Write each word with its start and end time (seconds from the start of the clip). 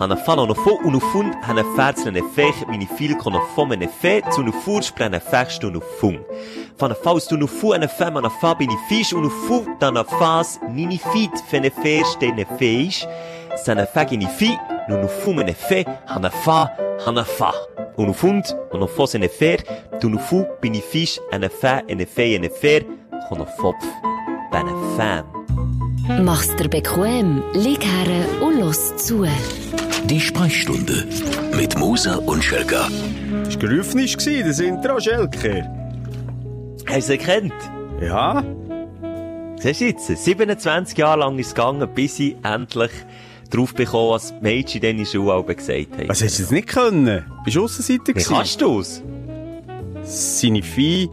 han 0.00 0.16
fallo 0.16 0.46
no 0.46 0.54
fo 0.54 0.78
uno 0.84 0.98
fun 0.98 1.32
han 1.42 1.58
färzle 1.76 2.10
ne 2.10 2.22
fech 2.34 2.66
mini 2.68 2.86
fil 2.96 3.14
con 3.16 3.34
a 3.34 3.40
fome 3.54 3.76
ne 3.76 3.86
fe 3.86 4.22
zu 4.32 4.42
no 4.42 4.52
fur 4.52 4.82
sprenne 4.82 5.20
fechst 5.20 5.62
no 5.62 5.80
fun. 6.00 6.16
Van 6.78 6.92
a 6.92 6.94
faust 6.94 7.32
no 7.32 7.46
fu 7.46 7.74
en 7.74 7.82
a 7.82 7.88
fem 7.88 8.16
an 8.16 8.30
fa 8.40 8.54
bini 8.54 8.76
fisch 8.88 9.12
uno 9.12 9.28
fu 9.28 9.66
dan 9.78 9.96
a 9.96 10.04
fas 10.04 10.58
nini 10.70 10.98
fit 11.12 11.34
fe 11.50 11.60
ne 11.60 11.70
fe 11.70 12.02
ste 12.04 12.32
ne 12.32 12.44
feich, 12.58 13.04
san 13.64 13.78
a 13.78 13.86
fa 13.86 14.04
gini 14.04 14.26
fi 14.38 14.56
no 14.88 14.96
no 15.02 15.08
fu 15.08 15.34
me 15.34 15.44
ne 15.44 15.52
fe 15.52 15.84
han 16.06 16.30
fa 16.44 16.70
han 17.04 17.24
fa. 17.24 17.52
Uno 17.98 18.12
fund 18.12 18.44
uno 18.72 18.86
fos 18.86 19.14
en 19.14 19.22
e 19.22 19.28
fer, 19.28 19.58
tu 20.00 20.08
no 20.08 20.18
fu 20.18 20.46
bini 20.62 20.80
fisch 20.80 21.20
en 21.32 21.44
a 21.44 21.48
fa 21.48 21.82
en 21.88 22.00
e 22.00 22.06
fe 22.06 22.34
en 22.36 22.44
e 22.44 22.50
con 23.28 23.40
a 23.42 23.46
fopf. 23.46 23.84
Ben 24.50 24.66
a 24.66 24.74
fam. 24.96 25.26
Mach's 26.24 26.56
dir 26.56 26.68
bequem, 26.68 27.42
lieg 27.52 27.84
her 27.84 28.42
und 28.42 28.58
los 28.58 28.96
zu. 28.96 29.26
Die 30.08 30.20
Sprechstunde 30.20 31.06
mit 31.56 31.78
Musa 31.78 32.16
und 32.16 32.42
Schelga. 32.42 32.88
Das 33.44 33.54
war 33.54 33.60
gerüffnisch, 33.68 34.16
das 34.16 34.26
Intro, 34.60 34.98
Schelker. 35.00 35.64
Hast 36.86 37.08
du 37.08 37.14
es 37.14 37.20
erkannt? 37.20 37.52
Ja, 38.00 38.42
Siehst 39.58 39.80
du 39.82 39.84
jetzt? 39.84 40.06
27 40.06 40.96
Jahre 40.96 41.20
lang 41.20 41.38
ist 41.38 41.48
es 41.48 41.54
gegangen, 41.54 41.86
bis 41.94 42.18
ich 42.18 42.34
endlich 42.42 42.90
drauf 43.50 43.74
bekommen, 43.74 44.12
was 44.12 44.34
die 44.34 44.42
Mädchen 44.42 44.80
dann 44.80 44.90
in 44.92 44.98
der 44.98 45.04
Schule 45.04 45.44
gesagt 45.44 45.92
haben. 45.98 46.08
was 46.08 46.22
hast 46.22 46.38
du 46.38 46.42
jetzt 46.42 46.52
nicht 46.52 46.68
können? 46.68 47.24
Bist 47.44 47.56
du 47.56 47.64
Aussenseiter 47.64 48.06
Wie 48.06 48.12
gewesen? 48.14 48.34
kannst 48.34 48.60
du 48.62 48.80
es? 48.80 49.02
Seine 50.02 50.62
Vieh, 50.62 51.10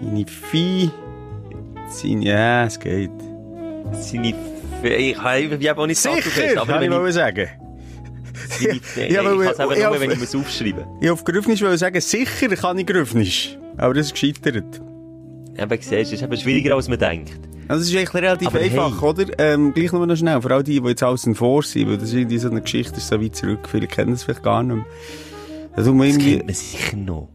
seine 0.00 0.24
Vieh, 0.26 0.90
seine, 1.88 2.24
ja, 2.24 2.64
es 2.64 2.78
geht. 2.78 3.10
Seine 3.92 4.34
Fe 4.82 4.94
ich 4.94 5.18
habe 5.18 5.80
auch 5.80 5.86
nicht 5.86 5.96
gesagt, 6.00 6.22
Sicher, 6.22 6.60
aber 6.62 6.74
kann 6.74 6.82
ich 6.84 6.90
mal 6.90 7.08
ich, 7.08 7.48
sagen. 8.48 8.64
seine 8.66 8.80
Fe 8.80 9.12
Ja, 9.12 9.22
ich 9.22 9.26
kann 9.28 9.40
es 9.40 9.58
eben 9.58 9.80
ja, 9.80 9.90
nur, 9.90 10.00
wenn 10.00 10.10
ich 10.10 10.22
es 10.22 10.34
aufschreiben 10.34 10.84
Ich 11.00 11.10
auf 11.10 11.24
Gerüffnisch 11.24 11.62
wollte 11.62 11.78
sagen, 11.78 12.00
sicher 12.00 12.48
kann 12.56 12.78
ich 12.78 12.86
Gerüffnisch. 12.86 13.56
Aber 13.76 13.94
das 13.94 14.06
ist 14.06 14.12
gescheitert. 14.12 14.80
Eben, 15.56 15.70
siehst 15.70 15.90
du, 15.90 15.96
es 15.96 16.12
ist 16.12 16.22
eben 16.22 16.36
schwieriger, 16.36 16.74
als 16.74 16.88
man 16.88 16.98
denkt. 16.98 17.32
Also, 17.68 17.80
das 17.82 17.90
ist 17.90 17.96
eigentlich 17.96 18.14
relativ 18.14 18.48
Aber 18.48 18.60
einfach, 18.60 19.02
hey. 19.02 19.08
oder? 19.08 19.26
Ähm, 19.38 19.74
gleich 19.74 19.92
nur 19.92 20.06
noch 20.06 20.16
schnell. 20.16 20.40
Vor 20.40 20.50
allem 20.52 20.64
die, 20.64 20.80
die 20.80 20.88
jetzt 20.88 21.02
außen 21.02 21.34
vor 21.34 21.62
sind, 21.62 21.88
weil 21.88 21.98
das 21.98 22.08
ist 22.08 22.14
irgendwie 22.14 22.38
so 22.38 22.48
eine 22.50 22.62
Geschichte, 22.62 22.96
ist 22.96 23.08
so 23.08 23.20
weit 23.20 23.36
zurück. 23.36 23.68
Viele 23.70 23.86
kennen 23.86 24.12
das 24.12 24.22
vielleicht 24.24 24.42
gar 24.42 24.62
nicht 24.62 24.76
mehr. 24.76 24.86
Also, 25.72 25.92
Das 25.92 26.06
irgendwie, 26.08 26.36
kennt 26.36 26.46
man 26.46 26.54
sicher 26.54 26.96
noch. 26.96 27.28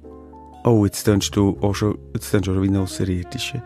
oh, 0.63 0.85
jetzt 0.85 1.03
tönst 1.03 1.35
du 1.35 1.57
auch 1.61 1.75
schon, 1.75 1.97
jetzt 2.13 2.31
tönst 2.31 2.47
du 2.47 2.51
auch 2.51 2.55
schon 2.55 2.63
wie 2.63 2.69
ein 2.69 2.77
Außerirdischer. 2.77 3.61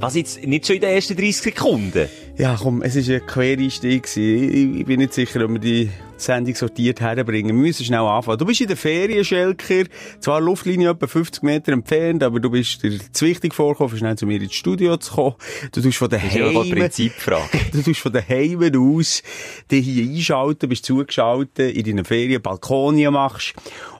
Was 0.00 0.14
jetzt, 0.14 0.46
nicht 0.46 0.64
schon 0.64 0.76
in 0.76 0.82
den 0.82 0.90
ersten 0.90 1.16
30 1.16 1.36
Sekunden? 1.36 2.08
Ja, 2.36 2.56
komm, 2.56 2.82
es 2.82 2.94
war 2.94 3.16
ein 3.16 3.26
Quereinstieg. 3.26 4.04
Ich, 4.16 4.86
bin 4.86 5.00
nicht 5.00 5.12
sicher, 5.12 5.44
ob 5.44 5.50
wir 5.50 5.58
die 5.58 5.90
Sendung 6.16 6.54
sortiert 6.54 7.00
herbringen. 7.00 7.56
Wir 7.56 7.62
müssen 7.62 7.84
schnell 7.84 8.02
anfangen. 8.02 8.38
Du 8.38 8.46
bist 8.46 8.60
in 8.60 8.68
der 8.68 8.76
Ferien, 8.76 9.24
Schelker. 9.24 9.86
Zwar 10.20 10.40
Luftlinie 10.40 10.90
etwa 10.90 11.08
50 11.08 11.42
Meter 11.42 11.72
entfernt, 11.72 12.22
aber 12.22 12.38
du 12.38 12.48
bist 12.48 12.80
dir 12.84 12.96
zu 13.12 13.26
wichtig 13.26 13.54
vorgekommen, 13.54 13.92
um 13.92 13.98
schnell 13.98 14.16
zu 14.16 14.26
mir 14.26 14.40
ins 14.40 14.54
Studio 14.54 14.96
zu 14.98 15.14
kommen. 15.14 15.34
Du 15.72 15.82
tust 15.82 15.98
von 15.98 16.08
Das 16.08 16.22
ist 16.22 16.34
ja 16.34 16.52
daheim, 16.52 16.70
Prinzipfrage. 16.70 17.58
du 17.72 17.82
tust 17.82 18.00
von 18.00 18.12
daheim 18.12 18.62
aus 18.76 19.24
dich 19.68 19.84
hier 19.84 20.08
einschalten, 20.08 20.68
bist 20.68 20.84
zugeschaltet, 20.84 21.74
in 21.76 21.84
deinen 21.84 22.04
Ferien 22.04 22.40
Balkonien 22.40 23.12
machst. 23.12 23.54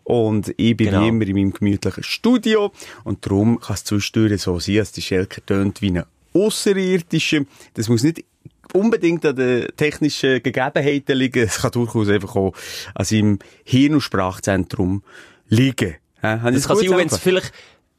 Und 0.09 0.55
ich 0.57 0.75
bin 0.75 0.87
Genau. 0.91 1.07
immer 1.07 1.27
in 1.27 1.35
meinem 1.37 1.53
gemütlichen 1.53 2.03
Studio. 2.03 2.73
Und 3.05 3.27
darum 3.27 3.61
kann 3.61 3.75
es 3.75 3.85
zwischendurch 3.85 4.41
so 4.41 4.59
sein, 4.59 4.77
dass 4.77 4.91
die 4.93 5.03
Schelker 5.03 5.45
tönt 5.45 5.83
wie 5.83 5.91
ein 5.99 6.05
Außerirdischer. 6.33 7.43
Das 7.75 7.91
muss 7.91 8.03
nicht 8.05 8.25
unbedingt 8.73 9.27
an 9.27 9.37
den 9.37 9.69
technischen 9.77 10.43
Gegebenheiten 10.43 11.15
liegen. 11.15 11.43
Es 11.47 11.59
kann 11.59 11.73
durchaus 11.73 12.09
einfach 12.09 12.35
auch 12.37 12.55
an 12.95 13.05
seinem 13.05 13.39
Hirn- 13.65 13.95
und 13.95 14.01
Sprachzentrum 14.01 15.03
liegen. 15.49 15.97
Ja, 16.23 16.37
ich 16.49 16.55
Das 16.55 16.67
kann 16.69 16.77
sein, 16.79 16.91
wenn 16.97 17.09
es 17.09 17.19
vielleicht, 17.19 17.53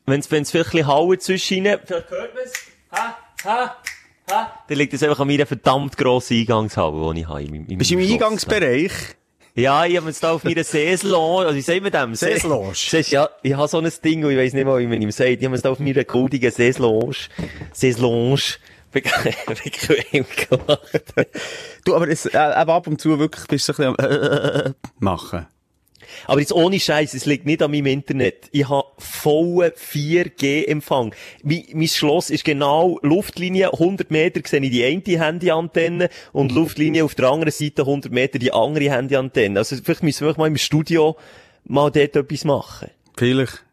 wenn 0.07 0.19
es, 0.19 0.25
vielleicht 0.27 0.51
ein 0.55 0.63
bisschen 0.63 0.87
hauen 0.87 1.19
zwischen 1.19 1.57
ihnen, 1.57 1.77
vielleicht 1.85 2.09
hört 2.09 2.33
man 2.33 2.43
es. 2.43 2.53
Ha, 2.91 3.17
ha, 3.45 3.77
ha. 4.31 4.63
Dann 4.67 4.77
liegt 4.79 4.93
es 4.95 5.03
einfach 5.03 5.19
an 5.19 5.27
meiner 5.27 5.45
verdammt 5.45 5.95
grossen 5.95 6.37
Eingangshalle, 6.37 7.13
die 7.13 7.19
ich 7.21 7.27
habe. 7.27 7.43
In, 7.43 7.51
meinem- 7.51 7.67
in 7.67 7.77
Bist 7.77 7.91
du 7.91 7.99
im. 7.99 8.11
Eingangsbereich? 8.13 8.91
Ja, 9.55 9.85
ich 9.85 9.97
habe 9.97 10.07
jetzt 10.07 10.23
da 10.23 10.31
auf 10.31 10.43
meiner 10.43 10.63
Saislonge, 10.63 11.45
also 11.45 11.55
wie 11.55 11.61
sagen 11.61 11.83
wir 11.83 11.91
dem? 11.91 12.11
Du, 12.11 12.15
Ja, 13.11 13.29
ich 13.41 13.53
habe 13.53 13.67
so 13.67 13.79
ein 13.79 13.91
Ding, 14.03 14.23
und 14.23 14.31
ich 14.31 14.37
weiss 14.37 14.53
nicht 14.53 14.65
mal, 14.65 14.79
wie 14.79 14.87
man 14.87 15.01
ihm 15.01 15.11
sagt. 15.11 15.29
Ich 15.29 15.45
habe 15.45 15.55
es 15.55 15.61
da 15.61 15.71
auf 15.71 15.79
meiner 15.79 16.03
goldigen 16.03 16.51
Saislonge, 16.51 17.15
Saislonge, 17.73 18.39
bequem 18.91 20.25
gemacht. 20.49 21.03
Du, 21.85 21.95
aber 21.95 22.07
es, 22.07 22.25
äh, 22.25 22.37
ab 22.37 22.87
und 22.87 22.99
zu 22.99 23.19
wirklich 23.19 23.47
bist 23.47 23.67
du 23.67 23.73
ein 23.73 23.95
bisschen 23.95 24.05
am, 24.05 24.65
äh, 24.65 24.73
machen. 24.99 25.47
Aber 26.27 26.39
jetzt 26.39 26.53
ohne 26.53 26.79
Scheiß, 26.79 27.13
es 27.13 27.25
liegt 27.25 27.45
nicht 27.45 27.61
an 27.61 27.71
meinem 27.71 27.87
Internet. 27.87 28.49
Ich 28.51 28.67
habe 28.67 28.87
vollen 28.97 29.71
4G-Empfang. 29.71 31.13
Mein, 31.43 31.63
mein 31.73 31.87
Schloss 31.87 32.29
ist 32.29 32.43
genau 32.43 32.99
Luftlinie, 33.01 33.73
100 33.73 34.11
Meter 34.11 34.41
sehe 34.45 34.61
ich 34.61 34.71
die 34.71 34.85
eine 34.85 35.25
Handyantenne 35.25 36.09
und 36.31 36.51
Luftlinie 36.51 37.03
auf 37.03 37.15
der 37.15 37.29
anderen 37.29 37.51
Seite 37.51 37.83
100 37.83 38.11
Meter 38.11 38.39
die 38.39 38.53
andere 38.53 38.91
Handyantenne. 38.91 39.59
Also 39.59 39.75
vielleicht 39.83 40.03
müssen 40.03 40.27
wir 40.27 40.35
mal 40.37 40.47
im 40.47 40.57
Studio 40.57 41.17
mal 41.65 41.91
dort 41.91 42.15
etwas 42.15 42.45
machen. 42.45 42.89
Vielleicht. 43.17 43.63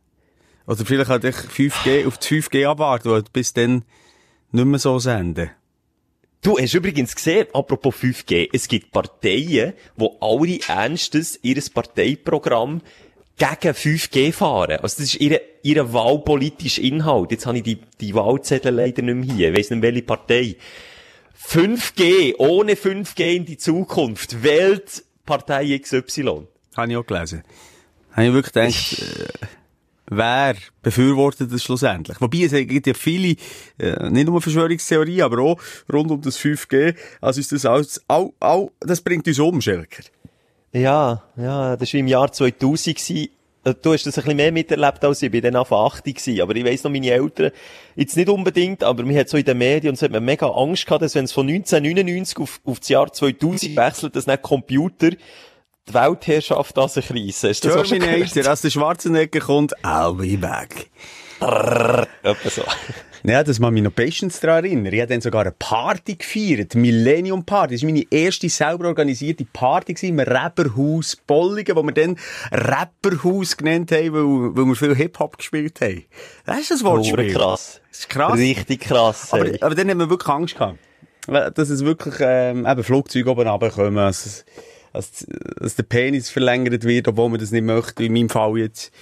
Oder 0.66 0.84
vielleicht 0.84 1.10
halt 1.10 1.24
ich 1.24 1.36
5G, 1.36 2.06
auf 2.06 2.18
das 2.18 2.28
5G 2.28 2.66
abwarten, 2.66 3.10
weil 3.10 3.22
bis 3.32 3.53
dann 3.53 3.84
nicht 4.50 4.64
mehr 4.64 4.78
so 4.78 4.98
senden. 4.98 5.50
Du 6.46 6.56
hast 6.56 6.74
übrigens 6.74 7.16
gesehen, 7.16 7.48
apropos 7.52 7.92
5G, 7.96 8.50
es 8.52 8.68
gibt 8.68 8.92
Parteien, 8.92 9.72
wo 9.96 10.16
alle 10.20 10.60
ernstens 10.68 11.40
ihr 11.42 11.60
Parteiprogramm 11.74 12.82
gegen 13.36 13.74
5G 13.74 14.32
fahren. 14.32 14.78
Also 14.80 14.98
das 14.98 15.12
ist 15.12 15.16
ihr, 15.16 15.40
ihr 15.64 15.92
wahlpolitischer 15.92 16.82
Inhalt. 16.82 17.32
Jetzt 17.32 17.46
habe 17.46 17.58
ich 17.58 17.64
die, 17.64 17.80
die 18.00 18.14
Wahlzettel 18.14 18.72
leider 18.72 19.02
nicht 19.02 19.26
mehr 19.26 19.34
hier. 19.34 19.50
Ich 19.50 19.58
weiss 19.58 19.70
nicht, 19.70 19.82
welche 19.82 20.02
Partei. 20.02 20.54
5G, 21.36 22.36
ohne 22.38 22.74
5G 22.74 23.22
in 23.34 23.44
die 23.44 23.58
Zukunft, 23.58 24.44
wählt 24.44 25.02
Partei 25.24 25.76
XY. 25.76 26.46
Habe 26.76 26.92
ich 26.92 26.96
auch 26.96 27.06
gelesen. 27.06 27.42
Habe 28.12 28.26
ich 28.28 28.32
wirklich 28.32 28.52
gedacht, 28.52 29.42
äh, 29.42 29.46
wer 30.08 30.56
befürwortet 30.82 31.52
das 31.52 31.62
schlussendlich? 31.62 32.20
Wobei, 32.20 32.42
es 32.42 32.52
gibt 32.52 32.86
ja 32.86 32.94
viele, 32.94 33.36
äh, 33.78 34.10
nicht 34.10 34.26
nur 34.26 34.40
Verschwörungstheorien, 34.40 35.22
aber 35.22 35.40
auch 35.40 35.60
rund 35.92 36.10
um 36.10 36.20
das 36.20 36.38
5G. 36.38 36.94
Also 37.20 37.40
ist 37.40 37.52
das 37.52 37.64
alles, 37.66 38.02
au, 38.08 38.32
au, 38.40 38.70
das 38.80 39.00
bringt 39.00 39.26
uns 39.26 39.38
um, 39.38 39.60
Schelker. 39.60 40.04
Ja, 40.72 41.22
ja, 41.36 41.76
das 41.76 41.92
war 41.92 42.00
im 42.00 42.06
Jahr 42.06 42.30
2000 42.32 42.96
gewesen. 42.96 43.28
Äh, 43.64 43.74
Du 43.82 43.92
hast 43.92 44.06
das 44.06 44.16
ein 44.16 44.22
bisschen 44.22 44.36
mehr 44.36 44.52
miterlebt 44.52 45.04
als 45.04 45.22
ich. 45.22 45.26
Ich 45.26 45.32
bin 45.32 45.42
dann 45.42 45.56
auf 45.56 45.72
80 45.72 46.16
gewesen. 46.16 46.40
Aber 46.40 46.54
ich 46.54 46.64
weiss 46.64 46.84
noch, 46.84 46.90
meine 46.90 47.10
Eltern, 47.10 47.50
jetzt 47.96 48.16
nicht 48.16 48.28
unbedingt, 48.28 48.84
aber 48.84 49.02
mir 49.02 49.18
hat 49.18 49.28
so 49.28 49.36
in 49.36 49.44
den 49.44 49.58
Medien 49.58 49.90
und 49.90 49.96
so 49.96 50.04
hat 50.04 50.12
man 50.12 50.24
mega 50.24 50.46
Angst 50.46 50.86
gehabt, 50.86 51.02
dass 51.02 51.14
wenn 51.14 51.24
es 51.24 51.32
von 51.32 51.48
1999 51.48 52.38
auf, 52.38 52.60
auf 52.64 52.78
das 52.78 52.88
Jahr 52.88 53.12
2000 53.12 53.76
wechselt, 53.76 54.14
dass 54.14 54.26
nicht 54.26 54.42
Computer 54.42 55.10
die 55.88 55.94
Weltherrschaft 55.94 56.76
an 56.78 56.88
sich 56.88 57.10
reissen. 57.10 57.54
Du 57.62 57.69
das 57.69 57.88
Terminator, 57.88 58.47
als 58.47 58.60
der 58.62 58.70
Schwarzenegger 58.70 59.41
kommt, 59.41 59.76
I'll 59.84 60.14
be 60.14 60.36
back. 60.36 60.91
Etwa 61.41 62.50
so. 62.50 62.62
Ja, 63.22 63.42
das 63.42 63.58
mal 63.58 63.72
mich 63.72 63.82
noch 63.82 63.91
bestens 63.91 64.38
daran 64.38 64.64
erinnern. 64.64 64.92
Ich 64.92 65.00
habe 65.00 65.08
dann 65.12 65.20
sogar 65.20 65.41
eine 65.41 65.50
Party 65.50 66.14
gefeiert. 66.14 66.76
Millennium 66.76 67.44
Party. 67.44 67.74
Das 67.74 67.82
war 67.82 67.91
meine 67.91 68.04
erste 68.08 68.48
selber 68.48 68.86
organisierte 68.86 69.44
Party 69.44 69.97
im 70.06 70.20
Rapperhaus 70.20 71.16
Bolligen, 71.26 71.74
wo 71.74 71.82
wir 71.82 71.92
dann 71.92 72.16
Rapperhaus 72.53 73.56
genannt 73.56 73.91
haben, 73.91 74.12
weil, 74.12 74.56
weil 74.56 74.64
wir 74.66 74.76
viel 74.76 74.94
Hip-Hop 74.94 75.38
gespielt 75.38 75.80
haben. 75.80 76.04
Das 76.44 76.60
ist 76.60 76.70
das 76.70 76.84
Wortspiel. 76.84 77.16
Hure 77.16 77.32
krass. 77.32 77.80
Das 77.91 77.98
ist 78.00 78.08
krass. 78.10 78.34
Richtig 78.38 78.80
krass. 78.82 79.32
Aber, 79.32 79.47
aber 79.60 79.74
dann 79.74 79.91
haben 79.91 79.98
wir 79.98 80.08
wirklich 80.10 80.28
Angst 80.32 80.54
gehabt. 80.54 80.78
Dass 81.26 81.68
es 81.68 81.84
wirklich, 81.84 82.14
ähm, 82.20 82.64
eben 82.64 82.84
Flugzeuge 82.84 83.28
oben 83.28 83.48
runterkommen, 83.48 84.06
es- 84.06 84.44
dass, 84.97 85.27
dass 85.60 85.77
der 85.77 85.83
Penis 85.84 86.31
verlängert 86.31 86.84
wird, 86.84 87.09
obwohl 87.09 87.28
man 87.28 87.41
das 87.41 87.53
nicht 87.53 87.65
möchte, 87.65 88.04
in 88.04 88.13
meinem 88.13 88.28
Fall 88.28 88.59
jetzt. 88.59 88.93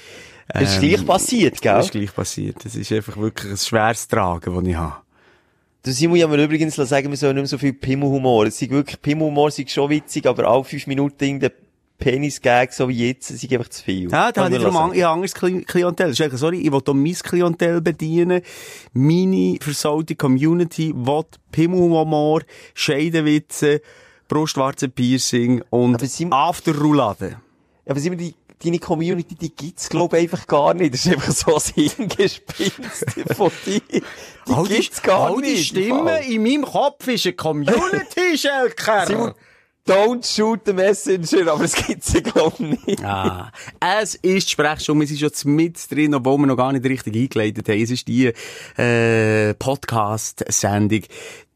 Das 0.49 0.77
ist 0.77 0.83
Ähm, 0.83 0.91
gleich 0.91 1.07
passiert, 1.07 1.61
gell? 1.63 1.75
Das 1.75 1.87
ist 1.87 1.93
gleich 1.93 2.15
passiert. 2.15 2.57
Das 2.65 2.75
ist 2.77 2.93
einfach 2.93 3.17
wirklich 3.17 3.53
ein 3.53 3.57
schweres 3.57 4.07
Tragen, 4.09 4.55
das 4.55 4.65
ich 4.67 4.77
habe. 4.77 4.97
Du 5.83 5.93
Simon, 5.93 6.21
habe 6.23 6.37
mir 6.37 6.45
übrigens 6.45 6.77
sagen, 6.77 7.11
wir 7.11 7.17
sollen 7.17 7.35
nicht 7.35 7.43
mehr 7.43 7.49
so 7.49 7.59
viel 7.59 7.73
Pimmelhumor. 7.75 8.47
Es 8.47 8.61
ist 8.61 8.71
wirklich, 8.71 9.01
Pimmelhumor 9.01 9.49
ist 9.49 9.71
schon 9.71 9.91
witzig, 9.91 10.27
aber 10.27 10.49
alle 10.49 10.65
fünf 10.65 10.87
Minuten 10.87 11.23
irgendein 11.23 11.51
Penis-Gag, 11.99 12.73
so 12.73 12.89
wie 12.89 13.09
jetzt, 13.09 13.31
ist 13.31 13.43
einfach 13.53 13.69
zu 13.69 13.83
viel. 13.85 14.11
Ja, 14.11 14.33
da 14.33 14.45
habe 14.45 14.55
ich 14.57 14.61
darum 14.61 14.77
an, 14.77 14.95
ich 14.95 15.07
anderes 15.07 15.35
Kli- 15.35 15.65
Klientel. 15.65 16.13
Sorry, 16.15 16.59
ich 16.61 16.73
will 16.73 16.81
auch 16.85 16.95
mein 16.95 17.13
Klientel 17.15 17.81
bedienen. 17.81 18.41
Meine 18.93 19.59
versaute 19.61 20.17
Community 20.17 20.93
will 20.95 21.25
Pimmelhumor, 21.53 22.43
Scheidenwitze, 22.75 23.81
Brustwarzenpiercing 24.29 25.63
und 25.71 26.03
Afterroulade. 26.31 27.41
Aber 27.87 28.01
Simon, 28.01 28.19
die, 28.19 28.35
deine 28.65 28.79
Community, 28.79 29.35
die 29.35 29.55
gibt's, 29.55 29.89
glaube 29.89 30.17
ich, 30.19 30.25
einfach 30.25 30.47
gar 30.47 30.75
nicht. 30.75 30.95
Das 30.95 31.05
ist 31.07 31.13
einfach 31.13 31.33
so 31.33 31.57
ein 31.57 31.91
Hingespinst 31.91 33.05
von 33.37 33.51
dir. 33.67 33.81
Die 33.91 34.69
gibt's 34.69 35.03
gar 35.03 35.31
all 35.31 35.37
nicht. 35.37 35.59
die 35.59 35.65
Stimme 35.65 36.25
in 36.27 36.43
meinem 36.43 36.65
Kopf 36.65 37.07
ist 37.09 37.27
eine 37.27 37.35
Community, 37.35 38.37
Schelker. 38.39 39.35
Don't 39.87 40.25
shoot 40.25 40.61
the 40.65 40.73
messenger, 40.73 41.53
aber 41.53 41.65
es 41.65 41.75
gibt's 41.75 42.15
ja, 42.15 42.21
glaub 42.21 42.59
ich, 42.59 42.87
nicht. 42.87 43.05
Ah, 43.05 43.53
es 44.01 44.15
ist 44.15 44.49
Sprechstunde, 44.49 45.07
wir 45.07 45.15
sind 45.15 45.37
schon 45.37 45.55
mit 45.55 45.91
drin, 45.91 46.15
obwohl 46.15 46.39
wir 46.39 46.47
noch 46.47 46.57
gar 46.57 46.73
nicht 46.73 46.87
richtig 46.87 47.15
eingeleitet 47.15 47.69
haben. 47.69 47.83
Es 47.83 47.91
ist 47.91 48.09
die 48.09 48.33
äh, 48.79 49.53
Podcast-Sendung, 49.53 51.03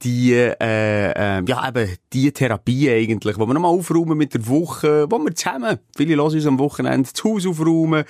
die, 0.02 0.34
äh, 0.34 0.56
äh, 0.60 1.42
ja 1.46 1.68
eben, 1.68 1.96
die 2.12 2.30
Therapie 2.30 2.90
eigentlich, 2.90 3.38
wo 3.38 3.46
wir 3.46 3.54
nochmal 3.54 3.74
aufräumen 3.74 4.18
mit 4.18 4.34
der 4.34 4.46
Woche, 4.46 5.10
wo 5.10 5.18
wir 5.18 5.34
zusammen, 5.34 5.78
viele 5.96 6.16
hören 6.16 6.34
uns 6.34 6.44
am 6.44 6.58
Wochenende, 6.58 7.08
das 7.10 7.24
Haus 7.24 7.46
aufräumen, 7.46 8.04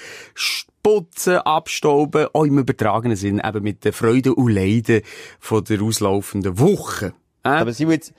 putzen, 0.82 1.36
abstauben, 1.36 2.26
auch 2.32 2.44
im 2.44 2.58
übertragenen 2.58 3.16
Sinn, 3.16 3.40
eben 3.44 3.62
mit 3.62 3.84
den 3.84 3.92
Freuden 3.92 4.32
und 4.32 4.50
Leiden 4.50 5.02
von 5.38 5.62
der 5.62 5.80
auslaufenden 5.80 6.58
Woche. 6.58 7.14
Äh? 7.44 7.50
Aber 7.50 7.72
Simon, 7.72 7.94
jetzt, 7.94 8.12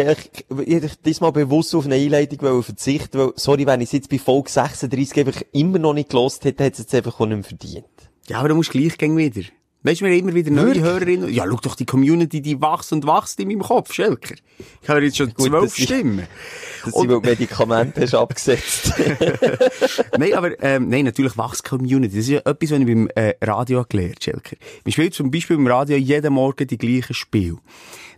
ich 0.00 0.44
ich, 0.66 0.84
ich, 0.84 1.00
diesmal 1.00 1.32
bewusst 1.32 1.74
auf 1.74 1.84
eine 1.84 1.96
Einleitung 1.96 2.62
verzichten, 2.62 3.18
weil, 3.18 3.32
sorry, 3.36 3.66
wenn 3.66 3.80
ich 3.80 3.88
es 3.88 3.92
jetzt 3.92 4.08
bei 4.08 4.18
Folge 4.18 4.50
36 4.50 5.18
einfach 5.18 5.42
immer 5.52 5.78
noch 5.78 5.92
nicht 5.92 6.10
gelost 6.10 6.44
hätte, 6.44 6.64
hätte 6.64 6.74
es 6.74 6.78
jetzt 6.80 6.94
einfach 6.94 7.20
auch 7.20 7.26
nicht 7.26 7.36
mehr 7.36 7.44
verdient. 7.44 7.84
Ja, 8.28 8.38
aber 8.38 8.48
du 8.48 8.54
musst 8.54 8.70
gleich 8.70 8.96
gehen 8.96 9.16
wieder. 9.16 9.42
Weißt 9.84 10.00
du, 10.00 10.04
wir 10.04 10.12
haben 10.12 10.20
immer 10.20 10.34
wieder 10.34 10.50
neue 10.52 10.66
Wirklich? 10.66 10.84
Hörerinnen. 10.84 11.34
Ja, 11.34 11.44
schau 11.48 11.56
doch, 11.56 11.74
die 11.74 11.86
Community, 11.86 12.40
die 12.40 12.60
wächst 12.60 12.92
und 12.92 13.04
wächst 13.04 13.40
in 13.40 13.48
meinem 13.48 13.62
Kopf, 13.62 13.92
Schelker. 13.92 14.36
Ich 14.80 14.88
habe 14.88 15.02
jetzt 15.02 15.16
schon 15.16 15.34
Gut, 15.34 15.48
zwölf 15.48 15.74
Stimmen. 15.74 16.28
Dass 16.84 16.94
Und- 16.94 17.08
du 17.08 17.20
Medikamente 17.20 18.00
hast 18.00 18.14
abgesetzt. 18.14 18.92
nein, 20.18 20.34
aber, 20.34 20.62
ähm, 20.62 20.88
nein, 20.88 21.04
natürlich 21.04 21.36
wächst 21.36 21.64
die 21.64 21.68
Community. 21.68 22.14
Das 22.16 22.24
ist 22.24 22.30
ja 22.30 22.38
etwas, 22.38 22.70
was 22.70 22.78
ich 22.78 22.86
beim 22.86 23.08
äh, 23.16 23.34
Radio 23.42 23.84
gelernt 23.88 24.22
Schelker. 24.22 24.56
Wir 24.84 24.92
spielen 24.92 25.12
zum 25.12 25.32
Beispiel 25.32 25.56
im 25.56 25.66
Radio 25.66 25.96
jeden 25.96 26.32
Morgen 26.32 26.66
die 26.66 26.78
gleichen 26.78 27.14
Spiele. 27.14 27.56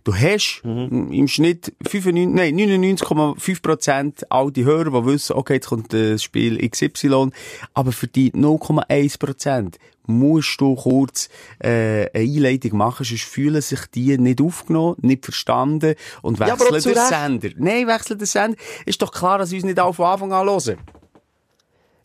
Du 0.05 0.13
hast 0.15 0.61
Mhm. 0.63 1.11
im 1.11 1.27
Schnitt 1.27 1.73
95, 1.85 2.27
nein, 2.35 2.55
99,5% 2.55 4.23
all 4.29 4.51
die 4.51 4.63
Hörer, 4.63 5.01
die 5.01 5.05
wissen, 5.07 5.33
okay, 5.35 5.55
jetzt 5.55 5.67
kommt 5.67 5.91
das 5.93 6.21
Spiel 6.23 6.57
XY, 6.69 7.31
aber 7.73 7.91
für 7.91 8.07
die 8.07 8.31
0,1% 8.31 9.77
musst 10.05 10.61
du 10.61 10.75
kurz 10.75 11.27
äh, 11.57 11.67
eine 11.67 12.09
Einleitung 12.13 12.77
machen, 12.77 13.03
sonst 13.03 13.23
fühlen 13.23 13.59
sich 13.61 13.79
die 13.95 14.15
nicht 14.19 14.39
aufgenommen, 14.41 14.95
nicht 15.01 15.25
verstanden 15.25 15.95
und 16.21 16.37
Ja, 16.37 16.53
auch 16.53 16.59
wechseln 16.59 16.81
zu 16.81 16.93
den. 16.93 17.05
Sender. 17.07 17.49
Nein, 17.57 17.87
wechseln 17.87 18.19
den 18.19 18.27
Sender. 18.27 18.57
Ist 18.85 19.01
doch 19.01 19.11
klar, 19.11 19.39
dass 19.39 19.49
sie 19.49 19.55
uns 19.55 19.65
nicht 19.65 19.79
alle 19.79 19.93
von 19.93 20.05
Anfang 20.05 20.31
an 20.31 20.47
hören. 20.47 20.77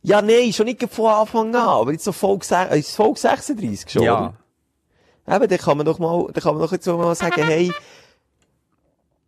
ja, 0.03 0.23
nein, 0.23 0.51
schon 0.55 0.65
nicht 0.65 0.83
von 0.91 1.05
Anfang 1.11 1.55
an, 1.55 1.69
aber 1.69 1.93
jetzt 1.93 2.05
so 2.05 2.13
Folge, 2.13 2.47
äh, 2.71 2.79
ist 2.79 2.97
Folge 2.97 3.21
36 3.21 3.91
schon, 3.91 4.03
Ja. 4.05 4.19
oder? 4.19 4.35
Eben, 5.29 5.49
dann 5.49 5.59
kann 5.59 5.77
man 5.77 5.87
doch 5.87 5.99
mal, 5.99 6.27
dann 6.33 6.43
kann 6.43 6.55
man 6.55 6.63
doch 6.63 6.73
jetzt 6.73 6.87
mal 6.87 7.15
sagen, 7.15 7.43
hey, 7.45 7.73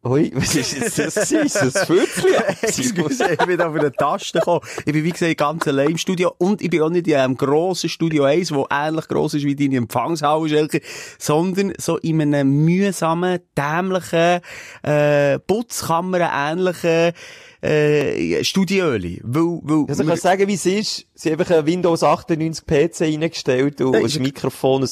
Ui, 0.04 0.32
was 0.34 0.56
ist 0.56 0.72
jetzt 0.72 0.98
das? 0.98 1.30
Ist 1.30 1.54
das 1.54 1.84
Fürzchen? 1.84 2.34
Excuse, 2.60 3.24
ich 3.34 3.46
bin 3.46 3.60
auf 3.60 3.72
eine 3.72 3.92
Taste 3.92 4.40
gekommen. 4.40 4.60
Ich 4.84 4.92
bin, 4.92 5.04
wie 5.04 5.10
gesagt, 5.10 5.38
ganz 5.38 5.68
allein 5.68 5.90
im 5.90 5.98
Studio 5.98 6.34
und 6.38 6.60
ich 6.60 6.70
bin 6.70 6.82
auch 6.82 6.90
nicht 6.90 7.06
in 7.06 7.14
einem 7.14 7.36
grossen 7.36 7.88
Studio 7.88 8.24
1, 8.24 8.52
wo 8.52 8.66
ähnlich 8.68 9.06
gross 9.06 9.34
ist 9.34 9.44
wie 9.44 9.54
deine 9.54 9.76
Empfangshalle, 9.76 10.70
sondern 11.18 11.72
so 11.78 11.98
in 11.98 12.20
einem 12.20 12.64
mühsamen, 12.64 13.38
dämlichen, 13.56 14.40
äh, 14.82 15.38
Putzkammer-ähnlichen, 15.38 17.12
äh, 17.62 18.42
Studioli. 18.42 19.20
Weil, 19.22 19.60
weil, 19.62 19.84
Also 19.88 20.02
ich 20.02 20.08
kann 20.08 20.18
sagen, 20.18 20.48
wie 20.48 20.54
es 20.54 20.66
ist. 20.66 21.06
Sie 21.14 21.30
haben 21.30 21.38
einfach 21.38 21.58
ein 21.58 21.66
Windows 21.66 22.02
98 22.02 22.66
PC 22.66 23.02
reingestellt 23.02 23.80
und 23.80 23.92
Nein, 23.92 24.04
ein 24.04 24.22
Mikrofon, 24.22 24.82
ein, 24.82 24.90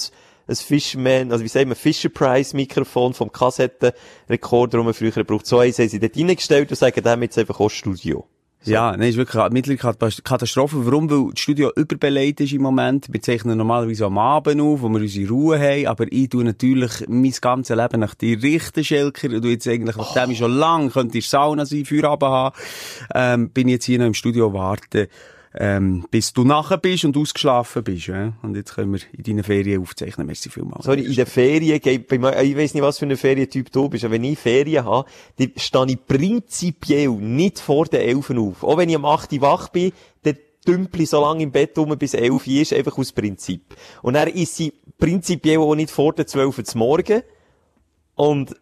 ein 0.50 0.56
Fisherman, 0.56 1.32
also 1.32 1.44
wie 1.44 1.49
sagen 1.49 1.70
wir, 1.70 1.76
Fisher 1.76 2.08
Price 2.08 2.52
Mikrofon 2.52 3.14
vom 3.14 3.32
Kassettenrekorder, 3.32 4.79
den 4.79 4.85
man 4.85 4.94
früher 4.94 5.25
braucht. 5.25 5.47
So 5.47 5.58
eins 5.61 5.79
haben 5.79 5.88
sie 5.88 6.00
dort 6.00 6.17
reingestellt 6.17 6.70
und 6.70 6.76
sagen, 6.76 7.02
dem 7.02 7.23
jetzt 7.23 7.38
einfach 7.38 7.61
auch 7.61 7.70
Studio. 7.70 8.26
Ja, 8.64 8.94
nein, 8.94 9.08
ist 9.08 9.17
wirklich 9.17 9.81
Kat- 9.81 10.23
Katastrophe. 10.23 10.85
Warum? 10.85 11.11
Weil 11.11 11.31
das 11.32 11.41
Studio 11.41 11.73
überbeleidigt 11.75 12.41
ist 12.41 12.52
im 12.52 12.61
Moment. 12.61 13.06
Wir 13.11 13.23
zeichnen 13.23 13.56
normalerweise 13.56 14.05
am 14.05 14.19
Abend 14.19 14.61
auf, 14.61 14.82
wo 14.82 14.91
wir 14.91 15.00
unsere 15.00 15.31
Ruhe 15.31 15.58
haben. 15.58 15.87
Aber 15.87 16.05
ich 16.11 16.29
tue 16.29 16.44
natürlich 16.44 16.91
mein 17.08 17.32
ganzes 17.41 17.75
Leben 17.75 18.00
nach 18.00 18.14
dir 18.14 18.43
richten, 18.43 18.85
Schelker. 18.85 19.29
Du 19.41 19.49
jetzt 19.49 19.67
eigentlich, 19.67 19.97
nachdem 19.97 20.32
ich 20.32 20.38
schon 20.38 20.52
lange 20.52 20.91
könnte 20.91 21.12
der 21.12 21.23
Sauna 21.23 21.64
sein, 21.64 21.87
Feierabend 21.87 22.31
haben, 22.31 22.56
ähm, 23.14 23.49
bin 23.49 23.69
ich 23.69 23.73
jetzt 23.73 23.87
hier 23.87 23.99
noch 23.99 24.06
im 24.06 24.14
Studio 24.14 24.52
warten, 24.52 25.06
ähm, 25.55 26.06
bis 26.11 26.32
du 26.32 26.44
nachher 26.44 26.79
bist 26.79 27.05
und 27.05 27.17
ausgeschlafen 27.17 27.82
bist. 27.82 28.06
Ja? 28.06 28.35
Und 28.43 28.56
jetzt 28.56 28.75
können 28.75 28.93
wir 28.93 29.00
in 29.12 29.25
deinen 29.25 29.44
Ferien 29.44 29.82
aufzeichnen. 29.82 30.26
Merci 30.26 30.49
vielmals. 30.49 30.85
Sorry, 30.85 31.02
in 31.02 31.14
den 31.14 31.26
Ferien 31.26 31.81
ich 31.82 32.56
weiss 32.56 32.75
nicht, 32.75 32.82
was 32.82 32.99
für 32.99 33.06
ein 33.06 33.17
Ferientyp 33.17 33.73
du 33.73 33.88
bist, 33.88 34.05
aber 34.05 34.14
wenn 34.14 34.25
ich 34.25 34.38
Ferien 34.38 34.85
habe, 34.85 35.08
dann 35.38 35.52
stehe 35.56 35.87
ich 35.88 36.06
prinzipiell 36.06 37.08
nicht 37.11 37.58
vor 37.58 37.87
den 37.87 38.00
Elfen 38.00 38.38
auf. 38.38 38.62
Auch 38.62 38.79
wenn 38.79 38.88
ich 38.88 38.97
am 38.97 39.05
8 39.05 39.32
Uhr 39.32 39.41
wach 39.41 39.69
bin, 39.69 39.93
dann 40.23 40.37
dümpel 40.67 41.02
ich 41.02 41.11
so 41.11 41.20
lange 41.20 41.43
im 41.43 41.50
Bett 41.50 41.76
rum, 41.76 41.97
bis 41.99 42.14
11 42.14 42.47
Uhr 42.47 42.47
ist, 42.47 42.73
einfach 42.73 42.97
aus 42.97 43.12
Prinzip. 43.12 43.75
Und 44.02 44.14
dann 44.14 44.29
ist 44.29 44.55
sie 44.55 44.73
prinzipiell 44.99 45.58
auch 45.58 45.75
nicht 45.75 45.91
vor 45.91 46.12
den 46.12 46.26
12 46.26 46.58
Uhr 46.58 46.64
Morgen. 46.75 47.23
Und, 48.14 48.55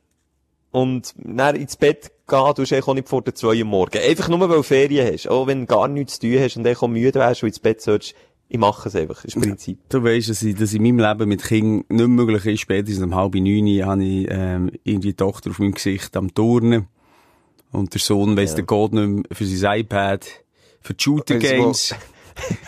und 0.70 1.14
dann 1.18 1.56
ins 1.56 1.76
Bett 1.76 2.12
gehen, 2.28 2.54
du 2.54 2.88
auch 2.88 2.94
nicht 2.94 3.08
vor 3.08 3.22
den 3.22 3.34
2 3.34 3.58
Uhr 3.58 3.64
morgen. 3.64 3.98
Einfach 3.98 4.28
nur, 4.28 4.40
weil 4.40 4.56
du 4.56 4.62
Ferien 4.62 5.12
hast. 5.12 5.28
Auch 5.28 5.46
wenn 5.46 5.60
du 5.60 5.66
gar 5.66 5.88
nichts 5.88 6.18
zu 6.18 6.28
tun 6.28 6.38
hast 6.40 6.56
und 6.56 6.64
dann 6.64 6.90
müde 6.92 7.18
wärst 7.18 7.42
und 7.42 7.48
ins 7.48 7.58
Bett 7.58 7.80
sollst, 7.80 8.14
ich 8.50 8.58
mache 8.58 8.88
es 8.88 8.96
einfach. 8.96 9.24
Ist 9.24 9.38
Prinzip. 9.38 9.78
Du 9.88 10.02
weisst, 10.02 10.30
dass, 10.30 10.42
ich, 10.42 10.54
dass 10.54 10.72
in 10.72 10.82
meinem 10.82 10.98
Leben 10.98 11.28
mit 11.28 11.42
Kind 11.42 11.90
nicht 11.90 12.08
möglich 12.08 12.46
ist. 12.46 12.60
Spätestens 12.60 13.04
um 13.04 13.14
halb 13.14 13.34
neun 13.34 13.84
habe 13.84 14.04
ich 14.04 14.26
ähm, 14.30 14.70
irgendwie 14.84 15.08
die 15.08 15.16
Tochter 15.16 15.50
auf 15.50 15.58
meinem 15.58 15.74
Gesicht 15.74 16.16
am 16.16 16.32
Turnen. 16.32 16.86
Und 17.70 17.92
der 17.92 18.00
Sohn 18.00 18.36
weiss 18.36 18.54
der 18.54 18.64
Code 18.64 18.96
nicht 18.96 19.28
mehr 19.28 19.36
für 19.36 19.44
sein 19.44 19.80
iPad, 19.80 20.26
für 20.80 20.94
die 20.94 21.02
Shooter 21.02 21.38
Games. 21.38 21.94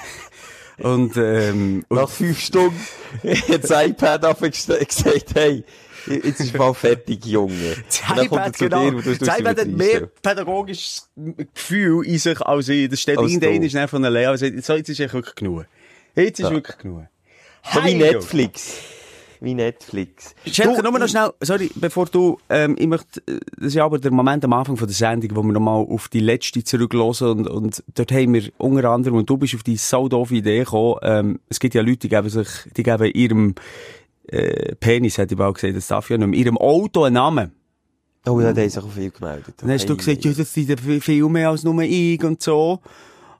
und, 0.79 1.17
ähm, 1.17 1.85
Nach 1.89 2.11
fünf 2.11 2.39
Stunden 2.39 2.79
hat 3.49 3.65
das 3.65 3.87
iPad 3.87 4.41
gesagt, 4.51 5.35
hey, 5.35 5.65
jetzt 6.25 6.41
ist 6.41 6.57
mal 6.57 6.73
fertig, 6.75 7.25
Junge. 7.27 7.55
er 8.17 8.23
iPad, 8.23 8.57
zu 8.57 8.65
genau. 8.69 8.91
dir 8.91 9.31
hat 9.31 9.67
mehr 9.67 10.07
pädagogisches 10.23 11.09
Gefühl 11.55 12.07
in 12.07 12.19
sich 12.19 12.41
als 12.41 12.69
ich. 12.69 12.89
Das 12.89 13.01
steht 13.01 13.19
irgendein 13.19 13.63
ist 13.63 13.91
von 13.91 14.03
der. 14.03 14.29
Also, 14.29 14.47
so, 14.61 14.75
jetzt 14.75 14.89
ist 14.89 15.01
echt 15.01 15.15
wirklich 15.15 15.35
genug. 15.35 15.67
Jetzt 16.15 16.41
ist 16.41 16.47
Ja. 16.47 16.51
wirklich 16.51 16.79
genug. 16.79 17.05
So 17.73 17.85
wie 17.85 17.95
Netflix. 17.95 18.79
Wie 19.43 19.55
Netflix. 19.55 20.35
Schelke, 20.47 20.83
nur 20.83 20.99
noch 20.99 21.09
schnell, 21.09 21.31
sorry, 21.41 21.71
bevor 21.75 22.05
du, 22.07 22.39
ähm, 22.51 22.77
ich 22.79 22.87
möchte, 22.87 23.21
äh, 23.27 23.41
das 23.57 23.69
ist 23.69 23.75
ja 23.75 23.87
aber 23.87 23.99
der 23.99 24.11
Moment 24.11 24.45
am 24.45 24.53
Anfang 24.53 24.77
von 24.77 24.87
der 24.87 24.95
Sendung, 24.95 25.35
wo 25.35 25.43
wir 25.43 25.53
nochmal 25.53 25.87
auf 25.89 26.09
die 26.09 26.21
letzte 26.21 26.63
zurücklassen 26.63 27.29
und, 27.29 27.49
und 27.49 27.83
dort 27.95 28.13
haben 28.13 28.35
wir 28.35 28.51
unter 28.59 28.91
anderem, 28.91 29.17
und 29.17 29.31
du 29.31 29.39
bist 29.39 29.55
auf 29.55 29.63
die 29.63 29.79
sau 29.79 30.11
doofe 30.11 30.35
Idee 30.35 30.59
gekommen, 30.59 30.97
ähm, 31.03 31.41
es 31.49 31.59
gibt 31.59 31.75
ja 31.75 31.81
Leute, 31.81 32.01
die 32.01 32.09
geben 32.11 32.29
sich, 32.29 32.49
die 32.77 32.83
geben 32.83 33.11
ihrem, 33.15 33.55
äh, 34.31 34.75
Penis, 34.77 35.19
hätte 35.19 35.35
ich 35.35 35.41
auch 35.41 35.53
gesagt, 35.53 35.77
das 35.77 35.89
darf 35.89 36.09
ja 36.11 36.19
nicht 36.19 36.29
mehr, 36.29 36.39
ihrem 36.39 36.59
Auto 36.59 37.05
einen 37.05 37.15
Namen. 37.15 37.53
Oh, 38.27 38.39
da 38.39 38.49
haben 38.49 38.69
sich 38.69 38.83
auch 38.83 38.91
viel 38.91 39.11
gemeldet. 39.11 39.55
Dann 39.59 39.71
hast 39.71 39.89
du 39.89 39.97
gesagt, 39.97 40.25
ja, 40.25 40.33
das 40.33 40.53
sind 40.53 40.81
viel 40.81 41.29
mehr 41.29 41.51
als 41.51 41.65
nur 41.65 41.81
ich 41.83 42.23
und 42.23 42.43
so. 42.43 42.81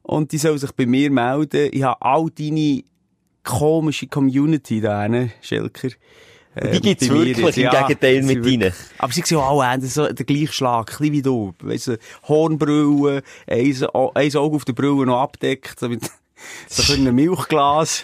Und 0.03 0.33
die 0.33 0.39
sollen 0.39 0.59
sich 0.59 0.73
bei 0.73 0.87
mir 0.87 1.11
melden. 1.11 1.69
Ich 1.73 1.83
habe 1.83 2.01
all 2.01 2.31
deine 2.31 2.83
komische 3.45 4.07
Community 4.07 4.81
da, 4.81 5.07
Schelker. 5.43 5.91
die 6.73 6.81
gibt's 6.81 7.09
bei 7.09 7.15
mir 7.15 7.37
wirklich, 7.37 7.59
im 7.59 7.63
ja, 7.65 7.87
Gegenteil 7.87 8.23
mit 8.23 8.47
ihnen. 8.47 8.73
Aber 8.99 9.13
sie 9.13 9.23
sehen 9.23 9.39
alle 9.39 9.75
ähnlich, 9.75 9.93
so 9.93 10.11
der 10.11 10.25
gleiche 10.25 10.53
Schlag, 10.53 10.93
ein 10.93 10.99
bisschen 10.99 11.13
wie 11.13 11.23
du. 11.23 11.55
Weißt 11.63 11.89
du, 11.89 11.99
Hornbrille, 12.27 13.23
ein, 13.47 13.87
ein 14.15 14.37
Auge 14.37 14.57
auf 14.57 14.65
der 14.65 14.73
Brille 14.73 15.07
noch 15.07 15.21
abdeckt, 15.21 15.79
so 15.79 15.89
mit 15.91 16.03
so 16.69 16.93
einem 16.95 17.15
Milchglas. 17.15 18.03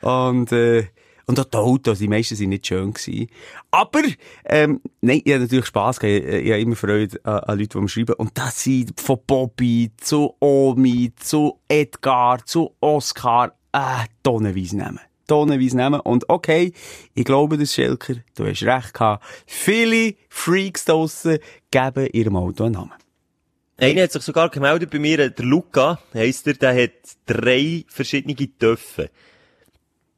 Und, 0.00 0.50
äh, 0.52 0.86
und 1.26 1.38
auch 1.38 1.44
die 1.44 1.56
Autos, 1.56 1.98
die 1.98 2.08
meisten 2.08 2.36
sind 2.36 2.50
nicht 2.50 2.66
schön 2.66 2.92
gewesen. 2.92 3.28
Aber, 3.70 4.02
ähm, 4.44 4.80
nein, 5.00 5.22
ich 5.24 5.32
habe 5.32 5.42
natürlich 5.42 5.66
Spass 5.66 6.00
gehabt. 6.00 6.26
Ich, 6.26 6.44
ich 6.46 6.50
habe 6.50 6.60
immer 6.60 6.76
Freude 6.76 7.18
an, 7.24 7.38
an 7.40 7.58
Leute, 7.58 7.78
die 7.78 7.78
mir 7.78 7.88
schreiben. 7.88 8.14
Und 8.14 8.36
das 8.36 8.62
sind 8.64 9.00
von 9.00 9.18
Bobby 9.26 9.92
zu 9.98 10.34
Omi, 10.40 11.12
zu 11.16 11.60
Edgar, 11.68 12.44
zu 12.44 12.74
Oscar, 12.80 13.56
äh, 13.72 14.06
tonnenweise 14.22 14.76
nehmen. 14.76 15.00
Tonnenweise 15.26 15.76
nehmen. 15.76 16.00
Und 16.00 16.28
okay, 16.28 16.72
ich 17.14 17.24
glaube, 17.24 17.56
das 17.56 17.72
Schelker, 17.72 18.16
du 18.34 18.46
hast 18.46 18.62
recht 18.62 18.92
gehabt. 18.92 19.24
Viele 19.46 20.14
Freaks 20.28 20.84
draussen 20.84 21.38
geben 21.70 22.08
ihrem 22.12 22.36
Auto 22.36 22.64
einen 22.64 22.74
Namen. 22.74 22.92
Einer 23.78 24.02
hat 24.02 24.12
sich 24.12 24.22
sogar 24.22 24.48
gemeldet 24.48 24.90
bei 24.90 24.98
mir, 24.98 25.30
der 25.30 25.44
Luca, 25.44 25.98
heisst 26.14 26.46
er, 26.46 26.54
der 26.54 26.84
hat 26.84 26.92
drei 27.26 27.84
verschiedene 27.88 28.36
Töpfe. 28.36 29.10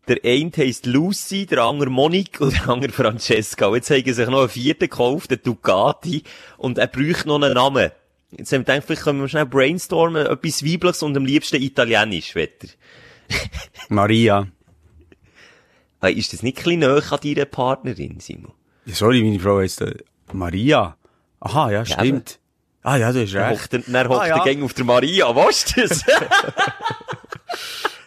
Der 0.07 0.19
eine 0.23 0.51
heisst 0.57 0.85
Lucy, 0.87 1.47
der 1.47 1.63
andere 1.63 1.89
Monique 1.91 2.41
und 2.41 2.53
der 2.53 2.69
andere 2.69 2.93
Francesca. 2.93 3.67
Und 3.69 3.77
jetzt 3.77 3.91
haben 3.91 4.05
sie 4.05 4.13
sich 4.13 4.29
noch 4.29 4.41
einen 4.41 4.49
vierten 4.51 4.81
gekauft, 4.91 5.31
den 5.31 5.41
Ducati, 5.43 6.23
und 6.59 6.77
er 6.79 6.89
bräuchte 6.89 7.29
noch 7.29 7.37
einen 7.41 7.55
Namen. 7.55 7.91
Jetzt 8.31 8.53
haben 8.53 8.61
wir 8.67 8.75
gedacht, 8.75 8.87
vielleicht 8.87 9.03
können 9.05 9.21
wir 9.21 9.29
schnell 9.29 9.47
brainstormen, 9.47 10.27
etwas 10.27 10.65
Weibliches 10.65 11.03
und 11.03 11.17
am 11.17 11.25
liebsten 11.25 11.63
Italienisch, 11.63 12.35
Wetter. 12.35 12.69
Maria. 13.89 14.47
Hey, 16.03 16.13
ist 16.15 16.33
das 16.35 16.43
nicht 16.43 16.59
ein 16.59 16.65
bisschen 16.65 16.81
näher 16.81 17.03
an 17.11 17.19
deiner 17.23 17.45
Partnerin, 17.47 18.21
Simon? 18.21 18.53
Ja, 18.85 18.95
sorry, 18.95 19.23
meine 19.23 19.41
Frau 19.41 19.59
heisst 19.61 19.81
äh, 19.81 19.95
Maria. 20.33 20.97
Aha, 21.41 21.71
ja, 21.71 21.87
stimmt. 21.87 22.41
Ah 22.83 22.97
ja, 22.97 23.11
du 23.13 23.23
hast 23.23 23.33
Dann 23.35 23.45
recht. 23.49 23.63
hockt 23.63 23.73
er, 23.73 23.79
dann 23.91 24.09
hockt 24.09 24.21
Ah, 24.21 24.27
ja. 24.27 24.45
gäng 24.45 24.63
auf 24.63 24.75
der 24.75 24.85
Maria, 24.85 25.35
weißt 25.35 25.77
du 25.77 25.81
das? 25.89 26.03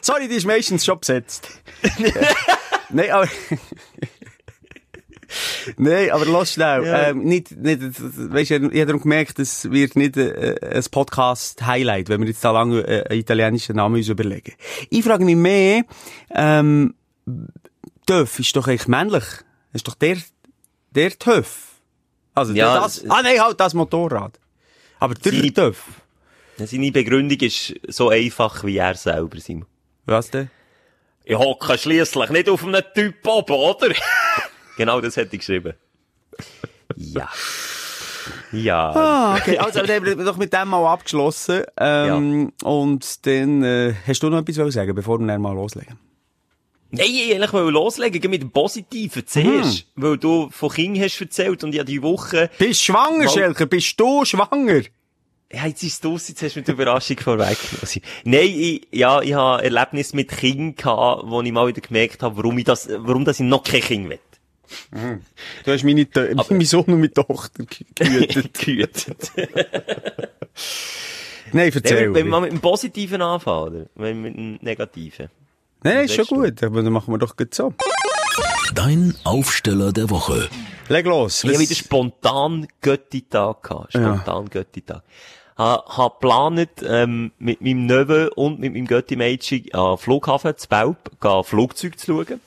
Sorry, 0.08 0.30
die 0.30 0.36
ist 0.36 0.46
meistens 0.46 0.86
schon 0.86 1.02
besetzt. 1.02 1.50
Nein, 2.90 3.12
aber... 3.12 3.28
Nein, 5.76 6.12
aber 6.12 6.26
lass 6.28 6.54
schnell. 6.54 6.86
Ja. 6.86 7.10
Ähm, 7.10 7.26
nicht, 7.26 7.52
nicht, 7.52 7.82
weißt 7.82 8.52
du, 8.52 8.56
ich 8.56 8.80
habe 8.80 8.86
darum 8.86 9.02
gemerkt, 9.02 9.38
es 9.40 9.70
wird 9.70 9.98
nicht 9.98 10.16
äh, 10.16 10.56
ein 10.62 10.84
Podcast-Highlight, 10.90 12.08
wenn 12.08 12.22
wir 12.22 12.30
jetzt 12.30 12.42
da 12.42 12.52
lange 12.52 12.88
äh, 12.88 13.04
einen 13.10 13.20
italienischen 13.20 13.76
Namen 13.76 13.96
uns 13.98 14.08
überlegen. 14.08 14.54
Ich 14.90 15.04
frage 15.04 15.26
mich 15.26 15.36
mehr, 15.36 15.84
ähm, 16.34 16.94
Töff 18.06 18.40
ist 18.40 18.56
doch 18.56 18.66
eigentlich 18.70 18.88
männlich. 18.88 19.26
Ist 19.74 19.90
doch 19.90 19.96
der, 19.96 20.20
der 20.92 21.20
Töff. 21.20 21.82
Also, 22.34 22.54
Ja, 22.54 22.72
der, 22.72 22.82
das, 22.84 23.04
ah 23.10 23.22
nein, 23.24 23.42
halt 23.42 23.60
das 23.60 23.74
Motorrad. 23.74 24.40
Aber 25.02 25.16
der 25.16 25.54
Töff. 25.54 25.84
Seine 26.56 26.94
Begründung 26.94 27.40
ist 27.40 27.74
so 27.90 28.08
einfach 28.08 28.64
wie 28.64 28.78
er 28.78 28.96
selber, 28.96 29.42
Simon. 29.42 29.68
Was 30.08 30.32
denn? 30.32 30.50
Ich 31.26 31.36
hocke 31.38 31.78
schliesslich 31.78 32.30
nicht 32.30 32.50
auf 32.50 32.64
einem 32.66 32.82
Typ 32.96 33.16
oben, 33.28 33.54
oder? 33.54 33.90
genau 34.78 35.02
das 35.02 35.18
hätte 35.18 35.36
ich 35.36 35.40
geschrieben. 35.42 35.74
Ja. 36.96 37.30
Ja. 38.52 38.90
Ah, 38.92 39.36
okay. 39.38 39.58
Also, 39.60 39.82
dann 39.82 39.90
haben 39.98 40.06
wir 40.06 40.16
doch 40.26 40.38
mit 40.38 40.54
dem 40.54 40.70
mal 40.70 40.86
abgeschlossen. 40.92 41.64
Ähm, 41.78 42.52
Und 42.64 43.26
dann, 43.26 43.64
äh, 43.64 43.94
hast 44.08 44.24
du 44.24 44.30
noch 44.30 44.40
etwas 44.40 44.56
zu 44.56 44.70
sagen, 44.72 44.96
bevor 44.96 45.20
wir 45.20 45.28
dann 45.28 45.42
mal 45.42 45.54
loslegen? 45.54 46.00
Nein, 46.90 47.06
ich 47.10 47.34
eigentlich 47.36 47.52
wollte 47.52 47.72
loslegen, 47.72 48.32
mit 48.32 48.42
dem 48.42 48.52
Positiven 48.52 49.28
zuerst. 49.28 49.86
Weil 49.96 50.18
du 50.18 50.50
von 50.52 50.70
King 50.72 50.98
hast 51.02 51.20
erzählt 51.20 51.62
und 51.66 51.76
ja 51.76 51.84
die 51.84 52.02
Woche, 52.02 52.50
Bist 52.58 52.82
schwanger, 52.84 53.26
Mal- 53.26 53.30
Schelker? 53.30 53.66
Bist 53.66 54.00
du 54.00 54.24
schwanger? 54.24 54.84
Ja, 55.52 55.66
jetzt 55.68 55.82
ist 55.84 55.94
es 55.94 56.00
draus, 56.02 56.28
jetzt 56.28 56.42
hast 56.42 56.56
du 56.56 56.60
mir 56.60 56.66
die 56.66 56.72
Überraschung 56.72 57.18
vorweggenommen. 57.20 58.02
Nein, 58.26 58.50
ich, 58.50 58.88
ja, 58.92 59.22
ich 59.22 59.34
habe 59.34 59.64
Erlebnis 59.64 60.14
mit 60.14 60.30
King 60.30 60.76
gehabt, 60.76 61.24
wo 61.26 61.42
ich 61.42 61.52
mal 61.52 61.68
wieder 61.68 61.82
gemerkt 61.82 62.22
habe, 62.24 62.38
warum 62.38 62.58
ich 62.58 62.66
das, 62.66 62.90
warum 62.92 63.24
das 63.26 63.40
ich 63.40 63.46
noch 63.46 63.64
kein 63.64 63.82
Kind 63.82 64.10
will. 64.10 64.20
Du 65.64 65.72
hast 65.72 65.84
meine, 65.86 66.02
Tö- 66.04 66.36
mein 66.50 66.66
Sohn 66.66 66.84
und 66.86 66.96
meine 67.00 67.14
Tochter 67.14 67.64
gehütet. 67.96 68.54
Gehütet. 68.54 69.32
Nein, 71.54 71.72
erzähl. 71.74 72.14
Wenn 72.14 72.28
wir 72.28 72.42
mit 72.42 72.52
dem 72.52 72.60
Positiven 72.60 73.22
anfangen, 73.22 73.62
oder? 73.68 73.86
Wenn 73.96 74.24
wir 74.24 74.30
mit 74.32 74.36
dem 74.38 74.60
Negativen. 74.62 75.30
Nein, 75.84 75.96
nein, 75.96 76.06
ist 76.06 76.16
schon 76.16 76.26
gut. 76.26 76.62
Aber 76.64 76.84
dann 76.84 76.92
machen 76.92 77.14
wir 77.14 77.18
doch 77.20 77.38
gut 77.38 77.54
so. 77.54 77.74
Dein 78.76 79.16
Aufsteller 79.24 79.94
der 79.94 80.10
Woche. 80.10 80.50
Leg 80.90 81.06
los. 81.06 81.44
Ich 81.46 81.52
habe 81.52 81.60
wieder 81.62 81.76
spontan 81.76 82.68
Götti-Tag 82.82 83.64
gehabt. 83.64 83.94
Spontan 83.94 84.50
Götti-Tag. 84.50 85.04
Ha, 85.58 85.84
ha 85.88 86.08
geplant, 86.10 86.70
ähm, 86.88 87.32
mit 87.40 87.62
meinem 87.62 87.88
Neven 87.88 88.30
und 88.30 88.60
mit 88.60 88.74
meinem 88.74 88.86
Götti-Mädchen 88.86 89.74
an 89.74 89.98
Flughafen 89.98 90.56
zu 90.56 90.68
Belp, 90.68 90.98
Flugzeug 91.46 92.00
zu 92.00 92.06
schauen. 92.26 92.42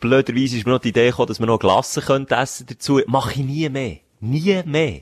Blöderweise 0.00 0.56
ist 0.56 0.64
mir 0.66 0.72
noch 0.72 0.80
die 0.80 0.88
Idee 0.88 1.10
gekommen, 1.10 1.28
dass 1.28 1.40
wir 1.40 1.46
noch 1.46 1.58
Glassen 1.58 2.02
könnten 2.02 2.32
essen 2.32 2.66
dazu. 2.66 3.02
Mache 3.06 3.32
ich 3.32 3.44
nie 3.44 3.68
mehr. 3.68 3.98
Nie 4.20 4.62
mehr. 4.64 5.00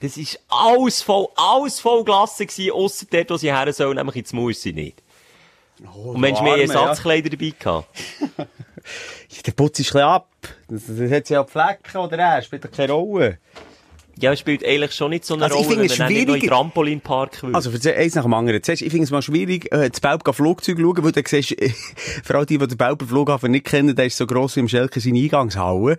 Das 0.00 0.18
ist 0.18 0.38
alles 0.48 1.02
voll, 1.02 1.28
alles 1.36 1.80
voll 1.80 2.04
Glassen 2.04 2.46
gewesen, 2.46 2.72
ausser 2.72 3.06
dort, 3.10 3.30
wo 3.30 3.36
sie 3.38 3.50
her 3.50 3.72
sollen, 3.72 3.96
nämlich 3.96 4.16
ins 4.16 4.34
Mäuschen 4.34 4.74
nicht. 4.74 5.02
und 5.94 6.20
Mensch, 6.20 6.40
mehr 6.42 6.58
Ersatzkleider 6.58 7.30
dabei 7.30 7.54
gehabt. 7.58 7.88
Der 9.46 9.52
Putz 9.52 9.80
ist 9.80 9.86
ein 9.88 9.92
bisschen 9.92 10.00
ab. 10.02 10.28
Das, 10.68 10.82
das 10.86 11.10
hat 11.10 11.28
ja 11.30 11.44
Flecken 11.44 11.96
oder 11.96 12.18
er, 12.18 12.42
spielt 12.42 12.64
doch 12.64 12.70
keine 12.70 12.92
Rolle. 12.92 13.38
Ja, 14.18 14.32
es 14.32 14.40
spielt 14.40 14.64
eigentlich 14.64 14.92
schon 14.92 15.10
nicht 15.10 15.26
so 15.26 15.34
eine 15.34 15.44
Also 15.44 15.56
ich 15.56 15.66
Rolle, 15.66 15.76
finde 15.76 15.84
wenn 15.84 15.92
es 15.92 15.98
man 15.98 16.08
dann 16.14 16.34
nicht 16.36 16.42
in 16.44 16.48
Trampolinpark 16.48 17.42
will. 17.42 17.54
Also, 17.54 17.70
eins 17.70 18.14
nach 18.14 18.22
dem 18.22 18.32
anderen. 18.32 18.62
Zuerst, 18.62 18.80
ich 18.80 18.90
finde 18.90 19.04
es 19.04 19.10
mal 19.10 19.20
schwierig, 19.20 19.70
äh, 19.72 19.92
zu 19.92 20.00
Belp 20.00 20.34
Flugzeug 20.34 20.78
schauen, 20.80 21.04
weil 21.04 21.12
dann 21.12 21.24
siehst 21.26 21.54
vor 22.24 22.36
allem 22.36 22.46
die, 22.46 22.56
die 22.56 22.66
den 22.66 22.78
Belper 22.78 23.06
Flughafen 23.06 23.50
nicht 23.50 23.66
kennen, 23.66 23.94
der 23.94 24.06
ist 24.06 24.16
so 24.16 24.26
gross 24.26 24.56
wie 24.56 24.60
im 24.60 24.68
Schelke 24.68 25.00
seine 25.00 25.18
Eingangshalle. 25.18 25.98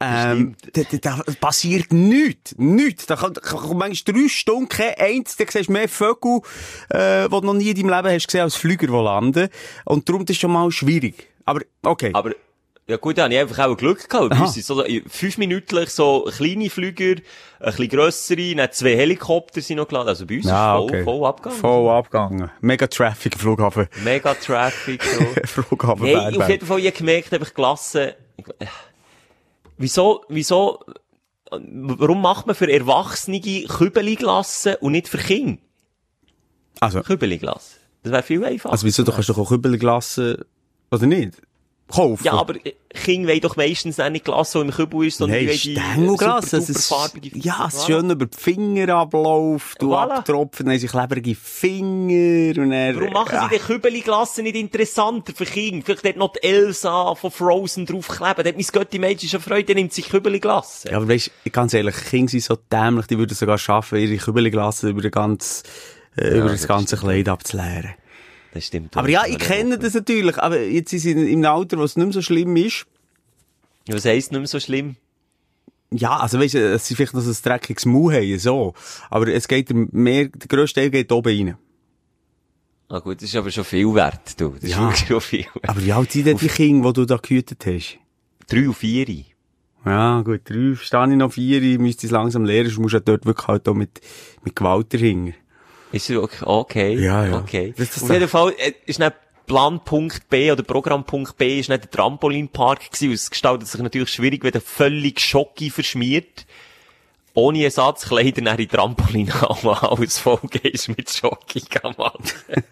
Ähm, 0.00 0.54
da, 0.74 0.82
da, 0.82 0.98
da 0.98 1.32
passiert 1.40 1.92
nichts. 1.92 2.54
Nichts. 2.56 3.06
Da 3.06 3.16
kann, 3.16 3.34
kann 3.34 3.76
manchmal 3.76 4.14
drei 4.14 4.28
Stunden 4.28 4.68
kein 4.68 4.94
eins, 4.98 5.36
da 5.36 5.44
siehst 5.50 5.68
du 5.68 5.72
mehr 5.72 5.88
Vögel, 5.88 6.42
äh, 6.90 7.24
die 7.24 7.30
du 7.30 7.40
noch 7.40 7.54
nie 7.54 7.70
in 7.70 7.74
deinem 7.74 7.90
Leben 7.90 8.14
hast 8.14 8.28
gesehen, 8.28 8.42
als 8.42 8.54
Flüger, 8.54 8.86
die 8.86 8.92
landen. 8.92 9.48
Und 9.84 10.08
darum, 10.08 10.24
das 10.24 10.36
ist 10.36 10.40
schon 10.40 10.52
mal 10.52 10.70
schwierig. 10.70 11.26
Aber, 11.44 11.62
okay. 11.82 12.10
Aber, 12.12 12.32
ja 12.88 12.96
gut, 12.98 13.18
da 13.18 13.24
habe 13.24 13.34
ich 13.34 13.40
einfach 13.40 13.66
auch 13.66 13.76
Glück 13.76 14.08
gehabt. 14.08 14.30
Bei 14.30 14.40
uns 14.40 14.54
sind 14.54 14.64
so, 14.64 14.84
fünf 15.08 15.38
Minuten 15.38 15.86
so 15.88 16.28
kleine 16.36 16.70
Flüger, 16.70 17.16
ein 17.16 17.22
bisschen 17.60 17.88
grössere, 17.88 18.54
dann 18.54 18.70
zwei 18.70 18.96
Helikopter 18.96 19.60
sind 19.60 19.78
noch 19.78 19.88
geladen. 19.88 20.08
Also 20.08 20.24
bei 20.24 20.36
uns 20.36 20.46
ist 20.46 20.52
voll, 20.52 21.04
voll 21.04 21.26
abgegangen. 21.26 21.60
Voll 21.60 21.90
abgegangen. 21.90 22.50
Mega 22.60 22.86
Traffic 22.86 23.36
Flughafen. 23.36 23.88
Mega 24.04 24.34
Traffic, 24.34 25.02
so. 25.02 25.24
Flughafen 25.44 26.04
Bern, 26.04 26.40
auf 26.40 26.48
jeden 26.48 26.66
Fall, 26.66 26.78
ich 26.78 26.86
habe 26.86 26.96
gemerkt, 26.96 27.32
einfach 27.34 27.54
gelassen, 27.54 28.10
äh, 28.60 28.66
wieso, 29.78 30.24
wieso, 30.28 30.84
äh, 31.50 31.58
warum 31.58 32.22
macht 32.22 32.46
man 32.46 32.54
für 32.54 32.70
Erwachsene 32.70 33.40
Kübeli-Glassen 33.40 34.76
und 34.76 34.92
nicht 34.92 35.08
für 35.08 35.18
Kinder 35.18 35.60
Also, 36.78 37.00
Kübeli-Glassen? 37.00 37.80
Das 38.04 38.12
wäre 38.12 38.22
viel 38.22 38.44
einfacher. 38.44 38.70
also 38.70 38.86
wieso, 38.86 39.02
du 39.02 39.10
kannst 39.10 39.28
doch 39.28 39.38
auch 39.38 39.48
Kübelglassen, 39.48 40.44
oder 40.92 41.06
nicht? 41.06 41.42
Kaufen. 41.88 42.24
Ja, 42.24 42.32
aber 42.32 42.56
äh, 42.66 42.72
Kinder 42.90 43.28
wollen 43.28 43.40
doch 43.40 43.56
meistens 43.56 43.98
nicht 43.98 44.24
Glas, 44.24 44.50
so 44.50 44.60
im 44.60 44.70
Kübel 44.72 45.06
ist, 45.06 45.18
sondern 45.18 45.38
Nein, 45.44 45.46
die 45.62 45.76
wollen 45.76 45.76
die 45.76 45.80
Stängelglas, 45.92 46.44
super, 46.50 46.58
ist, 46.58 46.66
super 46.66 47.00
farbige. 47.02 47.38
ja, 47.38 47.66
es 47.68 47.76
Voilà. 47.78 47.86
schön 47.86 48.10
über 48.10 48.26
die 48.26 48.36
Finger 48.36 48.88
abläuft, 48.96 49.80
du 49.80 49.94
Voilà. 49.94 50.16
abtropfen, 50.16 50.66
dann 50.66 50.72
haben 50.74 50.80
sie 50.80 50.88
klebrige 50.88 51.34
Finger, 51.36 52.60
und 52.62 52.70
dann, 52.70 52.96
Warum 52.96 53.12
machen 53.12 53.38
sie 53.50 53.56
den 53.56 53.64
Kübeli-Glassen 53.66 54.42
nicht 54.44 54.56
interessanter 54.56 55.32
für 55.34 55.44
Kinder? 55.44 55.84
Vielleicht 55.84 56.04
dort 56.04 56.16
noch 56.16 56.32
die 56.32 56.42
Elsa 56.42 57.14
von 57.14 57.30
Frozen 57.30 57.86
draufkleben. 57.86 58.42
Dort 58.44 58.56
mein 58.56 58.66
Götti-Mädchen 58.66 59.28
schon 59.28 59.40
Freude, 59.40 59.64
der 59.64 59.74
nimmt 59.76 59.92
sich 59.92 60.08
Kübeli-Glassen. 60.08 60.90
Ja, 60.90 60.96
aber 60.96 61.08
weisst, 61.08 61.30
ganz 61.52 61.72
ehrlich, 61.74 61.94
Kinder 62.10 62.30
sind 62.30 62.42
so 62.42 62.56
dämlich, 62.72 63.06
die 63.06 63.16
würden 63.18 63.32
es 63.32 63.38
sogar 63.38 63.58
schaffen, 63.58 63.98
ihre 63.98 64.16
Kübelglassen 64.16 64.90
über, 64.90 65.02
den 65.02 65.12
ganz, 65.12 65.62
äh, 66.16 66.30
über 66.38 66.48
das 66.48 66.62
das 66.62 66.68
ganze 66.68 66.96
Kleid 66.96 67.28
abzuleeren. 67.28 67.94
Das 68.56 68.66
stimmt. 68.66 68.96
Aber 68.96 69.08
ja, 69.08 69.24
ich 69.26 69.38
kenne 69.38 69.78
das 69.78 69.92
natürlich, 69.94 70.38
aber 70.38 70.60
jetzt 70.62 70.90
sie 70.90 71.10
in, 71.10 71.26
im 71.26 71.44
Alter, 71.44 71.76
wo 71.78 71.82
es 71.82 71.94
nicht 71.96 72.06
mehr 72.06 72.12
so 72.14 72.22
schlimm 72.22 72.56
ist. 72.56 72.86
Ja, 73.86 73.94
Was 73.94 74.04
heisst 74.06 74.32
nicht 74.32 74.38
mehr 74.40 74.46
so 74.48 74.58
schlimm? 74.60 74.96
Ja, 75.90 76.16
also 76.16 76.40
weisst 76.40 76.54
du, 76.54 76.70
dass 76.72 76.86
sie 76.86 76.94
vielleicht 76.94 77.12
noch 77.14 77.20
so 77.20 77.30
ein 77.30 77.36
dreckiges 77.42 77.84
Mau 77.84 78.10
haben, 78.10 78.38
so. 78.38 78.72
Aber 79.10 79.28
es 79.28 79.46
geht 79.46 79.70
mehr, 79.92 80.28
der 80.28 80.48
grösste 80.48 80.80
Teil 80.80 80.90
geht 80.90 81.12
oben 81.12 81.28
rein. 81.48 81.56
Ah 82.88 83.00
gut, 83.00 83.16
das 83.20 83.28
ist 83.28 83.36
aber 83.36 83.50
schon 83.50 83.64
viel 83.64 83.92
wert, 83.94 84.40
du. 84.40 84.50
Das 84.50 84.64
ist 84.64 84.70
Ja. 84.70 84.80
wirklich 84.88 85.06
schon 85.06 85.20
viel 85.20 85.44
wert. 85.54 85.68
Aber 85.68 85.84
wie 85.84 85.92
alt 85.92 86.12
sind 86.12 86.26
denn 86.26 86.38
die 86.38 86.48
Kinder, 86.48 86.92
die 86.92 87.00
du 87.00 87.04
da 87.04 87.16
gehütet 87.18 87.64
hast? 87.66 87.98
Drei 88.48 88.66
und 88.68 88.74
vier. 88.74 89.06
Ja, 89.84 90.22
gut, 90.22 90.40
drei, 90.48 90.74
stehe 90.76 91.10
ich 91.10 91.16
noch 91.16 91.32
vier, 91.32 91.78
müsste 91.78 92.06
es 92.06 92.10
langsam 92.10 92.44
lernen, 92.44 92.70
sonst 92.70 92.78
musst 92.78 92.94
du 92.94 92.96
ja 92.98 93.02
dort 93.04 93.26
wirklich 93.26 93.46
halt 93.46 93.68
auch 93.68 93.74
mit, 93.74 94.00
mit 94.44 94.56
Gewalt 94.56 94.92
dahinter. 94.94 95.36
Ist 95.92 96.10
okay? 96.10 96.44
okay. 96.44 96.94
Ja, 96.98 97.26
ja. 97.26 97.38
Okay. 97.38 97.74
Das- 97.76 98.02
Auf 98.02 98.10
jeden 98.10 98.28
Fall 98.28 98.52
äh, 98.58 98.72
ist 98.86 98.98
nicht 98.98 99.12
Planpunkt 99.46 100.28
B 100.28 100.50
oder 100.50 100.64
Programmpunkt 100.64 101.36
B 101.36 101.60
ist 101.60 101.68
nicht 101.68 101.84
der 101.84 101.90
Trampolinpark 101.90 102.90
gewesen. 102.90 103.12
Es 103.12 103.30
gestaltet 103.30 103.68
sich 103.68 103.80
natürlich 103.80 104.10
schwierig, 104.10 104.42
wenn 104.42 104.50
du 104.50 104.60
völlig 104.60 105.20
Schocki 105.20 105.70
verschmiert, 105.70 106.46
ohne 107.34 107.62
Ersatzkleider 107.62 108.42
nach 108.42 108.56
die 108.56 108.66
Trampolinhalle 108.66 109.82
alles 109.90 110.18
vollgehst 110.18 110.88
mit 110.96 111.08
Schocki, 111.10 111.62
Mann. 111.96 112.12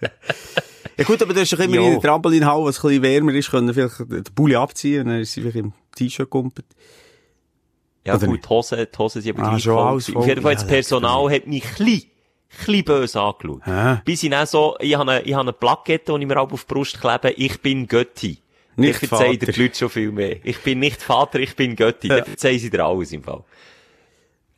Ja 0.97 1.03
gut, 1.05 1.21
aber 1.23 1.35
du 1.35 1.41
hast 1.41 1.53
doch 1.53 1.59
immer 1.59 1.75
Ja. 1.75 1.83
in 1.83 1.91
der 1.95 2.01
Trampolinhalle, 2.01 2.65
was 2.67 2.79
ein 2.79 2.83
bisschen 2.89 3.03
wärmer 3.03 3.35
ist, 3.35 3.51
können 3.51 3.75
vielleicht 3.75 3.99
den 3.99 4.23
Pulli 4.35 4.55
abziehen 4.55 5.01
und 5.03 5.09
dann 5.09 5.21
ist 5.21 5.33
sie 5.33 5.41
vielleicht 5.41 5.57
im 5.57 5.73
T-Shirt 5.97 6.31
gumpert. 6.31 6.67
Ja 8.05 8.15
Oder 8.15 8.27
gut, 8.27 8.37
nicht? 8.37 8.45
die 8.45 8.49
Hose, 8.49 8.87
die 8.93 8.99
Hose 8.99 9.21
sind 9.21 9.37
aber 9.37 9.47
Ah, 9.49 9.51
gleich 9.51 9.65
voll. 9.65 10.17
Auf 10.17 10.27
jeden 10.29 10.43
Fall, 10.43 10.55
das 10.55 10.67
Personal 10.67 11.31
hat 11.33 11.47
mich 11.49 11.65
klein, 11.65 12.03
klein 12.57 12.85
böse 12.85 13.21
angeschaut. 13.21 13.61
Hä? 13.65 14.01
Bis 14.05 14.23
ich 14.23 14.31
dann 14.31 14.47
so, 14.47 14.77
ich 14.81 14.95
habe 14.95 15.11
eine, 15.11 15.23
ich 15.23 15.33
habe 15.35 15.43
eine 15.43 15.53
Plakette, 15.53 16.13
die 16.15 16.23
ich 16.23 16.27
mir 16.27 16.41
auch 16.41 16.51
auf 16.51 16.65
die 16.65 16.75
Brust 16.75 17.01
klebe, 17.01 17.31
ich 17.31 17.61
bin 17.61 17.87
Götti. 17.87 18.39
Nicht 18.77 19.03
ich 19.03 19.09
verzeihe 19.09 19.39
die 19.39 19.47
Leute 19.47 19.77
schon 19.77 19.91
viel 19.91 20.11
mehr. 20.11 20.37
Ich 20.43 20.59
bin 20.59 20.81
nicht 20.81 21.01
Vater, 21.01 21.39
ich 21.39 21.55
bin 21.55 21.77
Götti. 21.77 22.09
Ja. 22.09 22.17
Dann 22.17 22.25
verzeihen 22.25 22.59
sie 22.59 22.71
dir 22.71 22.85
alles 22.85 23.13
im 23.13 23.23
Fall. 23.23 23.45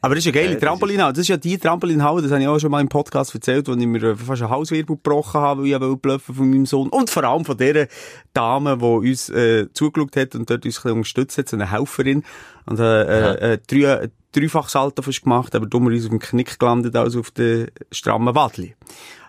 Aber 0.00 0.14
das 0.14 0.22
ist 0.22 0.26
ja 0.26 0.32
geil, 0.32 0.48
die 0.48 0.52
Äh, 0.52 0.54
das 0.56 0.62
Trampolinhalle. 0.62 1.12
Das 1.12 1.22
ist 1.22 1.28
ja 1.28 1.36
die 1.36 1.58
Trampolinhalle, 1.58 2.22
das 2.22 2.30
habe 2.30 2.42
ich 2.42 2.48
auch 2.48 2.58
schon 2.58 2.70
mal 2.70 2.80
im 2.80 2.88
Podcast 2.88 3.34
erzählt, 3.34 3.66
wo 3.66 3.72
ich 3.72 3.86
mir 3.86 4.02
äh, 4.02 4.16
fast 4.16 4.42
einen 4.42 4.50
Halswirbel 4.50 4.96
gebrochen 4.96 5.40
habe, 5.40 5.62
weil 5.62 5.70
ich 5.70 5.80
wollte 5.80 5.96
bluffen 5.96 6.34
von 6.34 6.50
meinem 6.50 6.66
Sohn. 6.66 6.88
Und 6.88 7.10
vor 7.10 7.24
allem 7.24 7.44
von 7.44 7.56
der 7.56 7.88
Dame, 8.32 8.76
die 8.78 8.84
uns 8.84 9.28
äh, 9.30 9.66
zugeschaut 9.72 10.16
hat 10.16 10.34
und 10.34 10.50
dort 10.50 10.64
uns 10.64 10.76
ein 10.76 10.82
bisschen 10.82 10.92
unterstützt 10.92 11.38
hat, 11.38 11.48
so 11.48 11.56
eine 11.56 11.70
Helferin. 11.70 12.24
Und 12.66 12.78
äh, 12.78 13.02
äh, 13.02 13.52
äh, 13.52 13.58
drei, 13.66 14.04
äh, 14.04 14.08
Dreifachsalto 14.32 15.02
fast 15.02 15.22
gemacht, 15.22 15.54
aber 15.54 15.66
dummerweise 15.66 16.06
auf 16.06 16.10
dem 16.10 16.18
Knick 16.18 16.58
gelandet, 16.58 16.94
als 16.94 17.16
auf 17.16 17.30
der 17.30 17.68
strammen 17.90 18.34
Wadli. 18.34 18.74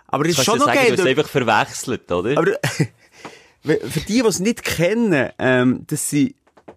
Aber 0.08 0.26
es 0.26 0.38
ist 0.38 0.44
schon 0.44 0.58
noch 0.58 0.66
sagen, 0.66 0.78
geil. 0.78 0.96
du 0.96 1.02
hast 1.02 1.08
einfach 1.08 1.28
verwechselt, 1.28 2.12
oder? 2.12 2.38
Aber 2.38 2.52
für 3.64 4.00
die, 4.02 4.22
die 4.22 4.28
es 4.28 4.40
nicht 4.40 4.64
kennen, 4.64 5.30
ähm, 5.40 5.84
das 5.88 6.10
sind 6.10 6.36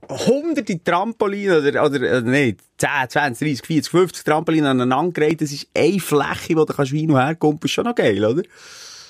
hunderte 0.08 0.82
Trampolin 0.82 1.50
oder, 1.50 1.84
oder, 1.84 2.00
äh, 2.02 2.20
nee, 2.22 2.56
10, 2.78 2.88
20, 3.08 3.48
30, 3.58 3.66
40, 3.66 3.90
50 3.90 4.24
Trampolin 4.24 4.64
aneinander 4.64 5.12
gereiht. 5.12 5.40
Das 5.40 5.52
ist 5.52 5.68
eine 5.74 6.00
Fläche, 6.00 6.56
wo 6.56 6.64
du 6.64 6.72
kannst 6.72 6.92
hin 6.92 7.10
und 7.10 7.18
her 7.18 7.34
kommen. 7.34 7.58
Ist 7.62 7.70
schon 7.72 7.84
noch 7.84 7.94
geil, 7.94 8.24
oder? 8.24 8.42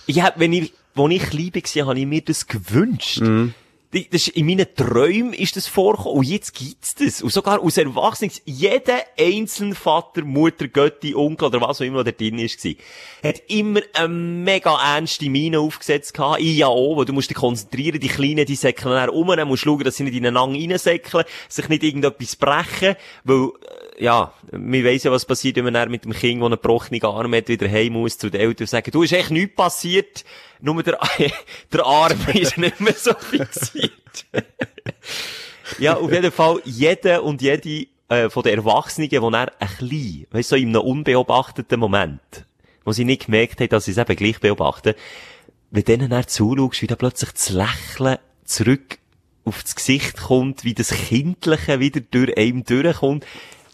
Ja, 0.06 0.32
wenn 0.36 0.52
ich, 0.52 0.72
wo 0.94 1.08
ich 1.08 1.22
klein 1.22 1.50
war, 1.54 1.86
habe 1.86 1.98
ich 2.00 2.06
mir 2.06 2.20
das 2.22 2.46
gewünscht. 2.46 3.20
Die- 3.20 3.52
Das 3.92 4.28
in 4.28 4.46
meinen 4.46 4.66
Träumen 4.76 5.32
ist 5.32 5.56
das 5.56 5.66
vorgekommen. 5.66 6.18
Und 6.18 6.28
jetzt 6.28 6.54
gibt's 6.54 6.94
das. 6.94 7.22
Und 7.22 7.32
sogar 7.32 7.60
aus 7.60 7.76
Erwachsenen, 7.76 8.30
jeder 8.44 9.02
einzelne 9.18 9.74
Vater, 9.74 10.22
Mutter, 10.22 10.68
Götti, 10.68 11.12
Onkel 11.16 11.48
oder 11.48 11.60
was 11.60 11.80
auch 11.80 11.84
immer 11.84 12.04
da 12.04 12.12
drin 12.12 12.38
ist, 12.38 12.64
hat 13.24 13.42
immer 13.48 13.80
eine 13.94 14.08
mega 14.08 14.76
ernste 14.94 15.28
Miene 15.28 15.58
aufgesetzt 15.58 16.14
gehabt. 16.14 16.40
Ich 16.40 16.56
ja 16.56 16.68
auch, 16.68 16.96
wo 16.96 17.04
du 17.04 17.12
musst 17.12 17.30
dich 17.30 17.36
konzentrieren, 17.36 17.98
die 17.98 18.08
Kleinen, 18.08 18.46
die 18.46 18.54
säckeln 18.54 18.94
dann 18.94 19.10
um, 19.10 19.26
musst 19.48 19.64
schauen, 19.64 19.82
dass 19.82 19.96
sie 19.96 20.04
nicht 20.04 20.14
ineinander 20.14 20.56
reinsäckeln, 20.56 21.24
sich 21.48 21.68
nicht 21.68 21.82
irgendetwas 21.82 22.36
brechen, 22.36 22.94
weil, 23.24 23.46
äh, 23.46 23.79
ja, 24.00 24.32
wir 24.50 24.84
weiss 24.84 25.04
ja, 25.04 25.10
was 25.10 25.24
passiert, 25.24 25.56
wenn 25.56 25.64
man 25.64 25.74
dann 25.74 25.90
mit 25.90 26.04
dem 26.04 26.12
Kind, 26.12 26.40
der 26.40 26.46
einen 26.46 26.52
gebrochenen 26.52 27.02
Arm 27.04 27.34
hat, 27.34 27.48
wieder 27.48 27.70
heim 27.70 27.92
muss 27.92 28.18
zu 28.18 28.30
den 28.30 28.40
Eltern 28.40 28.64
und 28.64 28.68
sagen, 28.68 28.90
du, 28.90 29.02
ist 29.02 29.12
echt 29.12 29.30
nichts 29.30 29.54
passiert, 29.54 30.24
nur 30.60 30.82
der, 30.82 30.98
der 31.72 31.86
Arm 31.86 32.18
ist 32.34 32.58
nicht 32.58 32.80
mehr 32.80 32.94
so 32.94 33.12
fixiert. 33.14 34.26
ja, 35.78 35.96
auf 35.96 36.10
jeden 36.10 36.32
Fall, 36.32 36.60
jeder 36.64 37.22
und 37.22 37.42
jede 37.42 37.86
äh, 38.08 38.30
von 38.30 38.42
den 38.42 38.58
Erwachsenen, 38.58 39.08
die 39.08 39.16
dann 39.16 39.34
ein 39.34 39.48
klein, 39.78 40.26
weißt 40.30 40.52
du, 40.52 40.56
so 40.56 40.60
in 40.60 40.70
einem 40.70 40.82
unbeobachteten 40.82 41.78
Moment, 41.78 42.46
wo 42.84 42.92
sie 42.92 43.04
nicht 43.04 43.26
gemerkt 43.26 43.60
haben, 43.60 43.68
dass 43.68 43.84
sie 43.84 43.92
es 43.92 43.98
eben 43.98 44.16
gleich 44.16 44.40
beobachten, 44.40 44.94
wenn 45.70 45.84
denen 45.84 46.10
dann 46.10 46.26
zuschaust, 46.26 46.82
wie 46.82 46.86
da 46.86 46.96
plötzlich 46.96 47.30
das 47.32 47.50
Lächeln 47.50 48.18
zurück 48.44 48.98
auf 49.44 49.62
das 49.62 49.76
Gesicht 49.76 50.16
kommt, 50.16 50.64
wie 50.64 50.74
das 50.74 50.90
Kindliche 50.90 51.80
wieder 51.80 52.00
durch 52.00 52.36
einem 52.36 52.64
durchkommt, 52.64 53.24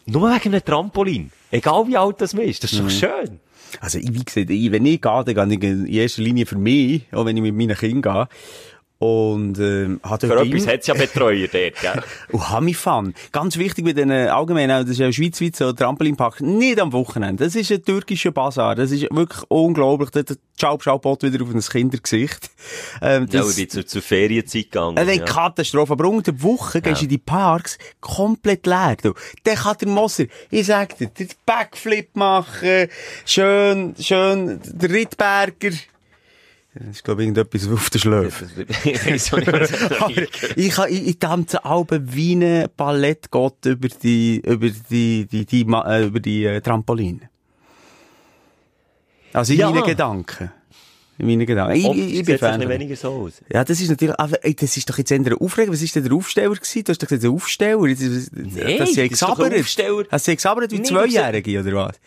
nur 0.07 0.29
wegen 0.33 0.53
einem 0.53 0.63
Trampolin. 0.65 1.31
Egal 1.51 1.87
wie 1.87 1.97
alt 1.97 2.19
das 2.21 2.33
man 2.33 2.43
ist, 2.43 2.63
das 2.63 2.71
ist 2.73 2.79
doch 2.81 2.89
schön. 2.89 3.39
Also, 3.81 3.97
ich- 3.99 4.13
wie 4.13 4.23
gesagt, 4.23 4.49
ich, 4.49 4.71
wenn 4.71 4.85
ich 4.85 5.01
gehe, 5.01 5.23
dann 5.25 5.49
gehe 5.49 5.55
ich 5.55 5.63
in 5.63 5.85
erster 5.87 6.21
Linie 6.21 6.45
für 6.45 6.57
mich, 6.57 7.03
auch 7.11 7.25
wenn 7.25 7.35
ich 7.37 7.43
mit 7.43 7.53
meinen 7.55 7.75
Kindern 7.75 8.01
gehe. 8.27 8.27
Und, 8.99 9.59
ähm, 9.59 9.99
hat 10.01 10.21
Für 10.21 10.39
etwas 10.39 10.65
hat 10.65 10.79
es 10.81 10.87
ja 10.87 10.95
Betreuer 10.95 11.47
dort, 11.47 11.81
gell? 11.81 12.03
Und 12.31 12.49
Hamifan. 12.49 13.13
Ganz 13.31 13.57
wichtig 13.57 13.85
bei 13.85 13.93
den 13.93 14.09
äh, 14.09 14.27
allgemein, 14.27 14.71
auch, 14.71 14.81
das 14.81 14.91
ist 14.91 14.99
ja 14.99 15.11
schweizweit 15.11 15.55
so, 15.55 15.71
Trampolinpark, 15.71 16.41
nicht 16.41 16.79
am 16.79 16.91
Wochenende. 16.93 17.43
Das 17.43 17.55
ist 17.55 17.71
ein 17.71 17.83
türkischer 17.83 18.31
Bazar. 18.31 18.73
Das 18.75 18.91
ist 18.91 19.03
wirklich 19.11 19.43
unglaublich. 19.49 20.09
Der 20.11 20.25
Schau, 20.59 20.79
Schau, 20.81 20.97
Bot 20.97 21.21
wieder 21.21 21.43
auf 21.43 21.53
ein 21.53 21.61
Kindergesicht. 21.61 22.49
Ähm, 23.01 23.27
Ja, 23.29 23.41
das, 23.41 23.49
und 23.49 23.57
die 23.57 23.67
zur, 23.67 23.85
zur 23.85 24.01
Ferienzeit 24.01 24.71
gegangen. 24.71 24.97
Eine 24.97 25.17
ja. 25.17 25.25
Katastrophe. 25.25 25.93
Aber 25.93 26.07
unter 26.07 26.31
der 26.31 26.41
Woche 26.41 26.81
gehst 26.81 27.01
du 27.01 27.05
in 27.05 27.09
die 27.09 27.19
Parks 27.19 27.77
komplett 28.01 28.65
leer. 28.65 28.97
Du. 29.01 29.13
Dann 29.43 29.55
kann 29.55 29.77
der 29.79 29.87
Moser, 29.89 30.25
ich 30.49 30.65
sag 30.65 30.97
dir, 30.97 31.07
den 31.07 31.29
Backflip 31.45 32.15
machen, 32.15 32.87
schön, 33.25 33.95
schön, 33.99 34.59
der 34.63 34.89
Rittberger. 34.89 35.71
Das 36.79 36.87
ist, 36.89 37.03
glaube 37.03 37.21
ich, 37.23 37.27
irgendetwas 37.29 37.67
auf 37.71 37.89
der 37.89 37.99
Schläfe. 37.99 38.47
Ich 38.85 39.31
ich 40.55 41.07
ich, 41.07 41.19
tanze 41.19 41.63
Alben 41.65 42.13
wie 42.13 42.35
ein 42.35 42.67
Ballettgott 42.75 43.65
über 43.65 43.87
die, 43.87 44.41
über 44.45 44.69
die, 44.69 45.25
die, 45.25 45.45
die, 45.45 45.61
äh, 45.61 46.05
über 46.05 46.19
die 46.19 46.45
äh, 46.45 46.61
Trampoline. 46.61 47.29
Also 49.33 49.53
in 49.53 49.59
Ja. 49.59 49.69
meinen 49.71 49.83
Gedanken. 49.83 50.51
In 51.19 51.25
meinen 51.27 51.45
Gedanken. 51.45 51.75
Ich, 51.75 51.85
Optisch 51.85 52.03
ich, 52.05 52.13
ich 52.19 52.25
bin 52.25 52.37
Fan. 52.37 52.69
weniger 52.69 52.95
so 52.95 53.09
aus. 53.09 53.41
Ja, 53.51 53.63
das 53.63 53.81
ist 53.81 53.89
natürlich, 53.89 54.19
aber, 54.19 54.43
ey, 54.45 54.53
das 54.55 54.77
ist 54.77 54.87
doch 54.89 54.97
jetzt 54.97 55.11
eher 55.11 55.41
Aufreger. 55.41 55.71
Was 55.71 55.81
ist 55.81 55.95
denn 55.95 56.03
der 56.03 56.13
Aufsteller 56.13 56.53
gewesen? 56.53 56.83
Du 56.83 56.91
hast 56.91 57.01
doch 57.01 57.07
gesagt, 57.07 57.23
der 57.23 57.31
Aufsteller. 57.31 57.87
Jetzt, 57.87 58.03
das, 58.03 58.31
Nee, 58.33 58.77
das 58.77 58.93
das 58.93 58.97
ist 58.97 59.21
doch 59.23 59.39
ein. 59.39 59.59
Aufsteller. 59.59 60.03
Hast 60.11 60.25
sie 60.25 60.35
gesabbert 60.35 60.71
wie 60.71 60.81
Zweijährige, 60.83 61.59
oder 61.59 61.73
was? 61.73 61.99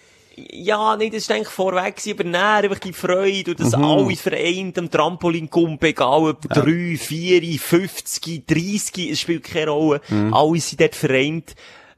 Ja, 0.53 0.97
nee, 0.97 1.11
das 1.11 1.23
ist 1.23 1.31
eigentlich 1.31 1.49
vorweg 1.49 1.97
gewesen, 1.97 2.19
aber 2.19 2.29
näher 2.29 2.65
einfach 2.65 2.79
die 2.79 2.93
Freude 2.93 3.51
und 3.53 3.61
das 3.61 3.77
Mhm. 3.77 3.85
alles 3.85 4.21
vereint 4.21 4.79
am 4.79 4.91
Trampolin 4.91 5.51
kommt, 5.51 5.83
egal 5.85 6.31
ob 6.31 6.43
3, 6.43 6.97
4, 6.97 7.59
50, 7.59 8.47
30, 8.47 9.11
es 9.11 9.21
spielt 9.21 9.45
keine 9.45 9.71
Rolle. 9.71 10.01
Mhm. 10.09 10.33
Alles 10.33 10.69
sind 10.71 10.81
dort 10.81 10.95
vereint. 10.95 11.55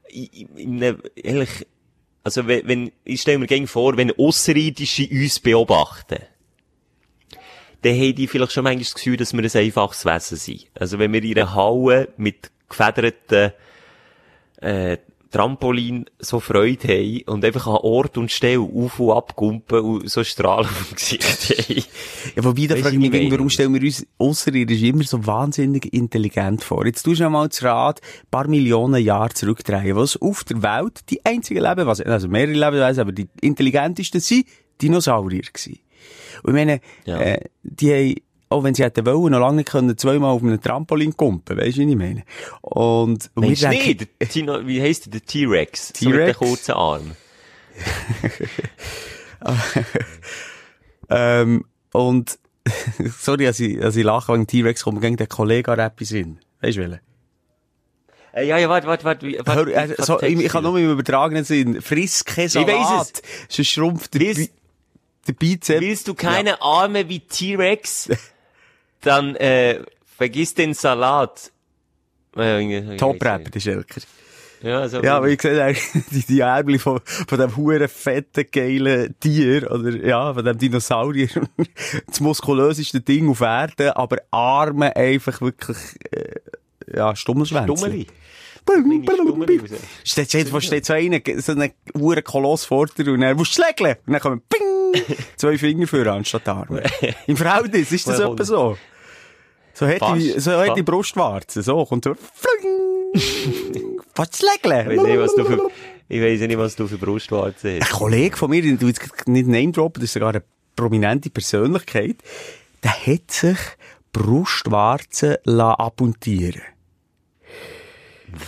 In, 0.09 0.25
in, 0.55 0.81
in 0.81 0.97
ehrlich, 1.15 1.67
also 2.23 2.47
wenn, 2.47 2.67
wenn 2.67 2.91
ich 3.03 3.21
stelle 3.21 3.39
mir 3.39 3.47
gerne 3.47 3.67
vor, 3.67 3.97
wenn 3.97 4.11
Außerirdische 4.11 5.07
uns 5.09 5.39
beobachten, 5.39 6.19
dann 7.81 7.95
haben 7.95 8.15
die 8.15 8.27
vielleicht 8.27 8.53
schon 8.53 8.63
manchmal 8.63 8.83
das 8.83 8.93
Gefühl, 8.93 9.17
dass 9.17 9.33
wir 9.33 9.43
ein 9.43 9.61
einfaches 9.65 10.05
Wesen 10.05 10.37
sind. 10.37 10.67
Also 10.79 10.99
wenn 10.99 11.11
wir 11.11 11.23
in 11.23 11.37
einer 11.37 11.53
Halle 11.53 12.09
mit 12.17 12.49
gefederten 12.69 13.51
äh, 14.61 14.97
Trampolin 15.33 16.05
so 16.19 16.39
Freude 16.39 16.87
haben 16.87 17.21
und 17.25 17.43
einfach 17.43 17.67
an 17.67 17.77
Ort 17.81 18.17
und 18.17 18.31
Stelle 18.31 18.59
auf 18.61 18.99
und 18.99 19.11
ab 19.11 19.35
gumpen 19.35 19.79
und 19.79 20.09
so 20.09 20.23
Strahlen 20.23 20.67
auf 20.67 20.87
dem 20.89 20.95
Gesicht 20.95 21.23
haben. 21.23 21.83
Ja, 22.35 22.43
wobei, 22.43 22.67
da 22.67 22.75
frage 22.77 22.95
ich 22.95 23.11
mich, 23.11 23.31
warum 23.31 23.49
stellen 23.49 23.73
wir 23.73 23.81
uns 23.81 24.05
Ausserirdisch 24.17 24.81
immer 24.83 25.03
so 25.03 25.25
wahnsinnig 25.25 25.91
intelligent 25.93 26.63
vor? 26.63 26.85
Jetzt 26.85 27.03
tust 27.03 27.19
du 27.19 27.29
mal 27.29 27.47
das 27.49 27.63
Rad 27.63 27.99
ein 28.01 28.27
paar 28.31 28.47
Millionen 28.47 29.03
Jahre 29.03 29.33
zurückdrehen, 29.33 29.95
was 29.95 30.15
auf 30.21 30.43
der 30.43 30.61
Welt 30.63 31.01
die 31.09 31.25
einzigen 31.25 31.61
Lebewesen, 31.63 32.05
also 32.07 32.27
mehrere 32.27 32.53
Lebewesen, 32.53 33.01
aber 33.01 33.11
die 33.11 33.27
intelligentesten 33.41 34.21
sind 34.21 34.45
Dinosaurier 34.81 35.41
gewesen. 35.51 35.79
Und 36.43 36.49
ich 36.49 36.53
meine, 36.53 36.79
Ja. 37.05 37.19
äh, 37.19 37.39
die 37.63 37.91
haben, 37.91 38.15
auch 38.49 38.63
wenn 38.63 38.75
sie 38.75 38.83
hätten 38.83 39.05
wollen, 39.05 39.31
noch 39.31 39.39
lange 39.39 39.57
nicht 39.57 39.69
können, 39.69 39.97
zweimal 39.97 40.31
auf 40.31 40.41
einem 40.43 40.61
Trampolin 40.61 41.15
kumpen, 41.17 41.57
weisst 41.57 41.77
du, 41.77 41.81
wie 41.81 41.89
ich 41.91 41.95
meine? 41.97 42.23
Und, 42.61 43.31
und 43.33 43.61
denken-? 43.61 44.07
Der 44.19 44.29
Tino- 44.29 44.65
Wie 44.67 44.81
heisst 44.81 45.05
der? 45.05 45.11
Der 45.13 45.25
T-Rex. 45.25 45.93
So 45.95 46.09
mit 46.09 46.15
T-Rex? 46.17 46.37
den 46.39 46.47
kurzen 46.47 46.71
Armen. 46.73 47.15
Ähm, 51.09 51.65
und, 51.91 52.39
sorry, 53.19 53.47
als 53.47 53.59
ich, 53.59 53.81
als 53.83 53.95
ich 53.95 54.03
lache 54.03 54.33
wegen 54.33 54.47
T-Rex, 54.47 54.83
kommt 54.83 55.01
gegen 55.01 55.17
den 55.17 55.27
Kollegen 55.29 55.69
an 55.71 55.79
etwas 55.79 56.11
in. 56.11 56.39
Weisst 56.61 56.77
du, 56.77 56.81
welchen? 56.81 56.99
Äh, 58.33 58.47
ja, 58.47 58.57
ja, 58.57 58.67
warte, 58.69 58.87
warte, 58.87 59.05
warte. 59.05 59.27
Hör, 59.45 59.67
äh, 59.67 59.95
so, 59.99 60.19
ich, 60.21 60.39
ich 60.39 60.51
kann 60.51 60.63
nur 60.63 60.77
im 60.79 60.91
übertragenen 60.91 61.43
Sinn. 61.43 61.81
Friss 61.81 62.25
kein 62.25 62.47
Ich 62.47 62.55
weiss 62.55 62.65
Salat. 62.65 63.21
Sonst 63.47 63.67
schrumpft 63.69 64.13
der, 64.15 64.21
Willst- 64.21 64.51
Bi 65.37 65.57
der. 65.57 65.81
Willst 65.81 66.07
du 66.07 66.15
keine 66.15 66.61
Arme 66.61 67.07
wie 67.09 67.19
T-Rex? 67.19 68.09
Dann, 69.03 69.35
äh, 69.35 69.81
vergiss 70.17 70.53
den 70.53 70.73
Salat. 70.73 71.51
Top-Rap, 72.97 73.51
der 73.51 73.59
Schelker. 73.59 74.01
Ja, 74.61 74.87
so. 74.87 75.03
Ja, 75.03 75.17
aber 75.17 75.27
ich 75.27 75.41
sehe 75.41 75.61
eigentlich 75.61 76.05
die, 76.11 76.25
die 76.25 76.39
Ärmel 76.39 76.79
von, 76.79 77.01
von 77.03 77.37
dem 77.37 77.55
huren 77.55 77.87
fetten, 77.89 78.45
geilen 78.49 79.13
Tier, 79.19 79.69
oder, 79.69 79.93
ja, 79.97 80.33
von 80.33 80.45
dem 80.45 80.57
Dinosaurier. 80.57 81.27
das 82.07 82.21
muskulöseste 82.21 83.01
Ding 83.01 83.29
auf 83.29 83.41
Erden, 83.41 83.89
aber 83.89 84.17
Arme 84.31 84.95
einfach 84.95 85.41
wirklich, 85.41 85.77
äh, 86.11 86.95
ja, 86.95 87.13
Stummelschwänze. 87.15 87.75
Stummeli 87.77 88.07
bing. 88.65 89.07
Steht, 90.03 90.29
steht, 90.29 90.53
wo 90.53 90.59
steht 90.59 90.85
so 90.85 90.93
einer, 90.93 91.19
so 91.37 91.53
ein 91.53 91.71
huren 91.97 92.23
Koloss 92.23 92.65
vor 92.65 92.87
dir 92.87 93.11
und 93.11 93.19
musst 93.35 93.57
du 93.57 93.61
schlägeln. 93.61 93.97
Und 94.05 94.13
dann 94.13 94.21
kommen 94.21 94.41
ping, 94.47 95.03
zwei 95.35 95.57
Finger 95.57 95.87
für 95.87 96.11
anstatt 96.11 96.47
Arme. 96.47 96.83
Im 97.27 97.37
Verhältnis 97.37 97.91
ist 97.91 98.07
das 98.07 98.19
etwa 98.19 98.43
so. 98.43 98.77
So 99.73 99.87
die, 99.87 99.97
Fast. 99.97 100.41
so 100.41 100.51
die 100.61 100.67
Fast. 100.67 100.85
Brustwarze, 100.85 101.63
so, 101.63 101.85
kommt 101.85 102.03
so, 102.03 102.13
fling. 102.13 102.83
Was 104.15 104.29
Ich 104.39 104.43
weiss 104.43 104.87
nicht, 104.87 104.99
schlägeln? 104.99 105.19
was 105.19 105.35
du 105.35 105.45
für, 105.45 105.69
ich 106.09 106.21
weiss 106.21 106.39
nicht, 106.41 106.57
was 106.57 106.75
du 106.75 106.87
für 106.87 106.97
Brustwarzen 106.97 107.75
Ein 107.75 107.81
hast. 107.81 107.91
Kollege 107.91 108.37
von 108.37 108.49
mir, 108.49 108.61
den 108.61 108.77
du 108.77 108.87
jetzt 108.87 109.27
nicht 109.27 109.47
name 109.47 109.71
droppen, 109.71 110.01
das 110.01 110.09
ist 110.09 110.13
sogar 110.13 110.29
eine 110.29 110.43
prominente 110.75 111.29
Persönlichkeit, 111.29 112.17
der 112.83 112.91
hat 112.91 113.31
sich 113.31 113.57
Brustwarzen 114.11 115.37
lassen 115.45 115.79
abmontieren 115.79 116.61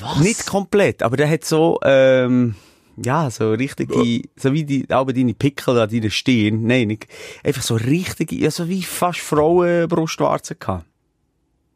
Was? 0.01 0.19
Nicht 0.19 0.45
komplett, 0.45 1.01
aber 1.01 1.17
der 1.17 1.29
hat 1.29 1.45
so, 1.45 1.79
ähm, 1.83 2.55
ja, 3.03 3.29
so 3.31 3.51
richtige, 3.53 4.21
so 4.35 4.53
wie 4.53 4.63
die, 4.63 4.89
aber 4.89 5.13
deine 5.13 5.33
Pickel 5.33 5.79
an 5.79 5.89
deiner 5.89 6.11
Stirn, 6.11 6.63
nein, 6.67 6.87
nicht, 6.89 7.07
einfach 7.43 7.63
so 7.63 7.75
richtige, 7.75 8.35
ja, 8.35 8.51
so 8.51 8.69
wie 8.69 8.83
fast 8.83 9.19
Frauenbrustwarzen 9.19 10.57
gehabt. 10.59 10.85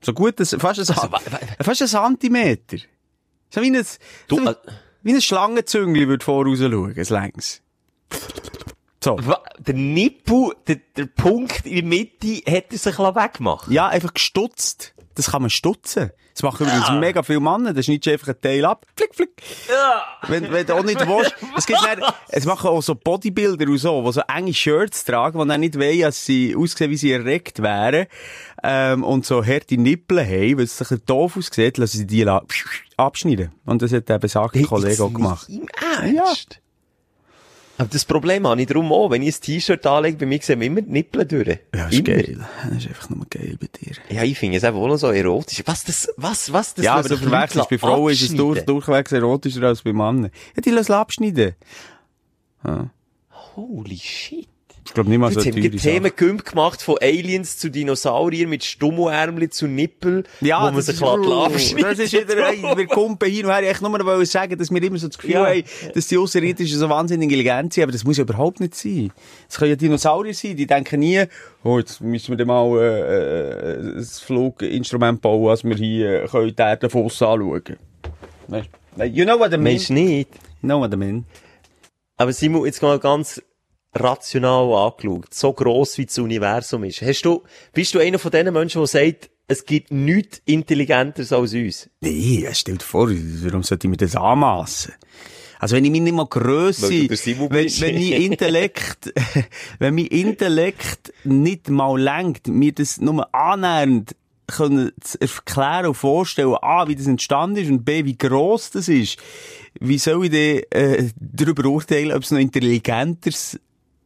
So 0.02 0.14
gut, 0.14 0.40
das, 0.40 0.56
fast 0.60 0.80
ein, 0.80 0.86
Also, 0.96 1.18
fast 1.62 1.82
ein 1.82 1.88
Zentimeter. 1.88 2.78
So 3.50 3.62
wie 3.62 3.68
ein, 3.76 3.86
Du, 4.28 4.38
so 4.38 4.44
wie, 4.44 4.48
äh, 4.48 4.56
wie 5.04 5.14
ein 5.14 5.22
Schlangenzüngli 5.22 6.08
würde 6.08 6.24
voraus 6.24 6.60
schauen, 6.60 6.96
ein 6.98 7.06
längs. 7.06 7.62
So. 9.04 9.18
der 9.60 9.74
Nippel, 9.74 10.52
der, 10.68 10.78
der 10.98 11.06
Punkt 11.06 11.66
in 11.66 11.76
der 11.76 11.84
Mitte, 11.84 12.42
hat 12.52 12.72
er 12.72 12.78
sich 12.78 13.00
weggemacht. 13.00 13.70
Ja, 13.70 13.88
einfach 13.88 14.14
gestutzt. 14.14 14.94
Das 15.20 15.32
kann 15.32 15.42
man 15.42 15.50
stutzen. 15.50 16.12
Das 16.34 16.44
machen 16.44 16.66
übrigens 16.66 16.90
mega 16.92 17.22
viele 17.22 17.42
Männer. 17.42 17.74
Da 17.74 17.84
schneidest 17.84 18.06
du 18.06 18.12
einfach 18.12 18.30
einen 18.30 18.40
Teil 18.42 18.64
ab. 18.64 18.86
Flick, 18.96 19.14
flick. 19.14 19.30
Wenn, 20.30 20.50
wenn 20.50 20.66
du 20.66 20.76
auch 20.76 20.84
nicht 20.84 21.06
willst. 21.06 21.36
Es 21.58 21.66
gibt 21.66 21.82
dann, 21.84 22.02
es 22.30 22.46
machen 22.46 22.70
auch 22.70 22.82
so 22.82 22.96
Bodybuilder 22.96 23.68
und 23.68 23.78
so, 23.78 24.02
die 24.02 24.12
so 24.14 24.22
enge 24.22 24.54
Shirts 24.54 25.04
tragen, 25.04 25.42
die 25.42 25.48
dann 25.50 25.60
nicht 25.60 25.78
wollen, 25.78 26.00
dass 26.00 26.26
sie 26.26 26.56
aussehen, 26.56 26.90
wie 26.90 26.96
sie 26.96 27.12
erregt 27.12 27.62
wären. 27.62 28.08
Ähm, 28.64 29.04
und 29.04 29.26
so 29.26 29.46
harte 29.46 29.76
Nippel 29.76 30.26
haben, 30.26 30.58
weil 30.58 30.64
es 30.64 30.78
sich 30.78 30.88
doof 31.06 31.36
aussieht, 31.36 31.78
lassen 31.78 31.98
sie 31.98 32.08
die 32.08 32.26
abschneiden. 32.96 33.52
Und 33.66 33.82
das 33.82 33.92
hat 33.92 34.08
der 34.08 34.20
besagte 34.20 34.64
Kollege 34.64 35.04
auch 35.04 35.14
gemacht. 35.14 35.50
Im 35.50 35.68
Ernst? 36.16 36.62
Aber 37.80 37.88
das 37.88 38.04
Problem 38.04 38.46
habe 38.46 38.60
ich 38.60 38.68
darum 38.68 38.92
auch. 38.92 39.10
Wenn 39.10 39.22
ich 39.22 39.38
ein 39.38 39.42
T-Shirt 39.42 39.86
anlege, 39.86 40.18
bei 40.18 40.26
mir 40.26 40.40
sehen 40.42 40.60
wir 40.60 40.68
immer 40.68 40.82
die 40.82 40.92
Nippel 40.92 41.26
durch. 41.26 41.48
Ja, 41.48 41.58
das 41.72 41.94
ist 41.94 42.08
Immer. 42.08 42.18
geil. 42.18 42.48
Das 42.68 42.78
ist 42.78 42.88
einfach 42.90 43.10
nur 43.10 43.26
geil 43.30 43.58
bei 43.58 43.68
dir. 43.68 43.96
Ja, 44.10 44.24
ich 44.24 44.38
finde 44.38 44.58
es 44.58 44.66
auch 44.66 44.74
noch 44.74 44.98
so 44.98 45.08
erotisch. 45.08 45.64
Was 45.66 45.86
das, 45.86 46.10
was, 46.18 46.52
was 46.52 46.74
das 46.74 46.84
Ja, 46.84 46.96
aber 46.96 47.08
du 47.08 47.16
verwechselst. 47.16 47.70
Bei 47.70 47.78
Frauen 47.78 48.12
ist 48.12 48.22
es 48.22 48.36
durch, 48.36 48.66
durchwegs 48.66 49.14
erotischer 49.14 49.64
als 49.64 49.82
bei 49.82 49.94
Männern. 49.94 50.30
Ja, 50.58 50.62
die 50.62 50.72
lassen 50.72 50.92
abschneiden. 50.92 51.56
Holy 53.56 53.98
shit. 53.98 54.50
Ich 54.90 54.96
glaube 54.96 55.12
nicht 55.12 55.20
mal 55.20 55.32
so 55.32 55.40
Jetzt 55.40 55.56
eine 55.56 55.56
haben 55.56 55.72
wir 55.74 55.80
teure 55.80 56.16
Themen 56.16 56.38
gemacht 56.44 56.82
von 56.82 56.98
Aliens 57.00 57.60
zu 57.60 57.70
Dinosauriern 57.70 58.50
mit 58.50 58.64
Stummelärmchen 58.64 59.52
zu 59.52 59.68
Nippel, 59.68 60.24
wo 60.42 60.48
man 60.48 60.76
das 60.76 60.88
sich 60.88 60.96
ist- 60.96 61.02
lässt 61.74 61.84
Das 61.84 62.00
ist 62.00 62.14
wieder, 62.14 62.50
ey, 62.50 62.64
wir 62.76 62.88
kumpen 62.88 63.30
hin 63.30 63.46
und 63.46 63.52
her. 63.52 63.70
Ich 63.70 63.82
nur 63.82 63.96
noch 64.00 64.26
sagen, 64.26 64.58
dass 64.58 64.72
wir 64.72 64.82
immer 64.82 64.98
so 64.98 65.08
das 65.08 65.18
Gefühl 65.20 65.36
Ja. 65.36 65.46
haben, 65.46 65.64
dass 65.94 66.08
die 66.08 66.18
Außerirdischen 66.18 66.80
so 66.80 66.90
wahnsinnig 66.90 67.26
intelligent 67.26 67.72
sind, 67.74 67.84
aber 67.84 67.92
das 67.92 68.04
muss 68.04 68.18
ja 68.18 68.24
überhaupt 68.24 68.62
nicht 68.62 68.74
sein. 68.74 69.12
Es 69.48 69.58
können 69.60 69.70
ja 69.70 69.76
Dinosaurier 69.76 70.34
sein, 70.34 70.58
die 70.58 70.66
denken 70.66 71.02
nie, 71.02 71.24
oh, 71.64 71.78
jetzt 71.78 72.02
müssen 72.02 72.30
wir 72.30 72.38
dann 72.38 72.48
mal, 72.48 72.80
äh, 72.80 73.74
äh, 73.74 73.98
ein 74.00 74.04
Fluginstrument 74.04 75.22
bauen, 75.22 75.50
dass 75.50 75.64
wir 75.64 75.76
hier, 75.76 76.24
äh, 76.24 76.28
können 76.28 76.56
die 76.56 76.62
Erde 76.64 76.90
von 76.90 77.04
anschauen. 77.04 77.62
Weißt 78.48 78.70
du? 78.98 79.04
You 79.06 79.24
know 79.24 79.38
what 79.40 79.54
I 79.54 79.58
mean? 79.58 79.78
Du 79.88 79.94
nicht? 79.94 80.30
You 80.64 80.68
know 80.68 80.80
what 80.80 80.92
I 80.92 80.98
mean? 80.98 81.26
Aber 82.18 82.34
Simon, 82.34 82.66
jetzt 82.66 82.82
mal 82.82 82.98
ganz 83.00 83.40
rational 83.94 84.74
angeschaut, 84.74 85.34
so 85.34 85.54
gross 85.54 85.98
wie 85.98 86.06
das 86.06 86.18
Universum 86.18 86.84
ist. 86.84 87.02
Hast 87.02 87.24
du, 87.24 87.44
bist 87.74 87.94
du 87.94 88.00
einer 88.00 88.20
von 88.20 88.32
den 88.32 88.54
Menschen, 88.54 88.80
der 88.80 88.88
sagt, 88.88 89.30
es 89.48 89.66
gibt 89.66 89.92
nichts 89.92 90.42
Intelligenteres 90.46 91.34
als 91.34 91.54
uns? 91.54 91.90
Nee, 92.02 92.42
ja, 92.44 92.54
stell 92.54 92.78
dir 92.78 92.86
vor, 92.86 93.10
warum 93.10 93.64
sollte 93.64 93.88
ich 93.88 93.92
mir 93.92 93.98
das 93.98 94.16
anmassen? 94.16 94.94
Also 95.58 95.76
wenn 95.76 95.84
ich 95.84 95.92
mich 95.92 96.02
nicht 96.02 96.14
mal 96.14 96.28
Grösse, 96.28 96.90
wenn, 96.90 97.50
wenn 97.50 97.96
mein 97.96 98.22
Intellekt, 98.22 99.14
wenn 99.80 99.96
mein 99.96 100.06
Intellekt 100.06 101.14
nicht 101.26 101.70
mal 101.70 102.00
lenkt, 102.00 102.48
mir 102.48 102.72
das 102.72 103.02
nur 103.02 103.34
annähernd 103.36 104.16
können 104.48 104.92
zu 105.02 105.20
erklären 105.22 105.88
und 105.88 105.96
vorstellen, 105.96 106.56
A, 106.62 106.88
wie 106.88 106.96
das 106.96 107.08
entstanden 107.08 107.58
ist 107.58 107.70
und 107.70 107.84
B, 107.84 108.06
wie 108.06 108.18
gross 108.18 108.72
das 108.72 108.88
ist, 108.88 109.18
wie 109.80 109.98
soll 109.98 110.26
ich 110.26 110.32
dann, 110.32 110.82
äh, 110.82 111.10
darüber 111.16 111.68
urteilen, 111.70 112.14
ob 112.14 112.24
es 112.24 112.32
noch 112.32 112.40
intelligenteres 112.40 113.60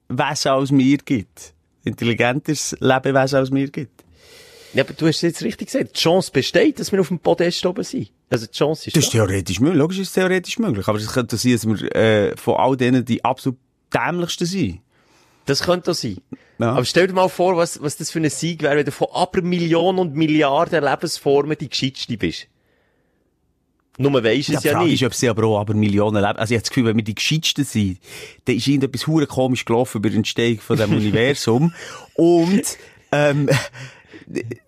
Wesen 0.09 0.51
als 0.51 0.71
mir 0.71 0.97
gibt? 0.97 1.53
Intelligenteres 1.83 2.75
Lebewesen 2.79 3.37
als 3.39 3.51
mir 3.51 3.69
gibt? 3.69 4.03
Ja, 4.73 4.83
aber 4.83 4.93
du 4.93 5.05
hast 5.07 5.17
es 5.17 5.21
jetzt 5.21 5.43
richtig 5.43 5.67
gesagt. 5.67 5.95
Die 5.95 5.99
Chance 5.99 6.31
besteht, 6.31 6.79
dass 6.79 6.91
wir 6.91 6.99
auf 6.99 7.09
dem 7.09 7.19
Podest 7.19 7.63
oben 7.65 7.83
sind. 7.83 8.09
Also 8.29 8.47
die 8.47 8.51
Chance 8.53 8.87
ist 8.87 8.97
Das 8.97 9.03
ist 9.03 9.13
da. 9.13 9.19
theoretisch 9.19 9.59
möglich. 9.59 9.77
Logisch 9.77 9.99
ist 9.99 10.07
es 10.07 10.13
theoretisch 10.13 10.57
möglich. 10.57 10.87
Aber 10.87 10.97
es 10.97 11.07
könnte 11.11 11.37
sein, 11.37 11.51
dass 11.51 11.67
wir 11.67 11.95
äh, 11.95 12.35
von 12.37 12.55
all 12.55 12.75
denen 12.75 13.05
die 13.05 13.23
absolut 13.23 13.59
dämlichsten 13.93 14.47
sind. 14.47 14.79
Das 15.45 15.61
könnte 15.61 15.91
auch 15.91 15.95
sein. 15.95 16.17
Ja. 16.57 16.71
Aber 16.71 16.85
stell 16.85 17.05
dir 17.07 17.13
mal 17.13 17.27
vor, 17.29 17.55
was, 17.57 17.81
was 17.83 17.97
das 17.97 18.09
für 18.09 18.19
ein 18.19 18.29
Sieg 18.29 18.63
wäre, 18.63 18.77
wenn 18.77 18.85
du 18.85 18.91
von 18.91 19.07
aber 19.13 19.41
Millionen 19.41 19.99
und 19.99 20.15
Milliarden 20.15 20.83
Lebensformen 20.83 21.57
die 21.57 21.69
gescheitste 21.69 22.17
bist. 22.17 22.47
Nur 23.97 24.23
weisst 24.23 24.49
Ja, 24.49 24.55
es 24.55 24.61
die 24.61 24.67
ja, 24.67 24.73
Frage 24.73 24.85
nicht. 24.89 25.01
ist, 25.01 25.05
ob 25.07 25.13
sie 25.13 25.29
aber 25.29 25.43
auch 25.45 25.59
aber 25.59 25.73
Millionen 25.73 26.15
leben. 26.21 26.37
Also 26.37 26.53
ich 26.53 26.57
habe 26.57 26.63
das 26.63 26.69
Gefühl, 26.69 26.85
wenn 26.85 26.97
wir 26.97 27.03
die 27.03 27.15
Gescheitsten 27.15 27.63
sind, 27.63 27.99
dann 28.45 28.55
ist 28.55 28.67
irgendetwas 28.67 29.05
hure 29.07 29.27
komisch 29.27 29.65
gelaufen 29.65 29.97
über 29.99 30.09
die 30.09 30.17
Entstehung 30.17 30.59
von 30.59 30.77
diesem 30.77 30.93
Universum. 30.97 31.73
Und, 32.15 32.77
ähm, 33.11 33.47
weißt 33.47 33.59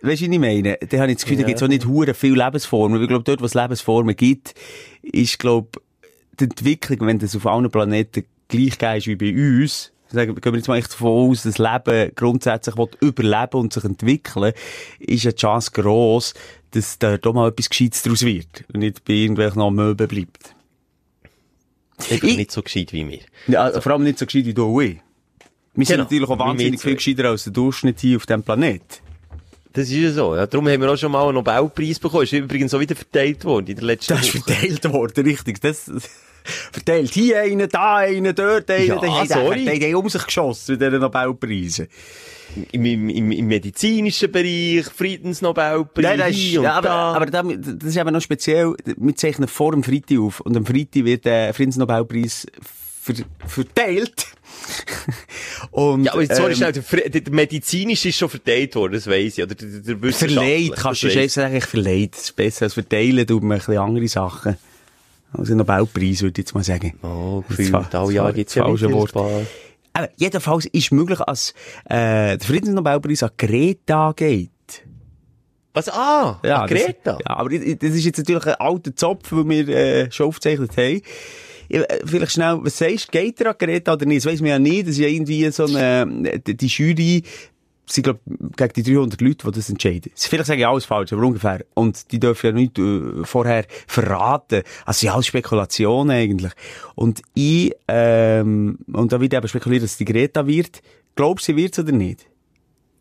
du, 0.01 0.07
was 0.07 0.21
ich 0.21 0.29
meine? 0.39 0.77
Dann 0.77 0.99
habe 0.99 1.11
ich 1.11 1.17
das 1.17 1.25
Gefühl, 1.25 1.37
da 1.37 1.43
gibt 1.43 1.57
es 1.57 1.63
auch 1.63 1.67
nicht 1.67 1.85
hure 1.85 2.13
viele 2.13 2.43
Lebensformen. 2.43 2.97
Weil 2.97 3.03
ich 3.03 3.09
glaube, 3.09 3.23
dort, 3.23 3.41
wo 3.41 3.45
es 3.45 3.53
Lebensformen 3.55 4.15
gibt, 4.15 4.53
ist, 5.01 5.39
glaube 5.39 5.81
die 6.39 6.43
Entwicklung, 6.45 7.07
wenn 7.07 7.19
das 7.19 7.35
auf 7.35 7.45
allen 7.47 7.69
Planeten 7.71 8.25
gleich 8.47 8.97
ist 8.97 9.07
wie 9.07 9.15
bei 9.15 9.31
uns, 9.33 9.91
sagen, 10.09 10.35
gehen 10.35 10.53
wir 10.53 10.57
jetzt 10.57 10.67
mal 10.67 10.77
echt 10.77 10.91
davon 10.93 11.31
aus, 11.31 11.43
dass 11.43 11.57
Leben 11.57 12.11
grundsätzlich 12.15 12.75
überleben 13.01 13.57
und 13.57 13.73
sich 13.73 13.83
entwickeln, 13.83 14.53
ist 14.99 15.25
eine 15.25 15.35
Chance 15.35 15.71
gross, 15.73 16.33
dass 16.75 16.99
da 16.99 17.17
doch 17.17 17.33
mal 17.33 17.49
etwas 17.49 17.69
Gescheites 17.69 18.03
daraus 18.03 18.23
wird 18.23 18.65
und 18.73 18.81
nicht 18.81 19.05
bei 19.05 19.13
irgendwelchen 19.13 19.61
Amöben 19.61 20.07
bleibt. 20.07 20.55
Ich 22.09 22.19
bin 22.19 22.29
Ich- 22.31 22.37
nicht 22.37 22.51
so 22.51 22.61
gescheit 22.61 22.91
wie 22.93 23.07
wir. 23.07 23.19
Ja, 23.47 23.79
vor 23.79 23.93
allem 23.93 24.03
nicht 24.03 24.19
so 24.19 24.25
gescheit 24.25 24.45
wie 24.45 24.53
du 24.53 24.65
und 24.65 24.83
ich. 24.83 24.97
Wir 25.75 25.85
sind 25.85 25.95
Genau, 25.95 26.03
natürlich 26.03 26.29
auch 26.29 26.39
wahnsinnig 26.39 26.81
viel 26.81 26.95
gescheiter 26.95 27.29
als 27.29 27.43
der 27.45 27.53
Durchschnitt 27.53 27.99
hier 27.99 28.17
auf 28.17 28.25
diesem 28.25 28.43
Planet. 28.43 28.81
Das 29.73 29.89
ist 29.89 29.95
ja 29.95 30.11
so. 30.11 30.35
Ja. 30.35 30.47
Darum 30.47 30.67
haben 30.69 30.81
wir 30.81 30.89
auch 30.91 30.97
schon 30.97 31.11
mal 31.11 31.23
einen 31.25 31.33
Nobelpreis 31.35 31.99
bekommen. 31.99 32.23
Ist 32.23 32.31
übrigens 32.33 32.73
auch 32.73 32.79
wieder 32.79 32.95
verteilt 32.95 33.43
worden 33.43 33.67
in 33.67 33.75
der 33.75 33.83
letzten 33.85 34.13
Das 34.15 34.25
ist 34.27 34.35
Woche. 34.35 34.53
verteilt 34.53 34.93
worden, 34.93 35.25
richtig. 35.25 35.59
Das, 35.59 35.91
verteilt 36.71 37.13
hier 37.13 37.41
einen, 37.41 37.69
da 37.69 37.97
einen, 37.97 38.33
dort 38.35 38.69
einen. 38.69 38.87
Ja, 38.87 38.99
die 38.99 39.07
haben 39.07 39.27
sorry. 39.27 39.65
Die 39.65 39.93
haben- 39.93 39.95
um 39.95 40.09
sich 40.09 40.25
geschossen 40.25 40.73
mit 40.73 40.81
diesen 40.81 40.99
Nobelpreisen. 40.99 41.87
Im, 42.71 42.85
im, 42.85 43.09
im, 43.09 43.31
Im 43.31 43.47
medizinischen 43.47 44.31
Bereich, 44.31 44.85
Friedensnobelpreis, 44.85 46.03
Nein, 46.03 46.19
das 46.19 46.29
ist, 46.29 46.51
ja, 46.51 46.73
aber, 46.73 46.87
da. 46.87 47.13
aber 47.13 47.25
da, 47.25 47.43
das 47.43 47.89
ist 47.89 47.97
eben 47.97 48.13
noch 48.13 48.21
speziell. 48.21 48.73
Wir 48.85 49.15
zeichnen 49.15 49.49
vor 49.49 49.71
dem 49.71 49.83
Freitag 49.83 50.19
auf. 50.19 50.39
Und 50.39 50.55
am 50.55 50.65
Freitag 50.65 51.03
wird 51.03 51.25
der 51.25 51.53
Friedensnobelpreis 51.53 52.47
ver, 53.01 53.15
verteilt. 53.45 54.27
und, 55.71 56.05
ja, 56.05 56.13
aber 56.13 56.25
sorry, 56.27 56.51
ähm, 56.51 56.55
schnell, 56.55 56.71
der, 56.71 57.21
der, 57.21 57.33
medizinische 57.33 58.09
ist 58.09 58.17
schon 58.17 58.29
verteilt 58.29 58.75
worden, 58.75 58.93
das 58.93 59.07
weiss 59.07 59.37
ich. 59.37 59.43
Oder 59.43 59.55
der, 59.55 59.67
der, 59.67 59.95
der 59.95 60.13
Verleiht, 60.13 60.75
kannst 60.75 61.03
du 61.03 61.29
sagen, 61.29 61.61
verleiht. 61.61 62.13
Das 62.13 62.23
ist 62.23 62.35
besser 62.35 62.65
als 62.65 62.73
verteilen, 62.73 63.27
tut 63.27 63.43
man 63.43 63.53
ein 63.53 63.57
bisschen 63.57 63.77
andere 63.77 64.07
Sachen. 64.07 64.57
Also 65.37 65.55
Nobelpreis, 65.55 66.21
würde 66.21 66.39
ich 66.41 66.45
jetzt 66.45 66.53
mal 66.55 66.63
sagen. 66.63 66.93
Oh, 67.03 67.43
gefühlt, 67.47 67.93
alle 67.95 68.13
Jahre 68.13 68.33
gibt's 68.33 68.53
das 68.53 68.61
ja 68.61 68.65
falsche 68.65 68.87
wieder 68.87 68.95
ein 68.95 69.01
Wort. 69.01 69.13
paar. 69.13 69.41
Aber 69.93 70.09
jedenfalls 70.17 70.65
ist 70.65 70.91
möglich, 70.91 71.19
dass 71.25 71.53
äh, 71.85 72.37
der 72.37 72.39
Friedensnobelpreis 72.41 73.23
an 73.23 73.29
Greta 73.37 74.11
geht. 74.15 74.49
Was? 75.73 75.89
Ah, 75.89 76.39
ja, 76.43 76.65
Greta. 76.65 77.13
Das, 77.13 77.19
ja, 77.25 77.35
aber 77.37 77.49
das 77.49 77.61
ist 77.61 78.05
jetzt 78.05 78.17
natürlich 78.17 78.45
ein 78.45 78.55
alter 78.55 78.95
Zopf, 78.95 79.29
den 79.29 79.49
wir 79.49 79.67
äh, 79.67 80.11
schon 80.11 80.27
aufgezeichnet 80.27 80.71
haben. 80.77 81.01
Äh, 81.67 81.83
Vielleicht 82.05 82.31
schnell, 82.31 82.59
was 82.61 82.77
sagst 82.77 83.07
du, 83.07 83.19
geht 83.19 83.41
er 83.41 83.51
an 83.51 83.55
Greta 83.57 83.93
oder 83.93 84.05
nicht? 84.05 84.25
Das 84.25 84.31
weiss 84.31 84.39
man 84.39 84.49
ja 84.49 84.59
nicht. 84.59 84.83
Das 84.83 84.91
ist 84.91 84.99
ja 84.99 85.07
irgendwie 85.07 85.49
so 85.51 85.65
eine, 85.65 86.39
die 86.39 86.67
Jury, 86.67 87.23
sind, 87.87 88.03
glaub, 88.03 88.19
gegen 88.25 88.73
die 88.73 88.93
300 88.93 89.21
Leute, 89.21 89.47
die 89.47 89.51
das 89.51 89.69
entscheiden. 89.69 90.11
Vielleicht 90.15 90.47
sage 90.47 90.61
ich 90.61 90.67
alles 90.67 90.85
falsch, 90.85 91.13
aber 91.13 91.23
ungefähr. 91.23 91.65
Und 91.73 92.11
die 92.11 92.19
dürfen 92.19 92.47
ja 92.47 92.51
nicht 92.51 92.77
äh, 92.79 93.23
vorher 93.23 93.65
verraten. 93.87 94.63
Also, 94.85 94.99
sind 94.99 95.09
alles 95.09 95.27
Spekulationen 95.27 96.15
eigentlich. 96.15 96.51
Und 96.95 97.21
ich, 97.33 97.73
ähm, 97.87 98.79
und 98.91 99.11
da 99.11 99.21
wird 99.21 99.33
eben 99.33 99.47
spekuliert, 99.47 99.83
dass 99.83 99.97
die 99.97 100.05
Greta 100.05 100.47
wird. 100.47 100.81
Glaubst 101.15 101.47
du, 101.47 101.53
sie 101.53 101.57
wird's 101.57 101.79
oder 101.79 101.91
nicht? 101.91 102.25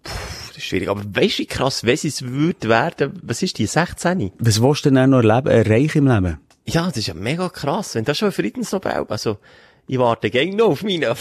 Das 0.03 0.59
ist 0.59 0.65
schwierig. 0.65 0.89
Aber 0.89 1.03
weißt 1.05 1.39
du, 1.39 1.43
wie 1.43 1.47
krass, 1.47 1.85
wenn 1.85 1.97
sie 1.97 2.09
es 2.09 2.23
würde 2.23 2.69
werden, 2.69 3.19
was 3.23 3.43
ist 3.43 3.59
die, 3.59 3.67
16? 3.67 4.33
Was 4.39 4.63
willst 4.63 4.85
du 4.85 4.91
denn 4.91 5.11
noch 5.11 5.23
erleben, 5.23 5.49
erreichen 5.49 5.99
im 5.99 6.09
Leben? 6.09 6.39
Ja, 6.67 6.87
das 6.87 6.99
ist 6.99 7.09
ja 7.09 7.15
mega 7.15 7.49
krass. 7.49 7.95
Wenn 7.95 8.05
das 8.05 8.19
schon 8.19 8.29
ein 8.29 8.33
Friedensnobel, 8.33 8.93
also, 9.09 9.39
ich 9.87 9.99
warte 9.99 10.31
gäng 10.31 10.57
noch 10.57 10.71
auf 10.71 10.83
meine. 10.83 11.15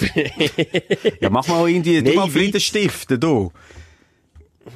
Ja, 1.20 1.30
mach 1.30 1.48
mal 1.48 1.70
irgendwie, 1.70 1.98
du 2.02 2.04
Nein, 2.04 2.16
mal. 2.16 2.30
Frieden 2.30 2.60
stiften, 2.60 3.20
du. 3.20 3.52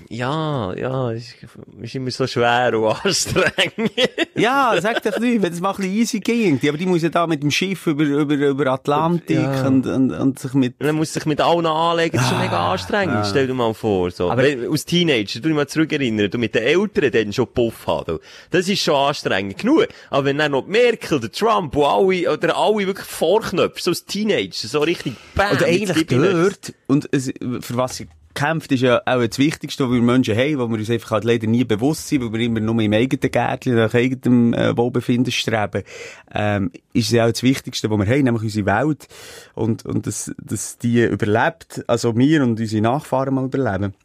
Ja, 0.09 0.73
ja, 0.75 1.11
ist, 1.11 1.35
ist 1.81 1.95
immer 1.95 2.11
so 2.11 2.27
schwer 2.27 2.77
und 2.77 2.95
anstrengend. 3.05 3.91
Ja, 4.35 4.75
sag 4.81 5.01
doch 5.03 5.17
nicht, 5.19 5.41
wenn 5.41 5.53
es 5.53 5.59
mal 5.61 5.71
ein 5.71 5.75
bisschen 5.77 5.93
easy 5.93 6.19
ging. 6.19 6.59
Aber 6.67 6.77
die 6.77 6.85
muss 6.85 7.01
ja 7.01 7.09
da 7.09 7.25
mit 7.27 7.41
dem 7.41 7.51
Schiff 7.51 7.87
über, 7.87 8.03
über, 8.03 8.35
über 8.35 8.67
Atlantik 8.67 9.37
Ja. 9.37 9.65
und, 9.67 9.85
und, 9.87 10.11
und 10.11 10.39
sich 10.39 10.53
mit... 10.53 10.75
Und 10.79 10.87
dann 10.87 10.95
muss 10.95 11.13
sich 11.13 11.25
mit 11.25 11.39
allen 11.41 11.65
anlegen, 11.65 12.17
das 12.17 12.25
ist 12.25 12.29
schon 12.31 12.39
mega 12.41 12.71
anstrengend, 12.71 13.25
stell 13.29 13.47
dir 13.47 13.53
mal 13.53 13.73
vor, 13.73 14.11
so. 14.11 14.29
Ah, 14.29 14.33
Aber- 14.33 14.43
Aber 14.43 14.71
als 14.71 14.85
Teenager, 14.85 15.39
du 15.39 15.47
dich 15.49 15.55
mal 15.55 15.67
zurückerinnern, 15.67 16.29
du 16.29 16.37
mit 16.37 16.53
den 16.55 16.63
Eltern 16.63 17.11
dann 17.11 17.33
schon 17.33 17.47
Puff 17.47 17.87
haben, 17.87 18.19
das 18.51 18.67
ist 18.67 18.81
schon 18.81 18.95
anstrengend 18.95 19.57
genug. 19.57 19.87
Aber 20.09 20.25
wenn 20.25 20.37
dann 20.37 20.51
noch 20.51 20.67
Merkel, 20.67 21.19
der 21.19 21.31
Trump, 21.31 21.75
und 21.75 21.85
alle, 21.85 22.31
oder 22.33 22.57
alle 22.57 22.87
wirklich 22.87 23.07
vorknöpfen, 23.07 23.81
so 23.81 23.91
als 23.91 24.05
Teenager, 24.05 24.67
so 24.67 24.79
richtig 24.79 25.13
bam, 25.35 25.53
Oder 25.53 25.65
eigentlich 25.65 25.97
ich 25.97 26.07
gehört, 26.07 26.73
und 26.87 27.07
es, 27.11 27.27
für 27.61 27.77
was 27.77 27.97
sie 27.97 28.07
kämpft, 28.37 28.71
ist 28.71 28.81
ja 28.81 28.99
auch 28.99 29.25
das 29.25 29.39
Wichtigste, 29.39 29.85
was 29.85 29.91
wir 29.91 30.01
Menschen 30.01 30.37
haben, 30.37 30.59
wo 30.59 30.67
wir 30.69 30.77
uns 30.77 30.89
einfach 30.91 31.11
halt 31.11 31.23
leider 31.23 31.47
nie 31.47 31.63
bewusst 31.63 32.07
sind, 32.07 32.21
weil 32.21 32.33
wir 32.33 32.45
immer 32.45 32.59
nur 32.59 32.79
im 32.79 32.93
eigenen 32.93 33.31
Gärtchen 33.31 33.75
nach 33.75 33.93
eigenem 33.93 34.53
äh, 34.53 34.77
Wohlbefinden 34.77 35.31
streben, 35.31 35.83
ähm, 36.31 36.71
ist 36.93 37.11
ja 37.11 37.25
auch 37.25 37.31
das 37.31 37.41
Wichtigste, 37.41 37.89
was 37.89 37.97
wir 37.97 38.05
haben, 38.05 38.23
nämlich 38.23 38.43
unsere 38.43 38.65
Welt. 38.67 39.07
Und, 39.55 39.85
und 39.85 40.05
dass, 40.05 40.31
dass 40.39 40.77
die 40.77 41.03
überlebt, 41.03 41.83
also 41.87 42.15
wir 42.15 42.43
und 42.43 42.59
unsere 42.59 42.81
Nachfahren 42.81 43.33
mal 43.33 43.45
überleben. 43.45 43.95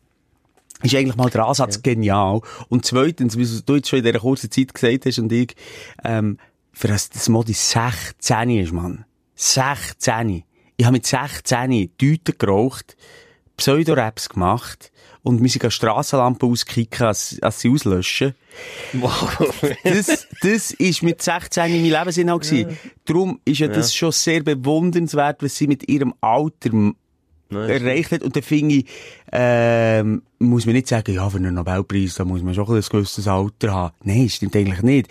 ist 0.82 0.94
eigentlich 0.94 1.16
mal 1.16 1.28
der 1.28 1.44
Ansatz 1.44 1.82
genial. 1.82 2.40
Und 2.70 2.86
zweitens, 2.86 3.36
wie 3.36 3.46
du 3.66 3.76
jetzt 3.76 3.90
schon 3.90 3.98
in 3.98 4.04
dieser 4.06 4.20
kurzen 4.20 4.50
Zeit 4.50 4.72
gesagt 4.72 5.04
hast 5.04 5.18
und 5.18 5.30
ich, 5.30 5.54
ähm, 6.04 6.38
für 6.72 6.88
das, 6.88 7.10
das 7.10 7.28
Modi 7.28 7.52
16 7.52 8.48
ist, 8.48 8.72
Mann. 8.72 9.04
16. 9.34 10.42
Ich 10.78 10.86
habe 10.86 10.94
mit 10.94 11.04
16 11.04 11.90
Tüten 11.98 12.34
geraucht, 12.38 12.96
Pseudoraps 13.56 14.28
gemacht 14.28 14.92
und 15.22 15.42
wir 15.42 15.48
sind 15.48 15.72
Strassenlampen 15.72 16.50
auskicken, 16.50 17.06
als, 17.06 17.38
als 17.42 17.60
sie 17.60 17.70
auslöschen. 17.70 18.34
Wow. 18.94 19.76
Das, 19.84 20.26
das 20.40 20.70
ist 20.72 21.02
mit 21.02 21.22
16 21.22 21.70
mein 21.70 21.84
Lebensinhalt 21.84 22.42
gewesen. 22.42 22.78
Darum 23.04 23.40
ist 23.44 23.60
ja 23.60 23.68
das 23.68 23.94
schon 23.94 24.12
sehr 24.12 24.42
bewundernswert, 24.42 25.42
was 25.42 25.56
sie 25.56 25.68
mit 25.68 25.88
ihrem 25.88 26.14
Alter 26.20 26.70
erreicht 27.50 28.12
hat. 28.12 28.22
Und 28.22 28.34
dann 28.34 28.42
finde 28.42 28.76
ich, 28.76 28.86
ähm, 29.30 30.22
muss 30.38 30.66
man 30.66 30.74
nicht 30.74 30.88
sagen, 30.88 31.14
ja, 31.14 31.28
für 31.28 31.36
einen 31.36 31.54
Nobelpreis, 31.54 32.14
da 32.14 32.24
muss 32.24 32.42
man 32.42 32.54
schon 32.54 32.66
ein 32.66 32.82
gewisses 32.82 33.28
Alter 33.28 33.72
haben. 33.72 33.94
Nein, 34.02 34.28
stimmt 34.28 34.56
eigentlich 34.56 34.82
nicht. 34.82 35.08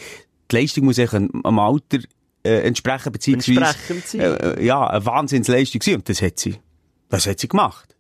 Die 0.52 0.56
Leistung 0.56 0.86
muss 0.86 1.00
eigentlich 1.00 1.30
am 1.44 1.60
Alter 1.60 2.00
äh, 2.44 2.62
entsprechen, 2.68 3.12
beziehungsweise 3.12 3.60
Entsprechend 3.60 4.08
sein. 4.08 4.20
äh, 4.22 4.64
ja, 4.64 4.88
eine 4.88 5.06
Wahnsinnsleistung 5.06 5.82
sein. 5.82 5.96
Und 5.96 6.10
das 6.10 6.22
hat 6.22 6.40
sie. 6.40 6.58
Das 7.10 7.28
hat 7.28 7.40
sie 7.40 7.48
gemacht. 7.48 7.96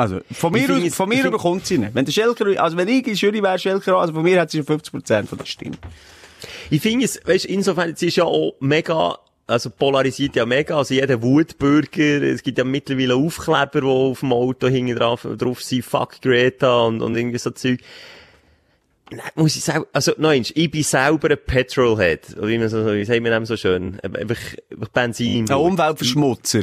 Also, 0.00 0.20
von 0.32 0.52
mir, 0.52 0.70
aus, 0.70 0.82
es- 0.82 0.94
von 0.94 1.08
mir 1.08 1.30
bekommt 1.30 1.66
sie 1.66 1.76
nicht. 1.78 1.94
Wenn 1.94 2.04
der 2.04 2.12
Schelker, 2.12 2.62
also 2.62 2.76
wenn 2.76 2.88
ich 2.88 2.98
in 2.98 3.04
der 3.04 3.14
Jury 3.14 3.42
wäre, 3.42 3.58
Schelker, 3.58 3.96
also 3.98 4.12
von 4.14 4.22
mir 4.22 4.40
hat 4.40 4.50
sie 4.50 4.62
schon 4.64 4.78
50% 4.80 5.26
von 5.26 5.38
der 5.38 5.44
Stimme. 5.46 5.76
Ich 6.70 6.80
finde 6.80 7.04
es, 7.04 7.20
weißt, 7.24 7.44
insofern, 7.44 7.90
es 7.90 8.00
ist 8.02 8.16
ja 8.16 8.24
auch 8.24 8.54
mega, 8.60 9.18
also 9.46 9.68
polarisiert 9.68 10.36
ja 10.36 10.46
mega, 10.46 10.76
also 10.78 10.94
jeder 10.94 11.20
Wutbürger, 11.20 12.22
es 12.22 12.42
gibt 12.42 12.56
ja 12.56 12.64
mittlerweile 12.64 13.14
Aufkleber, 13.14 13.80
die 13.80 13.86
auf 13.86 14.20
dem 14.20 14.32
Auto 14.32 14.68
hinten 14.68 14.96
drauf, 14.96 15.26
drauf 15.36 15.62
sind, 15.62 15.84
fuck 15.84 16.20
Greta 16.22 16.82
und, 16.84 17.02
und 17.02 17.14
irgendwie 17.16 17.38
so 17.38 17.50
Zeug. 17.50 17.80
Nein, 19.12 19.20
muss 19.34 19.56
ich 19.56 19.64
sagen, 19.64 19.84
also, 19.92 20.12
nein, 20.18 20.44
ich 20.54 20.70
bin 20.70 20.82
selber 20.84 21.30
ein 21.30 21.38
Petrolhead, 21.44 22.36
oder 22.38 22.46
wie 22.48 22.58
man 22.58 22.68
so, 22.68 22.86
wie 22.94 23.04
sagt 23.04 23.20
man 23.22 23.32
dem 23.32 23.44
so 23.44 23.56
schön, 23.56 23.98
einfach, 24.00 24.36
einfach 24.70 24.88
Benzin. 24.88 25.50
Ein. 25.50 25.56
Umweltverschmutzer. 25.56 26.62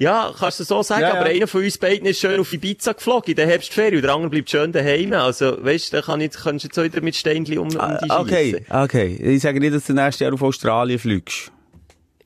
Ja, 0.00 0.32
kannst 0.38 0.60
du 0.60 0.64
so 0.64 0.82
sagen, 0.82 1.02
Ja, 1.02 1.14
aber 1.14 1.28
ja. 1.30 1.36
einer 1.36 1.46
von 1.48 1.62
uns 1.64 1.76
beiden 1.76 2.06
ist 2.06 2.20
schön 2.20 2.38
auf 2.38 2.52
Ibiza 2.52 2.92
geflogen 2.92 3.30
in 3.30 3.36
der 3.36 3.46
Herbstferien 3.48 3.96
und 3.96 4.02
der 4.02 4.14
andere 4.14 4.30
bleibt 4.30 4.48
schön 4.50 4.70
daheim. 4.70 5.12
Also, 5.12 5.56
weißt 5.64 5.92
du, 5.92 5.96
da 5.96 6.02
kann 6.02 6.20
ich, 6.20 6.30
kannst 6.32 6.64
du 6.64 6.68
jetzt 6.82 6.92
wieder 6.94 7.02
mit 7.02 7.16
Steinchen 7.16 7.58
um, 7.58 7.66
um 7.66 7.70
die 7.70 7.78
Ah, 7.78 8.20
Okay, 8.20 8.64
okay. 8.70 9.16
Ich 9.20 9.42
sage 9.42 9.58
nicht, 9.58 9.74
dass 9.74 9.86
du 9.86 9.94
nächstes 9.94 10.20
Jahr 10.20 10.32
auf 10.32 10.42
Australien 10.42 11.00
fliegst. 11.00 11.50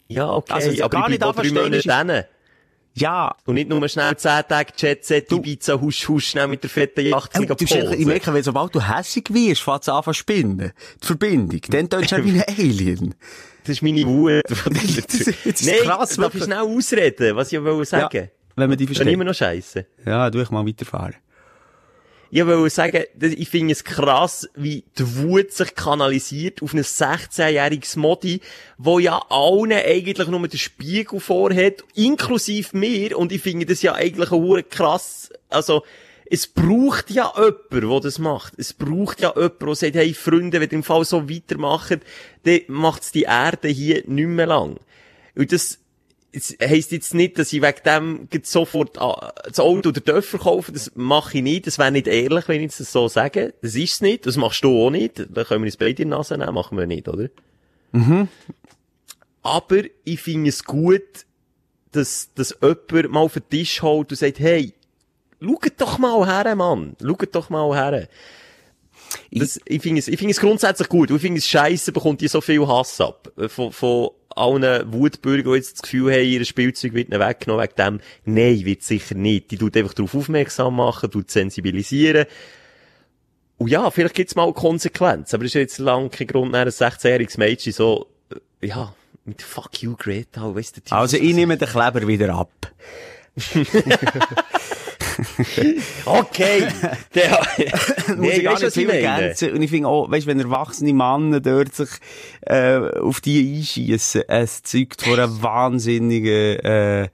Ja, 0.08 0.30
okay, 0.30 0.52
Also, 0.52 0.84
aber 0.84 0.88
gar 0.90 1.02
ich 1.04 1.08
nicht 1.12 1.20
bleib 1.20 1.30
auch 1.30 1.40
drei 1.42 1.50
Monate 1.50 1.80
denen. 1.80 2.24
Ja. 2.94 3.34
Und 3.46 3.54
nicht 3.54 3.70
nur 3.70 3.88
schnell 3.88 4.16
10 4.16 4.42
Tage 4.48 4.72
Jet-Set, 4.76 5.32
Ibiza, 5.32 5.80
husch, 5.80 6.06
husch, 6.08 6.28
schnell 6.28 6.48
mit 6.48 6.62
der 6.62 6.68
fetten 6.68 7.06
Yacht 7.06 7.30
Oh, 7.38 7.44
du, 7.44 7.64
ich 7.64 8.04
merke, 8.06 8.34
wenn 8.34 8.42
sobald 8.42 8.74
du 8.74 8.80
hässig 8.86 9.32
wirst, 9.32 9.62
fängst 9.62 9.88
du 9.88 9.92
an 9.92 10.04
zu 10.04 10.12
spinnen. 10.12 10.72
Die 11.02 11.06
Verbindung. 11.06 11.60
Dann 11.70 11.88
tönst 11.88 12.12
du 12.12 12.16
wie 12.24 12.32
ein 12.32 12.44
Alien. 12.46 13.14
Das 13.64 13.76
ist 13.76 13.82
meine 13.82 14.04
Wut. 14.04 14.42
Das 14.48 15.14
ist- 15.24 15.82
krass, 15.84 16.16
darf 16.16 16.34
ich 16.34 16.44
schnell 16.44 16.58
ausreden, 16.58 17.36
was 17.36 17.52
ich 17.52 17.62
wollte 17.62 17.84
sagen? 17.84 18.16
Ja, 18.16 18.28
wenn 18.56 18.68
man 18.68 18.78
die 18.78 18.86
versteht. 18.86 19.08
immer 19.08 19.24
noch 19.24 19.34
scheiße. 19.34 19.86
Ja, 20.04 20.30
du, 20.30 20.40
ich 20.40 20.50
mal 20.50 20.66
weiterfahren. 20.66 21.14
Ich 22.34 22.46
wollte 22.46 22.70
sagen, 22.70 23.04
ich 23.20 23.48
finde 23.50 23.72
es 23.72 23.84
krass, 23.84 24.48
wie 24.54 24.84
die 24.98 25.16
Wut 25.18 25.52
sich 25.52 25.74
kanalisiert 25.74 26.62
auf 26.62 26.72
ein 26.72 26.80
16-jähriges 26.80 27.98
Modi, 27.98 28.40
wo 28.78 28.98
ja 28.98 29.20
allen 29.28 29.72
eigentlich 29.72 30.28
nur 30.28 30.48
den 30.48 30.58
Spiegel 30.58 31.20
vorhat, 31.20 31.84
inklusive 31.94 32.74
mir, 32.74 33.18
und 33.18 33.32
ich 33.32 33.42
finde 33.42 33.66
das 33.66 33.82
ja 33.82 33.92
eigentlich 33.94 34.30
auch 34.32 34.56
krass, 34.70 35.30
also, 35.50 35.82
es 36.30 36.46
braucht 36.46 37.10
ja 37.10 37.32
jemand, 37.36 37.70
der 37.72 38.00
das 38.00 38.18
macht. 38.18 38.54
Es 38.56 38.72
braucht 38.72 39.20
ja 39.20 39.32
jemand, 39.34 39.60
der 39.60 39.74
sagt, 39.74 39.94
hey, 39.94 40.14
Freunde, 40.14 40.60
wenn 40.60 40.70
ihr 40.70 40.74
im 40.74 40.82
Fall 40.82 41.04
so 41.04 41.28
weitermacht, 41.28 41.98
dann 42.44 42.60
macht's 42.68 43.12
die 43.12 43.22
Erde 43.22 43.68
hier 43.68 44.02
nicht 44.06 44.28
mehr 44.28 44.46
lang. 44.46 44.78
Und 45.34 45.52
das, 45.52 45.78
es 46.32 46.56
heisst 46.62 46.92
jetzt 46.92 47.14
nicht, 47.14 47.38
dass 47.38 47.52
ich 47.52 47.62
wegen 47.62 47.82
dem 47.84 48.28
sofort 48.42 48.98
ah, 49.00 49.34
das 49.44 49.60
Auto 49.60 49.90
oder 49.90 50.00
Dörfer 50.00 50.38
kaufe. 50.38 50.72
Das 50.72 50.92
mache 50.94 51.38
ich 51.38 51.42
nicht. 51.42 51.66
Das 51.66 51.78
wäre 51.78 51.92
nicht 51.92 52.06
ehrlich, 52.06 52.48
wenn 52.48 52.62
ich 52.62 52.76
das 52.76 52.90
so 52.92 53.08
sage. 53.08 53.54
Das 53.60 53.74
ist's 53.74 54.00
nicht. 54.00 54.26
Das 54.26 54.36
machst 54.36 54.64
du 54.64 54.86
auch 54.86 54.90
nicht. 54.90 55.26
Da 55.30 55.44
können 55.44 55.62
wir 55.62 55.68
uns 55.68 55.76
beide 55.76 56.02
in 56.02 56.08
die 56.08 56.16
Nase 56.16 56.38
nehmen. 56.38 56.54
Machen 56.54 56.78
wir 56.78 56.86
nicht, 56.86 57.08
oder? 57.08 57.28
Aber 59.42 59.82
ich 60.04 60.20
finde 60.20 60.48
es 60.48 60.64
gut, 60.64 61.26
dass, 61.90 62.30
dass 62.34 62.56
jemand 62.62 63.10
mal 63.10 63.20
auf 63.20 63.34
den 63.34 63.48
Tisch 63.50 63.82
holt 63.82 64.10
und 64.10 64.16
sagt, 64.16 64.38
hey, 64.38 64.72
schaut 65.42 65.72
doch 65.78 65.98
mal 65.98 66.26
her, 66.26 66.54
Mann. 66.54 66.96
Schaut 67.00 67.34
doch 67.34 67.50
mal 67.50 67.74
her. 67.74 68.08
Das, 69.30 69.60
ich 69.66 69.82
finde 69.82 69.98
es, 69.98 70.08
ich 70.08 70.18
finde 70.18 70.32
es 70.32 70.40
grundsätzlich 70.40 70.88
gut. 70.88 71.10
Und 71.10 71.16
ich 71.16 71.22
finde 71.22 71.38
es 71.38 71.48
scheiße, 71.48 71.92
bekommt 71.92 72.20
die 72.20 72.28
so 72.28 72.40
viel 72.40 72.66
Hass 72.66 73.00
ab. 73.00 73.30
Von, 73.48 73.72
von 73.72 74.10
allen 74.30 74.92
Wutbürgern, 74.92 75.52
die 75.52 75.58
jetzt 75.58 75.74
das 75.74 75.82
Gefühl 75.82 76.12
haben, 76.12 76.24
ihr 76.24 76.44
Spielzeug 76.44 76.94
wird 76.94 77.10
ihnen 77.10 77.20
weggenommen 77.20 77.62
wegen 77.62 77.74
dem. 77.76 78.00
Nein, 78.24 78.64
wird 78.64 78.82
sicher 78.82 79.14
nicht. 79.14 79.50
Die 79.50 79.58
tut 79.58 79.76
einfach 79.76 79.94
darauf 79.94 80.14
aufmerksam 80.14 80.76
machen, 80.76 81.10
tut 81.10 81.30
sensibilisieren. 81.30 82.26
Und 83.58 83.68
ja, 83.68 83.90
vielleicht 83.90 84.14
gibt's 84.14 84.34
mal 84.34 84.52
Konsequenzen. 84.52 85.36
Aber 85.36 85.44
es 85.44 85.50
ist 85.50 85.54
jetzt 85.54 85.78
lang 85.78 86.10
kein 86.10 86.26
Grund, 86.26 86.54
ein 86.54 86.68
16-jähriges 86.68 87.38
Mädchen 87.38 87.72
so, 87.72 88.06
äh, 88.60 88.66
ja, 88.66 88.94
mit 89.24 89.40
fuck 89.42 89.82
you, 89.82 89.94
Greta, 89.96 90.54
weißt 90.54 90.78
du, 90.78 90.80
Also, 90.94 91.16
ich 91.16 91.34
nehme 91.34 91.56
den 91.56 91.68
Kleber 91.68 92.06
wieder 92.06 92.34
ab. 92.34 92.72
Okay! 96.04 96.66
Der, 97.14 97.30
muss 98.08 98.16
nee, 98.16 98.30
ich 98.30 98.44
gar 98.44 98.58
nicht 98.60 98.72
viel 98.72 98.90
ergänzen. 98.90 99.52
Und 99.52 99.62
ich 99.62 99.70
finde 99.70 99.88
auch, 99.88 100.10
weißt, 100.10 100.26
wenn 100.26 100.40
erwachsene 100.40 100.92
Männer 100.92 101.40
dort 101.40 101.74
sich, 101.74 101.90
äh, 102.42 102.76
auf 102.76 103.20
die 103.20 103.58
einschiessen, 103.58 104.22
es 104.28 104.62
zeugt 104.62 105.02
von 105.02 105.14
einer 105.14 105.42
wahnsinnigen, 105.42 106.58
äh, 106.60 107.08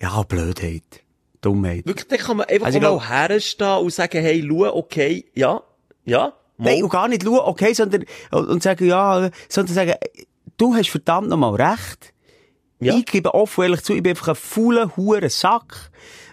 ja, 0.00 0.22
Blödheit. 0.26 0.82
Dummheit. 1.40 1.86
Wirklich, 1.86 2.08
dann 2.08 2.18
kann 2.18 2.36
man 2.36 2.46
einfach 2.46 2.66
Also 2.66 2.80
mal 2.80 2.88
glaub- 2.88 3.08
herstehen 3.08 3.78
und 3.78 3.92
sagen, 3.92 4.20
hey, 4.22 4.46
schau, 4.46 4.76
okay, 4.76 5.24
ja, 5.34 5.62
ja, 6.04 6.34
mal. 6.58 6.74
Nein, 6.74 6.82
und 6.82 6.90
gar 6.90 7.08
nicht 7.08 7.22
schauen, 7.24 7.38
okay, 7.38 7.72
sondern, 7.72 8.04
und 8.30 8.62
sagen, 8.62 8.86
ja, 8.86 9.30
sondern 9.48 9.74
sagen, 9.74 9.94
du 10.58 10.74
hast 10.74 10.90
verdammt 10.90 11.28
nochmal 11.28 11.54
recht. 11.54 12.12
Ja. 12.80 12.94
Ich 12.94 13.06
gebe 13.06 13.34
offen 13.34 13.62
ehrlich 13.64 13.82
zu, 13.82 13.94
ich 13.94 14.02
bin 14.02 14.10
einfach 14.10 14.28
ein 14.28 14.34
fauler, 14.34 14.96
huren 14.96 15.28
Sack. 15.28 15.89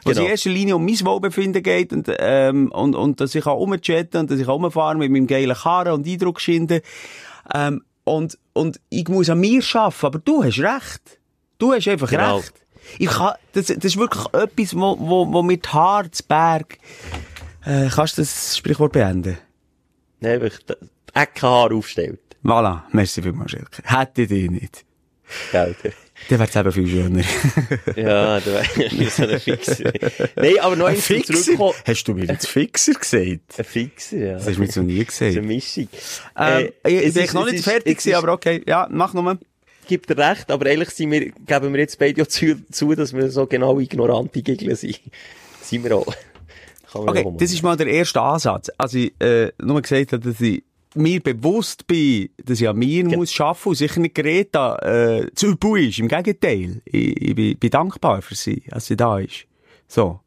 Was 0.07 0.15
Genau. 0.15 0.25
in 0.25 0.31
erster 0.31 0.49
Linie 0.49 0.75
um 0.75 0.85
mein 0.85 0.99
Wohlbefinden 1.05 1.61
geht 1.63 1.93
und, 1.93 2.09
ähm, 2.19 2.71
und, 2.71 2.95
und 2.95 3.19
dass 3.21 3.35
ich 3.35 3.45
auch 3.45 3.57
rumchatten 3.57 4.21
und 4.21 4.31
dass 4.31 4.39
ich 4.39 4.47
auch 4.47 4.59
rumfahren 4.59 4.97
mit 4.99 5.11
meinem 5.11 5.27
geilen 5.27 5.55
Karren 5.55 5.93
und 5.93 6.07
Eindruck 6.07 6.39
schinden. 6.41 6.81
Ähm, 7.53 7.83
und, 8.03 8.37
und 8.53 8.79
ich 8.89 9.07
muss 9.09 9.29
an 9.29 9.39
mir 9.39 9.61
arbeiten, 9.73 10.05
aber 10.05 10.19
du 10.19 10.43
hast 10.43 10.59
recht. 10.59 11.19
Du 11.59 11.73
hast 11.73 11.87
einfach 11.87 12.09
Genau. 12.09 12.37
recht. 12.37 12.53
Ich 12.99 13.09
kann, 13.09 13.33
das, 13.53 13.65
das 13.67 13.83
ist 13.83 13.97
wirklich 13.97 14.25
etwas, 14.33 14.73
wo, 14.75 14.97
wo, 14.99 15.31
wo 15.33 15.43
mit 15.43 15.73
Harzberg, 15.73 16.77
äh, 17.65 17.89
kannst 17.93 18.17
du 18.17 18.21
das 18.21 18.55
Sprichwort 18.57 18.93
beenden? 18.93 19.37
Nein, 20.21 20.41
einfach 20.41 20.59
die 20.59 20.73
Eckenhaar 21.13 21.73
aufstellt. 21.73 22.19
Voilà, 22.43 22.83
merci 22.93 23.21
vielmals, 23.21 23.51
Schelke. 23.51 23.81
Hätte 23.83 24.21
ich 24.21 24.27
dich 24.29 24.49
nicht. 24.49 24.85
Gell, 25.51 25.75
der- 26.29 26.37
Dann 26.37 26.39
wär's 26.39 26.55
eben 26.55 26.71
viel 26.71 26.87
schöner. 26.87 27.23
Ja, 27.95 28.39
da 28.39 28.45
wäre 28.75 29.09
so 29.09 29.23
ein 29.27 29.39
Fixer. 29.39 29.91
Nein, 30.35 30.59
aber 30.61 30.75
noch 30.75 30.93
zum 30.93 31.23
Zurückkommen. 31.23 31.73
Hast 31.85 32.03
du 32.07 32.13
mir 32.13 32.25
jetzt 32.25 32.47
Fixer 32.47 32.93
gesagt? 32.93 33.39
Ein 33.57 33.63
Fixer, 33.65 34.17
ja. 34.17 34.33
Das 34.33 34.47
hast 34.47 34.55
du 34.57 34.61
mir 34.61 34.67
noch 34.67 34.83
nie 34.83 35.03
Das 35.05 35.13
ist 35.15 35.21
eine 35.21 35.31
gesagt. 35.31 35.45
Mischung. 35.47 35.87
Ähm, 36.37 36.69
Äh, 36.83 36.89
ich 36.89 37.05
es 37.07 37.13
bin 37.13 37.23
ist- 37.23 37.33
noch 37.33 37.45
es 37.45 37.51
nicht 37.51 37.59
ist- 37.59 37.65
fertig 37.65 37.97
es 37.97 38.03
gewesen, 38.03 38.17
aber 38.17 38.33
okay. 38.33 38.63
Ja, 38.67 38.87
mach 38.91 39.13
nochmal. 39.13 39.37
gibt 39.87 40.09
dir 40.09 40.17
recht, 40.17 40.51
aber 40.51 40.65
ehrlich 40.65 40.89
sind 40.89 41.11
wir, 41.11 41.31
geben 41.31 41.71
wir 41.73 41.79
jetzt 41.79 41.97
beide 41.97 42.21
auch 42.23 42.27
zu, 42.27 42.55
zu 42.71 42.93
dass 42.93 43.13
wir 43.13 43.29
so 43.31 43.45
genau 43.47 43.79
ignorante 43.79 44.41
Gegner 44.41 44.75
sind. 44.75 44.99
sind 45.61 45.83
wir 45.83 45.95
auch. 45.95 46.13
Okay, 46.93 47.25
das 47.37 47.51
ist 47.51 47.63
mal 47.63 47.77
der 47.77 47.87
erste 47.87 48.19
Ansatz. 48.21 48.69
Also 48.77 48.97
ich 48.97 49.13
äh, 49.21 49.51
nur 49.61 49.81
gesagt 49.81 50.13
habe, 50.13 50.29
dass 50.29 50.41
ich 50.41 50.63
mir 50.97 51.21
bewusst 51.21 51.87
bin, 51.87 52.29
dass 52.43 52.61
ich 52.61 52.67
an 52.67 52.77
mir 52.77 53.05
muss 53.05 53.39
arbeiten 53.39 53.69
und 53.69 53.75
sicher 53.75 53.99
nicht 53.99 54.15
Greta 54.15 54.77
äh, 54.79 55.31
zu 55.33 55.47
übel 55.47 55.87
ist. 55.87 55.99
Im 55.99 56.07
Gegenteil. 56.07 56.81
Ich, 56.85 57.21
ich 57.21 57.35
bin, 57.35 57.57
bin 57.57 57.69
dankbar 57.69 58.21
für 58.21 58.35
sie, 58.35 58.63
dass 58.69 58.87
sie 58.87 58.97
da 58.97 59.19
ist. 59.19 59.45
So. 59.87 60.19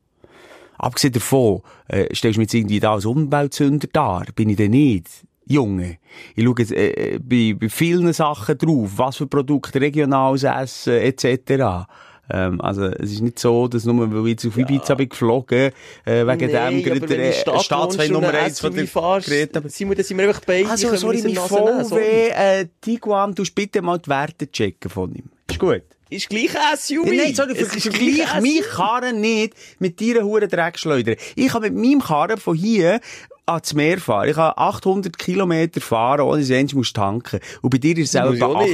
Abgesehen 0.78 1.12
davon, 1.12 1.62
äh, 1.88 2.14
stellst 2.14 2.36
du 2.36 2.40
mich 2.40 2.46
jetzt 2.46 2.54
irgendwie 2.54 2.80
da 2.80 2.94
als 2.94 3.04
Umweltsünder 3.04 3.88
dar. 3.92 4.24
Bin 4.34 4.48
ich 4.48 4.56
denn 4.56 4.70
nicht. 4.70 5.08
Junge. 5.46 5.98
Ich 6.36 6.44
schaue 6.44 6.54
jetzt, 6.58 6.72
äh, 6.72 7.14
äh, 7.14 7.18
bei, 7.18 7.56
bei 7.58 7.68
vielen 7.68 8.12
Sachen 8.12 8.56
drauf, 8.56 8.92
was 8.96 9.16
für 9.16 9.26
Produkte, 9.26 9.80
regionales 9.80 10.44
Essen, 10.44 10.94
etc. 10.94 11.88
Ähm, 12.32 12.60
also, 12.60 12.84
es 12.84 13.12
ist 13.12 13.20
nicht 13.20 13.38
so, 13.38 13.68
dass 13.68 13.84
nur, 13.84 14.10
weil 14.12 14.22
ich 14.24 14.30
jetzt 14.30 14.46
auf 14.46 14.56
Ibiza 14.56 14.94
bin 14.94 15.08
geflogen, 15.08 15.72
äh, 16.04 16.26
wegen 16.26 16.52
Nein, 16.52 16.82
dem 16.82 16.82
gerade 16.82 17.00
der 17.00 17.32
Staatsfeind 17.32 18.12
Nummer 18.12 18.28
ein 18.28 18.36
eins 18.36 18.60
von 18.60 18.74
der 18.74 18.86
SUV 18.86 18.92
fahrst, 18.92 19.28
Greta. 19.28 19.62
sind 19.66 19.88
wir, 19.88 19.96
dann 19.96 20.04
sind 20.04 20.18
wir 20.18 20.28
einfach 20.28 20.42
beide. 20.46 20.68
Also, 20.68 20.94
sorry, 20.96 21.22
mein 21.22 21.34
VW, 21.34 22.28
äh, 22.28 22.66
Tiguan, 22.80 23.34
du 23.34 23.44
bitte 23.54 23.82
mal 23.82 23.98
die 23.98 24.08
Werte 24.08 24.50
checken 24.50 24.90
von 24.90 25.14
ihm. 25.14 25.24
Ist 25.50 25.58
gut. 25.58 25.82
ist 26.08 26.28
gleich 26.28 26.50
SUV. 26.76 27.06
Ja, 27.06 27.24
nein, 27.24 27.34
sorry, 27.34 27.52
Es 27.56 27.74
ist 27.74 27.90
gleich 27.92 28.32
ein 28.34 28.42
meine 28.42 28.62
SUV. 28.62 28.70
Karren 28.76 29.20
nicht 29.20 29.54
mit 29.78 30.00
deiner 30.00 30.22
Huren 30.24 30.48
Dreckschleuder. 30.48 31.14
Ich 31.36 31.48
kann 31.48 31.62
mit 31.62 31.74
meinem 31.74 32.00
Karren 32.00 32.38
von 32.38 32.56
hier 32.56 33.00
ans 33.46 33.74
Meer 33.74 33.98
fahren. 33.98 34.28
Ich 34.28 34.36
kann 34.36 34.52
800 34.56 35.18
Kilometer 35.18 35.80
fahren, 35.80 36.22
ohne 36.22 36.40
dass 36.40 36.50
ich 36.50 36.56
einmal 36.56 36.74
muss 36.74 36.92
tanken. 36.92 37.40
Und 37.62 37.70
bei 37.70 37.78
dir 37.78 37.96
ist 37.96 38.06
es 38.06 38.12
selber. 38.12 38.66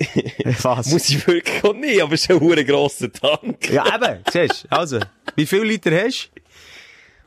Was? 0.62 0.86
Muss 0.92 1.08
ich 1.08 1.26
wirklich 1.26 1.62
auch 1.64 1.74
nicht, 1.74 2.00
aber 2.02 2.14
es 2.14 2.22
ist 2.22 2.30
ein 2.30 2.38
verdammt 2.38 2.68
grosser 2.68 3.12
Tank. 3.12 3.70
Ja, 3.70 3.84
eben, 3.94 4.22
siehst 4.32 4.64
du. 4.64 4.76
Also, 4.76 4.98
wie 5.36 5.46
viel 5.46 5.62
Liter 5.62 5.90
hast 6.04 6.30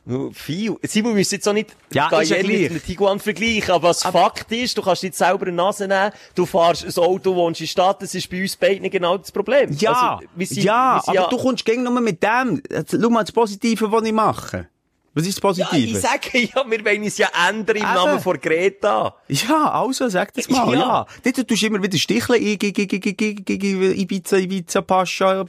Nur 0.04 0.34
Viel. 0.34 0.76
Simon, 0.82 1.12
wir 1.12 1.18
müssen 1.20 1.34
jetzt 1.36 1.48
auch 1.48 1.52
nicht 1.52 1.74
Ja, 1.92 2.08
ist 2.20 2.30
ja 2.30 2.42
mit 2.42 2.70
einem 2.70 2.82
Tiguan 2.84 3.18
vergleichen, 3.20 3.70
aber 3.70 3.88
was 3.88 4.02
Fakt 4.02 4.50
ist, 4.52 4.76
du 4.76 4.82
kannst 4.82 5.02
nicht 5.02 5.14
selber 5.14 5.46
eine 5.46 5.56
Nase 5.56 5.86
nehmen, 5.88 6.10
du 6.34 6.44
fährst 6.44 6.84
ein 6.84 7.02
Auto, 7.04 7.34
wohnst 7.34 7.60
in 7.60 7.64
der 7.66 7.70
Stadt, 7.70 8.02
das 8.02 8.14
ist 8.14 8.28
bei 8.28 8.42
uns 8.42 8.56
beiden 8.56 8.90
genau 8.90 9.16
das 9.18 9.32
Problem. 9.32 9.70
Ja, 9.78 10.18
Also, 10.36 10.54
sind- 10.54 10.64
ja, 10.64 11.02
aber 11.06 11.28
du 11.30 11.36
kommst 11.38 11.64
gegen 11.64 11.84
nur 11.84 12.00
mit 12.00 12.22
dem. 12.22 12.60
Schau 12.90 13.08
mal 13.08 13.22
das 13.22 13.32
Positive, 13.32 13.90
was 13.90 14.04
ich 14.04 14.12
mache. 14.12 14.68
Was 15.16 15.26
ist 15.28 15.42
das 15.42 15.56
Ja, 15.56 15.66
Positive? 15.66 15.96
ich 15.98 16.02
sage 16.02 16.38
ja, 16.54 16.64
wir 16.68 16.84
wollen 16.84 17.02
uns 17.04 17.18
ja 17.18 17.28
ändern 17.48 17.76
im 17.76 17.82
Eben. 17.84 17.94
Namen 17.94 18.20
von 18.20 18.40
Greta. 18.40 19.14
Ja, 19.28 19.70
also, 19.70 20.08
sag 20.08 20.34
das 20.34 20.48
mal, 20.48 20.72
Ja. 20.72 20.78
ja. 20.78 21.06
Dort 21.22 21.48
tust 21.48 21.62
du 21.62 21.66
immer 21.66 21.82
wieder 21.82 21.96
Sticheln 21.96 22.42
Ibiza, 22.42 24.36
Ibiza, 24.38 24.82
Pascha, 24.82 25.44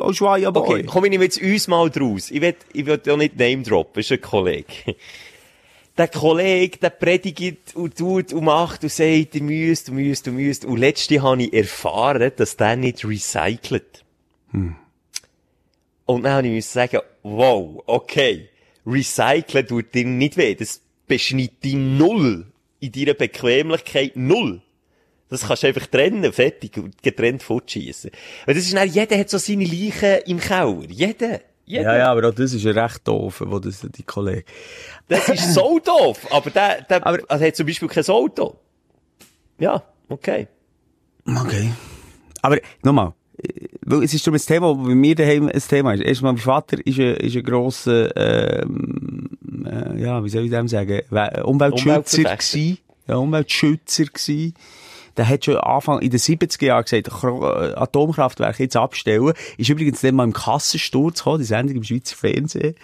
Ushuaia, 0.00 0.50
Boy. 0.50 0.62
Okay, 0.62 0.82
komm, 0.84 1.04
ich 1.04 1.10
nehme 1.10 1.24
jetzt 1.24 1.40
uns 1.40 1.68
mal 1.68 1.88
draus. 1.90 2.30
Ich 2.32 2.40
will, 2.40 2.56
ich 2.72 2.86
will 2.86 3.00
ja 3.06 3.16
nicht 3.16 3.38
Name 3.38 3.62
droppen, 3.62 4.00
ist 4.00 4.10
ein 4.12 4.20
Kollege. 4.20 4.66
Der 5.96 6.08
Kollege, 6.08 6.76
der 6.78 6.90
predigt 6.90 7.76
und 7.76 7.96
tut 7.96 8.32
und 8.32 8.42
macht 8.44 8.82
und 8.82 8.90
sagt, 8.90 9.36
ihr 9.36 9.42
müsst, 9.44 9.86
ihr 9.86 9.94
müsst, 9.94 10.26
ihr 10.26 10.32
müsst. 10.32 10.64
Und 10.64 10.78
letzte 10.78 11.22
habe 11.22 11.44
ich 11.44 11.52
erfahren, 11.54 12.32
dass 12.34 12.56
der 12.56 12.74
nicht 12.74 13.04
recycelt. 13.04 14.02
Und 14.52 16.22
dann 16.24 16.32
habe 16.32 16.48
ich 16.48 16.52
müssen 16.52 16.72
sagen, 16.72 16.98
wow, 17.22 17.80
okay, 17.86 18.48
recyceln 18.86 19.66
tut 19.66 19.94
dir 19.94 20.04
nicht 20.06 20.36
weh. 20.36 20.54
Das 20.54 20.80
beschneidet 21.06 21.62
dich 21.64 21.74
null 21.74 22.46
in 22.80 22.92
deiner 22.92 23.14
Bequemlichkeit 23.14 24.16
null. 24.16 24.60
Das 25.30 25.46
kannst 25.48 25.62
du 25.62 25.68
einfach 25.68 25.86
trennen, 25.86 26.32
fertig, 26.32 26.76
und 26.76 27.02
getrennt 27.02 27.42
fortschießen. 27.42 28.10
Weil 28.46 28.54
das 28.54 28.64
ist 28.64 28.74
dann, 28.74 28.88
jeder 28.88 29.18
hat 29.18 29.30
so 29.30 29.38
seine 29.38 29.64
Leichen 29.64 30.20
im 30.26 30.38
Keller. 30.38 30.82
Jeder. 30.88 31.40
Jeder. 31.66 31.82
Ja, 31.92 31.96
ja, 31.96 32.12
aber 32.12 32.28
auch 32.28 32.34
das 32.34 32.52
ist 32.52 32.62
ja 32.62 32.72
recht 32.72 33.08
doof, 33.08 33.42
wo 33.46 33.58
das, 33.58 33.80
die 33.96 34.02
Kollege. 34.02 34.44
Das 35.08 35.28
ist 35.30 35.54
so 35.54 35.78
doof. 35.84 36.26
Aber 36.30 36.50
der, 36.50 36.82
der, 36.82 37.06
Aber- 37.06 37.20
also 37.26 37.44
hat 37.44 37.56
zum 37.56 37.66
Beispiel 37.66 37.88
kein 37.88 38.04
Auto. 38.08 38.58
Ja, 39.58 39.82
okay. 40.10 40.46
Okay. 41.26 41.72
Aber, 42.42 42.58
nochmal. 42.82 43.14
Weil 43.86 44.02
es 44.02 44.14
ist 44.14 44.26
darum 44.26 44.36
ein 44.38 44.46
Thema, 44.46 44.74
das 44.74 44.86
bei 44.86 44.94
mir 44.94 45.14
daheim 45.14 45.48
ein 45.48 45.60
Thema 45.68 45.92
ist. 45.94 46.02
Erstmal, 46.02 46.32
mein 46.32 46.40
Vater 46.42 46.78
ist 46.86 46.98
ein, 46.98 47.14
ist 47.16 47.36
ein 47.36 47.42
grosser, 47.42 48.16
ähm, 48.16 49.28
äh, 49.66 50.00
ja, 50.02 50.24
wie 50.24 50.28
soll 50.28 50.44
ich 50.44 50.50
dem 50.50 50.68
sagen, 50.68 51.02
We- 51.10 51.44
Umweltschützer 51.44 52.22
gsi. 52.38 52.78
Ja, 53.06 53.16
Umweltschützer 53.16 54.04
gsi. 54.06 54.54
Der 55.16 55.28
hat 55.28 55.44
schon 55.44 55.56
Anfang, 55.58 56.00
in 56.00 56.10
den 56.10 56.18
70er 56.18 56.64
Jahren 56.64 56.82
gesagt, 56.82 57.06
äh, 57.08 57.74
Atomkraftwerke 57.78 58.64
jetzt 58.64 58.76
abstellen. 58.76 59.32
Ist 59.58 59.68
übrigens 59.68 60.00
dann 60.00 60.16
mal 60.16 60.24
im 60.24 60.32
Kassensturz 60.32 61.18
gekommen, 61.18 61.38
die 61.38 61.44
Sendung 61.44 61.76
im 61.76 61.84
Schweizer 61.84 62.16
Fernsehen, 62.16 62.74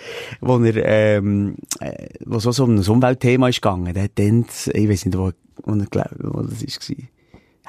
wo 0.41 0.59
er, 0.59 0.77
ähm, 1.17 1.57
äh, 1.81 2.07
wo 2.27 2.39
so, 2.39 2.53
so 2.53 2.65
um 2.65 2.77
ein 2.77 2.87
Umweltthema 2.87 3.49
ist 3.49 3.61
gegangen. 3.61 3.93
Der 3.95 4.05
hat 4.05 4.13
dann, 4.15 4.45
ich 4.73 4.89
weiß 4.89 5.07
nicht, 5.07 5.19
wo, 5.19 5.33
wo, 5.65 5.73
er, 5.75 6.11
wo 6.21 6.43
das 6.43 6.63
ist 6.63 6.81
gewesen. 6.81 7.09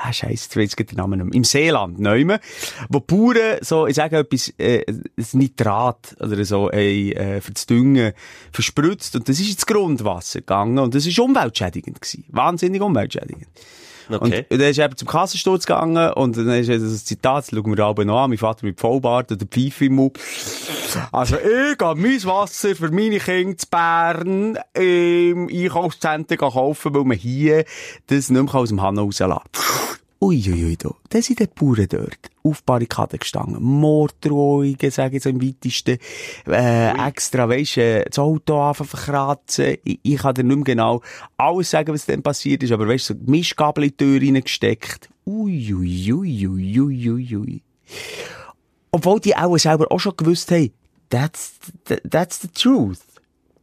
Ah, 0.03 0.11
scheisse, 0.11 0.31
jetzt 0.31 0.57
weiss 0.57 0.75
ich 0.77 0.85
den 0.87 0.97
Namen 0.97 1.19
nicht 1.19 1.25
mehr. 1.25 1.35
Im 1.35 1.43
Seeland, 1.43 1.99
neume, 1.99 2.39
wo 2.89 2.99
die 2.99 3.05
Bauern 3.05 3.57
so, 3.61 3.85
ich 3.87 3.95
sage 3.95 4.17
etwas, 4.17 4.51
äh, 4.57 4.83
ein 4.87 5.03
Nitrat 5.33 6.15
oder 6.19 6.43
so, 6.43 6.71
ey, 6.71 7.11
äh, 7.11 7.41
für 7.41 7.51
das 7.51 7.65
Düngen 7.65 8.13
verspritzt. 8.51 9.15
Und 9.15 9.29
das 9.29 9.39
ist 9.39 9.49
ins 9.49 9.65
Grundwasser 9.65 10.39
gegangen 10.39 10.79
und 10.79 10.95
das 10.95 11.05
ist 11.05 11.19
umweltschädigend 11.19 12.01
gewesen. 12.01 12.25
Wahnsinnig 12.29 12.81
umweltschädigend. 12.81 13.47
Okay. 14.09 14.45
Und, 14.49 14.59
dann 14.61 14.69
ist 14.69 14.77
er 14.77 14.85
eben 14.85 14.97
zum 14.97 15.07
Kassensturz 15.07 15.65
gegangen 15.65 16.13
und 16.13 16.37
dann 16.37 16.49
ist 16.49 16.69
das 16.69 16.81
ein 16.81 16.97
Zitat, 16.97 17.45
das 17.45 17.49
schauen 17.51 17.77
wir 17.77 17.85
alle 17.85 18.05
noch 18.05 18.23
an, 18.23 18.29
mein 18.29 18.37
Vater 18.37 18.65
mit 18.65 18.79
Vollbart 18.79 19.31
und 19.31 19.41
der 19.41 19.47
Pfeife 19.47 19.85
im 19.85 19.95
Mund. 19.95 20.19
Also 21.11 21.37
ich 21.37 21.77
gehe 21.77 21.95
mein 21.95 22.23
Wasser 22.23 22.75
für 22.75 22.91
meine 22.91 23.19
Kinder 23.19 23.57
zu 23.57 23.67
Bern 23.69 24.57
im 24.73 25.49
Einkaufszentrum 25.49 26.51
kaufen, 26.51 26.93
weil 26.93 27.03
man 27.03 27.17
hier 27.17 27.65
das 28.07 28.29
nicht 28.29 28.43
mehr 28.43 28.55
aus 28.55 28.69
dem 28.69 28.81
Hahn 28.81 28.97
rauslassen 28.97 29.39
kann. 29.51 30.00
Uiuiui, 30.23 30.77
da. 30.77 30.91
Dann 31.09 31.23
sind 31.23 31.39
die 31.39 31.47
Bauern 31.47 31.87
dort 31.89 32.29
auf 32.43 32.61
Barrikaden 32.63 33.17
gestanden. 33.17 33.63
Morddrohungen, 33.63 34.77
sage 34.91 35.17
ich 35.17 35.23
so 35.23 35.29
im 35.29 35.41
weitesten. 35.41 35.97
Äh, 36.47 37.07
extra, 37.07 37.49
weisst 37.49 37.77
äh, 37.77 38.05
das 38.05 38.19
Auto 38.19 38.61
anfangen 38.61 38.89
verkratzen. 38.89 39.77
Ich, 39.83 39.99
ich 40.03 40.17
kann 40.17 40.35
dir 40.35 40.43
nicht 40.43 40.57
mehr 40.57 40.63
genau 40.63 41.01
alles 41.37 41.71
sagen, 41.71 41.91
was 41.91 42.05
dann 42.05 42.21
passiert 42.21 42.61
ist, 42.61 42.71
aber 42.71 42.87
weisst 42.87 43.07
so 43.07 43.15
die 43.15 43.31
Mischgabel 43.31 43.85
in 43.85 43.89
die 43.89 43.97
Tür 43.97 44.21
reingesteckt. 44.21 45.09
Uiuiuiuiuiui. 45.25 47.63
Obwohl 48.91 49.19
die 49.21 49.35
auch 49.35 49.57
selber 49.57 49.91
auch 49.91 49.99
schon 49.99 50.15
gewusst 50.15 50.51
haben, 50.51 50.71
that's, 51.09 51.53
that's 52.07 52.41
the 52.41 52.47
truth. 52.47 52.99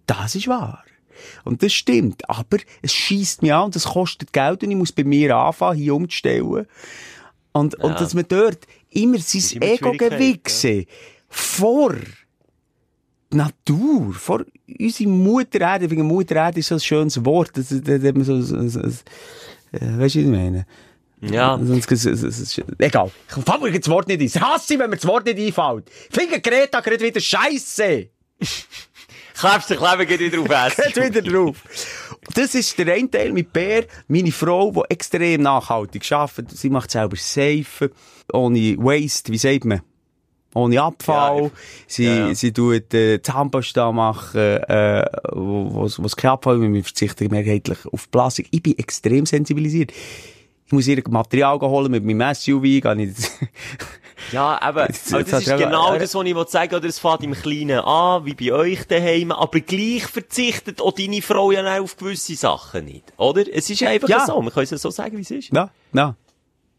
Das 0.06 0.34
ist 0.34 0.48
wahr. 0.48 0.82
Und 1.44 1.62
das 1.62 1.72
stimmt. 1.72 2.28
Aber 2.28 2.58
es 2.82 2.92
schießt 2.92 3.42
mich 3.42 3.52
an 3.52 3.66
und 3.66 3.76
es 3.76 3.84
kostet 3.84 4.32
Geld 4.32 4.62
und 4.62 4.70
ich 4.70 4.76
muss 4.76 4.92
bei 4.92 5.04
mir 5.04 5.36
anfangen, 5.36 5.78
hier 5.78 5.94
umzustellen. 5.94 6.66
Und, 7.52 7.74
und 7.76 8.00
dass 8.00 8.14
man 8.14 8.26
dort 8.28 8.66
immer 8.90 9.18
sein 9.18 9.62
Ego 9.62 9.92
Schwierigkeit, 9.92 10.10
gewichse 10.10 10.86
vor 11.28 11.94
die 13.30 13.36
Natur, 13.36 14.14
vor 14.14 14.44
unsere 14.78 15.10
Mutter 15.10 15.60
Erde. 15.60 15.84
Ich 15.84 15.88
finde, 15.90 16.04
Mutter 16.04 16.36
Erde 16.36 16.60
ist 16.60 16.68
so 16.68 16.76
ein 16.76 16.80
schönes 16.80 17.24
Wort. 17.24 17.50
Das, 17.54 17.68
das, 17.68 17.82
das, 17.82 18.26
so, 18.26 18.40
so, 18.40 18.68
so, 18.68 18.80
äh, 18.80 18.92
weißt 19.72 19.80
du, 19.80 20.02
was 20.02 20.14
ich 20.14 20.26
meine? 20.26 20.66
Ja. 21.20 21.58
Sonst, 21.62 21.90
es, 21.90 22.04
es, 22.04 22.22
es, 22.22 22.62
egal. 22.78 23.10
Ich 23.28 23.44
fange 23.44 23.70
mir 23.70 23.78
das 23.78 23.88
Wort 23.90 24.08
nicht 24.08 24.20
ein. 24.20 24.26
Ich 24.26 24.40
hasse, 24.40 24.78
wenn 24.78 24.90
mir 24.90 24.96
das 24.96 25.06
Wort 25.06 25.26
nicht 25.26 25.38
einfällt. 25.38 25.90
Finde 26.10 26.40
Greta 26.40 26.80
gerade 26.80 27.00
wieder 27.00 27.20
Scheiße. 27.20 28.08
Klebst 29.38 29.70
dich 29.70 29.80
Leben 29.80 30.06
geht 30.06 30.20
wieder 30.20 30.40
auf 30.40 30.48
Geht 30.76 30.96
Essen. 30.96 31.14
wieder 31.14 31.22
drauf. 31.22 31.62
Das 32.34 32.54
ist 32.54 32.76
der 32.78 32.92
eine 32.94 33.08
Teil 33.10 33.32
mit 33.32 33.52
Bär, 33.52 33.84
meine 34.08 34.32
Frau, 34.32 34.72
die 34.72 34.80
extrem 34.88 35.42
nachhaltig 35.42 36.10
arbeitet. 36.10 36.50
Sie 36.50 36.70
macht 36.70 36.90
selber 36.90 37.16
Seifen, 37.16 37.90
ohne 38.32 38.76
Waste, 38.78 39.32
wie 39.32 39.38
sagt 39.38 39.64
man? 39.64 39.82
Ohne 40.54 40.82
Abfall. 40.82 41.42
Ja, 41.42 41.50
sie, 41.86 42.04
ja, 42.04 42.28
ja. 42.28 42.34
sie 42.34 42.52
tut, 42.52 42.92
äh, 42.94 43.22
Zahnpasta 43.22 43.92
machen, 43.92 44.40
äh, 44.40 45.04
wo, 45.32 45.88
wo's 45.96 46.16
kein 46.16 46.32
Abfall, 46.32 46.60
wir 46.60 46.84
verzichten 46.84 47.28
mehrheitlich 47.30 47.78
auf 47.92 48.10
Plastik. 48.10 48.48
Ich 48.50 48.62
bin 48.62 48.76
extrem 48.76 49.24
sensibilisiert. 49.24 49.92
Ich 50.66 50.72
muss 50.72 50.88
ihr 50.88 51.02
Material 51.08 51.58
holen 51.60 51.92
mit 51.92 52.04
meinem 52.04 52.34
SUV, 52.34 52.62
gehe 52.62 53.02
ich, 53.02 53.14
Ja, 54.32 54.60
Aber 54.60 54.86
jetzt 54.88 55.12
das 55.12 55.32
ist 55.32 55.56
genau 55.56 55.96
das, 55.98 56.14
was 56.14 56.24
ich 56.26 56.48
sagen, 56.50 56.74
oder 56.74 56.84
es 56.88 56.98
fängt 56.98 57.22
im 57.24 57.32
Kleinen 57.34 57.80
an, 57.80 58.24
wie 58.24 58.34
bei 58.34 58.52
euch 58.52 58.86
daheim, 58.86 59.32
aber 59.32 59.60
gleich 59.60 60.06
verzichtet 60.06 60.80
auch 60.80 60.92
deine 60.92 61.22
Frau 61.22 61.50
ja 61.50 61.62
auch 61.78 61.82
auf 61.84 61.96
gewisse 61.96 62.34
Sachen 62.36 62.84
nicht, 62.86 63.04
oder? 63.16 63.44
Es 63.52 63.68
ist 63.70 63.82
einfach 63.82 64.08
Ja. 64.08 64.26
so, 64.26 64.40
man 64.40 64.52
kann 64.52 64.62
es 64.64 64.70
ja 64.70 64.78
so 64.78 64.90
sagen, 64.90 65.16
wie 65.16 65.22
es 65.22 65.30
ist. 65.30 65.52
ja, 65.52 65.70
ja. 65.92 66.14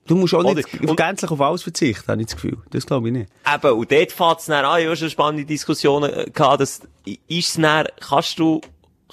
Du 0.08 0.16
musst 0.16 0.34
auch 0.34 0.42
nicht 0.42 0.68
und- 0.82 0.96
gänzlich 0.96 1.30
auf 1.30 1.40
alles 1.40 1.62
verzichten, 1.62 2.08
habe 2.12 2.20
ich 2.22 2.28
das 2.28 2.36
Gefühl. 2.36 2.58
Das 2.72 2.84
glaube 2.88 3.10
ich 3.10 3.14
nicht. 3.14 3.30
Eben, 3.54 3.72
und 3.74 3.92
dort 3.92 4.12
fängt 4.12 4.40
es 4.40 4.46
dann 4.46 4.66
an, 4.66 4.80
ich 4.80 4.88
habe 4.88 4.96
schon 4.98 5.10
spannende 5.12 5.46
Diskussionen 5.46 6.12
äh, 6.12 6.26
gehabt, 6.34 6.62
dass, 6.62 6.82
ist 7.28 7.58
dann, 7.62 7.86
kannst 8.00 8.40
du, 8.40 8.60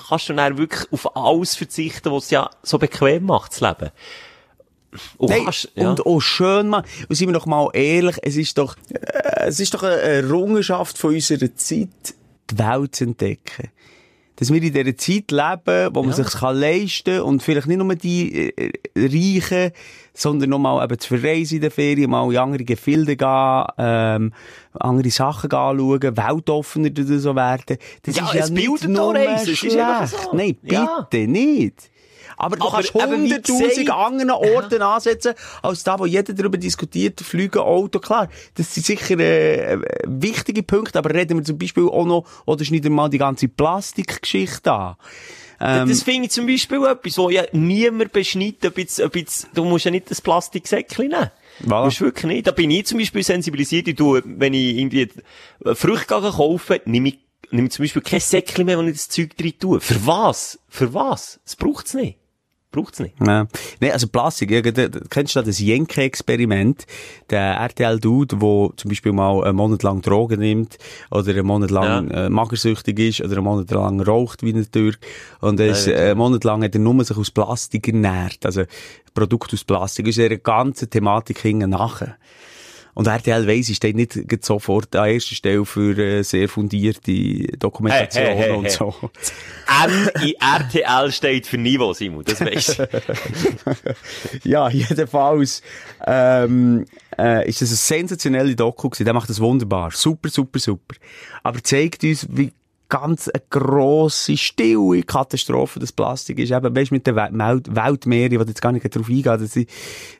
kannst 0.09 0.31
du 0.31 0.33
dann 0.33 0.57
wirklich 0.57 0.90
auf 0.92 1.14
alles 1.14 1.55
verzichten, 1.55 2.11
was 2.12 2.25
es 2.25 2.31
ja 2.31 2.49
so 2.62 2.79
bequem 2.79 3.25
macht, 3.27 3.53
das 3.53 3.61
Leben? 3.61 3.90
Und 5.18 5.30
Nein, 5.30 5.44
kannst, 5.44 5.70
ja. 5.74 5.90
und 5.90 6.04
auch 6.06 6.20
schön, 6.20 6.68
Mann. 6.68 6.85
Und 7.09 7.14
sind 7.16 7.28
wir 7.28 7.32
doch 7.35 7.46
mal 7.46 7.68
ehrlich, 7.72 8.16
es 8.22 8.37
ist 8.37 8.56
doch, 8.59 8.76
äh, 8.90 9.46
es 9.46 9.61
ist 9.61 9.74
doch 9.74 9.82
eine 9.82 9.96
Errungenschaft 9.96 10.98
von 10.98 11.14
unserer 11.14 11.54
Zeit, 11.54 11.88
die 12.50 12.59
Welt 12.59 12.94
zu 12.94 13.04
entdecken. 13.04 13.70
Dass 14.38 14.52
wir 14.52 14.62
in 14.62 14.70
dieser 14.70 14.96
Zeit 14.98 15.30
leben, 15.30 15.94
wo 15.94 16.02
man 16.02 16.11
Ja. 16.11 16.22
sich 16.22 16.35
kann 16.40 16.59
leisten 16.59 17.22
und 17.22 17.42
vielleicht 17.42 17.68
nicht 17.68 17.78
nur 17.78 17.94
die 17.94 18.52
äh, 18.54 18.70
Reichen, 18.94 19.72
sondern 20.12 20.50
noch 20.50 20.59
mal 20.59 20.85
eben 20.85 20.98
zu 20.98 21.16
verreisen 21.18 21.54
in 21.56 21.61
der 21.62 21.70
Ferien, 21.70 22.11
mal 22.11 22.30
in 22.30 22.37
andere 22.37 22.64
Gefilde 22.64 23.16
gehen, 23.16 23.64
ähm, 23.78 24.32
andere 24.74 25.09
Sachen 25.11 25.50
anschauen, 25.50 26.02
weltoffener 26.18 26.90
oder 26.90 27.18
so 27.18 27.35
werden. 27.35 27.78
Das 28.02 28.16
Ja, 28.16 28.24
ist 28.26 28.35
ja 28.35 28.40
es 28.44 28.50
nicht 28.50 28.66
bildet 28.68 28.90
nur 28.90 29.14
Reisen, 29.14 29.35
es 29.37 29.48
ist 29.48 29.59
schlecht. 29.59 30.09
so. 30.09 30.37
Nein, 30.37 30.56
bitte 30.61 30.74
Ja. 30.74 31.26
nicht. 31.26 31.90
Aber 32.37 32.57
du 32.57 32.64
Aber 32.64 32.76
kannst 32.76 32.95
hunderttausend 32.95 33.91
anderen 33.91 34.30
Orten 34.30 34.82
ansetzen, 34.82 35.34
als 35.62 35.84
da, 35.84 35.99
wo 35.99 36.07
jeder 36.07 36.32
darüber 36.34 36.59
diskutiert, 36.59 37.20
Flüge, 37.20 37.62
Auto, 37.62 37.99
klar. 37.99 38.28
Das 38.55 38.74
sind 38.74 38.84
sicher, 38.87 39.18
äh, 39.18 39.78
wichtige 40.05 40.62
Punkte, 40.62 40.99
aber 40.99 41.14
reden 41.14 41.39
wir 41.39 41.45
zum 41.45 41.59
Beispiel 41.59 41.89
auch 41.89 42.05
noch, 42.05 42.26
oder 42.45 42.64
schneiden 42.64 42.84
wir 42.84 42.91
mal 42.91 43.09
die 43.09 43.18
ganze 43.18 43.49
Plastikgeschichte 43.49 44.72
an. 44.72 44.97
Ähm, 45.59 45.89
das 45.89 46.03
finde 46.03 46.26
ich 46.26 46.32
zum 46.32 46.47
Beispiel 46.47 46.84
etwas, 46.84 47.16
wo 47.18 47.30
ja 47.30 47.45
niemand 47.53 48.12
beschneidet, 48.12 48.66
ob 48.66 48.78
jetzt, 48.78 49.01
ob 49.01 49.16
jetzt, 49.16 49.49
du 49.55 49.64
musst 49.64 49.87
ja 49.87 49.91
nicht 49.91 50.11
das 50.11 50.20
Plastiksäckchen 50.20 51.09
nehmen. 51.09 51.30
Voilà. 51.64 51.84
Das 51.84 51.95
ist 51.95 52.01
wirklich 52.03 52.24
nicht. 52.24 52.47
Da 52.47 52.51
bin 52.53 52.70
ich 52.70 52.87
zum 52.87 52.99
Beispiel 52.99 53.22
sensibilisiert. 53.22 53.89
Ich 53.89 53.97
tue, 53.97 54.22
wenn 54.24 54.53
ich 54.53 54.76
irgendwie 54.76 55.09
Früchte 55.74 56.20
kaufe, 56.20 56.82
nehme 56.84 57.09
ich, 57.09 57.18
nehme 57.51 57.68
ich 57.68 57.72
zum 57.72 57.84
Beispiel 57.84 58.03
kein 58.03 58.20
Säckchen 58.20 58.66
mehr, 58.66 58.78
wo 58.78 58.82
ich 58.82 58.93
das 58.93 59.09
Zeug 59.09 59.34
drin 59.37 59.55
tue. 59.59 59.80
Für 59.80 60.07
was? 60.07 60.59
Für 60.68 60.93
was? 60.93 61.41
Das 61.45 61.57
braucht's 61.57 61.95
nicht. 61.95 62.18
Braucht's 62.77 63.01
nicht. 63.01 63.14
Ja. 63.27 63.47
Nee, 63.81 63.91
also 63.91 64.07
Plastik, 64.07 64.51
ja, 64.51 64.61
kennst 64.61 65.35
du 65.35 65.41
das 65.41 65.59
Jenke-Experiment? 65.59 66.87
Der 67.31 67.55
RTL-Dude, 67.55 68.37
der 68.37 68.70
zum 68.77 68.89
Beispiel 68.91 69.12
mal 69.12 69.45
einen 69.45 69.57
Monat 69.57 69.83
lang 69.83 70.03
Drogen 70.03 70.41
nimmt, 70.41 70.77
oder 71.11 71.31
einen 71.31 71.47
Monat 71.47 71.70
lang 71.70 72.11
äh, 72.11 72.29
magersüchtig 72.29 72.99
ist, 72.99 73.20
oder 73.22 73.37
einen 73.37 73.45
Monat 73.45 73.70
lang 73.70 74.01
raucht 74.03 74.43
wie 74.43 74.53
ein 74.53 74.70
Türk. 74.70 74.99
Und 75.41 75.59
er 75.59 75.68
ist, 75.68 75.87
Ja, 75.87 75.93
ja, 75.93 75.99
äh, 75.99 76.11
einen 76.11 76.18
Monat 76.18 76.45
lang 76.45 76.62
hat 76.62 76.74
er 76.74 76.81
nur 76.81 77.03
sich 77.03 77.16
aus 77.16 77.31
Plastik 77.31 77.89
ernährt. 77.89 78.45
Also, 78.45 78.64
Produkt 79.14 79.55
aus 79.55 79.64
Plastik. 79.64 80.07
Ist 80.09 80.18
eine 80.18 80.39
ganze 80.39 80.89
Thematik 80.89 81.39
hinten 81.39 81.70
nachher. 81.70 82.16
Und 82.97 83.09
RTL 83.09 83.47
weiss, 83.47 83.68
ist 83.68 83.76
steht 83.76 83.94
nicht 83.94 84.18
sofort 84.42 84.97
an 84.97 85.11
erster 85.11 85.34
Stelle 85.34 85.66
für 85.66 85.99
äh, 85.99 86.22
sehr 86.22 86.49
fundierte 86.49 87.47
Dokumentation 87.59 88.24
Hey, 88.24 88.36
hey, 88.36 88.49
hey, 88.49 88.57
und 88.57 88.70
so. 88.70 88.94
N 89.84 90.11
in 90.22 90.34
RTL 90.40 91.12
steht 91.12 91.47
für 91.47 91.59
Niveau, 91.59 91.92
Simon. 91.92 92.24
Das 92.24 92.40
weisst. 92.40 92.82
Ja, 94.44 94.70
jedenfalls 94.70 95.61
ähm, 96.07 96.86
äh, 97.18 97.47
ist 97.47 97.61
das 97.61 97.68
eine 97.68 97.76
sensationelle 97.76 98.57
Doku 98.57 98.88
gewesen. 98.88 99.05
Der 99.05 99.12
macht 99.12 99.28
das 99.28 99.40
wunderbar. 99.40 99.90
Super, 99.90 100.30
super, 100.30 100.59
super. 100.59 100.94
Aber 101.42 101.62
zeigt 101.62 102.03
uns, 102.03 102.26
wie 102.30 102.51
ganz 102.89 103.28
eine 103.28 103.43
grosse, 103.51 104.37
stille 104.37 105.03
Katastrophe 105.03 105.80
das 105.80 105.93
Plastik 105.93 106.39
ist. 106.39 106.53
Eben, 106.53 106.74
weißt, 106.74 106.93
mit 106.93 107.07
den 107.07 107.16
Wel- 107.16 107.37
Welt 107.39 107.74
Weltmeeren, 107.74 108.32
ich 108.32 108.39
will 108.39 108.49
jetzt 108.49 108.62
gar 108.62 108.72
nicht 108.72 108.95
darauf 108.95 109.09
eingehen, 109.09 109.24
das 109.24 109.57
ich, 109.57 109.68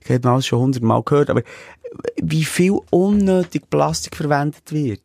ich 0.05 0.11
habe 0.11 0.29
alles 0.29 0.47
schon 0.47 0.61
hundertmal 0.61 1.03
gehört, 1.03 1.31
aber 1.31 1.43
wie 2.21 2.45
viel 2.45 2.79
unnötig 2.91 3.71
Plastik 3.71 4.17
verwendet 4.17 4.73
wird. 4.73 5.03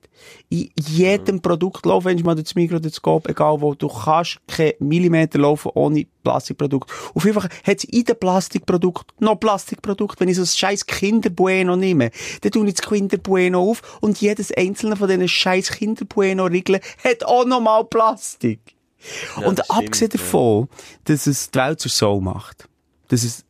In 0.50 0.70
jedem 0.76 1.42
Produkt 1.42 1.86
laufen, 1.86 2.06
wenn 2.06 2.18
du 2.18 2.24
mal 2.24 2.36
durchs 2.36 2.56
Mikro, 2.56 2.80
durchs 2.80 3.02
Coop, 3.02 3.28
egal 3.30 3.62
wo, 3.62 3.74
du 3.74 3.88
kannst 3.88 4.40
keinen 4.48 4.74
Millimeter 4.80 5.40
laufen 5.40 5.72
ohne 5.74 6.06
Plastikprodukt. 6.24 6.92
Auf 7.14 7.26
jeden 7.26 7.40
Fall 7.40 7.50
hat 7.64 7.78
es 7.78 7.84
in 7.86 8.04
dem 8.04 8.18
Plastikprodukt 8.18 9.14
noch 9.20 9.40
Plastikprodukt. 9.40 10.20
Wenn 10.20 10.30
ich 10.30 10.36
so 10.36 10.44
ein 10.44 10.48
scheiß 10.48 10.86
Kinderbueno 10.86 11.76
nehme, 11.76 12.12
dann 12.42 12.52
tue 12.52 12.68
ich 12.68 12.76
das 12.76 12.88
Kinderbueno 12.88 13.72
auf 13.72 14.00
und 14.02 14.20
jedes 14.20 14.52
einzelne 14.52 14.96
von 14.96 15.08
diesen 15.08 15.28
scheiß 15.28 15.72
Kinderbueno-Riegeln 15.72 16.82
hat 17.04 17.24
auch 17.24 17.46
nochmal 17.46 17.86
Plastik. 17.86 18.60
und 19.46 19.60
das 19.60 19.66
stimmt, 19.66 19.80
abgesehen 19.80 20.12
ja. 20.14 20.18
davon, 20.18 20.68
dass 21.06 21.28
es 21.28 21.50
die 21.50 21.60
Welt 21.60 21.80
zur 21.80 21.92
Sau 21.92 22.20
macht, 22.20 22.68
dass 23.08 23.24
es 23.24 23.44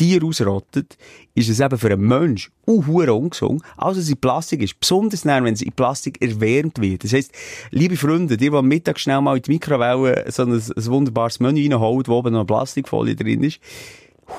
Tier 0.00 0.24
ausrottet, 0.24 0.96
ist 1.34 1.50
es 1.50 1.60
eben 1.60 1.76
für 1.76 1.92
einen 1.92 2.00
Mensch 2.00 2.50
auch 2.66 2.86
hure 2.86 3.12
ungesund. 3.12 3.60
Also, 3.76 4.00
es 4.00 4.08
in 4.08 4.16
Plastik 4.16 4.62
ist. 4.62 4.80
Besonders 4.80 5.22
dann, 5.24 5.44
wenn 5.44 5.52
es 5.52 5.60
in 5.60 5.72
Plastik 5.72 6.22
erwärmt 6.22 6.80
wird. 6.80 7.04
Das 7.04 7.12
heisst, 7.12 7.32
liebe 7.70 7.98
Freunde, 7.98 8.38
die, 8.38 8.48
die 8.48 8.56
am 8.56 8.66
Mittag 8.66 8.98
schnell 8.98 9.20
mal 9.20 9.36
in 9.36 9.42
die 9.42 9.50
Mikrowelle 9.50 10.24
so 10.30 10.44
ein, 10.44 10.52
ein 10.52 10.86
wunderbares 10.86 11.38
Menü 11.40 11.64
reinholen, 11.64 12.06
wo 12.06 12.14
oben 12.14 12.32
noch 12.32 12.40
eine 12.40 12.46
Plastikfolie 12.46 13.14
drin 13.14 13.42
ist, 13.42 13.60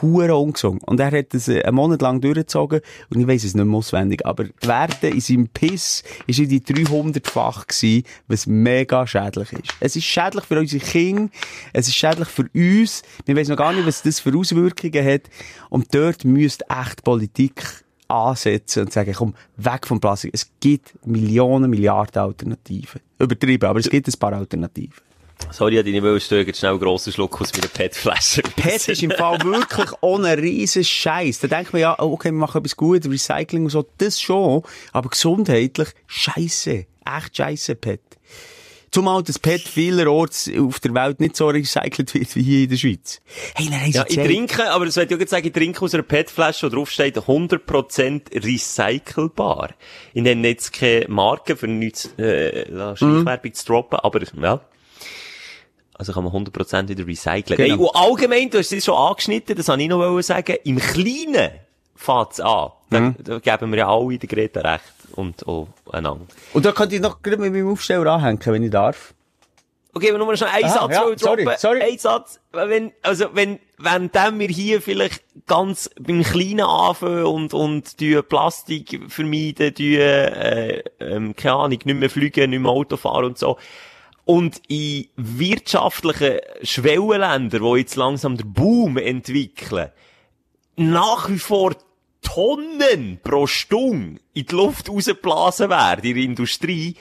hure 0.01 0.35
ungesund. 0.35 0.83
Und 0.85 0.99
er 0.99 1.11
hat 1.11 1.33
das 1.33 1.47
äh, 1.47 1.63
einen 1.63 1.75
Monat 1.75 2.01
lang 2.01 2.21
durchgezogen 2.21 2.81
und 3.09 3.19
ich 3.19 3.27
weiss 3.27 3.43
es 3.43 3.55
nicht 3.55 3.65
mehr 3.65 3.77
auswendig, 3.77 4.25
aber 4.25 4.45
die 4.45 4.67
Werte 4.67 5.07
in 5.07 5.19
seinem 5.19 5.47
Piss 5.47 6.03
ist 6.27 6.39
in 6.39 6.49
die 6.49 6.61
300-fach 6.61 7.67
gewesen, 7.67 8.03
was 8.27 8.47
mega 8.47 9.05
schädlich 9.05 9.53
ist. 9.53 9.73
Es 9.79 9.95
ist 9.95 10.05
schädlich 10.05 10.45
für 10.45 10.59
unsere 10.59 10.83
Kinder, 10.83 11.29
es 11.73 11.87
ist 11.87 11.95
schädlich 11.95 12.27
für 12.27 12.49
uns, 12.53 13.03
wir 13.25 13.35
wissen 13.35 13.51
noch 13.51 13.57
gar 13.57 13.73
nicht, 13.73 13.85
was 13.85 14.01
das 14.01 14.19
für 14.19 14.37
Auswirkungen 14.37 15.05
hat 15.05 15.23
und 15.69 15.93
dort 15.93 16.25
müsste 16.25 16.65
echt 16.69 17.03
Politik 17.03 17.83
ansetzen 18.11 18.83
und 18.83 18.93
sagen, 18.93 19.13
komm, 19.13 19.33
weg 19.57 19.87
vom 19.87 19.99
Plastik. 19.99 20.31
Es 20.33 20.51
gibt 20.59 20.93
Millionen, 21.05 21.69
Milliarden 21.69 22.21
Alternativen. 22.21 23.01
Übertrieben, 23.19 23.69
aber 23.69 23.79
es 23.79 23.89
gibt 23.89 24.07
ein 24.07 24.19
paar 24.19 24.33
Alternativen. 24.33 25.10
Sorry, 25.51 25.79
ich 25.79 25.85
nicht 25.85 26.01
wollen 26.01 26.19
stören, 26.21 26.53
schnell 26.53 26.71
einen 26.71 26.79
grossen 26.79 27.11
Schluck 27.11 27.41
aus 27.41 27.51
meiner 27.53 27.67
PET-Flasche. 27.67 28.41
PET 28.55 28.87
ist 28.87 29.03
im 29.03 29.11
Fall 29.11 29.43
wirklich 29.43 29.91
ohne 29.99 30.37
riesen 30.37 30.83
Scheiß. 30.83 31.39
Da 31.39 31.47
denkt 31.47 31.73
man 31.73 31.81
ja, 31.81 31.95
oh, 31.99 32.13
okay, 32.13 32.29
wir 32.29 32.37
machen 32.37 32.59
etwas 32.59 32.77
gut, 32.77 33.05
Recycling 33.05 33.65
und 33.65 33.69
so, 33.69 33.85
das 33.97 34.21
schon, 34.21 34.63
aber 34.93 35.09
gesundheitlich 35.09 35.89
Scheiße. 36.07 36.85
Echt 37.05 37.37
Scheiße, 37.37 37.75
PET. 37.75 37.99
Zumal 38.91 39.23
das 39.23 39.39
PET 39.39 39.61
vielerorts 39.61 40.49
auf 40.57 40.81
der 40.81 40.93
Welt 40.93 41.21
nicht 41.21 41.37
so 41.37 41.47
recycelt 41.47 42.13
wird 42.13 42.35
wie 42.35 42.43
hier 42.43 42.63
in 42.63 42.69
der 42.69 42.77
Schweiz. 42.77 43.21
Hey, 43.55 43.67
sie 43.85 43.97
Ja, 43.97 44.05
ich 44.07 44.15
trinke, 44.15 44.69
aber 44.69 44.85
das 44.85 44.97
wollte 44.97 45.15
ich 45.15 45.21
auch 45.21 45.27
sagen, 45.29 45.47
ich 45.47 45.53
trinke 45.53 45.81
aus 45.81 45.93
einer 45.93 46.03
PET-Flasche, 46.03 46.65
wo 46.65 46.75
drauf 46.75 46.91
steht 46.91 47.17
100% 47.17 48.43
recycelbar. 48.43 49.69
Ich 50.13 50.21
nenne 50.21 50.47
jetzt 50.47 50.73
keine 50.73 51.05
Marke, 51.07 51.55
für 51.55 51.67
nichts, 51.67 52.05
äh, 52.17 52.69
da 52.69 52.95
Schleichwerbung 52.95 53.53
zu 53.53 53.65
droppen, 53.65 53.99
aber, 53.99 54.21
ja. 54.41 54.61
Also 56.01 56.13
kann 56.13 56.23
man 56.23 56.33
100% 56.33 56.87
wieder 56.87 57.05
recyceln. 57.05 57.57
Genau. 57.57 57.75
Nein, 57.75 57.77
und 57.79 57.95
allgemein, 57.95 58.49
du 58.49 58.57
hast 58.57 58.71
es 58.71 58.83
schon 58.83 58.95
angeschnitten, 58.95 59.55
das 59.55 59.67
wollte 59.67 59.83
ich 59.83 59.89
noch 59.89 60.19
sagen, 60.21 60.55
im 60.63 60.79
Kleinen 60.79 61.51
fängt's 61.95 62.39
an. 62.39 62.71
Da, 62.89 63.13
da 63.19 63.37
geben 63.37 63.71
wir 63.71 63.77
ja 63.77 63.87
alle 63.95 64.17
der 64.17 64.27
Greta 64.27 64.61
recht. 64.61 64.83
Und 65.11 65.47
auch 65.47 65.67
einander. 65.91 66.25
Und 66.53 66.65
da 66.65 66.71
könnte 66.71 66.95
ich 66.95 67.01
noch 67.01 67.19
mit 67.23 67.37
meinem 67.39 67.71
Aufsteller 67.71 68.13
anhängen, 68.13 68.39
wenn 68.43 68.63
ich 68.63 68.71
darf. 68.71 69.13
Okay, 69.93 70.09
aber 70.09 70.17
nur 70.17 70.33
noch 70.33 70.41
einen 70.41 70.65
Ah, 70.65 70.67
Satz 70.69 70.91
ja, 70.91 71.01
sorry, 71.01 71.15
droppen. 71.17 71.49
sorry. 71.59 71.81
Ein 71.83 71.99
Satz. 71.99 72.39
Wenn, 72.51 72.93
also, 73.03 73.25
wenn, 73.33 73.59
währenddem 73.77 74.39
wir 74.39 74.47
hier 74.47 74.81
vielleicht 74.81 75.21
ganz 75.45 75.87
beim 75.99 76.23
Kleinen 76.23 76.61
anfangen 76.61 77.25
und, 77.25 77.53
und 77.53 77.99
die 77.99 78.19
Plastik 78.23 79.01
vermeiden, 79.07 79.71
die, 79.75 79.97
äh, 79.97 80.81
ähm, 80.99 81.35
keine 81.35 81.53
Ahnung, 81.57 81.69
nicht 81.69 81.85
mehr 81.85 82.09
fliegen, 82.09 82.49
nicht 82.49 82.59
mehr 82.59 82.71
Auto 82.71 82.97
fahren 82.97 83.25
und 83.25 83.37
so. 83.37 83.59
Und 84.31 84.61
in 84.69 85.07
wirtschaftlichen 85.17 86.37
Schwellenländern, 86.63 87.61
die 87.61 87.79
jetzt 87.79 87.97
langsam 87.97 88.37
der 88.37 88.45
Boom 88.45 88.95
entwickeln, 88.95 89.89
nach 90.77 91.29
wie 91.29 91.37
vor 91.37 91.75
Tonnen 92.21 93.19
pro 93.21 93.45
Stunde 93.45 94.21
in 94.33 94.45
die 94.45 94.55
Luft 94.55 94.87
rausgeblasen 94.87 95.69
werden 95.69 96.05
in 96.05 96.15
der 96.15 96.23
Industrie, 96.23 96.95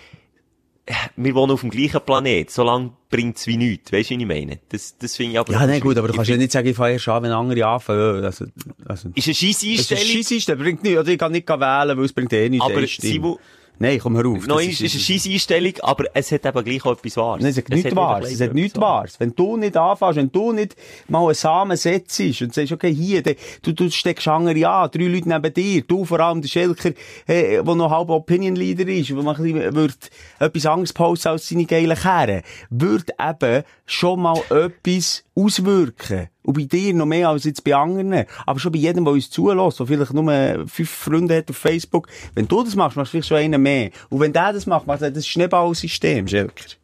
wir 1.14 1.34
wohnen 1.36 1.52
auf 1.52 1.60
dem 1.60 1.70
gleichen 1.70 2.00
Planet, 2.00 2.50
solange 2.50 2.94
bringt's 3.08 3.46
wie 3.46 3.58
nichts. 3.58 3.92
Weißt 3.92 4.10
du, 4.10 4.18
wie 4.18 4.22
ich 4.22 4.26
meine? 4.26 4.58
Das, 4.70 4.98
das 4.98 5.14
finde 5.14 5.34
ich 5.34 5.38
aber... 5.38 5.52
Ja, 5.52 5.68
nein, 5.68 5.80
gut, 5.80 5.96
aber 5.98 6.08
du 6.08 6.14
kannst 6.14 6.30
ja 6.30 6.36
nicht 6.36 6.50
sagen, 6.50 6.66
ich 6.66 6.76
fange 6.76 6.94
erst 6.94 7.06
an, 7.06 7.22
wenn 7.22 7.30
andere 7.30 7.64
anfangen. 7.64 8.24
Also, 8.24 8.46
also. 8.86 9.08
Ist 9.14 9.28
eine 9.28 9.34
scheisse 9.36 9.66
Das 9.76 9.80
ist 9.82 9.92
Einstellung, 9.92 10.24
Scheisse, 10.24 10.46
das 10.46 10.58
bringt 10.58 10.82
nichts. 10.82 10.98
Also 10.98 11.12
ich 11.12 11.18
kann 11.18 11.30
nicht 11.30 11.48
wählen, 11.48 11.96
weil 11.96 12.04
es 12.04 12.12
bringt 12.12 12.32
eh 12.32 12.48
nichts. 12.48 12.66
aber 12.66 12.82
eh. 12.82 12.86
Simon, 12.86 13.38
Nein, 13.82 13.98
komm, 13.98 14.14
hör 14.14 14.26
auf. 14.26 14.46
Das 14.46 14.58
einmal, 14.58 14.68
ist 14.68 14.80
eine 14.82 14.90
scheisse 14.90 15.30
Einstellung, 15.30 15.72
aber 15.80 16.04
es 16.12 16.30
hat 16.30 16.44
eben 16.44 16.64
gleich 16.64 16.84
auch 16.84 16.92
etwas 16.92 17.16
Wahres. 17.16 17.42
Nein, 17.42 17.50
es 17.50 17.56
hat 17.56 17.68
nichts 17.70 17.96
Wahres. 17.96 18.30
Es 18.30 18.40
hat 18.42 18.52
nichts 18.52 18.78
Wahres. 18.78 19.18
Wenn 19.18 19.34
du 19.34 19.56
nicht 19.56 19.74
anfängst, 19.74 20.16
wenn 20.16 20.30
du 20.30 20.52
nicht 20.52 20.76
mal 21.08 21.24
einen 21.24 21.34
Samen 21.34 21.78
setzt 21.78 22.20
und 22.42 22.52
sagst, 22.52 22.72
okay, 22.72 22.92
hier, 22.92 23.22
de, 23.22 23.36
du, 23.62 23.72
du 23.72 23.90
steckst 23.90 24.28
andere 24.28 24.68
an, 24.68 24.90
drei 24.90 25.04
Leute 25.04 25.30
neben 25.30 25.54
dir, 25.54 25.80
du 25.80 26.04
vor 26.04 26.20
allem, 26.20 26.42
der 26.42 26.48
Schelker, 26.48 26.90
äh, 27.26 27.62
der 27.62 27.74
noch 27.74 27.90
halb 27.90 28.10
Opinion 28.10 28.54
Leader 28.54 28.86
ist, 28.86 29.16
wo 29.16 29.22
man 29.22 29.34
ein 29.34 29.42
bisschen, 29.42 29.74
wird 29.74 30.10
etwas 30.38 30.66
anderes 30.66 30.92
posten 30.92 31.28
als 31.28 31.48
seine 31.48 31.64
geilen 31.64 31.96
Kerren, 31.96 32.42
wird 32.68 33.08
eben 33.18 33.62
schon 33.86 34.20
mal 34.20 34.42
etwas 34.50 35.24
auswirken. 35.44 36.28
Und 36.42 36.56
bei 36.56 36.64
dir 36.64 36.94
noch 36.94 37.06
mehr 37.06 37.28
als 37.28 37.44
jetzt 37.44 37.64
bei 37.64 37.74
anderen. 37.74 38.26
Aber 38.46 38.58
schon 38.58 38.72
bei 38.72 38.78
jedem, 38.78 39.04
der 39.04 39.14
uns 39.14 39.30
zulässt, 39.30 39.78
der 39.78 39.86
vielleicht 39.86 40.12
nur 40.12 40.68
fünf 40.68 40.90
Freunde 40.90 41.36
hat 41.36 41.50
auf 41.50 41.56
Facebook. 41.56 42.08
Wenn 42.34 42.48
du 42.48 42.62
das 42.62 42.76
machst, 42.76 42.96
machst 42.96 43.10
du 43.10 43.12
vielleicht 43.12 43.28
schon 43.28 43.38
einen 43.38 43.62
mehr. 43.62 43.90
Und 44.08 44.20
wenn 44.20 44.32
der 44.32 44.52
das 44.52 44.66
macht, 44.66 44.86
macht 44.86 45.02
er 45.02 45.10
das 45.10 45.26
Schneeballsystem, 45.26 46.28
Schelker. 46.28 46.76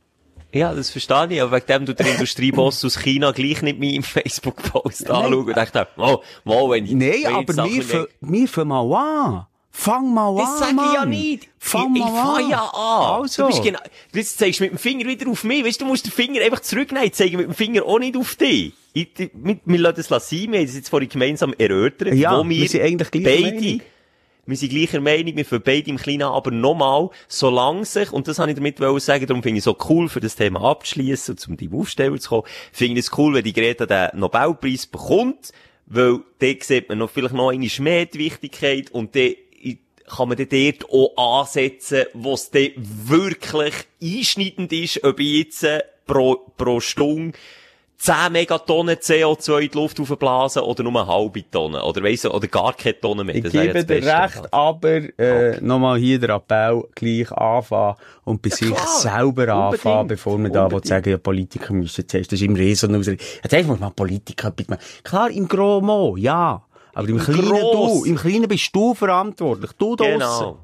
Ja, 0.53 0.73
das 0.73 0.91
verstehe 0.91 1.27
ich, 1.31 1.43
aber 1.43 1.57
wegen 1.57 1.67
dem 1.67 1.87
tut 1.87 1.99
der 1.99 2.13
Industrieboss 2.13 2.85
aus 2.85 2.99
China 2.99 3.33
gleich 3.33 3.61
nicht 3.63 3.79
meinen 3.79 4.03
Facebook-Post 4.03 5.11
anschauen 5.11 5.35
und 5.35 5.57
dachte, 5.57 5.87
oh, 5.99 6.23
wow, 6.45 6.71
wenn 6.71 6.87
ich... 6.87 6.93
Nein, 6.93 7.27
aber 7.27 7.55
wir 7.57 8.49
fangen 8.49 8.69
mal 8.69 8.95
an. 8.95 9.47
Fang 9.79 10.15
mal 10.15 10.35
Das 10.37 10.63
an, 10.63 10.77
sag 10.77 10.87
ich 10.87 10.95
ja 10.95 11.05
nicht. 11.05 11.49
Fang 11.59 11.95
ich, 11.95 12.01
ich 12.03 12.09
mal 12.09 12.35
fang 12.35 12.45
an. 12.45 12.51
ja 12.51 12.65
an. 12.65 13.21
Also. 13.21 13.43
Du 13.43 13.49
bist 13.49 13.63
genau, 13.63 13.79
du 14.11 14.25
zeigst 14.25 14.61
mit 14.63 14.71
dem 14.71 14.79
Finger 14.79 15.05
wieder 15.05 15.31
auf 15.31 15.45
mich. 15.45 15.65
Weißt 15.67 15.81
du, 15.81 15.85
du 15.85 15.91
musst 15.91 16.07
den 16.07 16.13
Finger 16.13 16.41
einfach 16.41 16.61
zurücknehmen. 16.61 17.07
Ich 17.07 17.13
zeige 17.13 17.37
mit 17.37 17.47
dem 17.47 17.55
Finger 17.55 17.85
auch 17.85 17.99
nicht 17.99 18.17
auf 18.17 18.35
dich. 18.37 18.73
Ich, 18.95 19.09
ich, 19.19 19.31
wir, 19.35 19.61
wir 19.63 19.79
lassen 19.79 20.05
das 20.09 20.31
sein. 20.31 20.51
Wir 20.51 20.61
haben 20.61 20.67
das 20.67 20.77
jetzt 20.77 20.89
vorhin 20.89 21.11
gemeinsam 21.11 21.55
erörtert. 21.59 22.15
Ja, 22.15 22.39
wo 22.39 22.49
wir, 22.49 22.63
wir 22.63 22.69
sind 22.71 22.83
eigentlich 22.83 23.11
gleicher 23.11 23.43
beide, 23.43 23.55
Meinung. 23.55 23.81
wir 24.47 24.57
sind 24.57 24.71
gleicher 24.71 25.01
Meinung, 25.03 25.37
wir 25.37 25.45
für 25.45 25.61
beide 25.61 25.91
im 25.91 25.99
Kleinen 25.99 26.23
aber 26.23 26.51
nochmal, 26.51 27.11
solange 27.29 27.85
sich, 27.85 28.11
und 28.13 28.29
das 28.29 28.39
habe 28.39 28.53
ich 28.53 28.57
damit 28.57 28.81
wollen 28.81 28.99
sagen, 28.99 29.27
darum 29.27 29.43
finde 29.43 29.59
ich 29.59 29.61
es 29.61 29.65
so 29.65 29.77
cool, 29.91 30.09
für 30.09 30.21
das 30.21 30.37
Thema 30.37 30.63
abzuschließen 30.63 31.35
und 31.35 31.39
zum 31.39 31.57
deinem 31.59 31.79
Aufsteller 31.79 32.19
zu 32.19 32.31
kommen, 32.31 32.45
finde 32.73 32.99
ich 32.99 33.07
es 33.07 33.19
cool, 33.19 33.35
wenn 33.35 33.45
die 33.45 33.53
Greta 33.53 33.85
den 33.85 34.19
Nobelpreis 34.19 34.87
bekommt, 34.87 35.53
weil 35.85 36.21
dort 36.39 36.63
sieht 36.65 36.89
man 36.89 36.97
noch 36.97 37.11
vielleicht 37.11 37.35
noch 37.35 37.51
eine 37.51 37.69
mehr 37.81 38.07
die 38.07 38.19
Wichtigkeit 38.19 38.91
und 38.91 39.15
dann 39.15 39.35
kann 40.09 40.29
man 40.29 40.37
dann 40.37 40.49
dort 40.51 40.91
auch 40.91 41.41
ansetzen, 41.41 42.05
wo 42.15 42.35
es 42.35 42.51
dann 42.51 42.71
wirklich 42.77 43.75
einschneidend 44.03 44.73
ist, 44.73 45.03
ob 45.05 45.21
ich 45.21 45.39
jetzt 45.39 45.65
äh, 45.65 45.83
pro, 46.07 46.37
pro 46.57 46.81
Stunde 46.81 47.37
10 47.99 48.31
Megatonnen 48.31 48.97
CO2 48.97 49.61
in 49.61 49.71
die 49.71 49.79
Luft 49.79 49.99
aufblasen 49.99 50.63
oder 50.63 50.83
nur 50.83 51.01
eine 51.01 51.07
halbe 51.07 51.51
Tonne. 51.51 51.83
Oder 51.83 52.03
weiss 52.03 52.27
oder 52.27 52.47
gar 52.47 52.75
keine 52.75 53.01
Tonne 53.01 53.25
mehr. 53.25 53.35
Ich 53.35 53.45
Das 53.45 53.55
wäre 53.55 53.73
gebe 53.73 53.85
dir 53.85 54.07
recht, 54.07 54.53
aber 54.53 55.19
äh, 55.19 55.61
nochmal 55.61 55.99
hier 55.99 56.19
der 56.19 56.37
Appell, 56.37 56.85
gleich 56.95 57.33
anfangen 57.33 57.97
und 58.25 58.43
bei 58.43 58.51
sich 58.51 58.69
klar. 58.69 58.87
selber 58.87 59.49
anfangen, 59.49 60.09
bevor 60.09 60.39
man 60.39 60.53
da 60.53 60.71
will 60.71 60.85
sagen, 60.85 61.11
ja, 61.11 61.17
Politiker 61.17 61.73
müssen 61.73 62.07
zuerst, 62.07 62.33
das 62.33 62.41
ist 62.41 62.47
immer 62.47 62.59
so 62.75 62.87
eine 62.87 62.99
Ausrede. 62.99 63.23
Jetzt 63.43 63.55
einfach 63.55 63.79
mal 63.79 63.91
Politiker, 63.91 64.51
bitte. 64.51 64.79
Klar, 65.03 65.31
im 65.31 65.49
Gromo, 65.49 66.17
ja. 66.19 66.63
Aber 66.97 67.09
im, 67.11 67.19
Kleinen 67.19 67.43
Gross. 67.43 68.03
du, 68.03 68.05
im 68.07 68.17
Kleinen 68.17 68.49
bist 68.49 68.75
du 68.75 68.95
verantwortlich. 68.95 69.71
Du 69.79 69.97
draussen. 69.97 70.19
Genau. 70.19 70.59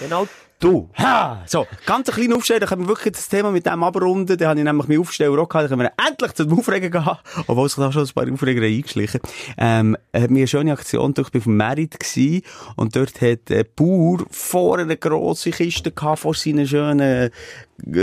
Genau 0.00 0.28
du. 0.58 0.90
Ha! 0.98 1.44
So, 1.46 1.68
ganz 1.86 2.08
ein 2.08 2.14
kleiner 2.16 2.34
Aufsteller, 2.34 2.66
können 2.66 2.82
wir 2.82 2.88
wirklich 2.88 3.14
das 3.14 3.28
Thema 3.28 3.52
mit 3.52 3.64
dem 3.64 3.80
abrunden. 3.84 4.36
Dann 4.36 4.48
habe 4.48 4.58
ich 4.58 4.64
nämlich 4.64 4.88
meinen 4.88 5.00
Aufsteller 5.00 5.38
auch 5.40 5.48
gehabt, 5.48 5.70
dann 5.70 5.78
können 5.78 5.90
wir 5.96 6.08
endlich 6.08 6.32
zum 6.32 6.58
Aufregen 6.58 6.90
gehen. 6.90 7.08
Obwohl 7.46 7.68
sich 7.68 7.76
da 7.76 7.92
schon 7.92 8.02
ein 8.02 8.12
paar 8.12 8.32
Aufreger 8.32 8.66
eingeschlichen 8.66 9.20
ähm, 9.56 9.96
hat 10.12 10.30
mir 10.30 10.38
eine 10.40 10.48
schöne 10.48 10.72
Aktion 10.72 11.14
durch, 11.14 11.28
ich 11.28 11.32
bin 11.32 11.42
vom 11.42 11.56
Merit 11.56 12.00
gsi 12.00 12.42
und 12.74 12.96
dort 12.96 13.20
hat 13.20 13.50
ein 13.50 13.64
Bauer 13.76 14.24
vor 14.32 14.78
eine 14.78 14.96
grosse 14.96 15.52
Kiste 15.52 15.92
gehabt, 15.92 16.18
vor 16.18 16.34
seinen 16.34 16.66
schönen 16.66 17.30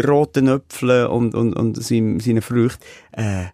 roten 0.08 0.48
Äpfeln 0.48 1.08
und, 1.08 1.36
und, 1.36 1.54
und 1.54 1.84
seinen, 1.84 2.22
seinen 2.22 2.42
Früchten, 2.42 2.82
äh, 3.12 3.48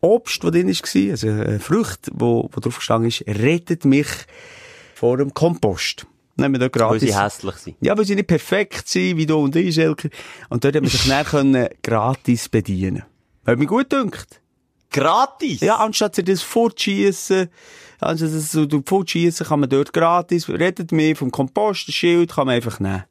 Obst, 0.00 0.42
das 0.44 0.50
drin 0.50 0.68
war, 0.68 1.10
also 1.10 1.28
eine 1.28 1.60
Frucht, 1.60 2.10
wo, 2.12 2.48
wo 2.52 2.60
drauf 2.60 2.76
gestanden 2.76 3.08
ist, 3.08 3.24
rettet 3.26 3.84
mich 3.84 4.08
vor 4.94 5.16
dem 5.16 5.34
Kompost. 5.34 6.06
Nehmen 6.36 6.60
wir 6.60 6.68
da 6.68 6.80
Weil 6.88 7.00
sie 7.00 7.06
gratis. 7.08 7.20
hässlich 7.20 7.56
sind. 7.56 7.76
Ja, 7.80 7.98
weil 7.98 8.04
sie 8.04 8.14
nicht 8.14 8.28
perfekt 8.28 8.88
sind, 8.88 9.16
wie 9.16 9.26
du 9.26 9.38
und 9.38 9.56
ich, 9.56 9.74
Schelker. 9.74 10.08
Und 10.48 10.64
dort 10.64 10.76
hat 10.76 10.82
man 10.82 10.90
sich 10.90 11.04
dann 11.08 11.24
können 11.26 11.68
gratis 11.82 12.48
bedienen. 12.48 13.02
Hat 13.44 13.58
mich 13.58 13.68
gut 13.68 13.90
dünkt. 13.90 14.40
Gratis? 14.90 15.60
Ja, 15.60 15.76
anstatt 15.76 16.14
sie 16.14 16.24
das 16.24 16.42
fortschiessen, 16.42 17.48
anstatt 18.00 18.32
das 18.32 18.52
so 18.52 18.66
fortschiessen, 18.86 19.46
kann 19.46 19.60
man 19.60 19.68
dort 19.68 19.92
gratis, 19.92 20.48
rettet 20.48 20.92
mich 20.92 21.18
vom 21.18 21.30
Kompost, 21.30 21.88
das 21.88 21.94
Schild 21.94 22.32
kann 22.32 22.46
man 22.46 22.54
einfach 22.54 22.78
nehmen. 22.80 23.04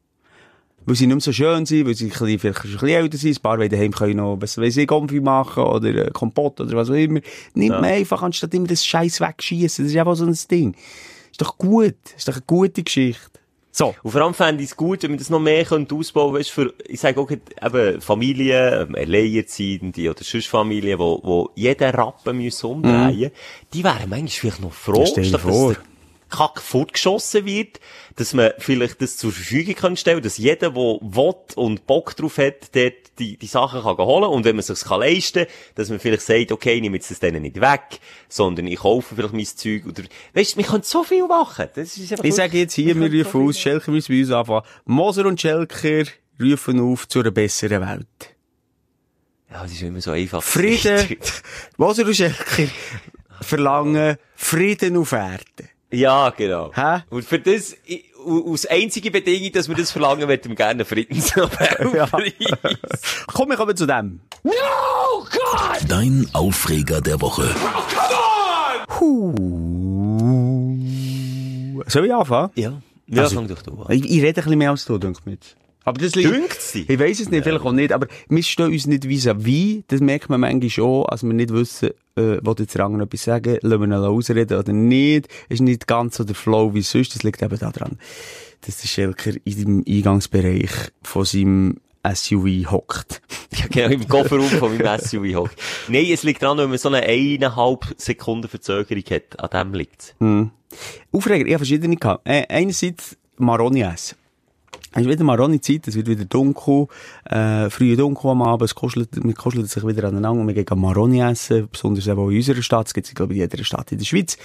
Weil 0.88 0.96
sie 0.96 1.06
nicht 1.06 1.16
mehr 1.16 1.22
so 1.22 1.34
schön 1.34 1.66
sind, 1.66 1.86
weil 1.86 1.96
sie 1.96 2.10
vielleicht 2.10 2.46
ein 2.46 2.54
bisschen 2.54 2.88
älter 2.88 3.18
sind, 3.18 3.38
ein 3.38 3.42
paar 3.42 3.60
wollen 3.60 3.70
daheim 3.70 3.92
können 3.92 4.16
noch, 4.16 4.38
was 4.40 4.58
weiss 4.58 4.78
ich, 4.78 4.88
Gomfi 4.88 5.20
machen, 5.20 5.64
oder 5.64 6.08
äh, 6.08 6.12
Kompott, 6.12 6.62
oder 6.62 6.76
was 6.78 6.90
auch 6.90 6.96
immer. 6.96 7.20
Nimmt 7.54 7.82
man 7.82 7.86
einfach, 7.86 8.24
anstatt 8.24 8.54
immer 8.54 8.68
das 8.68 8.86
Scheiß 8.86 9.20
wegschiessen. 9.20 9.86
Das 9.86 9.92
ist 9.92 10.00
einfach 10.00 10.16
so 10.16 10.26
ein 10.26 10.38
Ding. 10.50 10.76
Ist 11.30 11.42
doch 11.42 11.58
gut. 11.58 11.96
Ist 12.16 12.28
doch 12.28 12.36
eine 12.36 12.44
gute 12.48 12.84
Geschichte. 12.84 13.38
So. 13.78 13.94
Und 14.02 14.12
vor 14.12 14.22
allem 14.22 14.34
fände 14.34 14.64
ich 14.64 14.72
es 14.72 14.76
gut, 14.76 15.04
wenn 15.04 15.12
wir 15.12 15.18
das 15.18 15.30
noch 15.30 15.40
mehr 15.40 15.64
könnte 15.64 15.94
ausbauen 15.94 16.34
weißt, 16.34 16.50
für, 16.50 16.74
ich 16.88 17.00
sage 17.00 17.20
auch, 17.20 17.30
eben, 17.30 18.02
Familien, 18.02 18.88
ähm, 18.90 18.96
Alleinerziehende 18.96 20.10
oder 20.10 20.24
sonst 20.24 20.48
Familien, 20.48 20.98
wo, 20.98 21.20
wo 21.22 21.50
jeden 21.54 21.88
Rappen 21.92 22.38
müssen 22.38 22.66
umdrehen, 22.66 23.30
die 23.74 23.84
wären 23.84 24.10
manchmal 24.10 24.28
vielleicht 24.30 24.62
noch 24.62 24.74
froh, 24.74 25.02
Ja, 25.02 25.06
stell 25.06 25.24
dir 25.24 25.30
statt 25.30 25.46
dass 25.46 25.56
vor. 25.56 25.74
der 25.74 25.82
Kack 26.30 26.62
fortgeschossen 26.62 27.46
wird, 27.46 27.80
dass 28.16 28.34
man 28.34 28.52
vielleicht 28.58 29.02
das 29.02 29.18
zur 29.18 29.32
Verfügung 29.32 29.76
kann 29.76 29.98
stellen, 29.98 30.22
dass 30.22 30.38
jeder, 30.38 30.72
der 30.72 30.76
will 30.76 31.36
und 31.56 31.88
Bock 31.88 32.16
drauf 32.16 32.38
hat, 32.38 32.76
dort 32.76 32.94
die, 33.20 33.38
die 33.38 33.48
Sachen 33.48 33.82
kann 33.82 33.98
holen 33.98 34.30
und 34.30 34.46
wenn 34.46 34.56
man 34.56 34.64
sich's 34.64 34.86
kann 34.86 35.00
leisten, 35.00 35.46
dass 35.76 35.90
man 35.90 36.00
vielleicht 36.00 36.24
sagt, 36.24 36.52
okay, 36.52 36.74
ich 36.74 36.82
nehme 36.82 36.98
jetzt 36.98 37.10
das 37.10 37.20
denen 37.20 37.42
nicht 37.42 37.60
weg, 37.60 38.00
sondern 38.30 38.68
ich 38.68 38.80
kaufe 38.80 39.16
vielleicht 39.16 39.34
mein 39.34 39.46
Zeug 39.46 39.86
oder, 39.86 40.04
weißt 40.34 40.54
du, 40.54 40.58
wir 40.58 40.66
können 40.66 40.84
so 40.84 41.04
viel 41.04 41.26
machen. 41.26 41.68
Das 41.74 41.98
ist 41.98 42.12
einfach 42.12 42.24
Ich 42.24 42.36
sage 42.36 42.58
jetzt 42.58 42.74
hier, 42.74 42.96
wir 42.96 43.26
rufen 43.26 43.42
so 43.42 43.48
aus, 43.48 43.60
Schelker 43.60 43.92
müssen 43.92 44.14
bei 44.14 44.20
uns 44.22 44.32
anfangen. 44.32 44.64
Moser 44.86 45.26
und 45.26 45.42
Schelker 45.42 46.04
rufen 46.42 46.80
auf 46.80 47.08
zu 47.08 47.20
einer 47.20 47.32
besseren 47.32 47.82
Welt. 47.82 48.36
Ja, 49.50 49.64
das 49.64 49.72
ist 49.72 49.82
immer 49.82 50.02
so 50.02 50.12
einfach. 50.12 50.44
Frieden, 50.44 51.18
Moser 51.78 52.06
und 52.06 52.16
Schelker 52.16 52.68
verlangen 53.42 54.18
Frieden 54.36 54.98
auf 54.98 55.12
Erden. 55.12 55.70
Ja, 55.92 56.30
genau. 56.32 56.72
Hä? 56.74 57.00
Und 57.10 57.24
für 57.24 57.40
das, 57.40 57.76
aus 58.26 58.66
einzige 58.66 59.10
Bedingung, 59.10 59.52
dass 59.54 59.70
wir 59.70 59.76
das 59.76 59.92
verlangen, 59.92 60.28
möchten 60.28 60.50
wir 60.50 60.56
gerne 60.56 60.72
einen 60.72 60.86
Friedensnobelpreis. 60.86 62.34
Komm, 63.28 63.50
wir 63.50 63.56
kommen 63.58 63.76
zu 63.76 63.86
dem. 63.86 64.20
Dein 65.88 66.28
Aufreger 66.34 67.00
der 67.02 67.22
Woche. 67.22 67.54
Huh. 69.00 69.34
Soll 71.88 72.06
ich 72.06 72.14
anfangen? 72.14 72.52
Ja. 72.56 72.82
Ja, 73.08 73.24
Also- 73.24 73.36
fang 73.36 73.48
doch 73.48 73.62
du 73.62 73.82
an. 73.84 73.92
Ich, 73.94 74.04
ich 74.04 74.18
rede 74.22 74.28
ein 74.42 74.44
bisschen 74.44 74.58
mehr 74.58 74.72
als 74.72 74.84
du, 74.86 74.98
denke 74.98 75.22
ich. 75.26 75.56
Aber 75.88 76.02
das 76.02 76.16
liegt... 76.16 76.76
Ich 76.76 77.00
weiss 77.00 77.22
es 77.22 77.30
nicht, 77.30 77.46
vielleicht 77.46 77.64
auch 77.64 77.72
nicht, 77.72 77.94
aber 77.94 78.08
wir 78.28 78.44
stehen 78.44 78.74
uns 78.74 78.88
nicht 78.88 79.06
vis-à-vis. 79.06 79.84
Das 79.88 80.02
merkt 80.02 80.30
man 80.30 80.42
manchmal 80.42 80.70
schon, 80.70 81.06
als 81.06 81.24
wir 81.24 81.32
nicht 81.32 81.54
wissen, 81.54 81.92
äh, 82.18 82.42
will 82.42 82.56
jetzt 82.60 82.76
der 82.76 82.84
andere 82.84 83.04
etwas 83.04 83.24
sagen, 83.24 83.58
lassen 83.62 83.80
wir 83.80 83.88
ihn 83.88 83.94
ausreden 83.94 84.60
oder 84.60 84.74
nicht. 84.74 85.30
Ist 85.48 85.62
nicht 85.62 85.88
ganz 85.88 86.18
so 86.18 86.26
der 86.26 86.36
Flow 86.36 86.74
wie 86.74 86.82
sonst. 86.82 87.16
Das 87.16 87.24
liegt 87.24 87.42
eben 87.42 87.58
daran, 87.58 87.98
dass 88.66 88.82
der 88.82 88.88
Schelker 88.90 89.32
in 89.46 89.64
dem 89.64 89.86
Eingangsbereich 89.88 90.72
von 91.04 91.24
seinem 91.24 91.78
SUV 92.06 92.70
hockt. 92.70 93.22
Ja, 93.58 93.68
genau, 93.88 93.88
im 93.88 94.08
Kofferraum 94.10 94.50
von 94.50 94.78
meinem 94.78 95.00
SUV 95.00 95.36
hockt. 95.36 95.58
Nein, 95.88 96.08
es 96.12 96.24
liegt 96.24 96.44
daran, 96.44 96.58
wenn 96.58 96.70
man 96.70 96.78
so 96.78 96.90
eine 96.90 97.02
eineinhalb 97.04 97.96
Sekunden 97.96 98.50
Verzögerung 98.50 99.06
hat. 99.10 99.40
An 99.40 99.68
dem 99.68 99.74
liegt's. 99.74 100.14
Aufreger, 101.14 101.46
ich 101.46 101.54
habe 101.54 101.60
verschiedene 101.60 101.96
gehabt. 101.96 102.28
Äh, 102.28 102.44
einerseits 102.50 103.16
Maroni 103.38 103.84
essen. 103.84 104.18
Es 104.98 105.04
ist 105.06 105.12
wieder 105.12 105.24
Maroni-Zeit, 105.26 105.88
es 105.88 105.94
wird 105.94 106.08
wieder 106.08 106.26
dunkel, 106.26 106.88
äh, 107.26 107.70
früh 107.70 107.96
dunkel 107.96 108.32
am 108.32 108.42
Abend, 108.42 108.64
es 108.64 108.74
kuschelt, 108.74 109.24
man 109.24 109.36
kuschelt 109.36 109.70
sich 109.70 109.86
wieder 109.86 110.08
aneinander 110.08 110.42
und 110.42 110.48
wir 110.48 110.56
gehen 110.56 110.80
Maroni 110.80 111.22
essen, 111.22 111.70
besonders 111.72 112.08
eben 112.08 112.20
in 112.32 112.38
unserer 112.38 112.64
Stadt, 112.64 112.88
es 112.88 112.96
gibt 112.96 113.06
es, 113.06 113.14
glaube 113.14 113.34
ich, 113.34 113.40
in 113.40 113.48
jeder 113.48 113.64
Stadt 113.64 113.92
in 113.92 114.00
der 114.00 114.06
Schweiz. 114.06 114.40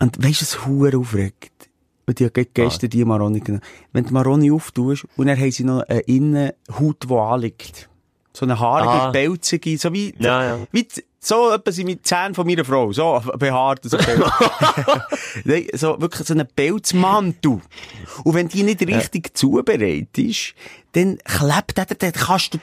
Und 0.00 0.20
weisst 0.20 0.40
du, 0.40 0.46
was 0.46 0.66
hure 0.66 0.98
aufregt? 0.98 1.70
Und 2.06 2.20
ich 2.20 2.26
habe 2.26 2.44
gestern 2.44 2.90
die 2.90 3.04
Maroni 3.04 3.38
genommen. 3.38 3.62
Wenn 3.92 4.04
du 4.06 4.14
Maroni 4.14 4.50
auftust, 4.50 5.06
und 5.16 5.28
dann 5.28 5.38
haben 5.38 5.52
sie 5.52 5.62
noch 5.62 5.82
eine 5.82 6.00
Innenhaut, 6.00 7.08
die 7.08 7.14
anliegt. 7.14 7.88
So 8.36 8.44
eine 8.44 8.58
haarige, 8.60 8.90
Ah. 8.90 9.10
pelzige, 9.12 9.78
so 9.78 9.90
wie, 9.94 10.14
Ja, 10.18 10.44
ja. 10.44 10.58
wie, 10.70 10.86
so 11.20 11.50
etwa 11.50 11.72
sind 11.72 11.86
mit 11.86 12.06
Zähnen 12.06 12.34
von 12.34 12.46
meiner 12.46 12.64
Frau. 12.66 12.92
So 12.92 13.20
behaart 13.38 13.82
und 13.84 13.90
so. 13.90 13.96
Nein, 15.44 15.66
so 15.72 16.00
wirklich 16.00 16.26
so 16.28 16.34
ein 16.34 16.46
Pelzmantel. 16.54 17.60
Und 18.24 18.34
wenn 18.34 18.48
die 18.48 18.62
nicht 18.62 18.80
richtig 18.86 19.36
zubereitet 19.36 20.16
ist, 20.18 20.54
dann 20.92 21.18
klebt 21.24 21.76
der, 21.76 21.84
dann 21.86 22.12
kannst 22.12 22.54
du, 22.54 22.58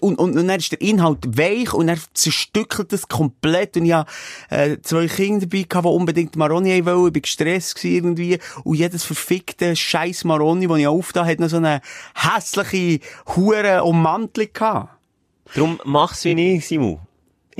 und, 0.00 0.18
und, 0.18 0.36
und 0.38 0.46
dann 0.48 0.58
ist 0.60 0.72
der 0.72 0.80
Inhalt 0.80 1.36
weich 1.38 1.72
und 1.74 1.88
dann 1.88 2.00
zerstückelt 2.14 2.92
das 2.92 3.08
komplett. 3.08 3.76
Und 3.76 3.86
ich 3.86 3.92
hatte, 3.94 4.10
äh, 4.50 4.76
zwei 4.82 5.06
Kinder 5.06 5.46
dabei 5.46 5.64
gehabt, 5.68 5.86
die 5.86 5.90
unbedingt 5.90 6.36
Maroni 6.36 6.84
wollen. 6.86 7.08
Ich 7.08 7.14
war 7.14 7.20
gestresst 7.20 7.82
irgendwie. 7.84 8.38
Und 8.64 8.76
jedes 8.76 9.04
verfickte 9.04 9.74
scheiß 9.74 10.24
Maroni, 10.24 10.68
das 10.68 10.78
ich 10.78 10.86
aufgetan 10.86 11.26
hat 11.26 11.40
noch 11.40 11.48
so 11.48 11.56
eine 11.56 11.80
hässliche 12.14 13.00
Hure 13.34 13.82
Ummantelung 13.82 14.50
gehabt. 14.52 14.97
Darum 15.54 15.80
mach's 15.84 16.24
wie 16.24 16.56
ich, 16.56 16.66
Simon. 16.66 17.00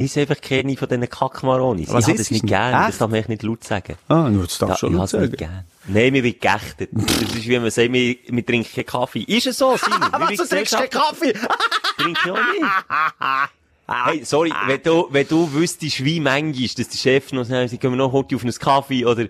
Ich 0.00 0.12
sehe 0.12 0.22
einfach 0.22 0.40
keine 0.40 0.76
von 0.76 0.88
diesen 0.88 1.08
Kackmaronis. 1.08 1.88
Was 1.88 2.04
ich 2.04 2.10
habe 2.10 2.12
ist 2.12 2.20
das 2.20 2.30
nicht 2.30 2.46
gern. 2.46 2.70
Das 2.70 2.90
Echt? 2.90 3.00
darf 3.00 3.10
man 3.10 3.18
echt 3.18 3.28
nicht 3.28 3.42
laut 3.42 3.64
sagen. 3.64 3.96
Ah, 4.06 4.28
nur 4.30 4.44
das 4.44 4.56
darfst 4.58 4.82
du 4.82 4.86
ich 4.86 4.92
schon 4.92 5.02
es 5.02 5.10
sagen. 5.10 5.24
nicht 5.24 5.38
gern. 5.38 5.64
Nein, 5.88 6.12
mir 6.12 6.22
wird 6.22 6.40
geächtet. 6.40 6.90
Das 6.92 7.34
ist 7.34 7.48
wie 7.48 7.58
man 7.58 7.70
sagt, 7.70 7.92
wir, 7.92 8.16
wir 8.28 8.46
trinken 8.46 8.72
keinen 8.72 8.86
Kaffee. 8.86 9.22
Ist 9.22 9.48
es 9.48 9.58
so, 9.58 9.76
Simon? 9.82 10.00
Wir 10.00 10.20
Was, 10.20 10.36
du 10.36 10.44
trinkst 10.46 10.76
keinen 10.76 10.90
Kaffee? 10.90 11.32
Trinke 11.96 12.20
ich 12.24 12.30
auch 12.30 12.36
nicht. 12.36 13.50
Hey, 13.90 14.22
sorry, 14.22 14.52
wenn 14.66 14.82
du, 14.82 15.08
wenn 15.10 15.26
du 15.26 15.50
wüsstest, 15.52 16.04
wie 16.04 16.20
manchmal, 16.20 16.68
dass 16.76 16.88
der 16.90 16.98
Chef 16.98 17.32
noch 17.32 17.46
schnell 17.46 17.66
sagt, 17.68 17.80
gehen 17.80 17.90
wir 17.90 17.96
noch 17.96 18.12
heute 18.12 18.36
auf 18.36 18.42
einen 18.42 18.52
Kaffee, 18.52 19.04
oder, 19.04 19.22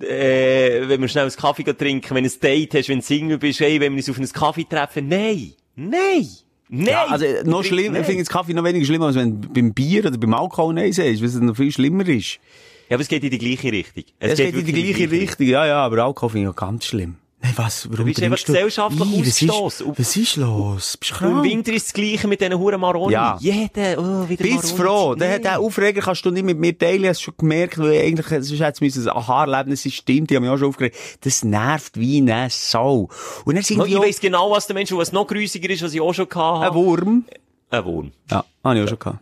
äh, 0.00 0.88
wenn 0.88 1.02
wir 1.02 1.08
schnell 1.08 1.24
einen 1.24 1.36
Kaffee 1.36 1.64
trinken, 1.64 2.14
wenn 2.14 2.24
du 2.24 2.30
ein 2.30 2.40
Date 2.40 2.74
hast, 2.74 2.88
wenn 2.88 3.00
du 3.00 3.04
Single 3.04 3.36
bist, 3.38 3.60
hey, 3.60 3.78
wenn 3.78 3.92
wir 3.92 3.98
uns 3.98 4.08
auf 4.08 4.16
einen 4.16 4.32
Kaffee 4.32 4.64
treffen, 4.64 5.06
nein! 5.08 5.52
Nein! 5.76 6.28
Nein! 6.68 6.86
Ja, 6.86 7.06
also, 7.06 7.24
noch 7.44 7.62
schlimm, 7.62 7.94
ich 7.94 8.06
finde 8.06 8.24
Kaffee 8.24 8.52
noch 8.52 8.64
weniger 8.64 8.84
schlimm, 8.84 9.02
als 9.02 9.16
wenn 9.16 9.40
du 9.40 9.48
beim 9.48 9.72
Bier 9.72 10.04
oder 10.04 10.18
beim 10.18 10.34
Alkohol 10.34 10.74
Nein 10.74 10.92
sagst, 10.92 11.20
weil 11.20 11.28
es 11.28 11.34
noch 11.36 11.56
viel 11.56 11.70
schlimmer 11.70 12.06
ist. 12.08 12.40
Ja, 12.88 12.96
aber 12.96 13.02
es 13.02 13.08
geht 13.08 13.22
in 13.24 13.30
die 13.30 13.38
gleiche 13.38 13.70
Richtung. 13.70 14.04
Es, 14.18 14.36
geht 14.36 14.54
in 14.54 14.64
die 14.64 14.72
gleiche 14.72 15.10
Richtung, 15.10 15.46
ja, 15.46 15.66
ja, 15.66 15.84
aber 15.84 16.04
Alkohol 16.04 16.30
finde 16.30 16.48
ich 16.48 16.50
auch 16.50 16.56
ganz 16.56 16.84
schlimm. 16.84 17.16
Nein, 17.42 17.52
was, 17.56 17.90
warum 17.90 18.06
bist 18.06 18.22
einfach 18.22 18.38
du? 18.38 18.52
gesellschaftlich 18.52 19.08
Ih, 19.12 19.20
was 19.20 19.28
ausgestossen. 19.28 19.92
Was 19.96 20.16
ist 20.16 20.36
los? 20.36 20.96
Bist 20.96 21.12
du 21.12 21.24
Im 21.26 21.32
krank? 21.32 21.44
Winter 21.44 21.72
ist 21.74 21.86
das 21.88 21.92
Gleiche 21.92 22.26
mit 22.28 22.40
diesen 22.40 22.58
Huren 22.58 22.80
Maroni. 22.80 23.12
Ja. 23.12 23.36
Jeder, 23.38 23.98
oh, 23.98 24.28
wieder 24.28 24.42
Bist 24.42 24.78
Maroni. 24.78 24.90
froh. 24.90 25.14
Der, 25.14 25.28
Nein. 25.32 25.42
der 25.42 25.60
Aufreger 25.60 26.00
kannst 26.00 26.24
du 26.24 26.30
nicht 26.30 26.44
mit 26.44 26.58
mir 26.58 26.76
teilen, 26.76 27.06
hast 27.06 27.20
du 27.20 27.24
schon 27.24 27.34
gemerkt, 27.36 27.78
weil 27.78 28.00
eigentlich, 28.00 28.26
sonst 28.26 28.60
hätte 28.60 28.86
es 28.86 29.06
ein 29.06 29.08
Aha-Erlebnis 29.16 29.82
stimmt, 29.92 30.30
die 30.30 30.36
haben 30.36 30.44
mich 30.44 30.50
auch 30.50 30.56
schon 30.56 30.68
aufgeregt. 30.68 30.96
Das 31.20 31.44
nervt 31.44 32.00
wie 32.00 32.18
eine 32.18 32.48
Sau. 32.50 33.10
Und 33.44 33.54
dann 33.54 33.62
sind 33.62 33.86
Ich 33.86 33.96
auch 33.96 34.02
weiss 34.02 34.18
genau, 34.18 34.50
was 34.50 34.66
der 34.66 34.74
Mensch, 34.74 34.90
was 34.92 35.12
noch 35.12 35.26
grüssiger 35.26 35.68
ist, 35.68 35.82
was 35.82 35.92
ich 35.92 36.00
auch 36.00 36.14
schon 36.14 36.28
gehabt 36.28 36.58
ein 36.58 36.64
habe. 36.64 36.74
Wurm. 36.74 37.26
Ein 37.68 37.84
Wurm. 37.84 38.12
Ja, 38.30 38.44
habe 38.64 38.78
ich 38.78 38.84
auch 38.84 38.88
schon 38.88 38.98
gehabt. 38.98 39.18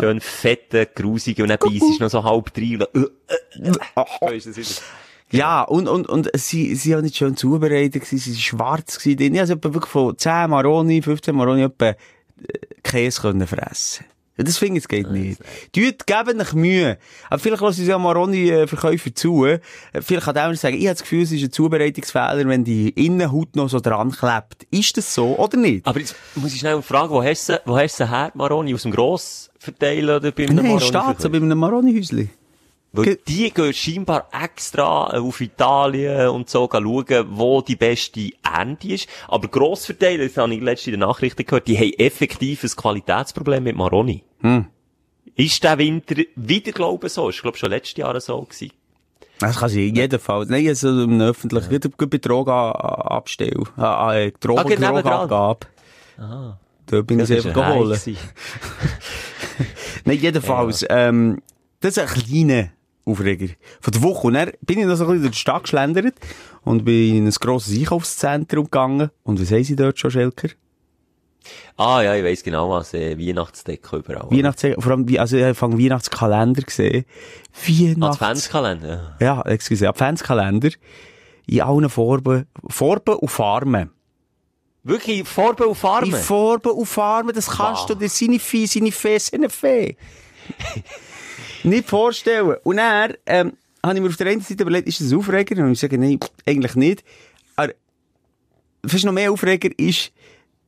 Schön 0.00 0.20
fette, 0.20 0.86
grusige, 0.86 1.42
und 1.42 1.50
dann 1.50 1.58
beißt 1.58 2.00
noch 2.00 2.08
so 2.08 2.24
halb 2.24 2.52
drin. 2.54 2.80
äh, 2.94 2.98
äh, 2.98 3.68
äh. 3.68 4.64
Ist- 5.30 5.38
Ja, 5.38 5.62
und, 5.62 5.88
und, 5.88 6.08
und 6.08 6.30
sie, 6.34 6.74
sie 6.74 6.94
haben 6.94 7.02
nicht 7.02 7.16
schön 7.16 7.36
zubereitet 7.36 8.02
gewesen, 8.04 8.18
sie 8.18 8.30
waren 8.32 8.38
schwarz 8.40 8.98
gewesen. 8.98 9.34
Ich 9.34 9.40
also 9.40 9.54
wirklich 9.62 9.86
von 9.86 10.16
10 10.16 10.50
Maroni, 10.50 11.02
15 11.02 11.34
Maroni 11.34 11.62
etwa 11.62 11.86
äh, 11.88 11.96
Käse 12.82 13.20
können 13.22 13.46
fressen. 13.46 14.04
Das 14.36 14.58
finde 14.58 14.80
ich, 14.80 14.88
geht 14.88 15.08
nicht. 15.12 15.40
Tut, 15.72 16.08
geben 16.08 16.40
euch 16.40 16.54
Mühe. 16.54 16.98
Aber 17.30 17.38
vielleicht 17.38 17.62
lassen 17.62 17.82
sie 17.84 17.88
ja 17.88 17.96
Maroni-Verkäufer 17.98 19.14
zu. 19.14 19.44
Äh, 19.46 19.60
Vielleicht 20.00 20.24
kann 20.24 20.34
der 20.34 20.52
sagen, 20.56 20.74
ich 20.76 20.86
habe 20.86 20.94
das 20.94 21.02
Gefühl, 21.02 21.22
es 21.22 21.30
ist 21.30 21.44
ein 21.44 21.52
Zubereitungsfehler, 21.52 22.48
wenn 22.48 22.64
die 22.64 22.88
Innenhaut 22.88 23.54
noch 23.54 23.68
so 23.68 23.78
dran 23.78 24.10
klebt. 24.10 24.66
Ist 24.72 24.96
das 24.96 25.14
so 25.14 25.38
oder 25.38 25.56
nicht? 25.56 25.86
Aber 25.86 26.00
jetzt 26.00 26.16
muss 26.34 26.52
ich 26.52 26.58
schnell 26.58 26.82
fragen, 26.82 27.10
wo 27.10 27.22
hast 27.22 27.48
du, 27.48 27.60
wo 27.64 27.76
hast 27.78 28.00
du 28.00 28.10
her, 28.10 28.32
Maroni? 28.34 28.74
Aus 28.74 28.82
dem 28.82 28.90
Grossverteiler 28.90 30.16
oder 30.16 30.32
bei 30.32 30.46
einem 30.46 30.56
Nein, 30.56 30.64
Maroni? 30.66 30.84
steht 30.84 31.20
so 31.20 31.30
bei 31.30 31.36
einem 31.36 31.56
Maroni-Häusli. 31.56 32.28
Weil 32.96 33.18
die 33.26 33.50
gehen 33.50 33.74
scheinbar 33.74 34.28
extra 34.32 35.06
auf 35.18 35.40
Italien 35.40 36.28
und 36.28 36.48
so 36.48 36.68
schauen, 36.70 37.26
wo 37.30 37.60
die 37.60 37.74
beste 37.74 38.30
Ende 38.60 38.94
ist. 38.94 39.08
Aber 39.26 39.48
Grossverteiler, 39.48 40.24
das 40.24 40.36
habe 40.36 40.54
ich 40.54 40.60
letztens 40.60 40.86
in 40.86 41.00
den 41.00 41.00
Nachrichten 41.00 41.44
gehört, 41.44 41.66
die 41.66 41.76
haben 41.76 41.92
effektiv 41.98 42.62
ein 42.62 42.70
Qualitätsproblem 42.70 43.64
mit 43.64 43.76
Maroni. 43.76 44.22
Hm. 44.42 44.66
Ist 45.34 45.64
der 45.64 45.78
Winter 45.78 46.14
wieder, 46.36 46.70
glaube 46.70 47.08
ich, 47.08 47.12
so? 47.12 47.28
Ist, 47.28 47.42
glaube 47.42 47.56
ich, 47.56 47.60
schon 47.60 47.70
letztes 47.70 47.96
Jahr 47.96 48.20
so 48.20 48.42
gewesen. 48.42 48.70
Das 49.40 49.58
kann 49.58 49.68
sie 49.68 49.88
in 49.88 49.96
jedem 49.96 50.20
Fall. 50.20 50.46
Nein, 50.48 50.68
also 50.68 51.02
im 51.02 51.20
öffentlichen, 51.20 51.70
wieder 51.70 51.88
bei 51.88 52.18
Drogenabstell, 52.18 53.64
ah, 53.76 54.14
äh, 54.14 54.32
Drogen, 54.38 54.60
Ah, 54.60 54.62
genau, 54.62 54.92
Drogenabgabe. 54.92 55.66
Da 56.86 57.02
bin 57.02 57.18
ich 57.18 57.32
einfach 57.32 57.52
geholt. 57.52 58.00
Nein, 60.04 60.18
jedenfalls, 60.18 60.86
ähm, 60.88 61.42
das 61.80 61.96
ist 61.96 61.98
ein 61.98 62.22
kleiner 62.22 62.68
Aufreger 63.06 63.54
von 63.80 63.92
der 63.92 64.02
Woche. 64.02 64.26
Und 64.26 64.34
dann 64.34 64.52
bin 64.62 64.78
ich 64.78 64.86
noch 64.86 64.96
so 64.96 65.04
ein 65.04 65.08
bisschen 65.10 65.22
durch 65.22 65.32
die 65.32 65.38
Stadt 65.38 65.62
geschlendert 65.64 66.14
und 66.62 66.84
bin 66.84 67.16
in 67.16 67.26
ein 67.26 67.30
grosses 67.32 67.78
Einkaufszentrum 67.78 68.64
gegangen. 68.64 69.10
Und 69.22 69.40
was 69.40 69.50
haben 69.50 69.64
sie 69.64 69.76
dort 69.76 69.98
schon, 69.98 70.10
Schelker? 70.10 70.48
Ah, 71.76 72.00
ja, 72.02 72.14
ich 72.14 72.24
weiss 72.24 72.42
genau 72.42 72.70
was, 72.70 72.94
äh, 72.94 73.18
Weihnachtsdecke 73.18 73.96
überall. 73.96 74.30
Weihnachts 74.30 74.62
vor 74.78 74.92
allem, 74.92 75.06
also 75.18 75.36
ich 75.36 75.44
habe 75.44 75.78
Weihnachtskalender 75.78 76.62
gesehen. 76.62 77.04
Weihnachts... 77.66 78.22
Adventskalender. 78.22 79.16
Ja, 79.20 79.42
excuse, 79.42 79.88
Adventskalender. 79.88 80.70
In 81.46 81.60
allen 81.60 81.90
Farben, 81.90 82.46
Farben 82.68 83.16
und 83.16 83.28
Farben. 83.28 83.90
Wirklich, 84.84 85.26
Farbe 85.26 85.66
und 85.66 85.74
Farbe. 85.74 86.06
In 86.06 86.12
Farben 86.14 86.72
und 86.72 86.86
Farben, 86.86 87.32
das 87.34 87.50
kannst 87.50 87.90
du 87.90 87.94
dir, 87.94 88.08
seine 88.08 88.38
Vieh, 88.38 88.66
seine 88.66 88.92
Fee, 88.92 89.18
seine 89.18 89.50
Fee. 89.50 89.96
nicht 91.64 91.88
vorstellen. 91.88 92.56
Und 92.62 92.76
dann, 92.76 93.14
ähm, 93.26 93.52
habe 93.82 93.96
ich 93.96 94.00
mir 94.00 94.08
auf 94.08 94.16
der 94.16 94.28
einen 94.28 94.40
Seite 94.40 94.62
überlegt, 94.62 94.88
ist 94.88 95.00
das 95.00 95.10
ein 95.10 95.18
Aufreger? 95.18 95.62
Und 95.62 95.72
ich 95.72 95.80
sage, 95.80 95.98
nein, 95.98 96.18
eigentlich 96.46 96.74
nicht. 96.74 97.04
Aber, 97.56 97.72
fast 98.86 99.04
noch 99.04 99.12
mehr 99.12 99.30
Aufreger 99.30 99.70
ist, 99.76 100.12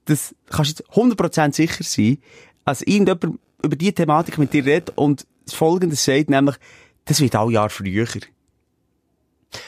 das 0.05 0.35
kannst 0.51 0.81
du 0.81 0.85
jetzt 0.85 1.19
100% 1.19 1.55
sicher 1.55 1.83
sein, 1.83 2.19
als 2.65 2.83
irgendjemand 2.83 3.39
über 3.63 3.77
diese 3.77 3.95
Thematik 3.95 4.39
mit 4.39 4.53
dir 4.53 4.65
redet 4.65 4.93
und 4.97 5.27
das 5.45 5.55
Folgende 5.55 5.97
sagt, 5.97 6.31
nämlich, 6.31 6.57
das 7.05 7.21
wird 7.21 7.37
all 7.37 7.53
Jahr 7.53 7.71
früher. 7.71 8.07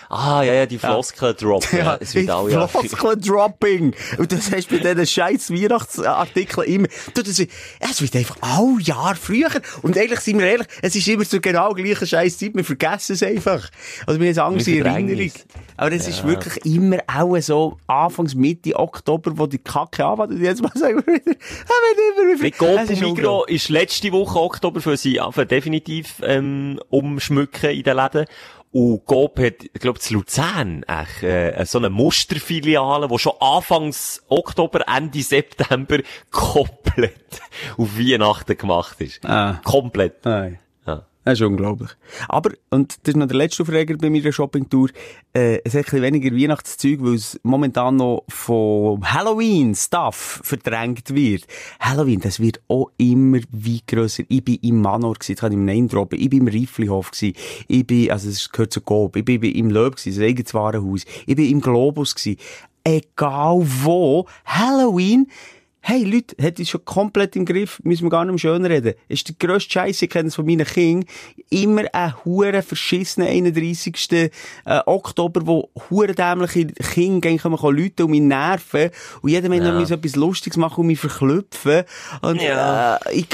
Ah, 0.09 0.43
ja, 0.43 0.55
ja, 0.55 0.67
die 0.67 0.79
Floskeln 0.79 1.37
droppen. 1.37 1.79
Ja, 1.79 1.97
es 2.01 2.15
wird 2.15 2.31
auch, 2.31 2.49
ja. 2.49 2.67
Floskeln-Dropping. 2.67 3.95
Und 4.19 4.33
das 4.33 4.51
hast 4.51 4.71
du 4.71 4.79
bei 4.79 4.95
diesen 4.95 5.07
scheiß 5.07 5.53
Weihnachtsartikeln 5.53 6.67
immer. 6.67 6.89
Du, 7.15 7.23
das, 7.23 7.39
es 7.39 8.03
wird 8.03 8.17
einfach 8.17 8.37
all 8.41 8.81
Jahr 8.81 9.15
früher. 9.17 9.51
Und 9.83 9.97
eigentlich, 9.97 10.21
sind 10.21 10.39
wir 10.39 10.47
ehrlich, 10.47 10.67
es 10.83 10.97
ist 10.97 11.07
immer 11.09 11.25
zur 11.25 11.41
genau 11.41 11.73
gleichen 11.75 12.07
scheiß 12.07 12.39
Zeit. 12.39 12.55
Wir 12.55 12.65
vergessen 12.65 13.13
es 13.13 13.23
einfach. 13.23 13.71
Also, 14.07 14.21
wir 14.21 14.35
haben 14.35 14.55
Angst 14.55 14.67
Wir 14.67 14.81
in 14.81 14.87
Erinnerung. 14.87 15.33
Aber 15.77 15.93
es 15.93 16.09
ist 16.09 16.27
wirklich 16.27 16.65
immer 16.67 16.99
auch 17.07 17.39
so 17.41 17.77
Anfangs, 17.87 18.35
Mitte 18.35 18.75
Oktober, 18.77 19.33
wo 19.37 19.47
die 19.47 19.59
Kacke 19.59 20.05
anfängt. 20.05 20.31
Und 20.31 20.43
jetzt 20.43 20.61
mal 20.61 20.73
sagen 20.75 21.03
wir 21.07 21.15
wieder, 21.15 21.33
ah, 21.33 21.73
wenn 22.17 22.27
immer, 22.27 22.39
wie 22.39 22.43
Mit 22.43 22.55
Es 22.61 23.01
und 23.01 23.49
ist 23.49 23.65
ist 23.65 23.69
letzte 23.69 24.11
Woche 24.13 24.41
Oktober 24.41 24.81
für 24.81 24.97
sie 24.97 25.21
definitiv 25.49 26.17
ähm, 26.23 26.81
umschmücken 26.89 27.71
in 27.71 27.85
den 27.85 27.97
Läden. 27.97 28.27
Und 28.71 29.07
Coop 29.07 29.39
hat, 29.39 29.65
ich 29.65 29.81
glaube, 29.81 29.99
zu 29.99 30.15
Luzern 30.15 30.83
echt, 30.83 31.23
äh, 31.23 31.65
so 31.65 31.79
eine 31.79 31.89
Musterfiliale, 31.89 33.09
die 33.09 33.19
schon 33.19 33.33
Anfangs 33.41 34.23
Oktober, 34.29 34.87
Ende 34.87 35.23
September 35.23 35.99
komplett 36.31 37.41
auf 37.79 37.99
Weihnachten 37.99 38.57
gemacht 38.57 39.01
ist. 39.01 39.25
Ah. 39.25 39.61
Komplett. 39.65 40.25
Nein. 40.25 40.59
Das 41.29 41.41
ist 41.41 41.47
unglaublich. 41.47 41.91
Aber, 42.27 42.53
und 42.71 42.97
das 43.03 43.13
ist 43.13 43.17
noch 43.19 43.27
der 43.27 43.37
letzte 43.37 43.63
Aufreger 43.63 43.99
bei 43.99 44.09
meiner 44.09 44.33
Shoppingtour, 44.33 44.89
äh, 45.35 45.61
es 45.63 45.75
hat 45.75 45.93
ein 45.93 46.01
weniger 46.01 46.35
Weihnachtszeug, 46.35 47.01
weil 47.03 47.17
es 47.17 47.39
momentan 47.43 47.97
noch 47.97 48.25
von 48.31 48.99
Halloween-Stuff 49.05 50.41
verdrängt 50.43 51.15
wird. 51.15 51.47
Halloween, 51.81 52.21
das 52.21 52.41
wird 52.41 52.63
auch 52.69 52.93
immer 52.97 53.41
weit 53.51 53.87
grösser. 53.87 54.23
Ich 54.29 54.43
bin 54.43 54.55
im 54.63 54.81
Manor 54.81 55.17
gewesen, 55.17 55.35
das 55.35 55.41
kann 55.41 55.53
ich 55.53 55.59
im 55.59 55.67
Name 55.67 55.87
droppen. 55.89 56.19
Ich 56.19 56.31
bin 56.31 56.47
im 56.47 56.49
Rifflihof 56.49 57.11
gewesen. 57.11 57.37
Ich 57.69 57.87
bin, 57.87 58.11
also 58.11 58.31
es 58.31 58.51
gehört 58.51 58.73
zu 58.73 58.81
Coop. 58.81 59.15
Ich 59.17 59.25
bin 59.27 59.43
im 59.43 59.69
Löb 59.69 59.97
gewesen, 59.97 60.19
das 60.19 60.27
eigenes 60.27 60.55
Warenhaus. 60.55 61.05
Ich 61.27 61.37
bin 61.37 61.51
im 61.51 61.61
Globus 61.61 62.15
gewesen. 62.15 62.41
Egal 62.85 63.67
wo, 63.83 64.27
Halloween, 64.47 65.27
Hey, 65.91 66.05
Leute, 66.05 66.37
hat 66.45 66.61
es 66.61 66.69
schon 66.69 66.85
komplett 66.85 67.35
im 67.35 67.47
Griff, 67.47 67.81
müssen 67.83 68.03
wir 68.03 68.11
gar 68.11 68.23
nicht 68.27 68.33
mehr 68.33 68.39
schön 68.39 68.67
reden. 68.67 68.93
Ist 69.09 69.27
der 69.27 69.37
grösste 69.39 69.71
Scheiß, 69.73 70.03
ich 70.03 70.11
kenne 70.11 70.29
es 70.29 70.35
von 70.35 70.45
meinen 70.45 70.67
Kindern, 70.67 71.09
immer 71.49 71.85
ein 71.95 72.13
hure 72.27 72.61
verschissener 72.61 73.25
31. 73.29 74.13
Äh, 74.13 74.31
Oktober, 74.85 75.47
wo 75.47 75.71
hure 75.89 76.15
dämliche 76.15 76.67
Kinder 76.67 77.21
gehen 77.21 77.39
kommen, 77.39 77.57
kommen 77.57 77.79
Leute 77.79 78.05
und 78.05 78.11
mich 78.11 78.21
nerven 78.21 78.91
und 79.23 79.31
jeder 79.31 79.49
Mensch 79.49 79.65
Ja. 79.65 79.73
muss 79.73 79.91
etwas 79.91 80.15
Lustiges 80.15 80.59
machen 80.59 80.83
und 80.83 80.89
mich 80.89 80.99
verklüpfen. 81.01 81.85
Und, 82.21 82.43
Ja. 82.43 82.97
äh, 82.97 83.15
ich 83.15 83.29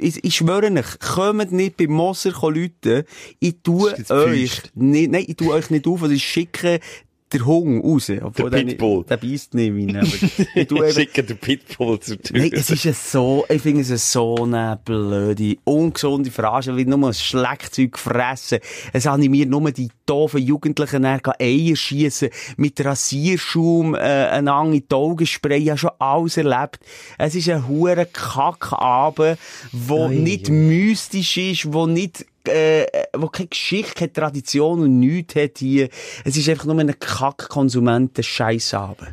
ich, 0.00 0.22
ich 0.22 0.36
schwöre 0.36 0.70
euch, 0.70 0.98
kommt 0.98 1.52
nicht 1.52 1.78
bei 1.78 1.86
Moser 1.86 2.34
Leute, 2.42 3.06
ich 3.40 3.56
tue 3.62 3.94
euch 4.10 4.62
nicht, 4.74 5.10
nein, 5.10 5.24
ich 5.26 5.36
tue 5.36 5.50
euch 5.50 5.70
nicht 5.70 5.86
auf, 5.86 6.02
also 6.02 6.12
ich 6.14 6.22
schicke 6.24 6.78
der 7.32 7.44
Hung 7.44 7.80
raus. 7.80 8.10
Obwohl 8.22 8.50
Der 8.50 8.60
der 8.60 8.66
Pitbull. 8.66 9.04
Der 9.04 9.16
beißt 9.16 9.54
nicht 9.54 9.72
rein, 9.72 9.96
aber 9.96 10.06
ich 10.54 10.66
tue 10.68 10.86
eben, 10.86 10.92
Schicken 10.94 11.26
den 11.26 11.38
Pitbull 11.38 11.98
zur 12.00 12.20
Tür. 12.20 12.38
Nein, 12.38 12.50
es 12.52 12.70
ist 12.70 12.84
ja 12.84 12.92
so, 12.92 13.44
ich 13.48 13.60
finde 13.62 13.80
es 13.80 14.12
so 14.12 14.36
eine 14.44 14.78
blöde, 14.84 15.56
ungesunde 15.64 16.30
Verarsche, 16.30 16.76
wie 16.76 16.84
nur 16.84 17.08
ein 17.08 17.14
Schleckzeug 17.14 17.92
gefressen. 17.92 18.58
Es 18.92 19.06
animiert 19.06 19.48
nur 19.48 19.70
die 19.72 19.88
doofen 20.06 20.40
Jugendlichen, 20.40 21.04
Eier 21.04 21.76
schiessen, 21.76 22.30
mit 22.56 22.82
Rasierschaum, 22.84 23.94
äh, 23.94 23.98
einander 23.98 24.76
in 24.76 24.84
die 24.88 24.94
Augen 24.94 25.26
sprayen. 25.26 25.62
Ich 25.62 25.68
habe 25.70 25.78
schon 25.78 25.90
alles 25.98 26.36
erlebt. 26.36 26.78
Es 27.18 27.34
ist 27.34 27.48
ein 27.48 27.66
hure 27.66 28.06
Kackabend, 28.06 29.38
wo 29.72 30.06
Ui, 30.06 30.16
nicht 30.16 30.48
ui. 30.48 30.54
mystisch 30.54 31.36
ist, 31.36 31.72
wo 31.72 31.86
nicht 31.86 32.24
äh, 32.48 32.86
wo 33.16 33.28
keine 33.28 33.48
Geschichte, 33.48 33.94
keine 33.94 34.12
Tradition 34.12 34.82
und 34.82 35.00
nichts 35.00 35.34
hat 35.34 35.58
hier. 35.58 35.88
Es 36.24 36.36
ist 36.36 36.48
einfach 36.48 36.66
nur 36.66 36.78
ein 36.78 36.96
Kack-Konsumenten-Scheissabend. 36.98 39.08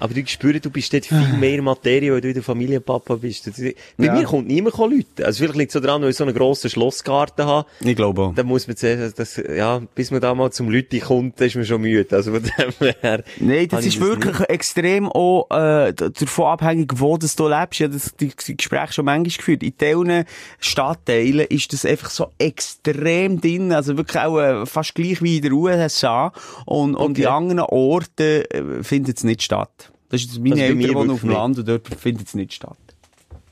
Aber 0.00 0.14
du 0.14 0.26
spürst, 0.26 0.64
du 0.64 0.70
bist 0.70 0.92
dort 0.92 1.06
viel 1.06 1.32
mehr 1.38 1.62
Materie, 1.62 2.12
weil 2.12 2.20
du 2.20 2.28
wieder 2.28 2.42
Familienpapa 2.42 3.14
bist. 3.16 3.46
Das- 3.46 3.56
Bei 3.96 4.06
Ja. 4.06 4.14
mir 4.14 4.24
kommt 4.24 4.48
niemand 4.48 4.76
Leute. 4.78 5.24
Also 5.24 5.38
vielleicht 5.44 5.56
liegt 5.58 5.70
es 5.70 5.74
so 5.74 5.80
dran, 5.80 6.02
weil 6.02 6.10
ich 6.10 6.16
so 6.16 6.24
einen 6.24 6.34
grossen 6.34 6.70
Schlossgarten 6.70 7.44
habe. 7.46 7.68
Ich 7.80 7.94
glaube 7.94 8.22
auch. 8.22 8.34
Dann 8.34 8.46
muss 8.46 8.66
man 8.66 8.76
zuerst, 8.76 9.18
das, 9.18 9.36
ja, 9.36 9.80
bis 9.94 10.10
man 10.10 10.20
da 10.20 10.34
mal 10.34 10.50
zum 10.50 10.70
Leute 10.70 10.98
kommt, 11.00 11.40
ist 11.40 11.54
man 11.54 11.64
schon 11.64 11.82
müde. 11.82 12.16
Also 12.16 12.32
von 12.32 12.42
dem 12.42 12.94
her. 13.02 13.22
Nein, 13.38 13.68
das 13.68 13.84
ist 13.86 14.00
wirklich 14.00 14.40
extrem 14.48 15.06
auch 15.08 15.48
äh, 15.50 15.92
davon 15.92 16.46
abhängig, 16.46 16.92
wo 16.96 17.16
das 17.16 17.36
du 17.36 17.46
lebst. 17.48 17.80
Ich 17.80 17.84
habe 17.84 17.92
das, 17.94 18.14
die, 18.16 18.32
die 18.46 18.56
Gespräche 18.56 18.94
schon 18.94 19.04
manchmal 19.04 19.36
geführt. 19.36 19.62
In 19.62 19.76
teilen 19.76 20.24
Stadtteilen 20.58 21.46
ist 21.48 21.72
das 21.72 21.84
einfach 21.84 22.10
so 22.10 22.28
extrem 22.38 23.40
drin, 23.40 23.72
also 23.72 23.96
wirklich 23.96 24.18
auch 24.22 24.38
äh, 24.38 24.66
fast 24.66 24.94
gleich 24.94 25.20
wie 25.22 25.36
in 25.36 25.42
der 25.42 25.52
USA. 25.52 26.32
Und, 26.66 26.94
und 26.94 27.10
Okay. 27.10 27.22
in 27.22 27.28
anderen 27.28 27.60
Orten 27.60 28.44
äh, 28.50 28.82
findet 28.82 29.18
es 29.18 29.24
nicht 29.24 29.42
statt. 29.42 29.89
Das 30.10 30.22
ist 30.22 30.38
meine 30.38 30.56
mir 30.56 30.64
Eltern 30.64 30.94
wohnen 30.94 31.10
auf 31.10 31.20
dem 31.20 31.30
Land 31.30 31.58
und 31.58 31.68
dort 31.68 31.88
findet 31.88 32.26
es 32.26 32.34
nicht 32.34 32.52
statt. 32.52 32.76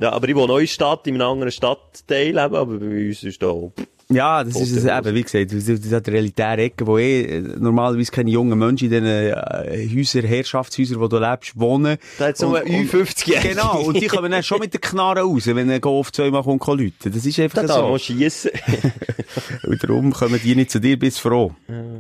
Ja, 0.01 0.13
aber 0.13 0.29
ich 0.29 0.35
wohne 0.35 0.61
in 0.61 0.67
Stadt, 0.67 1.07
in 1.07 1.15
einem 1.15 1.31
anderen 1.31 1.51
Stadtteil 1.51 2.29
eben, 2.29 2.39
aber 2.39 2.67
bei 2.67 3.09
uns 3.09 3.23
ist 3.23 3.43
da, 3.43 3.53
Ja, 4.11 4.43
das 4.43 4.57
ist 4.59 4.73
es 4.75 4.85
eben, 4.87 5.15
wie 5.15 5.23
gesagt, 5.23 5.53
das 5.53 5.69
ist 5.69 5.93
das 5.93 6.03
realitäre 6.07 6.63
Ecke, 6.63 6.87
wo 6.87 6.97
eh 6.97 7.43
normalerweise 7.59 8.11
keine 8.11 8.31
jungen 8.31 8.59
Menschen 8.59 8.87
in 8.87 8.91
diesen 8.91 9.07
äh, 9.07 9.89
Häusern, 9.95 10.25
Herrschaftshäusern, 10.25 10.99
wo 10.99 11.09
du 11.09 11.19
lebst, 11.19 11.59
wohnen. 11.61 11.99
da 12.19 12.29
hat 12.29 12.39
so 12.39 12.55
ein 12.55 12.63
und- 12.63 12.71
Ü50-Jährige. 12.91 13.49
Genau, 13.51 13.83
und 13.83 14.01
die 14.01 14.07
kommen 14.07 14.31
dann 14.31 14.43
schon 14.43 14.61
mit 14.61 14.73
der 14.73 14.81
Knarre 14.81 15.21
raus, 15.21 15.47
wenn 15.47 15.71
ein 15.71 15.81
Golf 15.83 16.11
zweimal 16.11 16.43
kommt, 16.43 16.63
kann 16.63 16.79
läuten. 16.79 17.13
Das 17.13 17.27
ist 17.27 17.39
einfach 17.39 17.67
Da 17.67 17.69
so. 17.69 17.99
schiessen. 17.99 18.51
Und 19.65 19.83
darum 19.85 20.13
kommen 20.13 20.41
die 20.43 20.55
nicht 20.57 20.71
zu 20.71 20.81
dir, 20.81 20.99
bis 20.99 21.19
froh. 21.19 21.53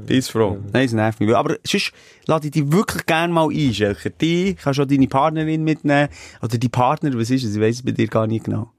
Bis 0.06 0.28
froh. 0.28 0.56
Nein, 0.72 0.86
es 0.86 0.92
nervt 0.92 1.20
mich. 1.20 1.34
Aber 1.36 1.56
sonst 1.66 1.92
lade 2.26 2.46
ich 2.46 2.52
dich 2.52 2.72
wirklich 2.72 3.04
gerne 3.04 3.32
mal 3.32 3.48
ein, 3.50 3.74
Schelker. 3.74 4.08
Die, 4.10 4.54
kannst 4.54 4.80
auch 4.80 4.86
deine 4.86 5.06
Partnerin 5.08 5.62
mitnehmen. 5.64 6.08
Oder 6.42 6.56
die 6.56 6.68
Partner, 6.70 7.10
was 7.14 7.28
ist 7.30 7.44
es? 7.44 7.54
Ich 7.54 7.60
weiss 7.60 7.76
es 7.76 7.82
bei 7.82 7.90
dir 7.92 8.06
gar 8.06 8.26
nicht 8.26 8.44
genau. 8.46 8.70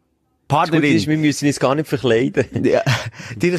Partnerin. 0.50 0.96
ist, 0.96 1.08
wir 1.08 1.18
müssen 1.18 1.48
uns 1.48 1.60
gar 1.60 1.76
nicht 1.76 1.88
verkleiden. 1.88 2.46
Ja, 2.66 2.82
die, 3.38 3.52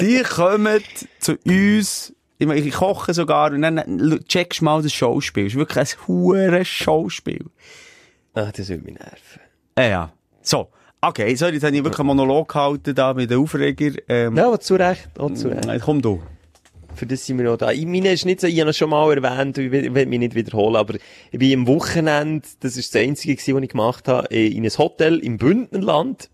die 0.00 0.22
kommen 0.22 0.82
zu 1.20 1.36
uns, 1.44 2.12
ich, 2.38 2.46
meine, 2.46 2.60
ich 2.60 2.72
koche 2.74 3.14
sogar, 3.14 3.52
und 3.52 3.62
dann 3.62 4.20
checkst 4.26 4.60
du 4.60 4.64
mal 4.64 4.82
das 4.82 4.92
Schauspiel. 4.92 5.46
Es 5.46 5.52
ist 5.52 5.58
wirklich 5.58 5.78
ein 5.78 6.08
hure 6.08 6.64
Schauspiel. 6.64 7.46
Ah, 8.34 8.50
das 8.54 8.68
würde 8.68 8.82
mich 8.82 8.94
nerven. 8.94 9.40
Äh, 9.76 9.90
ja. 9.90 10.12
So. 10.42 10.68
Okay, 11.00 11.34
sorry, 11.36 11.52
jetzt 11.54 11.62
habe 11.62 11.76
ich 11.76 11.84
wirklich 11.84 12.00
einen 12.00 12.08
Monolog 12.08 12.48
gehalten 12.48 12.94
da 12.94 13.14
mit 13.14 13.30
den 13.30 13.38
Aufreger. 13.38 13.92
Ähm, 14.08 14.36
Ja, 14.36 14.46
aber 14.48 14.58
zu 14.58 14.74
Recht, 14.74 15.08
auch 15.18 15.32
zu 15.34 15.48
Recht. 15.48 15.68
Komm 15.84 16.02
du. 16.02 16.22
Für 16.96 17.06
das 17.06 17.26
sind 17.26 17.38
wir 17.38 17.52
auch 17.52 17.56
da. 17.56 17.70
Ich 17.70 17.86
meine, 17.86 18.12
ist 18.12 18.24
nicht 18.24 18.40
so, 18.40 18.46
ich 18.46 18.58
habe 18.60 18.70
es 18.70 18.76
schon 18.76 18.90
mal 18.90 19.12
erwähnt, 19.16 19.58
ich 19.58 19.70
will, 19.70 19.94
will 19.94 20.06
mich 20.06 20.18
nicht 20.18 20.34
wiederholen, 20.34 20.76
aber 20.76 20.94
ich 21.30 21.38
bin 21.38 21.60
am 21.60 21.66
Wochenende, 21.66 22.46
das 22.60 22.76
ist 22.76 22.94
das 22.94 23.02
Einzige 23.02 23.34
gewesen, 23.36 23.54
was 23.54 23.62
ich 23.62 23.68
gemacht 23.68 24.08
habe, 24.08 24.30
äh, 24.30 24.46
in 24.46 24.64
ein 24.64 24.78
Hotel 24.78 25.18
im 25.18 25.36
Bündnerland. 25.36 26.30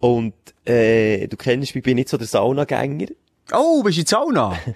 Und, 0.00 0.34
äh, 0.66 1.26
du 1.28 1.36
kennst 1.36 1.74
mich, 1.74 1.76
ich 1.76 1.82
bin 1.82 1.96
nicht 1.96 2.08
so 2.08 2.16
der 2.16 2.26
Saunagänger. 2.26 3.06
Oh, 3.52 3.82
bist 3.82 3.96
du 3.96 4.00
in 4.00 4.04
die 4.04 4.10
Sauna? 4.10 4.58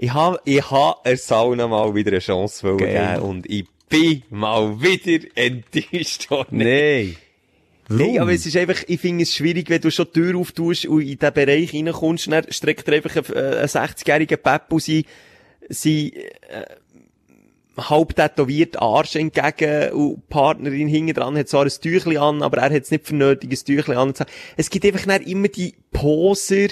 Ich 0.00 0.14
habe, 0.14 0.38
ich 0.44 0.70
habe 0.70 1.00
der 1.04 1.16
Sauna 1.16 1.66
mal 1.66 1.92
wieder 1.92 2.12
eine 2.12 2.20
Chance 2.20 2.78
wollen 2.78 3.20
und 3.20 3.50
ich 3.50 3.66
bin 3.88 4.22
mal 4.30 4.80
wieder 4.80 5.26
enttäuscht 5.34 6.30
worden. 6.30 6.58
Nein. 6.58 7.16
Nein, 7.88 8.18
aber 8.18 8.32
es 8.32 8.44
ist 8.44 8.56
einfach, 8.56 8.82
ich 8.86 9.00
finde 9.00 9.22
es 9.22 9.34
schwierig, 9.34 9.70
wenn 9.70 9.80
du 9.80 9.90
schon 9.90 10.06
die 10.06 10.20
Tür 10.20 10.36
auftust 10.36 10.86
und 10.86 11.00
in 11.00 11.18
diesen 11.18 11.32
Bereich 11.32 11.74
reinkommst, 11.74 12.30
dann 12.30 12.44
streckt 12.50 12.86
dir 12.86 12.94
einfach 12.94 13.16
ein, 13.16 13.34
äh, 13.34 13.60
ein 13.60 13.66
60-jähriger 13.66 14.36
Peppo 14.36 14.78
sein, 14.78 15.04
sein, 15.70 16.12
äh, 16.48 16.64
halb 17.78 18.14
tätowiert 18.14 18.80
Arsch 18.80 19.16
entgegen 19.16 19.92
und 19.92 20.16
die 20.16 20.22
Partnerin 20.28 20.88
hinten 20.88 21.14
dran 21.14 21.38
hat 21.38 21.48
zwar 21.48 21.64
ein 21.64 21.70
Tüchli 21.70 22.18
an, 22.18 22.42
aber 22.42 22.58
er 22.58 22.74
hat 22.74 22.82
es 22.82 22.90
nicht 22.90 23.06
für 23.06 23.14
nötig, 23.14 23.50
ein 23.52 23.64
Tüchli 23.64 23.94
an. 23.94 24.12
Es 24.56 24.68
gibt 24.68 24.84
einfach 24.84 25.06
immer 25.20 25.48
die 25.48 25.74
Poser, 25.92 26.68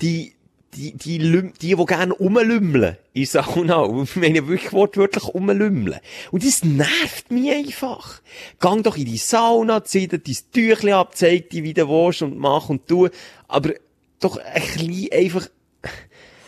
die, 0.00 0.34
die, 0.74 0.92
die, 0.92 1.18
Lüm 1.18 1.52
die, 1.60 1.74
die 1.74 1.86
gerne 1.86 2.12
rumlümmeln 2.12 2.96
in 3.14 3.26
Sauna. 3.26 3.88
Ich 4.02 4.16
meine 4.16 4.46
wirklich 4.46 4.72
wortwörtlich 4.72 5.26
rumlümmeln. 5.26 6.00
Und 6.30 6.44
das 6.44 6.64
nervt 6.64 7.30
mich 7.30 7.50
einfach. 7.50 8.20
Gang 8.60 8.82
doch 8.82 8.96
in 8.96 9.06
die 9.06 9.16
Sauna, 9.16 9.84
zieh 9.84 10.08
dir 10.08 10.18
dein 10.18 10.36
Tüchli 10.52 10.92
ab, 10.92 11.12
zeig 11.14 11.50
dir, 11.50 11.62
wie 11.62 11.74
du 11.74 11.88
willst 11.88 12.22
und 12.22 12.38
mach 12.38 12.68
und 12.68 12.86
tu. 12.86 13.08
Aber 13.48 13.72
doch 14.20 14.36
ein 14.38 14.62
bisschen 14.62 15.08
einfach, 15.12 15.48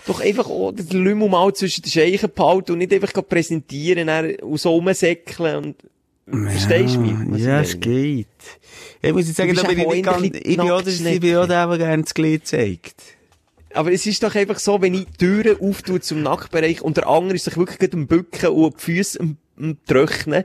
doch 0.07 0.21
einfach 0.21 0.49
auch 0.49 0.73
den 0.73 1.03
Lümmel 1.03 1.29
mal 1.29 1.53
zwischen 1.55 1.83
den 1.83 1.91
Scheichen 1.91 2.31
behalten 2.35 2.73
und 2.73 2.79
nicht 2.79 2.93
einfach 2.93 3.12
präsentieren 3.27 4.09
und 4.43 4.61
so 4.61 4.71
rumsäckeln 4.71 5.57
und, 5.57 5.77
verstehst 6.51 6.95
du 6.95 7.01
mich? 7.01 7.43
Ja, 7.43 7.61
es 7.61 7.81
geht. 7.81 8.27
Ich 9.03 9.12
muss 9.12 9.27
jetzt 9.27 9.37
sagen, 9.37 9.55
da 9.55 9.62
bin 9.62 9.79
ich 9.79 9.87
nicht 9.87 10.05
ganz, 10.05 10.25
ich 10.25 10.57
bin 10.57 10.61
auch, 10.61 10.87
ich 10.87 11.21
bin 11.21 11.37
auch 11.37 11.49
gerne 11.49 12.03
das 12.03 12.14
Glied 12.14 12.47
zeigt. 12.47 13.20
Aber 13.73 13.93
es 13.93 14.07
ist 14.07 14.23
doch 14.23 14.35
einfach 14.35 14.59
so, 14.59 14.83
wenn 14.83 14.95
ich 14.95 15.07
die 15.07 15.18
Türen 15.18 15.61
auftue 15.61 16.01
zum 16.01 16.23
Nacktbereich 16.23 16.83
und 16.83 16.97
der 16.97 17.07
andere 17.07 17.35
ist 17.35 17.45
sich 17.45 17.57
wirklich 17.57 17.93
am 17.93 18.07
Bücken 18.07 18.51
und 18.51 18.75
die 18.75 18.81
Füße 18.81 19.21
am, 19.21 19.37
am 19.59 19.77
Trocknen, 19.87 20.45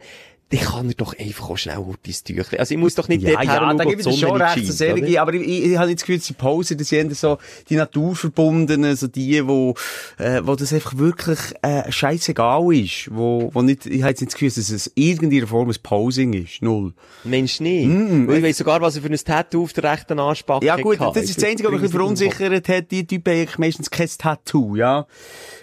dann 0.55 0.65
kann 0.65 0.87
er 0.87 0.93
doch 0.95 1.17
einfach 1.17 1.49
auch 1.49 1.57
schnell 1.57 1.77
gut 1.77 1.99
ins 2.05 2.23
Tüchlein. 2.23 2.59
Also 2.59 2.73
ich 2.73 2.79
muss 2.79 2.95
doch 2.95 3.07
nicht 3.07 3.21
Ja, 3.23 3.31
dort 3.33 3.45
ja, 3.45 3.73
da 3.73 3.83
ich 3.83 3.95
dir 3.97 4.03
Sonne 4.03 4.17
schon 4.17 4.41
recht, 4.41 4.65
so 4.65 4.71
sehr, 4.71 4.93
oder? 4.93 5.21
aber 5.21 5.33
ich, 5.33 5.41
ich, 5.47 5.65
ich 5.71 5.77
habe 5.77 5.87
nicht 5.87 5.99
das 5.99 6.05
Gefühl, 6.07 6.21
die 6.25 6.33
Pause, 6.33 6.75
das 6.75 6.89
sind 6.89 7.15
so 7.15 7.37
die 7.69 7.75
Naturverbundenen, 7.75 8.95
so 8.95 9.07
die, 9.07 9.45
wo, 9.47 9.75
äh, 10.17 10.41
wo 10.43 10.55
das 10.55 10.73
einfach 10.73 10.97
wirklich, 10.97 11.39
äh, 11.61 11.91
scheißegal 11.91 12.73
ist, 12.73 13.09
wo, 13.11 13.49
wo 13.53 13.61
nicht, 13.61 13.85
ich 13.85 14.01
habe 14.01 14.11
jetzt 14.11 14.21
nicht 14.21 14.33
das 14.33 14.39
Gefühl, 14.39 14.49
dass 14.49 14.69
es 14.69 14.91
irgendeiner 14.95 15.47
Form 15.47 15.69
ein 15.69 15.75
Posing 15.81 16.33
ist, 16.33 16.61
null. 16.61 16.93
Mensch 17.23 17.59
nicht. 17.59 17.89
Weil 18.27 18.37
ich 18.37 18.43
weiss 18.43 18.57
sogar, 18.57 18.81
was 18.81 18.95
er 18.95 19.01
für 19.01 19.09
ein 19.09 19.17
Tattoo 19.17 19.63
auf 19.63 19.73
der 19.73 19.91
rechten 19.91 20.19
Arschbacke 20.19 20.65
Ja 20.65 20.75
gut, 20.77 20.99
hatte. 20.99 21.19
das 21.19 21.29
ist 21.29 21.41
das 21.41 21.49
Einzige, 21.49 21.71
was 21.71 21.81
mich 21.81 21.91
verunsichert 21.91 22.69
hat, 22.69 22.91
die 22.91 23.05
Typen 23.05 23.33
haben 23.33 23.49
meistens 23.57 23.89
kein 23.89 24.09
Tattoo, 24.17 24.75
ja, 24.75 25.05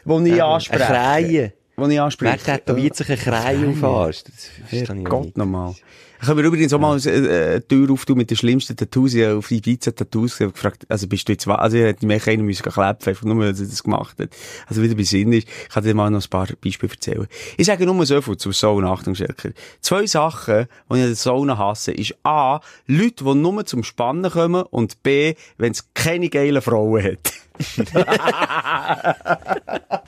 wo 0.05 0.20
ich 0.20 0.32
Eine 0.32 0.45
anspreche. 0.45 0.84
Krähe. 0.84 1.53
Wo 1.77 1.87
ich 1.87 2.01
anspreche. 2.01 2.39
Wer 2.45 2.59
tätowiert 2.59 2.97
sich 2.97 3.09
eine 3.09 3.18
Krähe 3.18 3.68
auf 3.68 3.75
den 3.75 3.85
Arsch? 3.85 4.25
Das 4.25 4.47
verstehe 4.68 4.99
ich 4.99 5.05
Gott 5.05 5.37
nochmal. 5.37 5.75
Ich 6.20 6.29
habe 6.29 6.41
mir 6.41 6.47
übrigens 6.47 6.73
auch 6.73 6.79
mal 6.79 6.97
äh, 7.05 7.09
eine 7.55 7.66
Tür 7.66 7.91
auftun 7.91 8.16
mit 8.16 8.31
den 8.31 8.37
schlimmsten 8.37 8.77
Tattoos. 8.77 9.12
Ich 9.14 9.25
habe 9.25 9.39
auf 9.39 9.49
die 9.49 9.57
Ibiza-Tattoos 9.57 10.39
gefragt, 10.39 10.85
also 10.89 11.09
bist 11.09 11.27
du 11.27 11.33
jetzt, 11.33 11.49
wa- 11.49 11.57
also 11.57 11.77
ich 11.77 11.83
hätte 11.83 12.07
mich 12.07 12.25
einer 12.29 12.45
müssen 12.45 12.62
klepfen, 12.62 13.09
einfach 13.09 13.25
nur, 13.25 13.39
weil 13.39 13.47
er 13.49 13.53
das 13.55 13.83
gemacht 13.83 14.16
hat. 14.20 14.29
Also 14.68 14.83
wieder 14.83 14.95
bei 14.95 15.03
Sinn 15.03 15.33
ist. 15.33 15.49
Ich 15.49 15.68
kann 15.70 15.83
dir 15.83 15.95
mal 15.95 16.11
noch 16.11 16.23
ein 16.23 16.31
paar 16.31 16.47
Beispiele 16.62 16.93
erzählen. 16.93 17.27
Ich 17.57 17.66
sage 17.66 17.87
nur 17.87 18.07
so 18.07 18.23
viel 18.23 18.37
zum 18.37 18.53
Sauna, 18.53 18.93
Achtung, 18.93 19.16
Schelker. 19.16 19.51
Zwei 19.81 20.07
Sachen, 20.07 20.66
die 20.91 20.95
ich 20.95 21.01
an 21.03 21.07
der 21.09 21.16
Sauna 21.16 21.59
hasse, 21.59 21.91
ist 21.91 22.14
A, 22.23 22.61
Leute, 22.87 23.25
die 23.25 23.35
nur 23.35 23.66
zum 23.66 23.83
Spannen 23.83 24.31
kommen 24.31 24.62
und 24.62 25.03
B, 25.03 25.35
wenn 25.59 25.73
es 25.73 25.89
keine 25.93 26.29
geilen 26.29 26.62
Frauen 26.62 27.03
hat. 27.03 27.33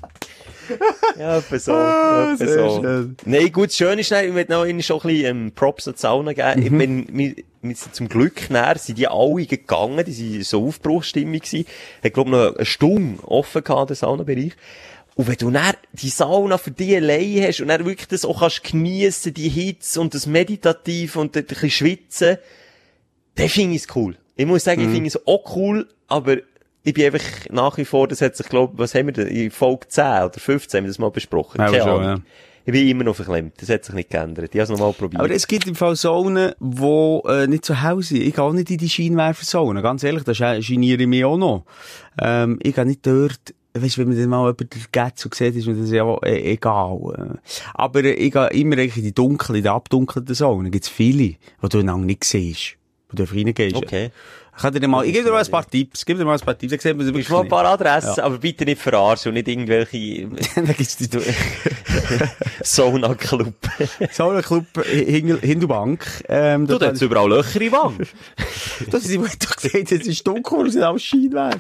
Ja, 1.19 1.39
etwa 1.39 1.59
so. 1.59 1.73
Ah, 1.73 2.37
so. 2.37 2.81
schön. 2.81 3.17
Nein, 3.25 3.53
gut, 3.53 3.69
das 3.69 3.77
Schöne 3.77 4.01
ist, 4.01 4.11
ich 4.13 4.33
möchte 4.33 4.53
noch 4.53 4.65
ihnen 4.65 4.83
schon 4.83 5.01
ein 5.01 5.09
bisschen 5.09 5.27
ähm, 5.27 5.53
Props 5.53 5.87
an 5.89 5.95
die 5.95 6.01
Sauna 6.01 6.33
geben. 6.33 6.61
Mhm. 6.61 6.63
Ich 6.67 6.73
bin, 6.73 7.07
wir, 7.13 7.35
wir 7.63 7.77
sind 7.77 7.95
zum 7.95 8.09
Glück 8.09 8.51
näher, 8.51 8.77
sind 8.79 8.99
die 8.99 9.07
alle 9.09 9.47
gegangen, 9.47 10.05
die 10.05 10.13
sind 10.13 10.45
so 10.45 10.67
Aufbruchsstimmung 10.67 11.39
gewesen. 11.39 11.67
Hat, 12.03 12.13
glaub 12.15 12.27
noch 12.29 12.57
eine 12.57 12.65
Stunde 12.65 13.23
offen 13.27 13.63
gehabt, 13.63 13.91
der 13.91 13.97
Saunabereich. 13.97 14.53
Und 15.17 15.29
wenn 15.29 15.37
du 15.37 15.51
dann 15.53 15.75
die 15.93 16.09
Sauna 16.09 16.59
für 16.59 16.73
dich 16.73 16.97
allein 16.97 17.43
hast 17.47 17.61
und 17.61 17.69
dann 17.69 17.85
wirklich 17.87 18.09
das 18.09 18.25
auch 18.25 18.41
kannst 18.41 18.65
geniessen, 18.65 19.33
die 19.33 19.49
Hitze 19.49 20.01
und 20.01 20.13
das 20.13 20.27
Meditativ 20.27 21.15
und 21.15 21.37
ein 21.37 21.45
bisschen 21.45 21.71
schwitzen, 21.71 22.39
dann 23.37 23.49
finde 23.49 23.77
ich 23.77 23.83
es 23.83 23.97
cool. 23.97 24.17
Ich 24.37 24.47
muss 24.47 24.65
sagen, 24.65 24.83
Mhm. 24.83 24.89
ich 24.89 24.95
finde 24.95 25.09
es 25.09 25.27
auch 25.27 25.55
cool, 25.57 25.89
aber 26.09 26.39
ich 26.85 26.95
bin 26.95 27.07
einfach 27.07 27.25
nach 27.51 27.77
wie 27.79 27.85
vor, 27.85 28.07
das 28.09 28.21
hat 28.21 28.37
sich, 28.37 28.47
glaub, 28.49 28.79
was 28.79 28.95
haben 28.95 29.07
wir 29.07 29.13
denn, 29.13 29.27
in 29.29 29.51
Folge 29.51 29.89
10 29.89 30.05
oder 30.05 30.31
15 30.39 30.79
haben 30.79 30.85
wir 30.85 30.89
das 30.89 30.99
mal 30.99 31.11
besprochen. 31.11 31.61
Ja, 31.61 31.67
Keine 31.71 31.83
schon, 31.83 32.05
Ahnung. 32.05 32.23
Ich 32.67 32.73
bin 32.73 32.89
immer 32.89 33.05
noch 33.05 33.15
verklemmt. 33.17 33.55
Das 33.61 33.69
hat 33.69 33.85
sich 33.85 33.95
nicht 33.95 34.09
geändert. 34.09 34.55
Ich 34.55 34.59
habe 34.61 34.63
es 34.63 34.71
nochmal 34.71 34.95
probiert. 34.95 35.21
Aber 35.21 35.31
es 35.31 35.47
gibt 35.47 35.67
im 35.67 35.75
Fall 35.75 35.97
Zonen, 35.97 36.53
die 36.61 37.21
äh, 37.29 37.47
nicht 37.47 37.65
zu 37.67 37.83
Hause 37.83 38.09
sind. 38.15 38.23
Ich 38.23 38.35
gehe 38.35 38.43
auch 38.45 38.55
nicht 38.55 38.71
in 38.71 38.79
die 38.79 38.89
Scheinwerferzone. 38.89 39.83
Ganz 39.83 40.03
ehrlich, 40.03 40.25
da 40.25 40.33
sche- 40.33 40.67
geniere 40.67 41.03
ich 41.03 41.07
mich 41.09 41.25
auch 41.27 41.37
noch. 41.37 41.65
Ähm, 42.19 42.59
ich 42.63 42.75
gehe 42.75 42.87
nicht 42.87 43.07
dort, 43.07 43.39
weißt 43.75 43.97
du, 43.99 44.01
wenn 44.01 44.09
man 44.09 44.17
dann 44.19 44.29
mal 44.31 44.49
über 44.51 44.65
den 44.65 44.81
Gätz 44.93 45.25
und 45.27 45.35
sieht, 45.35 45.55
ist 45.57 45.67
mir 45.67 45.75
das 45.75 45.91
ja 45.91 46.11
äh, 46.23 46.53
egal. 46.53 46.99
Äh, 47.19 47.39
Aber 47.75 48.03
ich 48.03 48.33
gehe 48.33 48.47
immer 48.49 48.79
eigentlich 48.79 48.97
in 48.97 49.03
die 49.03 49.15
dunkle, 49.15 49.59
in 49.59 49.63
die 49.65 49.69
abdunkelten 49.69 50.35
Zonen. 50.35 50.65
Da 50.65 50.71
gibt 50.71 50.85
es 50.85 50.91
viele, 50.91 51.19
die 51.23 51.39
du 51.69 51.81
lange 51.83 52.07
nicht 52.07 52.25
siehst. 52.25 52.77
Wo 53.11 53.17
du 53.17 53.25
einfach 53.25 53.37
reingehst. 53.37 53.77
Okay. 53.77 54.11
Ich, 54.57 54.63
kann 54.63 54.73
dir 54.73 54.87
mal, 54.89 55.05
ich 55.05 55.13
gebe 55.13 55.25
dir 55.25 55.33
mal 55.33 55.43
ein 55.45 55.51
paar 55.51 55.69
Tipps. 55.69 56.05
Gebe 56.05 56.21
dir 56.21 56.25
mal 56.25 56.35
ein 56.35 56.41
paar 56.41 56.57
Tipps. 56.57 56.71
Dann 56.71 56.81
sieht 56.81 57.13
man 57.13 57.21
es 57.21 57.29
mal 57.29 57.41
ein 57.41 57.49
paar 57.49 57.65
Adressen, 57.65 58.15
Ja. 58.17 58.25
aber 58.25 58.39
bitte 58.39 58.65
nicht 58.65 58.81
verarschen 58.81 59.31
und 59.31 59.35
nicht 59.35 59.49
irgendwelche. 59.49 60.29
Dann 60.55 60.67
gibt's 60.67 60.97
die 60.97 61.09
Sauna-Club. 62.63 63.55
Sauna-Club 64.13 64.67
Hingel- 64.85 65.41
Hindubank. 65.41 66.07
Ähm, 66.29 66.67
Du, 66.67 66.79
da 66.79 66.87
hat's 66.87 67.03
überall 67.03 67.29
Löcher 67.29 67.61
in 67.61 67.73
Wand. 67.73 68.09
Das 68.91 69.05
ist, 69.05 69.11
ich 69.11 69.39
doch 69.39 69.57
gesagt, 69.57 69.93
es 69.93 70.07
ist 70.07 70.27
dunkel 70.27 70.67
es 70.69 70.75
sind 70.75 70.83
alles 70.83 71.03
Scheinwerfer. 71.03 71.59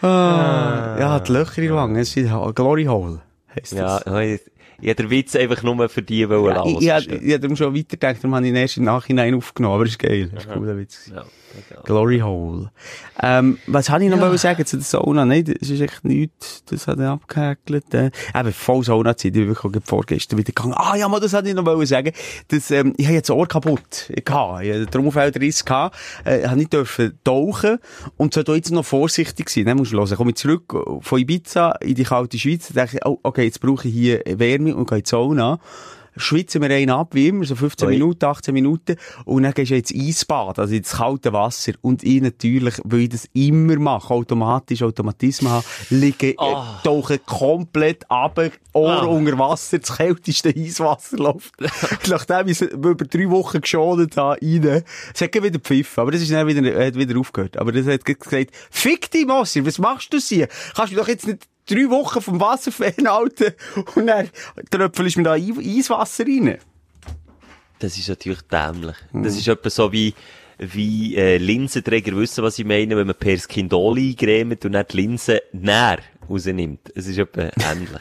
Ah, 0.00 0.96
ja, 0.98 1.20
die 1.20 1.32
Löcher 1.32 1.62
in 1.62 1.74
Wange, 1.74 2.00
es 2.00 2.16
ist 2.16 2.30
Glory 2.54 2.84
Hole, 2.84 3.20
heisst 3.54 3.72
Ja, 3.72 4.00
das. 4.00 4.40
Ich, 4.84 4.90
ich 4.90 4.96
den 4.96 5.10
Witz 5.10 5.34
einfach 5.36 5.62
nur 5.62 5.88
für 5.88 6.02
die 6.02 6.28
wollen 6.28 6.54
Ja, 6.54 6.64
ich, 6.64 6.76
ich, 6.78 6.86
lassen. 6.86 7.10
ich, 7.10 7.22
ich 7.22 7.28
hätte 7.28 7.40
darum 7.40 7.56
schon 7.56 7.74
weitergedacht, 7.74 8.16
darum 8.18 8.34
habe 8.34 8.44
ich 8.46 8.50
ihn 8.50 8.56
erst 8.56 8.76
im 8.76 8.84
Nachhinein 8.84 9.34
aufgenommen, 9.34 9.74
aber 9.74 9.84
ist 9.86 9.98
geil. 9.98 10.30
Das 10.32 10.44
ist 10.44 10.50
ein 10.50 10.58
cooler 10.58 10.76
Witz. 10.76 11.10
Ja. 11.14 11.24
Glory 11.84 12.20
Hole. 12.20 12.70
Ähm, 13.22 13.58
was 13.66 13.90
habe 13.90 14.04
ich 14.04 14.10
noch 14.10 14.18
ja. 14.18 14.36
sagen 14.36 14.64
zu 14.64 14.76
der 14.76 14.84
Sauna? 14.84 15.24
Nein, 15.24 15.44
das 15.44 15.68
ist 15.68 15.80
echt 15.80 16.04
nichts, 16.04 16.64
das 16.66 16.86
hat 16.86 16.98
er 16.98 17.10
abgehäkelt. 17.10 17.92
Äh. 17.94 18.10
Eben, 18.34 18.52
voll 18.52 18.84
Sauna-Zeit, 18.84 19.26
ich 19.26 19.32
bin 19.32 19.48
wirklich 19.48 19.82
vorgestern 19.84 20.38
wieder 20.38 20.52
gegangen. 20.52 20.74
Ah, 20.76 20.96
ja, 20.96 21.08
mal, 21.08 21.20
das 21.20 21.32
hatte 21.32 21.48
ich 21.48 21.54
noch 21.54 21.64
wollen 21.64 21.86
sagen. 21.86 22.12
Das, 22.48 22.70
ähm, 22.70 22.94
ich 22.96 23.06
habe 23.06 23.14
jetzt 23.14 23.28
das 23.28 23.36
Ohr 23.36 23.46
kaputt. 23.46 24.10
Ich 24.10 24.24
hatte, 24.30 24.64
ich 24.64 24.72
hatte 24.72 24.86
Trommelfeldriss 24.86 25.64
gehabt, 25.64 25.96
äh, 26.24 26.40
ich 26.40 26.46
habe 26.46 26.56
nicht 26.56 26.72
dürfen 26.72 27.18
tauchen 27.24 27.78
und 28.16 28.34
sollte 28.34 28.54
jetzt 28.54 28.70
noch 28.70 28.84
vorsichtig 28.84 29.50
sein. 29.50 29.66
Dann 29.66 29.76
musst 29.76 29.92
du 29.92 29.98
hören, 29.98 30.16
komme 30.16 30.30
ich 30.30 30.36
zurück 30.36 30.74
von 31.00 31.18
Ibiza 31.18 31.72
in 31.80 31.94
die 31.94 32.04
kalte 32.04 32.38
Schweiz, 32.38 32.68
denke 32.68 32.96
ich, 32.96 33.06
oh, 33.06 33.18
okay, 33.22 33.44
jetzt 33.44 33.60
brauche 33.60 33.88
ich 33.88 33.94
hier 33.94 34.22
Wärme 34.26 34.74
und 34.74 34.88
gehe 34.88 34.98
in 34.98 35.04
die 35.04 35.08
Sauna. 35.08 35.58
Schwitzen 36.16 36.62
wir 36.62 36.70
einen 36.70 36.90
ab, 36.90 37.14
wie 37.14 37.28
immer, 37.28 37.44
so 37.44 37.54
15 37.56 37.88
Ui. 37.88 37.94
Minuten, 37.94 38.24
18 38.24 38.54
Minuten. 38.54 38.96
Und 39.24 39.42
dann 39.42 39.52
gehst 39.52 39.70
du 39.70 39.76
ins 39.76 39.92
Eisbad, 39.94 40.58
also 40.58 40.74
ins 40.74 40.92
kalte 40.92 41.32
Wasser. 41.32 41.72
Und 41.80 42.02
ich 42.04 42.20
natürlich, 42.22 42.74
weil 42.84 43.00
ich 43.00 43.08
das 43.10 43.28
immer 43.32 43.76
mache, 43.78 44.12
automatisch, 44.14 44.82
Automatismus 44.82 45.50
habe, 45.50 45.64
liege, 45.90 46.30
äh, 46.30 46.34
tauche 46.82 47.18
komplett 47.18 48.10
ab, 48.10 48.38
Ohr 48.72 49.02
Ah. 49.02 49.06
unter 49.06 49.38
Wasser, 49.38 49.78
das 49.78 49.96
kälteste 49.96 50.48
Eiswasser 50.48 51.16
läuft. 51.16 51.54
Nachdem 52.08 52.48
ich 52.48 52.60
es 52.60 52.72
über 52.72 52.94
drei 52.96 53.30
Wochen 53.30 53.60
geschont 53.60 54.16
habe, 54.16 54.38
rein. 54.42 54.82
Es 55.14 55.20
hat 55.20 55.34
wieder 55.34 55.50
gepfiffen, 55.50 56.00
aber 56.00 56.10
das 56.10 56.22
ist 56.22 56.32
dann 56.32 56.46
wieder, 56.48 56.84
hat 56.84 56.96
wieder 56.96 57.18
aufgehört. 57.18 57.56
Aber 57.56 57.70
das 57.70 57.86
hat 57.86 58.04
gesagt, 58.04 58.50
fick 58.70 59.10
dich, 59.12 59.26
Mossi, 59.26 59.64
was 59.64 59.78
machst 59.78 60.12
du 60.12 60.18
hier? 60.18 60.48
Kannst 60.74 60.92
du 60.92 60.96
doch 60.96 61.06
jetzt 61.08 61.26
nicht 61.26 61.46
drei 61.66 61.88
Wochen 61.90 62.20
vom 62.20 62.40
Wasser 62.40 62.72
fernhalten 62.72 63.54
und 63.94 64.06
dann 64.06 64.28
tröpfelst 64.70 65.16
du 65.16 65.20
mir 65.20 65.24
da 65.24 65.32
Ei- 65.34 65.78
Eiswasser 65.78 66.24
rein. 66.24 66.58
Das 67.78 67.98
ist 67.98 68.08
natürlich 68.08 68.42
dämlich. 68.42 68.96
Hm. 69.12 69.22
Das 69.24 69.36
ist 69.36 69.48
etwa 69.48 69.68
so 69.70 69.92
wie, 69.92 70.14
wie 70.58 71.16
äh, 71.16 71.36
Linsenträger 71.38 72.16
wissen, 72.16 72.44
was 72.44 72.58
ich 72.58 72.64
meine, 72.64 72.96
wenn 72.96 73.06
man 73.06 73.16
per 73.16 73.36
Skindol 73.38 73.98
eingremt 73.98 74.64
und 74.64 74.72
dann 74.72 74.86
die 74.90 74.96
Linse 74.96 75.42
näher 75.52 75.98
rausnimmt. 76.28 76.92
Es 76.94 77.06
ist 77.06 77.18
etwa 77.18 77.50
ähnlich. 77.70 77.90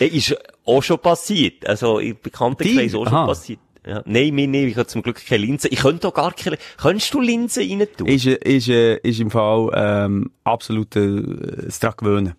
Äh, 0.00 0.06
ist 0.06 0.34
auch 0.64 0.82
schon 0.82 0.98
passiert. 0.98 1.64
Also, 1.66 2.00
im 2.00 2.16
Bekanntenkreis 2.20 2.92
auch 2.94 3.04
schon 3.04 3.14
Aha. 3.14 3.26
passiert. 3.26 3.60
Ja. 3.86 4.02
Nein, 4.04 4.34
mir 4.34 4.48
nicht. 4.48 4.70
Ich 4.72 4.76
habe 4.76 4.88
zum 4.88 5.02
Glück 5.02 5.24
keine 5.24 5.44
Linse. 5.44 5.68
Ich 5.68 5.78
könnte 5.80 6.08
auch 6.08 6.14
gar 6.14 6.32
keine, 6.32 6.58
könntest 6.76 7.14
du 7.14 7.20
Linsen 7.20 7.70
rein 7.80 7.86
tun? 7.96 8.06
Ist, 8.08 8.26
äh, 8.26 8.34
ist, 8.56 8.68
äh, 8.68 8.96
ist 8.96 9.20
im 9.20 9.30
Fall, 9.30 9.70
ähm, 9.74 10.32
absolut, 10.42 10.96
äh, 10.96 11.22
dran 11.80 11.94
gewöhnen. 11.96 12.34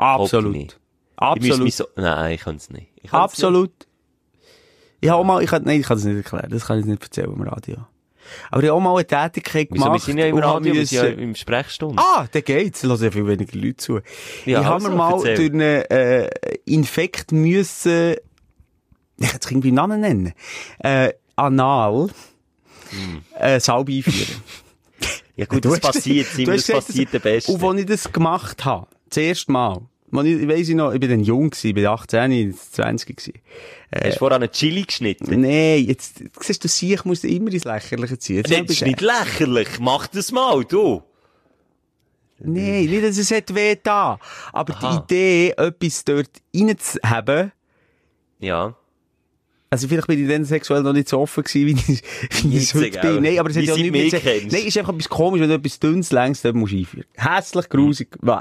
Absolut. 0.00 0.52
nicht. 0.52 0.72
Ich 0.72 1.18
Absolut. 1.22 1.60
mich 1.60 1.76
so, 1.76 1.84
nein, 1.96 2.32
ich 2.32 2.40
kann 2.40 2.56
es 2.56 2.70
nicht. 2.70 2.88
Ich 3.02 3.12
Absolut. 3.12 3.70
Ich 5.02 5.08
habe 5.08 5.20
auch 5.20 5.24
mal, 5.24 5.42
ich 5.42 5.50
kann, 5.50 5.62
nein, 5.64 5.80
ich 5.80 5.86
kann 5.86 5.96
das 5.96 6.04
nicht 6.04 6.16
erklären. 6.16 6.48
Das 6.50 6.66
kann 6.66 6.78
ich 6.78 6.84
nicht 6.86 7.02
erzählen 7.02 7.32
im 7.32 7.42
Radio. 7.42 7.76
Aber 8.50 8.62
ich 8.62 8.68
habe 8.68 8.76
auch 8.78 8.80
mal 8.80 8.94
eine 8.94 9.06
Tätigkeit 9.06 9.70
Nicht. 9.70 9.80
Wieso? 9.80 9.84
gemacht. 9.84 10.00
Wir 10.06 10.12
sind 10.12 10.18
ja 10.18 10.26
im 10.26 10.38
Radio, 10.38 10.74
wir 10.74 10.86
sind 10.86 11.02
ja 11.02 11.08
im 11.08 11.34
Sprechstunde. 11.34 12.00
Ah, 12.02 12.26
da 12.30 12.40
geht's. 12.40 12.80
Da 12.82 12.88
hören 12.88 13.02
ja 13.02 13.10
viel 13.10 13.26
weniger 13.26 13.58
Leute 13.58 13.76
zu. 13.76 13.94
Ja, 14.46 14.60
ich 14.60 14.66
habe 14.66 14.74
also, 14.74 14.88
mir 14.90 14.94
mal 14.96 15.12
erzähl. 15.14 15.36
durch 15.36 15.50
einen 15.52 15.60
äh, 15.90 16.30
Infekt 16.66 17.32
müssen, 17.32 18.14
ich 19.18 19.28
kann 19.28 19.40
es 19.42 19.50
irgendwie 19.50 19.72
Namen 19.72 20.00
nennen, 20.00 20.32
äh, 20.80 21.12
anal, 21.36 22.08
Hm. 22.90 23.22
äh, 23.38 23.60
Salbe 23.60 23.92
einführen. 23.92 24.42
Ja 25.36 25.46
gut, 25.46 25.64
das 25.64 25.80
passiert, 25.80 26.26
das 26.46 26.66
passiert 26.66 27.14
der 27.14 27.18
Beste. 27.20 27.50
Und 27.52 27.64
als 27.64 27.80
ich 27.80 27.86
das 27.86 28.12
gemacht 28.12 28.62
habe, 28.66 28.88
das 29.10 29.16
erste 29.18 29.52
Mal, 29.52 29.82
ich, 30.24 30.48
weiss 30.48 30.68
ich 30.68 30.74
noch, 30.74 30.92
ich 30.92 30.98
bin 31.00 31.10
dann 31.10 31.20
jung 31.20 31.50
gewesen, 31.50 31.68
ich 31.68 31.74
bin 31.74 31.86
18, 31.86 32.32
ich 32.32 32.48
war 32.48 32.56
20 32.72 33.16
gewesen. 33.16 33.32
Hast 33.94 34.14
du 34.14 34.18
vorher 34.18 34.36
einen 34.40 34.50
Chili 34.50 34.82
geschnitten? 34.82 35.40
Nee, 35.40 35.76
jetzt, 35.78 36.22
siehst 36.40 36.64
du, 36.64 36.68
siehst, 36.68 37.04
musst 37.06 37.22
du 37.24 37.28
immer 37.28 37.52
ins 37.52 37.64
Lächerliche 37.64 38.18
ziehen. 38.18 38.36
Jetzt 38.38 38.50
Das 38.50 38.60
ist 38.60 38.70
ich- 38.70 38.82
nicht 38.82 39.00
lächerlich. 39.00 39.68
Mach 39.80 40.06
das 40.08 40.32
mal, 40.32 40.64
du. 40.64 41.02
Nein, 42.42 42.86
nicht, 42.86 43.04
dass 43.04 43.18
es 43.18 43.30
hat 43.30 43.54
weh 43.54 43.76
da. 43.82 44.18
Aber 44.52 44.74
Aha. 44.76 45.04
die 45.08 45.14
Idee, 45.14 45.50
etwas 45.58 46.04
dort 46.04 46.30
reinzuhaben, 46.56 47.52
Ja. 48.38 48.74
also 49.68 49.86
vielleicht 49.86 50.06
bin 50.06 50.22
ich 50.22 50.28
dann 50.28 50.46
sexuell 50.46 50.82
noch 50.82 50.94
nicht 50.94 51.08
so 51.10 51.20
offen 51.20 51.44
gewesen, 51.44 51.66
wie 51.66 51.92
ich, 51.92 52.02
wie 52.44 52.56
ich 52.56 52.74
heute 52.74 52.98
bin. 53.00 53.22
Nein, 53.22 53.38
aber 53.38 53.50
es 53.50 53.56
hat 53.56 53.64
ja 53.64 53.74
sie 53.74 53.82
nicht 53.90 53.92
mich 53.92 54.12
mit... 54.24 54.52
Nein, 54.52 54.64
ist 54.66 54.78
einfach 54.78 54.94
etwas 54.94 55.08
komisch, 55.10 55.40
wenn 55.42 55.50
du 55.50 55.54
etwas 55.56 55.78
dünnes, 55.78 56.12
längs, 56.12 56.40
dort 56.40 56.54
musst 56.56 56.72
einführen. 56.72 57.04
Hässlich, 57.14 57.68
grusig, 57.68 58.08
Hm. 58.22 58.40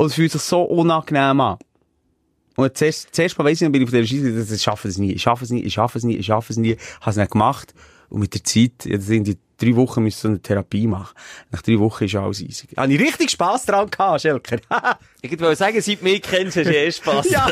Und 0.00 0.06
es 0.06 0.14
fühlt 0.14 0.32
sich 0.32 0.40
so 0.40 0.62
unangenehm 0.62 1.42
an. 1.42 1.58
Und 2.56 2.74
zuerst, 2.74 3.14
zuerst 3.14 3.38
mal 3.38 3.44
weiss 3.44 3.60
ich, 3.60 3.70
bin 3.70 3.82
ich 3.82 3.86
auf 3.86 3.92
der 3.92 4.06
Scheisse, 4.06 4.54
ich 4.54 4.62
schaffe 4.62 4.88
es 4.88 4.96
nie, 4.96 5.12
ich 5.12 5.20
schaffe 5.20 5.44
es 5.44 5.50
nie, 5.50 5.60
ich 5.60 5.74
schaffe 5.74 5.98
es 5.98 6.04
nie, 6.04 6.16
ich 6.16 6.24
schaffe 6.24 6.52
es 6.54 6.56
nie, 6.56 6.78
habe 7.02 7.10
es 7.10 7.16
nicht 7.16 7.30
gemacht. 7.32 7.74
Und 8.08 8.20
mit 8.20 8.32
der 8.32 8.42
Zeit, 8.42 8.86
jetzt 8.86 9.08
sind 9.08 9.26
die 9.26 9.36
drei 9.58 9.76
Wochen 9.76 10.02
müssen 10.02 10.18
so 10.18 10.28
eine 10.28 10.40
Therapie 10.40 10.86
machen. 10.86 11.14
Nach 11.50 11.60
drei 11.60 11.78
Wochen 11.78 12.04
ist 12.04 12.14
alles 12.14 12.40
easy. 12.40 12.66
Habe 12.78 12.94
ich 12.94 12.98
richtig 12.98 13.30
Spass 13.30 13.66
dran 13.66 13.90
gehabt, 13.90 14.22
Schelker. 14.22 14.56
Ich 15.20 15.38
wollte 15.38 15.56
sagen, 15.56 15.78
seit 15.82 16.00
du 16.00 16.04
mich 16.04 16.22
kennst, 16.22 16.56
hast 16.56 16.66
du 16.66 16.74
eh 16.74 16.90
Spass. 16.90 17.28
Ja. 17.28 17.46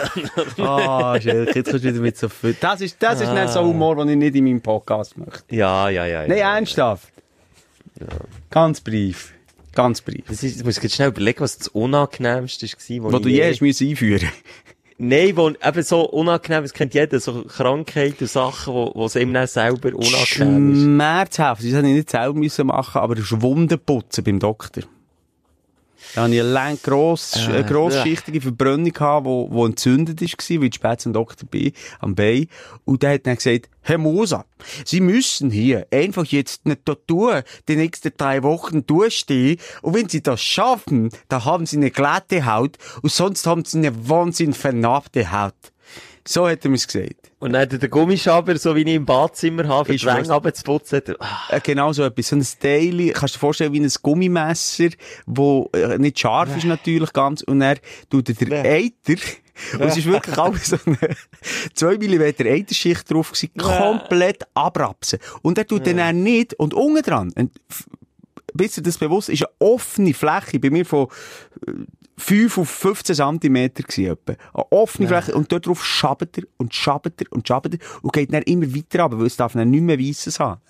Ah, 0.57 1.21
Schelker, 1.21 1.55
jetzt 1.55 1.71
kommst 1.71 1.85
du 1.85 1.89
wieder 1.91 2.01
mit 2.01 2.17
so 2.17 2.31
viel. 2.31 2.57
Das 2.59 2.81
ist, 2.81 2.97
das 2.99 3.21
ist 3.21 3.31
nicht 3.31 3.51
so 3.51 3.63
Humor, 3.63 3.97
den 3.97 4.09
ich 4.09 4.17
nicht 4.17 4.37
in 4.37 4.45
meinem 4.45 4.63
Podcast 4.63 5.19
möchte. 5.19 5.55
ja, 5.55 5.91
ja, 5.91 6.07
ja. 6.07 6.23
ja. 6.23 6.29
Nein, 6.29 6.39
ernsthaft. 6.39 7.13
Ganz 8.49 8.81
brief. 8.81 9.35
Ganz 9.75 10.01
brief. 10.01 10.25
Das 10.29 10.43
ist, 10.43 10.59
ich 10.59 10.65
muss 10.65 10.83
jetzt 10.83 10.95
schnell 10.95 11.09
überlegen, 11.09 11.41
was 11.41 11.59
das 11.59 11.69
Unangenehmste 11.69 12.67
war. 12.67 13.13
Wo 13.13 13.19
du 13.19 13.29
je 13.29 13.45
hast 13.45 13.61
müssen 13.61 13.89
einführen. 13.89 14.29
Nein, 15.01 15.37
wo 15.37 15.49
eben 15.51 15.83
so 15.85 16.01
unangenehm, 16.09 16.63
das 16.63 16.73
kennt 16.73 16.93
jeder, 16.93 17.21
so 17.21 17.45
Krankheiten 17.45 18.25
und 18.25 18.31
Sachen, 18.31 18.75
wo, 18.75 18.91
wo 18.97 19.07
es 19.07 19.15
ihm 19.15 19.33
dann 19.33 19.47
selber 19.47 19.95
unangenehm 19.95 20.73
ist. 20.73 20.83
Schmerzhaft. 20.83 21.63
Das 21.63 21.71
hätte 21.71 21.87
ich 21.87 21.95
nicht 21.95 22.11
selber 22.11 22.35
müssen 22.35 22.67
machen, 22.67 23.01
aber 23.01 23.15
das 23.15 23.31
ist 23.31 23.41
Wundenputzen 23.41 24.25
beim 24.25 24.41
Doktor. 24.41 24.83
Da 26.15 26.23
hatte 26.23 26.35
ich 26.35 26.41
eine 26.41 26.51
lang, 26.51 26.79
gross, 26.83 27.37
Äh, 27.37 27.51
eine 27.51 27.65
grossschichtige 27.65 28.41
Verbrennung 28.41 28.93
gehabt, 28.93 29.27
wo, 29.27 29.49
wo 29.51 29.67
entzündet 29.67 30.19
gewesen, 30.19 30.61
weil 30.61 30.69
ich 30.69 30.75
spät 30.75 31.01
zum 31.01 31.13
Doktor 31.13 31.47
bin, 31.47 31.73
am 32.01 32.15
Bein. 32.15 32.49
Und 32.85 33.03
der 33.03 33.15
hat 33.15 33.27
dann 33.27 33.37
gesagt, 33.37 33.69
Herr 33.83 33.99
Moser, 33.99 34.45
Sie 34.85 35.01
müssen 35.01 35.51
hier 35.51 35.87
einfach 35.91 36.27
jetzt 36.27 36.63
da 36.85 36.95
tun, 36.95 37.43
die 37.69 37.77
nächsten 37.77 38.13
drei 38.17 38.43
Wochen 38.43 38.85
durchstehen. 38.87 39.59
Und 39.83 39.95
wenn 39.95 40.09
Sie 40.09 40.23
das 40.23 40.41
schaffen, 40.41 41.11
dann 41.29 41.45
haben 41.45 41.67
Sie 41.67 41.77
eine 41.77 41.91
glatte 41.91 42.45
Haut 42.45 42.77
und 43.03 43.13
sonst 43.13 43.47
haben 43.47 43.65
Sie 43.65 43.79
eine 43.79 44.09
wahnsinnig 44.09 44.57
vernarbte 44.57 45.33
Haut. 45.33 45.55
So 46.29 46.47
hat 46.47 46.63
er 46.63 46.71
mir's 46.71 46.87
gesagt. 46.87 47.33
Und 47.39 47.55
dann 47.55 47.63
hat 47.63 47.73
er 47.73 47.79
den 47.79 47.89
Gummischaber, 47.89 48.59
so 48.59 48.77
wie 48.77 48.83
ich 48.83 48.89
im 48.89 49.07
Badzimmer 49.07 49.67
habe, 49.67 49.87
für 49.87 49.95
Ich 49.95 50.03
die 50.03 50.09
Wänge 50.09 50.31
runterzuputzen, 50.31 51.01
er, 51.07 51.17
ah, 51.21 51.39
Äh, 51.49 51.61
genau 51.63 51.91
so 51.95 52.05
etwas. 52.05 52.29
So 52.29 52.37
ein 52.37 52.47
Teil, 52.61 53.13
kannst 53.13 53.35
du 53.35 53.39
dir 53.39 53.41
vorstellen, 53.41 53.73
wie 53.73 53.81
ein 53.81 53.91
Gummimesser, 54.03 54.91
wo 55.25 55.71
äh, 55.73 55.97
nicht 55.97 56.19
scharf 56.19 56.55
ist 56.55 56.67
natürlich 56.67 57.15
ganz, 57.15 57.41
und 57.41 57.63
er 57.63 57.79
tut 58.11 58.29
er 58.29 58.35
den 58.35 58.53
Eiter, 58.53 59.23
und 59.73 59.81
es 59.81 59.97
ist 59.97 60.05
wirklich 60.05 60.37
alles 60.37 60.67
so 60.67 60.77
eine 60.85 60.99
2 61.73 61.97
mm 61.97 62.47
Eiterschicht 62.47 63.11
drauf 63.11 63.33
gewesen, 63.33 63.51
komplett 63.57 64.45
abrapsen. 64.53 65.21
Und 65.41 65.57
er 65.57 65.67
tut 65.67 65.87
dann 65.87 65.99
auch 65.99 66.13
nicht, 66.13 66.53
und 66.55 66.75
unten 66.75 67.03
dran, 67.03 67.33
bis 68.53 68.75
dir 68.75 68.83
das 68.83 68.99
bewusst 68.99 69.31
ist, 69.31 69.45
eine 69.45 69.71
offene 69.71 70.13
Fläche, 70.13 70.59
bei 70.61 70.69
mir 70.69 70.85
von 70.85 71.09
äh, 71.67 71.73
5 72.19 72.59
auf 72.59 72.69
15 72.69 73.15
cm 73.17 73.41
gewesen. 73.75 74.17
Eine 74.27 74.37
offene 74.71 75.09
Fläche, 75.09 75.35
und 75.35 75.51
dort 75.53 75.67
drauf 75.67 75.85
schabert 75.85 76.37
er, 76.39 76.45
und 76.57 76.75
schabert 76.75 77.21
er, 77.21 77.27
und 77.33 77.47
schabert 77.47 77.75
er, 77.75 77.81
und 78.03 78.13
geht 78.13 78.33
dann 78.35 78.43
immer 78.43 78.67
weiter 78.75 79.03
runter, 79.03 79.19
weil 79.21 79.27
es 79.27 79.37
darf 79.37 79.53
dann 79.53 79.71
nicht 79.71 79.83
mehr 79.83 79.99
weisses 79.99 80.39
haben. 80.41 80.61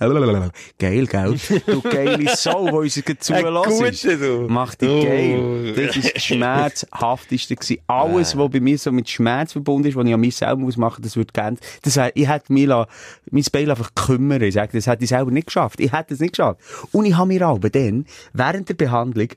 Geil, 0.79 1.07
gell? 1.07 1.35
Du 1.67 1.81
geile 1.81 2.37
Sau, 2.37 2.67
die 2.69 2.73
uns 2.77 2.95
zulässt. 3.21 4.05
Macht 4.49 4.81
dich 4.83 4.89
Oh. 4.89 5.03
geil. 5.03 5.73
Das 5.75 5.97
ist 5.97 6.15
das 6.15 6.23
Schmerzhafteste 6.25 7.57
gewesen. 7.57 7.79
Alles, 7.87 8.37
was 8.37 8.51
bei 8.51 8.61
mir 8.61 8.79
so 8.79 8.93
mit 8.93 9.09
Schmerz 9.09 9.53
verbunden 9.53 9.89
ist, 9.89 9.97
was 9.97 10.07
ich 10.07 10.15
an 10.15 10.21
mich 10.21 10.37
selber 10.37 10.57
muss 10.57 10.77
machen, 10.77 11.03
das 11.03 11.17
würde 11.17 11.33
gern, 11.33 11.59
das 11.83 11.97
wär, 11.97 12.15
ich 12.15 12.29
hätte 12.29 12.53
mich 12.53 12.67
mein 12.69 13.45
Bein 13.53 13.71
einfach 13.71 13.95
kümmern. 13.95 14.43
Ich 14.43 14.55
sage, 14.55 14.73
das 14.73 14.87
hätte 14.87 15.05
ich 15.05 15.11
selber 15.11 15.31
nicht 15.31 15.47
geschafft. 15.47 15.81
Ich 15.81 15.93
hätte 15.93 16.15
es 16.15 16.21
nicht 16.21 16.33
geschafft. 16.33 16.61
Und 16.93 17.05
ich 17.07 17.17
habe 17.17 17.29
mir 17.29 17.43
aber 17.47 17.71
dann, 17.71 18.07
während 18.33 18.69
der 18.69 18.75
Behandlung, 18.75 19.29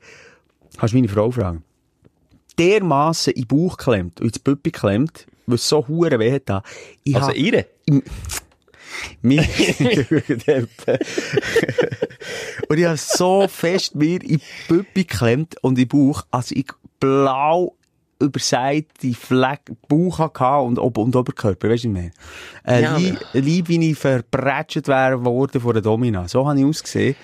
kannst 0.78 0.94
du 0.94 0.98
meine 0.98 1.08
Frau 1.10 1.32
fragen, 1.32 1.64
dermassen 2.58 3.34
in 3.34 3.44
den 3.44 3.48
Bauch 3.48 3.78
geklemmt 3.78 4.22
und 4.22 4.28
ins 4.28 4.40
Püppi 4.40 4.72
geklemmt, 4.72 5.26
weil 5.46 5.56
es 5.56 5.68
so 5.68 5.88
hure 5.88 6.20
weh 6.20 6.34
hat. 6.34 6.64
Ich 7.04 7.16
also 7.16 7.32
ihre. 7.32 7.66
mir 9.22 9.42
und 12.70 12.78
ich 12.78 12.86
habe 12.86 12.98
so 12.98 13.48
fest 13.48 13.96
mir 13.96 14.22
in 14.22 14.38
die 14.38 14.42
Püppi 14.68 15.04
geklemmt 15.04 15.56
und 15.62 15.78
in 15.78 15.88
den 15.88 15.90
Bauch, 15.90 16.24
als 16.32 16.52
ich 16.52 16.68
blau 17.00 17.76
überseite 18.22 19.14
Fleck, 19.14 19.62
Bauch 19.88 20.20
hatte 20.20 20.64
und, 20.64 20.80
Ob 20.80 20.98
und 20.98 21.16
Oberkörper, 21.16 21.70
weißt 21.70 21.86
du, 21.86 21.90
meine? 21.90 22.12
Äh, 22.66 22.84
Ja, 22.84 22.98
lieb, 22.98 23.20
lieb, 23.34 23.68
wie 23.68 23.92
ich 23.92 23.98
verbrätscht 23.98 24.88
wäre 24.88 25.26
worden 25.26 25.60
von 25.60 25.74
der 25.74 25.82
Domina. 25.82 26.28
So 26.28 26.48
habe 26.48 26.60
ich 26.60 26.66
ausgesehen. 26.66 27.16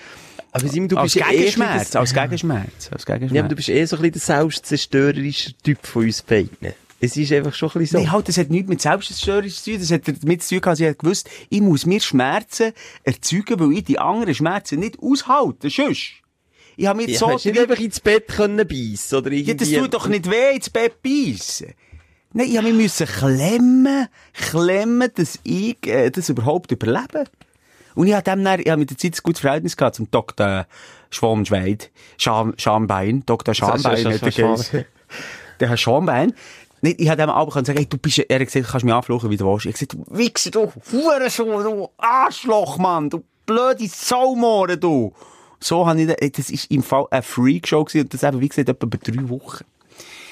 Aber 0.60 0.68
Simon, 0.68 0.88
du 0.88 0.96
Als 0.96 1.12
bist 1.14 1.16
ja 1.26 1.32
eh 1.32 1.36
Gegenschmerz, 1.38 1.90
das- 1.90 1.96
als 1.96 2.14
Gegenschmerz, 2.14 2.90
als 2.92 3.06
Gegenschmerz. 3.06 3.32
Ja, 3.34 3.40
aber 3.42 3.48
du 3.48 3.56
bist 3.56 3.68
eh 3.68 3.84
so 3.84 3.96
ein 3.96 4.02
bisschen 4.02 4.12
der 4.12 4.20
selbstzerstörerische 4.20 5.52
Typ 5.62 5.86
von 5.86 6.04
uns 6.04 6.22
beiden. 6.22 6.74
Es 7.00 7.16
ist 7.16 7.32
einfach 7.32 7.54
schon 7.54 7.70
ein 7.70 7.78
bisschen 7.80 7.98
so. 8.00 8.04
Nein, 8.04 8.12
halt, 8.12 8.28
das 8.28 8.38
hat 8.38 8.50
nichts 8.50 8.68
mit 8.68 8.80
Selbststörung 8.82 9.48
zu 9.48 9.70
tun. 9.70 9.80
Das 9.80 9.90
hat 9.92 10.02
damit 10.22 10.42
zu 10.42 10.54
tun, 10.56 10.62
dass 10.62 10.80
ich 10.80 10.98
gewusst 10.98 11.30
ich 11.48 11.60
muss 11.60 11.86
mir 11.86 12.00
Schmerzen 12.00 12.72
erzeugen, 13.04 13.60
weil 13.60 13.72
ich 13.72 13.84
die 13.84 13.98
anderen 14.00 14.34
Schmerzen 14.34 14.80
nicht 14.80 14.98
aushalte. 15.00 15.70
Sonst. 15.70 16.14
Ich 16.76 16.86
habe 16.86 16.96
mir 17.02 17.08
ja, 17.10 17.18
so 17.18 17.28
hast 17.30 17.44
du 17.44 17.50
nicht 17.50 17.60
einfach 17.60 17.78
ins 17.82 18.00
Bett 18.00 18.28
können 18.28 18.66
beißen 18.66 19.18
oder 19.18 19.30
Ja, 19.32 19.38
irgendwie. 19.38 19.54
das 19.54 19.70
tut 19.82 19.94
doch 19.94 20.08
nicht 20.08 20.28
weh, 20.30 20.54
ins 20.56 20.70
Bett 20.70 21.00
beißen. 21.02 21.68
Nein, 22.32 22.46
ich 22.50 22.56
habe 22.56 22.68
mich 22.72 22.76
müssen 22.82 23.06
klemmen, 23.06 24.06
klemmen, 24.32 25.08
dass 25.14 25.38
ich 25.44 25.76
äh, 25.86 26.10
das 26.10 26.28
überhaupt 26.28 26.70
überlebe. 26.72 27.24
Und 27.94 28.06
ich 28.06 28.14
habe 28.14 28.22
dem 28.22 28.44
dann, 28.44 28.60
ich 28.60 28.68
habe 28.68 28.78
mit 28.78 28.90
der 28.90 28.98
Zeit 28.98 29.14
ein 29.14 29.20
gutes 29.22 29.40
Verhältnis 29.40 29.76
gehabt 29.76 29.96
zum 29.96 30.10
Dr. 30.10 30.66
Schwammschweid, 31.10 31.90
Scham, 32.16 32.54
Schambein, 32.56 33.22
Dr. 33.26 33.54
Schambein, 33.54 33.80
Scham- 33.96 34.12
hat 34.12 34.22
er 34.22 34.30
geheißen. 34.30 34.84
Der 35.60 35.68
Herr 35.68 35.76
Schambein. 35.76 36.32
Nee, 36.80 36.94
ich 36.98 37.08
habe 37.08 37.20
dem 37.20 37.30
aber 37.30 37.50
sagen, 37.50 37.76
hey, 37.76 37.86
du 37.86 37.98
bist, 37.98 38.18
er 38.18 38.38
hat 38.38 38.46
gesagt, 38.46 38.66
du 38.66 38.70
kannst 38.70 38.84
mich 38.84 38.94
anfluchen, 38.94 39.30
wie 39.30 39.36
du 39.36 39.46
willst. 39.46 39.66
Ich 39.66 39.74
habe 39.74 39.86
gesagt, 39.86 39.94
du 40.10 40.16
Wichser, 40.16 40.50
du 40.52 40.72
Hurensohn, 40.92 41.64
du 41.64 41.88
Arschloch, 41.96 42.78
Mann, 42.78 43.10
du 43.10 43.24
blöde 43.46 43.88
Saumore, 43.88 44.78
du. 44.78 45.12
So 45.58 45.86
habe 45.88 46.00
ich, 46.02 46.32
das 46.32 46.50
ist 46.50 46.70
im 46.70 46.84
Fall 46.84 47.06
eine 47.10 47.22
Freakshow 47.22 47.82
gewesen 47.84 48.02
und 48.02 48.14
das 48.14 48.22
eben, 48.22 48.40
wie 48.40 48.48
gesagt, 48.48 48.68
etwa 48.68 48.86
bei 48.86 48.98
drei 49.02 49.28
Wochen. 49.28 49.64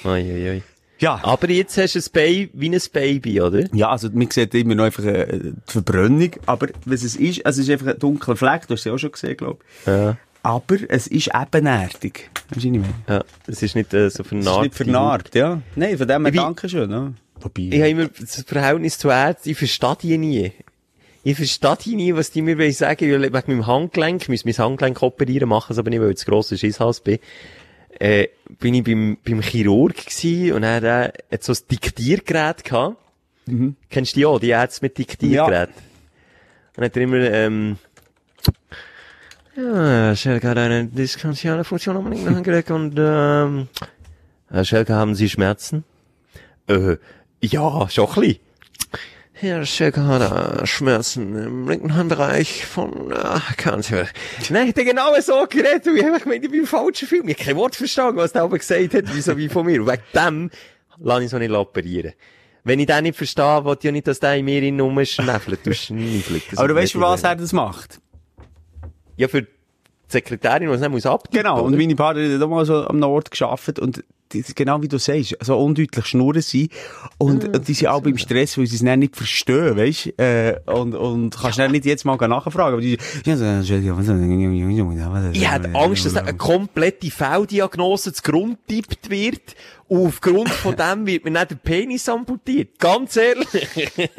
Oi, 0.05 0.09
oi, 0.21 0.49
oi. 0.51 0.63
Ja. 0.99 1.19
Aber 1.23 1.49
jetzt 1.49 1.77
hast 1.77 1.95
du 1.95 1.99
ein 1.99 2.05
Baby 2.11 2.49
wie 2.53 2.69
ein 2.75 2.81
Baby, 2.91 3.41
oder? 3.41 3.63
Ja, 3.73 3.89
also, 3.89 4.09
man 4.11 4.29
sieht 4.31 4.53
immer 4.55 4.75
noch 4.75 4.85
einfach 4.85 5.03
äh, 5.03 5.39
die 5.39 5.53
Verbrennung, 5.71 6.31
aber 6.45 6.67
was 6.85 7.03
es 7.03 7.15
ist, 7.15 7.45
also 7.45 7.61
es 7.61 7.67
ist 7.67 7.73
einfach 7.73 7.93
ein 7.93 7.99
dunkler 7.99 8.35
Fleck, 8.35 8.67
du 8.67 8.73
hast 8.73 8.79
es 8.81 8.85
ja 8.85 8.93
auch 8.93 8.97
schon 8.97 9.11
gesehen, 9.11 9.37
glaube 9.37 9.59
ich. 9.81 9.87
Ja. 9.87 10.17
Aber 10.43 10.77
es 10.87 11.07
ist 11.07 11.29
ebenerdig. 11.35 12.29
Weißt 12.53 12.65
du? 12.65 12.81
Ja, 13.07 13.23
es 13.47 13.61
ist 13.61 13.75
nicht 13.75 13.93
äh, 13.93 14.09
so 14.09 14.23
Es 14.23 14.27
vernarbt. 14.29 14.57
ist 14.57 14.63
nicht 14.63 14.75
vernarbt, 14.75 15.35
ja. 15.35 15.61
Nein, 15.75 15.97
von 15.97 16.07
dem 16.07 16.25
her 16.25 16.31
danke 16.31 16.69
schön, 16.69 16.89
ja. 16.89 17.11
Wobei. 17.41 17.61
Ich 17.63 17.79
habe 17.79 17.89
immer 17.89 18.07
das 18.07 18.43
Verhältnis 18.47 18.97
zu 18.97 19.09
Ärzten, 19.09 19.49
ich 19.49 19.57
verstehe 19.57 19.97
die 20.01 20.17
nie. 20.17 20.51
Ich 21.23 21.35
verstehe 21.35 21.77
die 21.83 21.95
nie, 21.95 22.15
was 22.15 22.31
die 22.31 22.41
mir 22.41 22.71
sagen 22.73 23.11
wollen. 23.11 23.33
Wegen 23.33 23.51
meinem 23.51 23.67
Handgelenk, 23.67 24.21
ich 24.23 24.29
muss 24.29 24.45
mein 24.45 24.57
Handgelenk 24.57 25.03
operieren, 25.03 25.49
machen 25.49 25.73
es 25.73 25.77
aber 25.77 25.89
nicht, 25.89 25.99
weil 25.99 26.11
ich 26.11 26.17
zu 26.17 26.25
grosser 26.25 26.55
Schisshals 26.57 27.01
bin. 27.01 27.19
Äh, 27.99 28.27
bin 28.59 28.75
ich 28.75 28.83
beim, 28.83 29.17
beim 29.25 29.41
Chirurg 29.41 29.95
gewesen 29.95 30.53
und 30.53 30.63
er 30.63 30.83
äh, 30.83 31.11
hat 31.31 31.43
so 31.43 31.53
ein 31.53 31.59
Diktiergerät 31.71 32.63
gehabt. 32.63 32.97
Kennst 33.89 34.15
du 34.15 34.19
die 34.19 34.25
auch, 34.25 34.39
die 34.39 34.49
Ärzte 34.49 34.85
mit 34.85 34.97
Diktiergerät? 34.97 35.69
Und 36.75 36.83
hat 36.83 36.95
er 36.95 37.01
immer, 37.01 37.17
ähm, 37.17 37.77
ja, 39.55 40.15
Schelke 40.15 40.49
hat 40.49 40.57
eine 40.57 40.85
diskantiale 40.85 41.63
Funktion 41.63 42.09
linken 42.09 42.35
Handgelenk 42.35 42.69
und, 42.69 42.95
ähm, 42.99 43.67
Herr 44.49 44.65
Schelke, 44.65 44.93
haben 44.93 45.15
Sie 45.15 45.29
Schmerzen? 45.29 45.83
Äh, 46.67 46.97
ja, 47.41 47.89
schon 47.89 48.07
ein 48.07 48.13
bisschen. 48.13 48.46
Äh, 49.41 50.65
Schmerzen 50.65 51.35
im 51.35 51.67
linken 51.67 51.95
Handbereich 51.95 52.65
von, 52.65 53.11
äh, 53.11 53.39
kann 53.57 53.81
ich 53.81 53.91
Nein, 54.49 54.69
hat 54.69 54.77
er 54.77 54.85
genau 54.85 55.13
so 55.21 55.45
geredet 55.47 55.87
und 55.87 55.97
ich 55.97 56.03
hab 56.03 56.23
gemeint, 56.23 56.43
ich 56.43 56.51
bin 56.51 56.61
im 56.61 56.67
falschen 56.67 57.07
Film. 57.07 57.27
Ich 57.27 57.37
hab 57.37 57.45
kein 57.45 57.55
Wort 57.55 57.75
verstanden, 57.75 58.17
was 58.17 58.33
der 58.33 58.45
oben 58.45 58.57
gesagt 58.57 58.93
hat, 58.93 59.15
wie 59.15 59.21
so 59.21 59.37
wie 59.37 59.49
von 59.49 59.65
mir. 59.65 59.81
Und 59.81 59.87
wegen 59.87 60.01
dem 60.15 60.49
lasse 60.99 61.23
ich 61.25 61.29
so 61.29 61.37
nicht 61.37 61.51
operieren. 61.51 62.13
Wenn 62.63 62.79
ich 62.79 62.87
den 62.87 63.03
nicht 63.03 63.15
verstehe, 63.17 63.63
will 63.63 63.75
ich 63.77 63.83
ja 63.83 63.91
nicht, 63.91 64.07
dass 64.07 64.19
der 64.19 64.35
in 64.37 64.45
mir 64.45 64.61
innen 64.61 64.79
rumschnäffelt. 64.81 65.65
Du 65.65 65.73
schniefelt. 65.73 66.43
Das 66.51 66.59
Aber 66.59 66.67
du 66.67 66.75
weißt, 66.75 66.91
für 66.91 66.97
ich 66.97 67.03
was 67.03 67.21
nicht. 67.21 67.29
er 67.29 67.35
das 67.35 67.53
macht? 67.53 67.99
Ja, 69.15 69.27
für 69.27 69.43
die 69.43 69.47
Sekretärin, 70.07 70.67
die 70.67 70.73
es 70.73 70.81
nicht 70.81 70.89
muss 70.89 71.05
abtippen, 71.05 71.43
Genau, 71.43 71.61
und 71.61 71.77
meine 71.77 71.95
Partnerin 71.95 72.33
hat 72.33 72.41
auch 72.41 72.49
mal 72.49 72.65
so 72.65 72.85
am 72.87 73.01
Ort 73.03 73.31
gearbeitet 73.31 73.79
und 73.79 74.03
die, 74.33 74.43
genau 74.55 74.81
wie 74.81 74.87
du 74.87 74.97
sagst, 74.97 75.37
so 75.41 75.57
undeutlich 75.57 76.05
schnurren 76.05 76.41
sie 76.41 76.69
und, 77.17 77.45
Ah, 77.45 77.57
und 77.57 77.67
die 77.67 77.73
sind 77.73 77.87
alle 77.87 78.09
im 78.09 78.17
Stress, 78.17 78.57
weil 78.57 78.67
sie 78.67 78.75
es 78.75 78.83
dann 78.83 78.99
nicht 78.99 79.15
verstehen, 79.15 79.77
weißt 79.77 80.19
äh, 80.19 80.59
und, 80.65 80.95
und 80.95 81.37
kannst 81.37 81.59
dann 81.59 81.71
nicht 81.71 81.85
jetzt 81.85 82.05
mal 82.05 82.15
nachfragen, 82.15 82.73
aber 82.73 82.81
die, 82.81 82.97
ja, 83.25 83.35
Ich 85.33 85.49
hätte 85.51 85.73
Angst, 85.75 86.05
dass 86.05 86.15
eine 86.15 86.35
komplette 86.35 87.09
Fehldiagnose 87.09 88.13
zu 88.13 88.21
Grund 88.21 88.57
tippt 88.67 89.09
wird. 89.09 89.55
Und 89.87 90.07
aufgrund 90.07 90.49
von 90.49 90.75
dem 90.77 91.05
wird 91.05 91.23
mir 91.25 91.31
nicht 91.31 91.51
der 91.51 91.55
Penis 91.55 92.09
amputiert. 92.09 92.77
Ganz 92.79 93.15
ehrlich. 93.15 93.91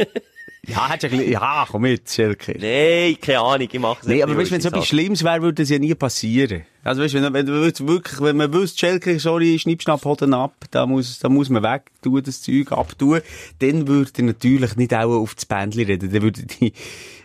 Ja, 0.68 0.90
hättest 0.90 1.04
du 1.04 1.16
ein 1.16 1.18
bisschen, 1.18 1.32
ja, 1.32 1.66
komm 1.70 1.82
mit, 1.82 2.10
Schelke. 2.10 2.56
Nein, 2.58 3.16
keine 3.20 3.40
Ahnung, 3.40 3.68
ich 3.70 3.80
mache 3.80 4.00
es 4.02 4.06
Nee, 4.06 4.22
aber 4.22 4.36
weißt 4.36 4.50
du, 4.50 4.54
wenn 4.54 4.60
so 4.60 4.68
etwas 4.68 4.86
Schlimmes 4.86 5.24
wäre, 5.24 5.40
würde 5.40 5.62
das 5.62 5.70
ja 5.70 5.78
nie 5.78 5.94
passieren. 5.94 6.62
Also 6.84 7.02
weißt 7.02 7.14
du, 7.14 7.22
wenn, 7.22 7.34
wenn, 7.34 7.46
wirklich, 7.46 8.20
wenn 8.20 8.36
man 8.36 8.52
wüsste, 8.52 8.78
Schelke, 8.78 9.18
sorry, 9.18 9.58
Schnippschnapp, 9.58 10.04
hoden 10.04 10.34
ab, 10.34 10.54
da 10.70 10.86
muss, 10.86 11.18
da 11.18 11.28
muss 11.28 11.48
man 11.48 11.62
weg 11.62 11.84
tun, 12.02 12.22
das 12.22 12.42
Zeug 12.42 12.70
abtun, 12.72 13.20
dann 13.60 13.88
würde 13.88 14.10
er 14.18 14.24
natürlich 14.24 14.76
nicht 14.76 14.94
auch 14.94 15.22
auf 15.22 15.34
das 15.34 15.46
Bändchen 15.46 15.86
reden, 15.86 16.12
dann 16.12 16.22
würde 16.22 16.42
die, 16.42 16.72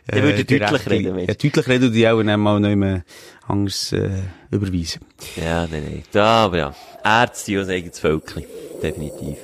Dann 0.07 0.23
würde 0.23 0.45
deutlich 0.45 0.89
reden, 0.89 1.19
Ja, 1.19 1.33
deutlich 1.33 1.67
reden 1.67 1.87
und 1.87 1.93
die 1.93 2.07
auch 2.07 2.21
dann 2.23 2.39
mal 2.39 2.59
nicht 2.59 2.75
mehr 2.75 3.03
anders, 3.47 3.93
äh, 3.93 4.09
überweisen. 4.51 5.01
Ja, 5.35 5.67
nein, 5.67 5.83
nein. 5.83 6.03
Da, 6.11 6.45
aber 6.45 6.57
ja. 6.57 6.75
Ärzte, 7.03 7.63
sagen 7.65 7.89
das 7.89 7.99
Völkchen. 7.99 8.43
Definitiv. 8.81 9.37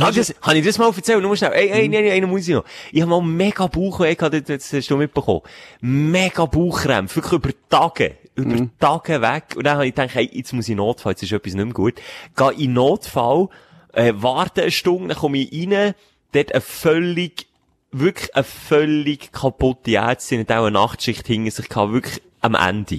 Ah, 0.00 0.10
das, 0.10 0.34
habe 0.42 0.58
ich 0.58 0.64
das 0.64 0.78
mal 0.78 0.92
erzählt? 0.94 1.22
Nur 1.22 1.36
schnell. 1.36 1.52
Ey, 1.52 1.68
ey, 1.70 1.88
nein, 1.88 2.04
nein, 2.04 2.12
einen 2.12 2.30
muss 2.30 2.46
ich 2.48 2.54
noch. 2.54 2.64
Ich 2.92 3.00
habe 3.00 3.10
mal 3.10 3.22
mega 3.22 3.66
Bauchweh 3.66 4.14
gehabt, 4.14 4.48
das- 4.48 4.72
hast 4.72 4.90
du 4.90 4.96
mitbekommen. 4.96 5.40
Mega 5.80 6.44
Bauchkrämpfe, 6.46 7.16
wirklich 7.16 7.32
über 7.32 7.50
Tage. 7.68 8.16
Über 8.34 8.68
Tage 8.78 9.22
weg. 9.22 9.54
Und 9.56 9.64
dann 9.64 9.76
habe 9.76 9.86
ich 9.86 9.94
gedacht, 9.94 10.14
hey, 10.14 10.28
jetzt 10.32 10.52
muss 10.52 10.68
ich 10.68 10.76
Notfall, 10.76 11.12
jetzt 11.12 11.22
ist 11.22 11.32
etwas 11.32 11.54
nicht 11.54 11.64
mehr 11.64 11.74
gut. 11.74 11.94
Gehe 12.36 12.52
in 12.52 12.72
Notfall, 12.74 13.48
äh, 13.92 14.12
warte 14.16 14.62
eine 14.62 14.70
Stunde, 14.70 15.08
dann 15.08 15.16
komme 15.18 15.38
ich 15.38 15.52
rein, 15.70 15.94
dort 16.32 16.52
eine 16.52 16.60
völlig, 16.60 17.46
wirklich 17.92 18.34
eine 18.34 18.44
völlig 18.44 19.32
kaputte 19.32 19.94
Ärztin, 19.94 20.40
hat 20.40 20.52
auch 20.52 20.64
eine 20.64 20.72
Nachtschicht 20.72 21.26
hinter 21.26 21.50
sich 21.50 21.68
gehabt, 21.68 21.92
wirklich 21.92 22.20
am 22.40 22.54
Ende. 22.54 22.96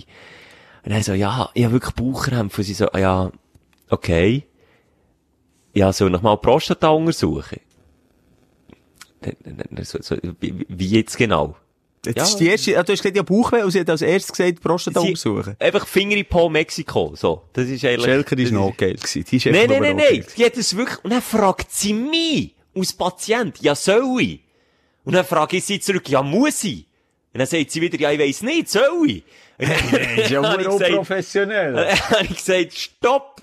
Und 0.84 0.93
dann 0.93 1.04
so, 1.04 1.14
ja, 1.14 1.50
ich 1.54 1.66
habe 1.66 1.74
wirklich 1.74 1.93
Bauchkrämpfe. 1.93 2.62
Und 2.62 2.66
sie 2.66 2.74
so, 2.74 2.88
ja, 2.98 3.30
okay. 3.89 4.43
Ja, 5.78 5.93
soll 5.93 6.15
ich 6.15 6.21
mal 6.23 6.38
Prostata 6.38 6.89
untersuchen? 6.89 7.59
So, 9.84 9.99
so, 10.01 10.15
wie, 10.39 10.65
wie 10.67 10.89
jetzt 10.89 11.15
genau? 11.17 11.55
Das 12.01 12.15
Ja. 12.15 12.23
ist 12.23 12.38
die 12.38 12.47
erste, 12.47 12.71
du 12.71 12.78
hast 12.80 12.88
gesagt, 12.88 13.15
ja, 13.15 13.21
Bauchweh, 13.21 13.61
und 13.61 13.69
sie 13.69 13.82
hat 13.82 13.89
als 13.91 14.01
erstes 14.01 14.32
gesagt, 14.32 14.59
Prostata 14.61 15.01
untersuchen. 15.01 15.55
Einfach 15.59 15.86
Finger 15.86 16.15
in 16.15 16.25
Po 16.25 16.49
Mexiko, 16.49 17.13
so. 17.15 17.43
Das 17.53 17.67
ist 17.67 17.86
eigentlich... 17.86 18.05
Schelker 18.05 18.36
das 18.36 18.45
ist 18.45 18.51
noch 18.53 18.75
geil 18.75 18.95
gewesen. 18.95 19.23
Die 19.30 19.36
ist 19.36 19.45
Nein, 19.45 19.53
nein, 19.69 19.82
nein, 19.82 19.97
noch 19.97 20.03
nein. 20.03 20.25
Die 20.36 20.45
hat 20.45 20.57
es 20.57 20.75
wirklich, 20.75 21.03
und 21.03 21.11
dann 21.11 21.21
fragt 21.21 21.71
sie 21.71 21.93
mich, 21.93 22.55
als 22.75 22.93
Patient, 22.93 23.61
ja, 23.61 23.75
soll 23.75 24.21
ich? 24.21 24.39
Und 25.03 25.13
dann 25.13 25.25
frage 25.25 25.57
ich 25.57 25.65
sie 25.65 25.80
zurück, 25.80 26.09
ja, 26.09 26.23
muss 26.23 26.63
ich? 26.63 26.86
Und 27.34 27.39
dann 27.39 27.47
sagt 27.47 27.69
sie 27.69 27.82
wieder, 27.82 27.99
ja, 27.99 28.11
ich 28.11 28.19
weiss 28.19 28.41
nicht, 28.41 28.69
soll 28.69 29.09
ich? 29.09 29.23
Das 29.59 29.69
ist 30.17 30.30
ja 30.32 30.39
unprofessionell. 30.55 31.73
Dann 31.73 31.99
habe 31.99 32.23
ich 32.25 32.38
gesagt, 32.38 32.73
stopp! 32.73 33.41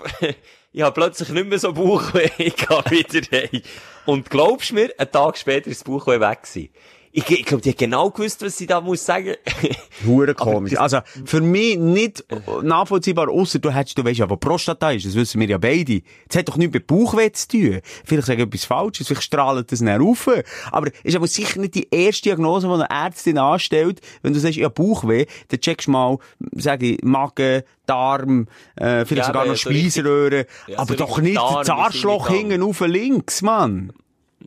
Ich 0.75 0.81
habe 0.81 0.93
plötzlich 0.93 1.29
nicht 1.29 1.47
mehr 1.47 1.57
so 1.57 1.71
Bauchweh 1.71 2.27
gehabt 2.49 2.91
wieder. 2.91 3.21
Hey. 3.29 3.61
Und 4.05 4.29
glaubst 4.29 4.73
mir, 4.73 4.93
einen 4.97 5.09
Tag 5.09 5.37
später 5.37 5.69
ist 5.69 5.79
das 5.79 5.83
Bauchweh 5.85 6.19
weg 6.19 6.43
gewesen. 6.43 6.69
Ich, 7.17 7.31
ich 7.31 7.45
glaube, 7.45 7.61
die 7.61 7.69
hat 7.69 7.77
genau 7.77 8.09
gewusst, 8.09 8.41
was 8.41 8.57
sie 8.57 8.67
da 8.67 8.81
muss 8.81 9.05
sagen. 9.05 9.35
Hure 10.05 10.33
komisch. 10.35 10.77
Also, 10.77 10.99
für 11.23 11.39
mich 11.39 11.77
nicht 11.77 12.25
nachvollziehbar, 12.61 13.29
ausser 13.29 13.59
du 13.59 13.73
hättest, 13.73 13.97
du 13.97 14.03
weißt 14.03 14.19
ja, 14.19 14.29
wo 14.29 14.35
Prostata 14.35 14.91
ist, 14.91 15.05
das 15.05 15.15
wissen 15.15 15.39
wir 15.39 15.47
ja 15.47 15.57
beide. 15.57 16.01
Das 16.27 16.39
hat 16.39 16.49
doch 16.49 16.57
nichts 16.57 16.73
mit 16.73 16.87
Bauchweh 16.87 17.31
zu 17.31 17.47
tun. 17.47 17.79
Vielleicht 18.03 18.27
sage 18.27 18.41
ich 18.41 18.47
etwas 18.49 18.65
Falsches, 18.65 19.07
vielleicht 19.07 19.23
strahlt 19.23 19.71
das 19.71 19.79
dann 19.79 20.01
rauf. 20.01 20.29
Aber 20.71 20.91
ist 21.03 21.15
aber 21.15 21.27
sicher 21.27 21.61
nicht 21.61 21.75
die 21.75 21.87
erste 21.89 22.23
Diagnose, 22.23 22.67
die 22.67 22.73
eine 22.73 22.89
Ärztin 22.89 23.37
anstellt. 23.37 24.01
Wenn 24.21 24.33
du 24.33 24.39
sagst, 24.41 24.57
ja, 24.57 24.67
Bauchweh, 24.67 25.25
dann 25.47 25.61
checkst 25.61 25.87
du 25.87 25.91
mal, 25.91 26.17
sage 26.57 26.95
ich, 26.95 27.01
Magen, 27.01 27.63
Darm, 27.85 28.47
äh, 28.75 29.05
vielleicht 29.05 29.09
Ja, 29.19 29.25
sogar 29.27 29.45
noch 29.45 29.55
so 29.55 29.69
Speiseröhre. 29.69 30.47
Ja, 30.67 30.79
aber 30.79 30.89
so 30.89 30.95
doch 30.95 31.19
nicht 31.19 31.37
Darm 31.37 31.59
das 31.59 31.69
Arschloch 31.69 32.27
hinten 32.27 32.61
auf 32.61 32.81
links, 32.81 33.41
Mann. 33.41 33.93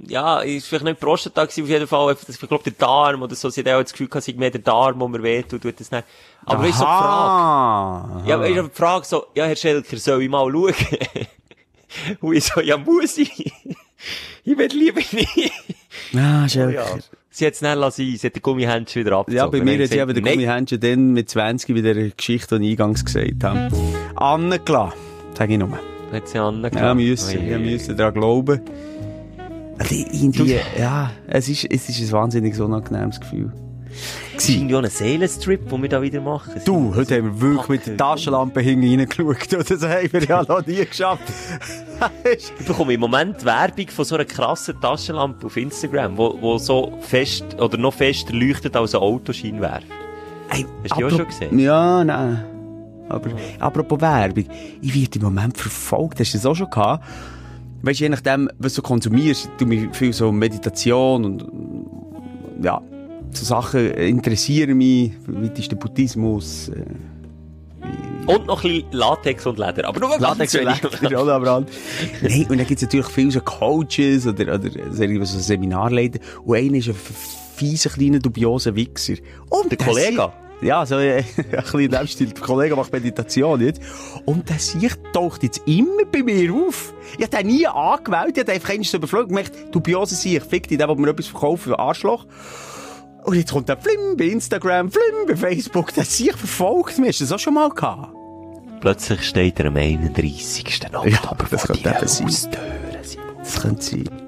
Ja, 0.07 0.41
ist 0.41 0.67
vielleicht 0.67 0.85
nicht 0.85 1.01
Prostata 1.01 1.45
gewesen, 1.45 1.65
auf 1.65 1.69
jeden 1.69 1.87
Fall. 1.87 2.17
Ich 2.29 2.39
glaube, 2.41 2.65
der 2.65 2.73
Darm 2.75 3.23
oder 3.23 3.35
so. 3.35 3.51
Sie 3.51 3.61
hat 3.61 3.69
auch 3.69 3.83
das 3.83 3.93
Gefühl 3.93 4.09
gehabt, 4.09 4.29
es 4.29 4.35
mehr 4.37 4.51
der 4.51 4.61
Darm, 4.61 5.01
wo 5.01 5.09
mir 5.09 5.23
wehtut, 5.23 5.63
tut 5.63 5.81
das 5.81 5.91
nicht. 5.91 6.05
Aber 6.45 6.63
weißt 6.63 6.75
du, 6.75 6.79
so 6.79 6.85
die 6.85 6.91
Frage. 6.91 8.13
Aha. 8.13 8.23
Ja, 8.27 8.41
weißt 8.41 8.57
du, 8.57 8.63
die 8.63 8.71
Frage 8.75 9.05
so, 9.07 9.27
ja, 9.35 9.45
Herr 9.47 9.57
Schelker, 9.57 9.97
soll 9.97 10.23
ich 10.23 10.29
mal 10.31 10.51
schauen? 10.51 10.75
Und 12.21 12.35
ich 12.37 12.45
so, 12.45 12.61
ja, 12.61 12.77
muss 12.77 13.19
ich? 13.19 13.31
ich 14.45 14.59
will 14.59 14.69
lieber 14.73 15.01
nicht. 15.13 15.53
Ah, 16.15 16.43
Ja. 16.43 16.49
Schelker. 16.49 16.99
Sie 17.31 17.47
hat 17.47 17.53
es 17.53 17.63
nicht 17.63 17.75
lassen, 17.77 18.17
sie 18.17 18.27
hat 18.27 18.35
den 18.35 18.43
Gummihändchen 18.43 19.05
wieder 19.05 19.17
abgezogen. 19.17 19.37
Ja, 19.39 19.47
bei 19.47 19.61
mir 19.63 19.81
hat 19.81 19.91
sie 19.91 19.99
eben 19.99 20.09
gesagt, 20.09 20.17
den. 20.17 20.25
Gummihändchen 20.25 20.81
dann 20.81 21.13
mit 21.13 21.31
20 21.31 21.73
wie 21.73 21.83
der 21.83 22.11
Geschichte, 22.11 22.59
die 22.59 22.67
ich 22.67 22.73
eingangs 22.73 23.05
gesagt 23.05 23.45
habe. 23.45 23.71
Angelassen, 24.17 24.99
sag 25.37 25.49
ich 25.49 25.59
nur. 25.59 25.79
Hat 26.11 26.27
sie 26.29 26.39
angelassen. 26.39 26.79
Ja, 26.79 26.95
müssen, 26.95 27.49
ja, 27.49 27.59
müssen 27.59 27.97
daran 27.97 28.15
glauben. 28.15 28.61
Irgendwie, 29.91 30.59
ja, 30.79 31.11
es 31.27 31.49
ist, 31.49 31.65
es 31.71 31.89
ist 31.89 32.01
ein 32.01 32.13
wahnsinnig 32.13 32.59
unangenehmes 32.61 33.21
Gefühl. 33.21 33.53
Das 34.35 34.49
ist 34.49 34.55
irgendwie 34.55 34.77
auch 34.77 34.83
ein 34.83 34.91
Seelenstrip, 34.91 35.69
den 35.69 35.83
wir 35.83 35.89
da 35.89 36.03
wieder 36.03 36.21
machen. 36.21 36.61
Du, 36.65 36.95
heute 36.95 37.17
haben 37.17 37.25
wir 37.25 37.41
wirklich 37.41 37.69
mit 37.69 37.87
der 37.87 37.97
Taschenlampe 37.97 38.61
hinten 38.61 39.01
reingeschaut. 39.01 39.55
Und 39.55 39.71
das 39.71 39.83
haben 39.83 40.13
wir 40.13 40.25
ja 40.25 40.43
noch 40.43 40.67
nie 40.67 40.85
geschafft. 40.85 41.23
Ich 42.33 42.53
bekomme 42.65 42.93
im 42.93 43.01
Moment 43.01 43.45
Werbung 43.45 43.89
von 43.89 44.05
so 44.05 44.15
einer 44.15 44.25
krassen 44.25 44.81
Taschenlampe 44.81 45.47
auf 45.47 45.57
Instagram, 45.57 46.17
wo, 46.17 46.39
wo 46.41 46.57
so 46.57 46.97
fest, 47.01 47.61
oder 47.61 47.77
noch 47.77 47.93
fester 47.93 48.33
leuchtet 48.33 48.77
als 48.77 48.95
ein 48.95 49.01
Autoscheinwerfer. 49.01 49.83
Hast 50.49 50.63
du 50.63 50.95
die 50.97 51.05
auch 51.05 51.11
schon 51.11 51.27
gesehen? 51.27 51.59
Ja, 51.59 52.05
nein. 52.05 52.45
Aber, 53.09 53.31
apropos 53.59 54.01
Werbung. 54.01 54.45
Ich 54.81 54.95
werde 54.95 55.19
im 55.19 55.25
Moment 55.25 55.59
verfolgt. 55.59 56.21
Hast 56.21 56.35
du 56.35 56.39
das 56.39 56.47
auch 56.47 56.55
schon 56.55 56.71
gehabt? 56.71 57.05
Weißt 57.83 58.01
du, 58.01 58.05
je 58.05 58.09
nachdem, 58.09 58.49
was 58.59 58.75
du 58.75 58.83
konsumierst, 58.83 59.51
du 59.59 59.67
mich 59.67 59.89
viel 59.93 60.13
so 60.13 60.33
Meditation 60.33 61.25
und, 61.25 61.45
ja, 62.63 62.81
so 63.33 63.45
Sachen 63.45 63.91
interessieren 63.93 64.77
mich. 64.79 65.13
Wie 65.27 65.61
ist 65.61 65.71
der 65.71 65.77
Buddhismus? 65.77 66.71
Äh, 66.71 66.85
Und 68.27 68.47
noch 68.47 68.65
ein 68.65 68.71
bisschen 68.71 68.93
Latex 68.93 69.47
und 69.47 69.59
Leder. 69.59 69.87
Aber 69.87 70.01
nur 70.01 70.19
Latex 70.19 70.55
und 70.55 70.65
Leder, 70.65 71.23
oder, 71.23 71.35
aber 71.35 71.51
halt. 71.53 71.69
Nein, 72.23 72.47
und 72.49 72.59
dann 72.59 72.67
gibt's 72.67 72.83
natürlich 72.83 73.07
viele 73.07 73.31
so 73.31 73.41
Coaches 73.41 74.27
oder, 74.27 74.55
oder 74.55 74.71
so 74.91 75.25
so 75.25 75.39
Seminarleiter. 75.39 76.19
Und 76.45 76.57
einer 76.57 76.77
ist 76.77 76.89
ein 76.89 76.95
fieser, 77.55 77.91
kleiner, 77.91 78.19
dubioser 78.19 78.75
Wichser. 78.75 79.15
Und 79.51 79.71
Der 79.71 79.79
Kollege? 79.79 80.33
Ja, 80.61 80.85
so 80.85 80.99
äh, 80.99 81.19
ein 81.37 81.63
bisschen 81.63 81.81
in 81.81 81.91
dem 81.91 82.07
Stil. 82.07 82.27
Der 82.29 82.43
Kollege 82.43 82.75
macht 82.77 82.93
Meditation 82.93 83.61
jetzt. 83.61 83.81
Und 84.25 84.49
der 84.49 84.59
Sicht 84.59 84.99
taucht 85.13 85.43
jetzt 85.43 85.63
immer 85.67 86.05
bei 86.11 86.23
mir 86.23 86.53
auf. 86.53 86.93
Ich 87.17 87.25
hab 87.25 87.31
den 87.31 87.47
nie 87.47 87.67
angewählt. 87.67 88.37
Ich 88.37 88.43
hab 88.43 88.49
einfach 88.49 88.71
einmal 88.71 88.85
so 88.85 88.97
überflogen 88.97 89.27
und 89.27 89.37
gemerkt, 89.37 89.75
dubiose 89.75 90.15
Sicht, 90.15 90.47
fick 90.47 90.69
dich, 90.69 90.79
der 90.79 90.89
will 90.89 90.97
mir 90.97 91.11
etwas 91.11 91.29
verkaufen, 91.29 91.75
Arschloch. 91.75 92.27
Und 93.25 93.37
jetzt 93.37 93.53
kommt 93.53 93.69
der 93.69 93.77
Flim 93.77 94.17
bei 94.17 94.25
Instagram, 94.25 94.91
Flim 94.91 95.27
bei 95.27 95.37
Facebook. 95.37 95.93
Der 95.95 96.05
Sicht 96.05 96.37
verfolgt 96.37 96.99
mich. 96.99 97.09
Hast 97.09 97.21
du 97.21 97.25
das 97.25 97.33
auch 97.33 97.39
schon 97.39 97.55
mal 97.55 97.69
gehabt? 97.71 98.15
Plötzlich 98.81 99.23
steht 99.23 99.59
er 99.61 99.67
am 99.67 99.77
31. 99.77 100.87
Oktober 100.87 101.09
Ja, 101.09 101.37
das 101.51 101.67
vor 101.67 101.77
eben 101.77 102.09
sein. 102.09 102.51
Das 103.39 103.61
könnte 103.61 103.83
sein. 103.83 104.28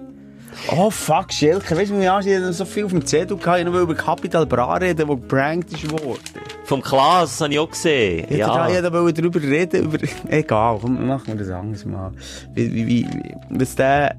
Oh 0.73 0.91
fuck, 0.91 1.33
Schelker, 1.33 1.77
weißt 1.77 1.91
du, 1.91 1.99
wie 1.99 2.03
ich 2.03 2.09
habe 2.09 2.53
so 2.53 2.65
viel 2.65 2.85
auf 2.85 2.93
dem 2.93 3.05
Zettel 3.05 3.37
gehabt, 3.37 3.59
ich 3.59 3.65
noch 3.65 3.75
über 3.75 3.95
Capital 3.95 4.47
Bra 4.47 4.75
reden, 4.75 5.09
wo 5.09 5.17
geprankt 5.17 5.73
ist 5.73 5.91
worden. 5.91 6.21
Vom 6.65 6.81
Klaas, 6.81 7.31
das 7.31 7.41
habe 7.41 7.53
ich 7.53 7.59
auch 7.59 7.71
gesehen. 7.71 8.27
Ja. 8.31 8.69
Ja. 8.69 8.69
Ich 8.69 8.93
wollte 8.93 9.21
darüber 9.21 9.43
reden, 9.43 9.85
über, 9.85 9.99
egal, 10.29 10.79
komm, 10.81 11.07
machen 11.07 11.27
wir 11.27 11.35
das 11.35 11.51
anders 11.51 11.85
mal. 11.85 12.13
Wie, 12.55 12.73
wie, 12.73 12.87
wie, 12.87 13.09
was 13.49 13.75
der, 13.75 14.17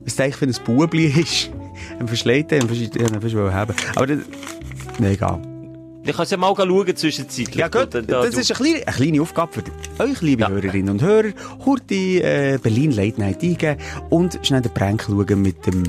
was 0.00 0.16
der 0.16 0.26
eigentlich 0.26 0.36
für 0.36 0.46
ein 0.46 0.76
Bubli 0.76 1.06
ist. 1.06 1.50
Ein 1.98 2.08
Verschleiten, 2.08 2.60
ein 2.60 2.66
Verschleiten, 2.66 3.14
ein 3.14 3.20
Verschleiten 3.20 3.54
haben. 3.54 3.74
Aber 3.94 4.06
das, 4.06 4.18
nee, 4.98 5.12
egal. 5.12 5.40
Ich 6.06 6.12
kann 6.14 6.24
es 6.24 6.30
ja 6.30 6.36
mal 6.36 6.54
schauen 6.54 6.96
zwischenzeitlich. 6.96 7.54
Ja 7.56 7.68
gut, 7.68 7.94
Da- 7.94 8.02
da- 8.02 8.22
das 8.22 8.34
du- 8.34 8.40
ist 8.40 8.50
eine 8.52 8.70
kleine, 8.70 8.86
eine 8.86 8.96
kleine 8.96 9.22
Aufgabe 9.22 9.52
für 9.54 10.02
euch, 10.04 10.20
liebe 10.20 10.42
Ja. 10.42 10.50
Hörerinnen 10.50 10.90
und 10.90 11.02
Hörer. 11.02 11.30
Hurti 11.64 12.18
äh, 12.18 12.58
Berlin 12.62 12.92
Late 12.92 13.18
Night 13.20 13.42
eingeben 13.42 13.78
und 14.10 14.38
schnell 14.42 14.60
den 14.60 14.72
Prank 14.74 15.04
schauen 15.06 15.40
mit 15.40 15.66
dem, 15.66 15.82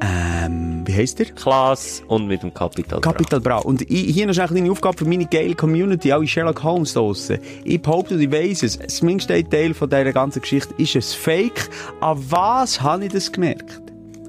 ähm, 0.00 0.82
wie 0.84 0.92
heisst 0.94 1.20
der? 1.20 1.26
Klaas 1.26 2.02
und 2.08 2.26
mit 2.26 2.42
dem 2.42 2.52
Kapital. 2.52 3.00
Capital 3.00 3.40
Bra. 3.40 3.58
Und 3.58 3.82
ich, 3.82 3.88
hier 4.14 4.26
noch 4.26 4.36
eine 4.36 4.48
kleine 4.48 4.70
Aufgabe 4.70 4.98
für 4.98 5.04
meine 5.04 5.26
geile 5.26 5.54
Community, 5.54 6.10
alle 6.10 6.26
Sherlock 6.26 6.62
Holmes 6.64 6.94
draussen. 6.94 7.38
Ich 7.62 7.80
behaupte, 7.80 8.14
und 8.16 8.20
ich 8.20 8.32
weiss 8.32 8.64
es, 8.64 8.78
das 8.78 9.00
mindeste 9.02 9.48
Teil 9.48 9.74
von 9.74 9.88
dieser 9.88 10.12
ganzen 10.12 10.42
Geschichte 10.42 10.74
ist 10.76 10.96
ein 10.96 11.02
Fake. 11.02 11.68
An 12.00 12.18
was 12.30 12.80
habe 12.80 13.04
ich 13.06 13.12
das 13.12 13.30
gemerkt? 13.30 13.80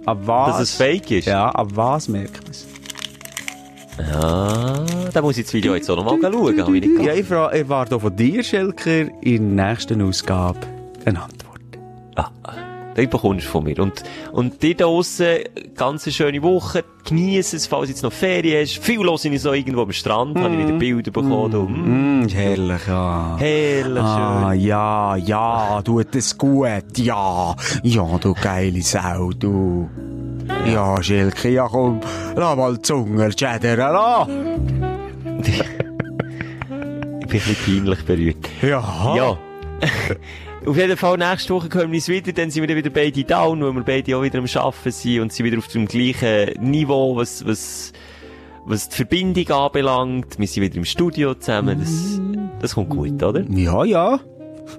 An 0.05 0.19
was? 0.27 0.51
Dass 0.57 0.61
es 0.61 0.75
fake 0.75 1.09
ist? 1.11 1.25
Ja, 1.25 1.49
an 1.49 1.75
was 1.75 2.07
merkt 2.07 2.43
man 2.43 2.51
es? 2.51 2.67
Ja, 3.97 4.83
da 5.13 5.21
muss 5.21 5.37
ich 5.37 5.45
das 5.45 5.53
Video 5.53 5.75
jetzt 5.75 5.89
auch 5.89 5.95
noch 5.97 6.05
mal 6.05 6.19
schauen. 6.21 6.61
Habe 6.61 6.77
ich 6.77 6.87
nicht 6.87 7.03
Ja, 7.05 7.13
ich, 7.13 7.25
fra- 7.25 7.53
ich 7.53 7.67
warte 7.69 7.95
auch 7.95 8.01
von 8.01 8.15
dir, 8.15 8.43
Schelker, 8.43 9.07
in 9.21 9.55
der 9.55 9.67
nächsten 9.69 10.01
Ausgabe 10.01 10.59
eine 11.05 11.21
Antwort. 11.23 11.39
Ah, 12.15 12.29
den 12.97 13.09
bekommst 13.09 13.45
du 13.45 13.49
von 13.49 13.63
mir. 13.63 13.77
Und, 13.79 14.03
und 14.31 14.61
dir 14.63 14.75
da 14.75 14.85
draussen, 14.85 15.27
ganz 15.75 16.11
schöne 16.11 16.41
Woche. 16.43 16.83
Genieße 17.05 17.55
es, 17.57 17.67
falls 17.67 17.89
jetzt 17.89 18.03
noch 18.03 18.13
Ferien 18.13 18.61
hast. 18.61 18.77
Viel 18.83 19.01
los 19.01 19.25
ich 19.25 19.41
so 19.41 19.51
irgendwo 19.53 19.81
am 19.81 19.91
Strand. 19.91 20.37
Habe 20.39 20.55
ich 20.55 20.67
wieder 20.67 20.77
Bilder 20.77 21.11
bekommen. 21.11 21.51
du. 21.51 21.61
Mm. 21.63 22.21
Mm, 22.23 22.27
herrlich, 22.29 22.87
ja. 22.87 23.35
Herrlich 23.39 24.03
Ah, 24.03 24.51
schön. 24.51 24.59
ja, 24.61 25.15
ja, 25.17 25.81
tut 25.83 26.15
es 26.15 26.37
gut, 26.37 26.97
ja. 26.97 27.55
Ja, 27.83 28.17
du 28.19 28.33
geile 28.41 28.81
Sau, 28.81 29.31
du. 29.31 29.89
Ja, 30.65 31.01
Schelke, 31.03 31.49
ja 31.49 31.67
komm, 31.67 31.99
lass 32.35 32.55
mal 32.55 32.75
die 32.75 32.81
Zunge 32.81 33.31
schädern, 33.31 33.77
la. 33.79 34.27
Ich 35.39 35.47
bin 35.47 35.61
ein 37.21 37.29
bisschen 37.29 37.55
peinlich 37.55 38.05
berührt. 38.05 38.49
Ja. 38.61 39.15
Ja. 39.15 39.37
Auf 40.65 40.77
jeden 40.77 40.95
Fall, 40.95 41.17
nächste 41.17 41.53
Woche 41.53 41.67
hören 41.73 41.91
wir 41.91 41.97
uns 41.97 42.07
wieder, 42.07 42.31
dann 42.31 42.49
sind 42.49 42.65
wir 42.65 42.75
wieder 42.75 42.89
beide 42.89 43.23
down, 43.25 43.61
weil 43.61 43.73
wir 43.73 43.83
beide 43.83 44.15
auch 44.15 44.23
wieder 44.23 44.39
am 44.39 44.45
Arbeiten 44.45 44.91
sind 44.91 45.19
und 45.19 45.33
sind 45.33 45.45
wieder 45.45 45.57
auf 45.57 45.67
dem 45.67 45.85
gleichen 45.85 46.61
Niveau, 46.61 47.17
was, 47.17 47.45
was, 47.45 47.91
was 48.65 48.87
die 48.87 48.95
Verbindung 48.95 49.49
anbelangt. 49.51 50.39
Wir 50.39 50.47
sind 50.47 50.63
wieder 50.63 50.77
im 50.77 50.85
Studio 50.85 51.33
zusammen, 51.33 51.79
das, 51.81 52.21
das 52.61 52.75
kommt 52.75 52.91
gut, 52.91 53.21
oder? 53.21 53.43
Ja, 53.49 53.83
ja. 53.83 54.21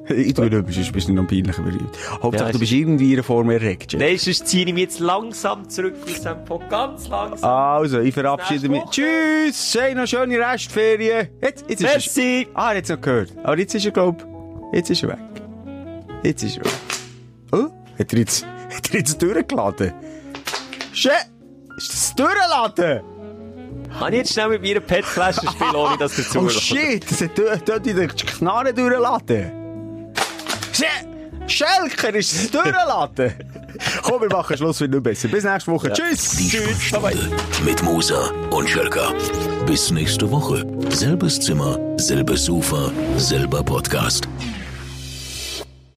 Ich 0.09 0.35
tue 0.35 0.47
nicht, 0.51 0.73
sonst 0.75 0.93
bist 0.93 1.09
du 1.09 1.13
noch 1.13 1.27
peinlicher 1.27 1.63
berührt. 1.63 1.97
Hauptsache, 2.23 2.47
Ja, 2.49 2.53
du 2.53 2.59
bist 2.59 2.73
irgendwie 2.73 3.09
in 3.13 3.13
einer 3.15 3.23
Form 3.23 3.51
erregt. 3.51 3.95
Nein, 3.99 4.19
sonst 4.19 4.47
ziehe 4.49 4.67
ich 4.67 4.73
mich 4.75 4.83
jetzt 4.85 5.01
langsam 5.01 5.69
zurück 5.69 5.95
aus 6.05 6.21
dem 6.21 6.45
Pod, 6.45 6.69
ganz 6.69 7.09
langsam. 7.09 7.49
Also, 7.51 8.01
ich 8.01 8.13
verabschiede 8.15 8.69
mich. 8.69 8.83
Tschüss, 8.91 9.73
sei 9.73 9.95
noch 9.95 10.07
schöne 10.07 10.39
Restferien. 10.39 11.29
Jetzt, 11.43 11.65
jetzt 11.69 11.81
ist 11.83 11.87
er... 11.87 11.93
Merci! 11.93 12.49
Ah, 12.55 12.73
er 12.73 12.79
hat 12.79 12.89
noch 12.89 13.01
gehört. 13.01 13.33
Aber 13.43 13.59
jetzt 13.59 13.75
ist 13.75 13.85
er, 13.85 13.93
glaub 13.93 14.27
jetzt 14.73 14.91
ist 14.91 15.03
er 15.03 15.11
weg. 15.11 15.19
Jetzt 16.23 16.43
ist 16.43 16.57
er 16.59 16.65
weg. 16.65 16.73
Oh, 17.53 17.67
hat 17.99 18.13
er 18.13 18.19
jetzt, 18.19 18.45
hat 18.75 18.91
er 18.93 18.99
jetzt 18.99 19.21
durchgeladen? 19.23 19.93
Shit! 20.93 21.13
Ist 21.77 21.93
das 21.93 22.15
durchgeladen? 22.15 23.03
Kann 23.99 24.13
ich 24.13 24.19
jetzt 24.21 24.33
schnell 24.33 24.49
mit 24.49 24.63
mir 24.63 24.73
eine 24.73 24.81
PET-Flasche 24.81 25.47
spielen, 25.47 25.75
ohne 25.77 25.97
dass 25.99 26.17
der 26.17 26.25
Oh 26.31 26.47
zuhört? 26.49 26.53
shit, 26.53 27.11
das 27.11 27.21
hat 27.21 27.69
dort 27.69 27.87
in 27.87 27.97
der 27.97 28.09
Knarre 28.09 28.75
durchgeladen. 28.75 29.64
Schelker, 31.47 32.15
ist 32.15 32.33
es 32.33 32.51
durchgeladen? 32.51 33.35
Komm, 34.03 34.23
wir 34.23 34.29
machen 34.29 34.57
Schluss, 34.57 34.81
wird 34.81 34.93
nicht 34.93 35.03
besser. 35.03 35.29
Bis 35.29 35.45
nächste 35.45 35.71
Woche. 35.71 35.93
Tschüss! 35.93 36.31
Die 36.37 36.49
Sprechstunde 36.49 37.31
mit 37.65 37.83
Musa 37.83 38.31
und 38.51 38.69
Schelka. 38.69 39.13
Bis 39.67 39.91
nächste 39.91 40.31
Woche. 40.31 40.65
Selbes 40.91 41.41
Zimmer, 41.41 41.79
selbes 41.97 42.45
Sofa, 42.45 42.91
selber 43.17 43.63
Podcast. 43.63 44.29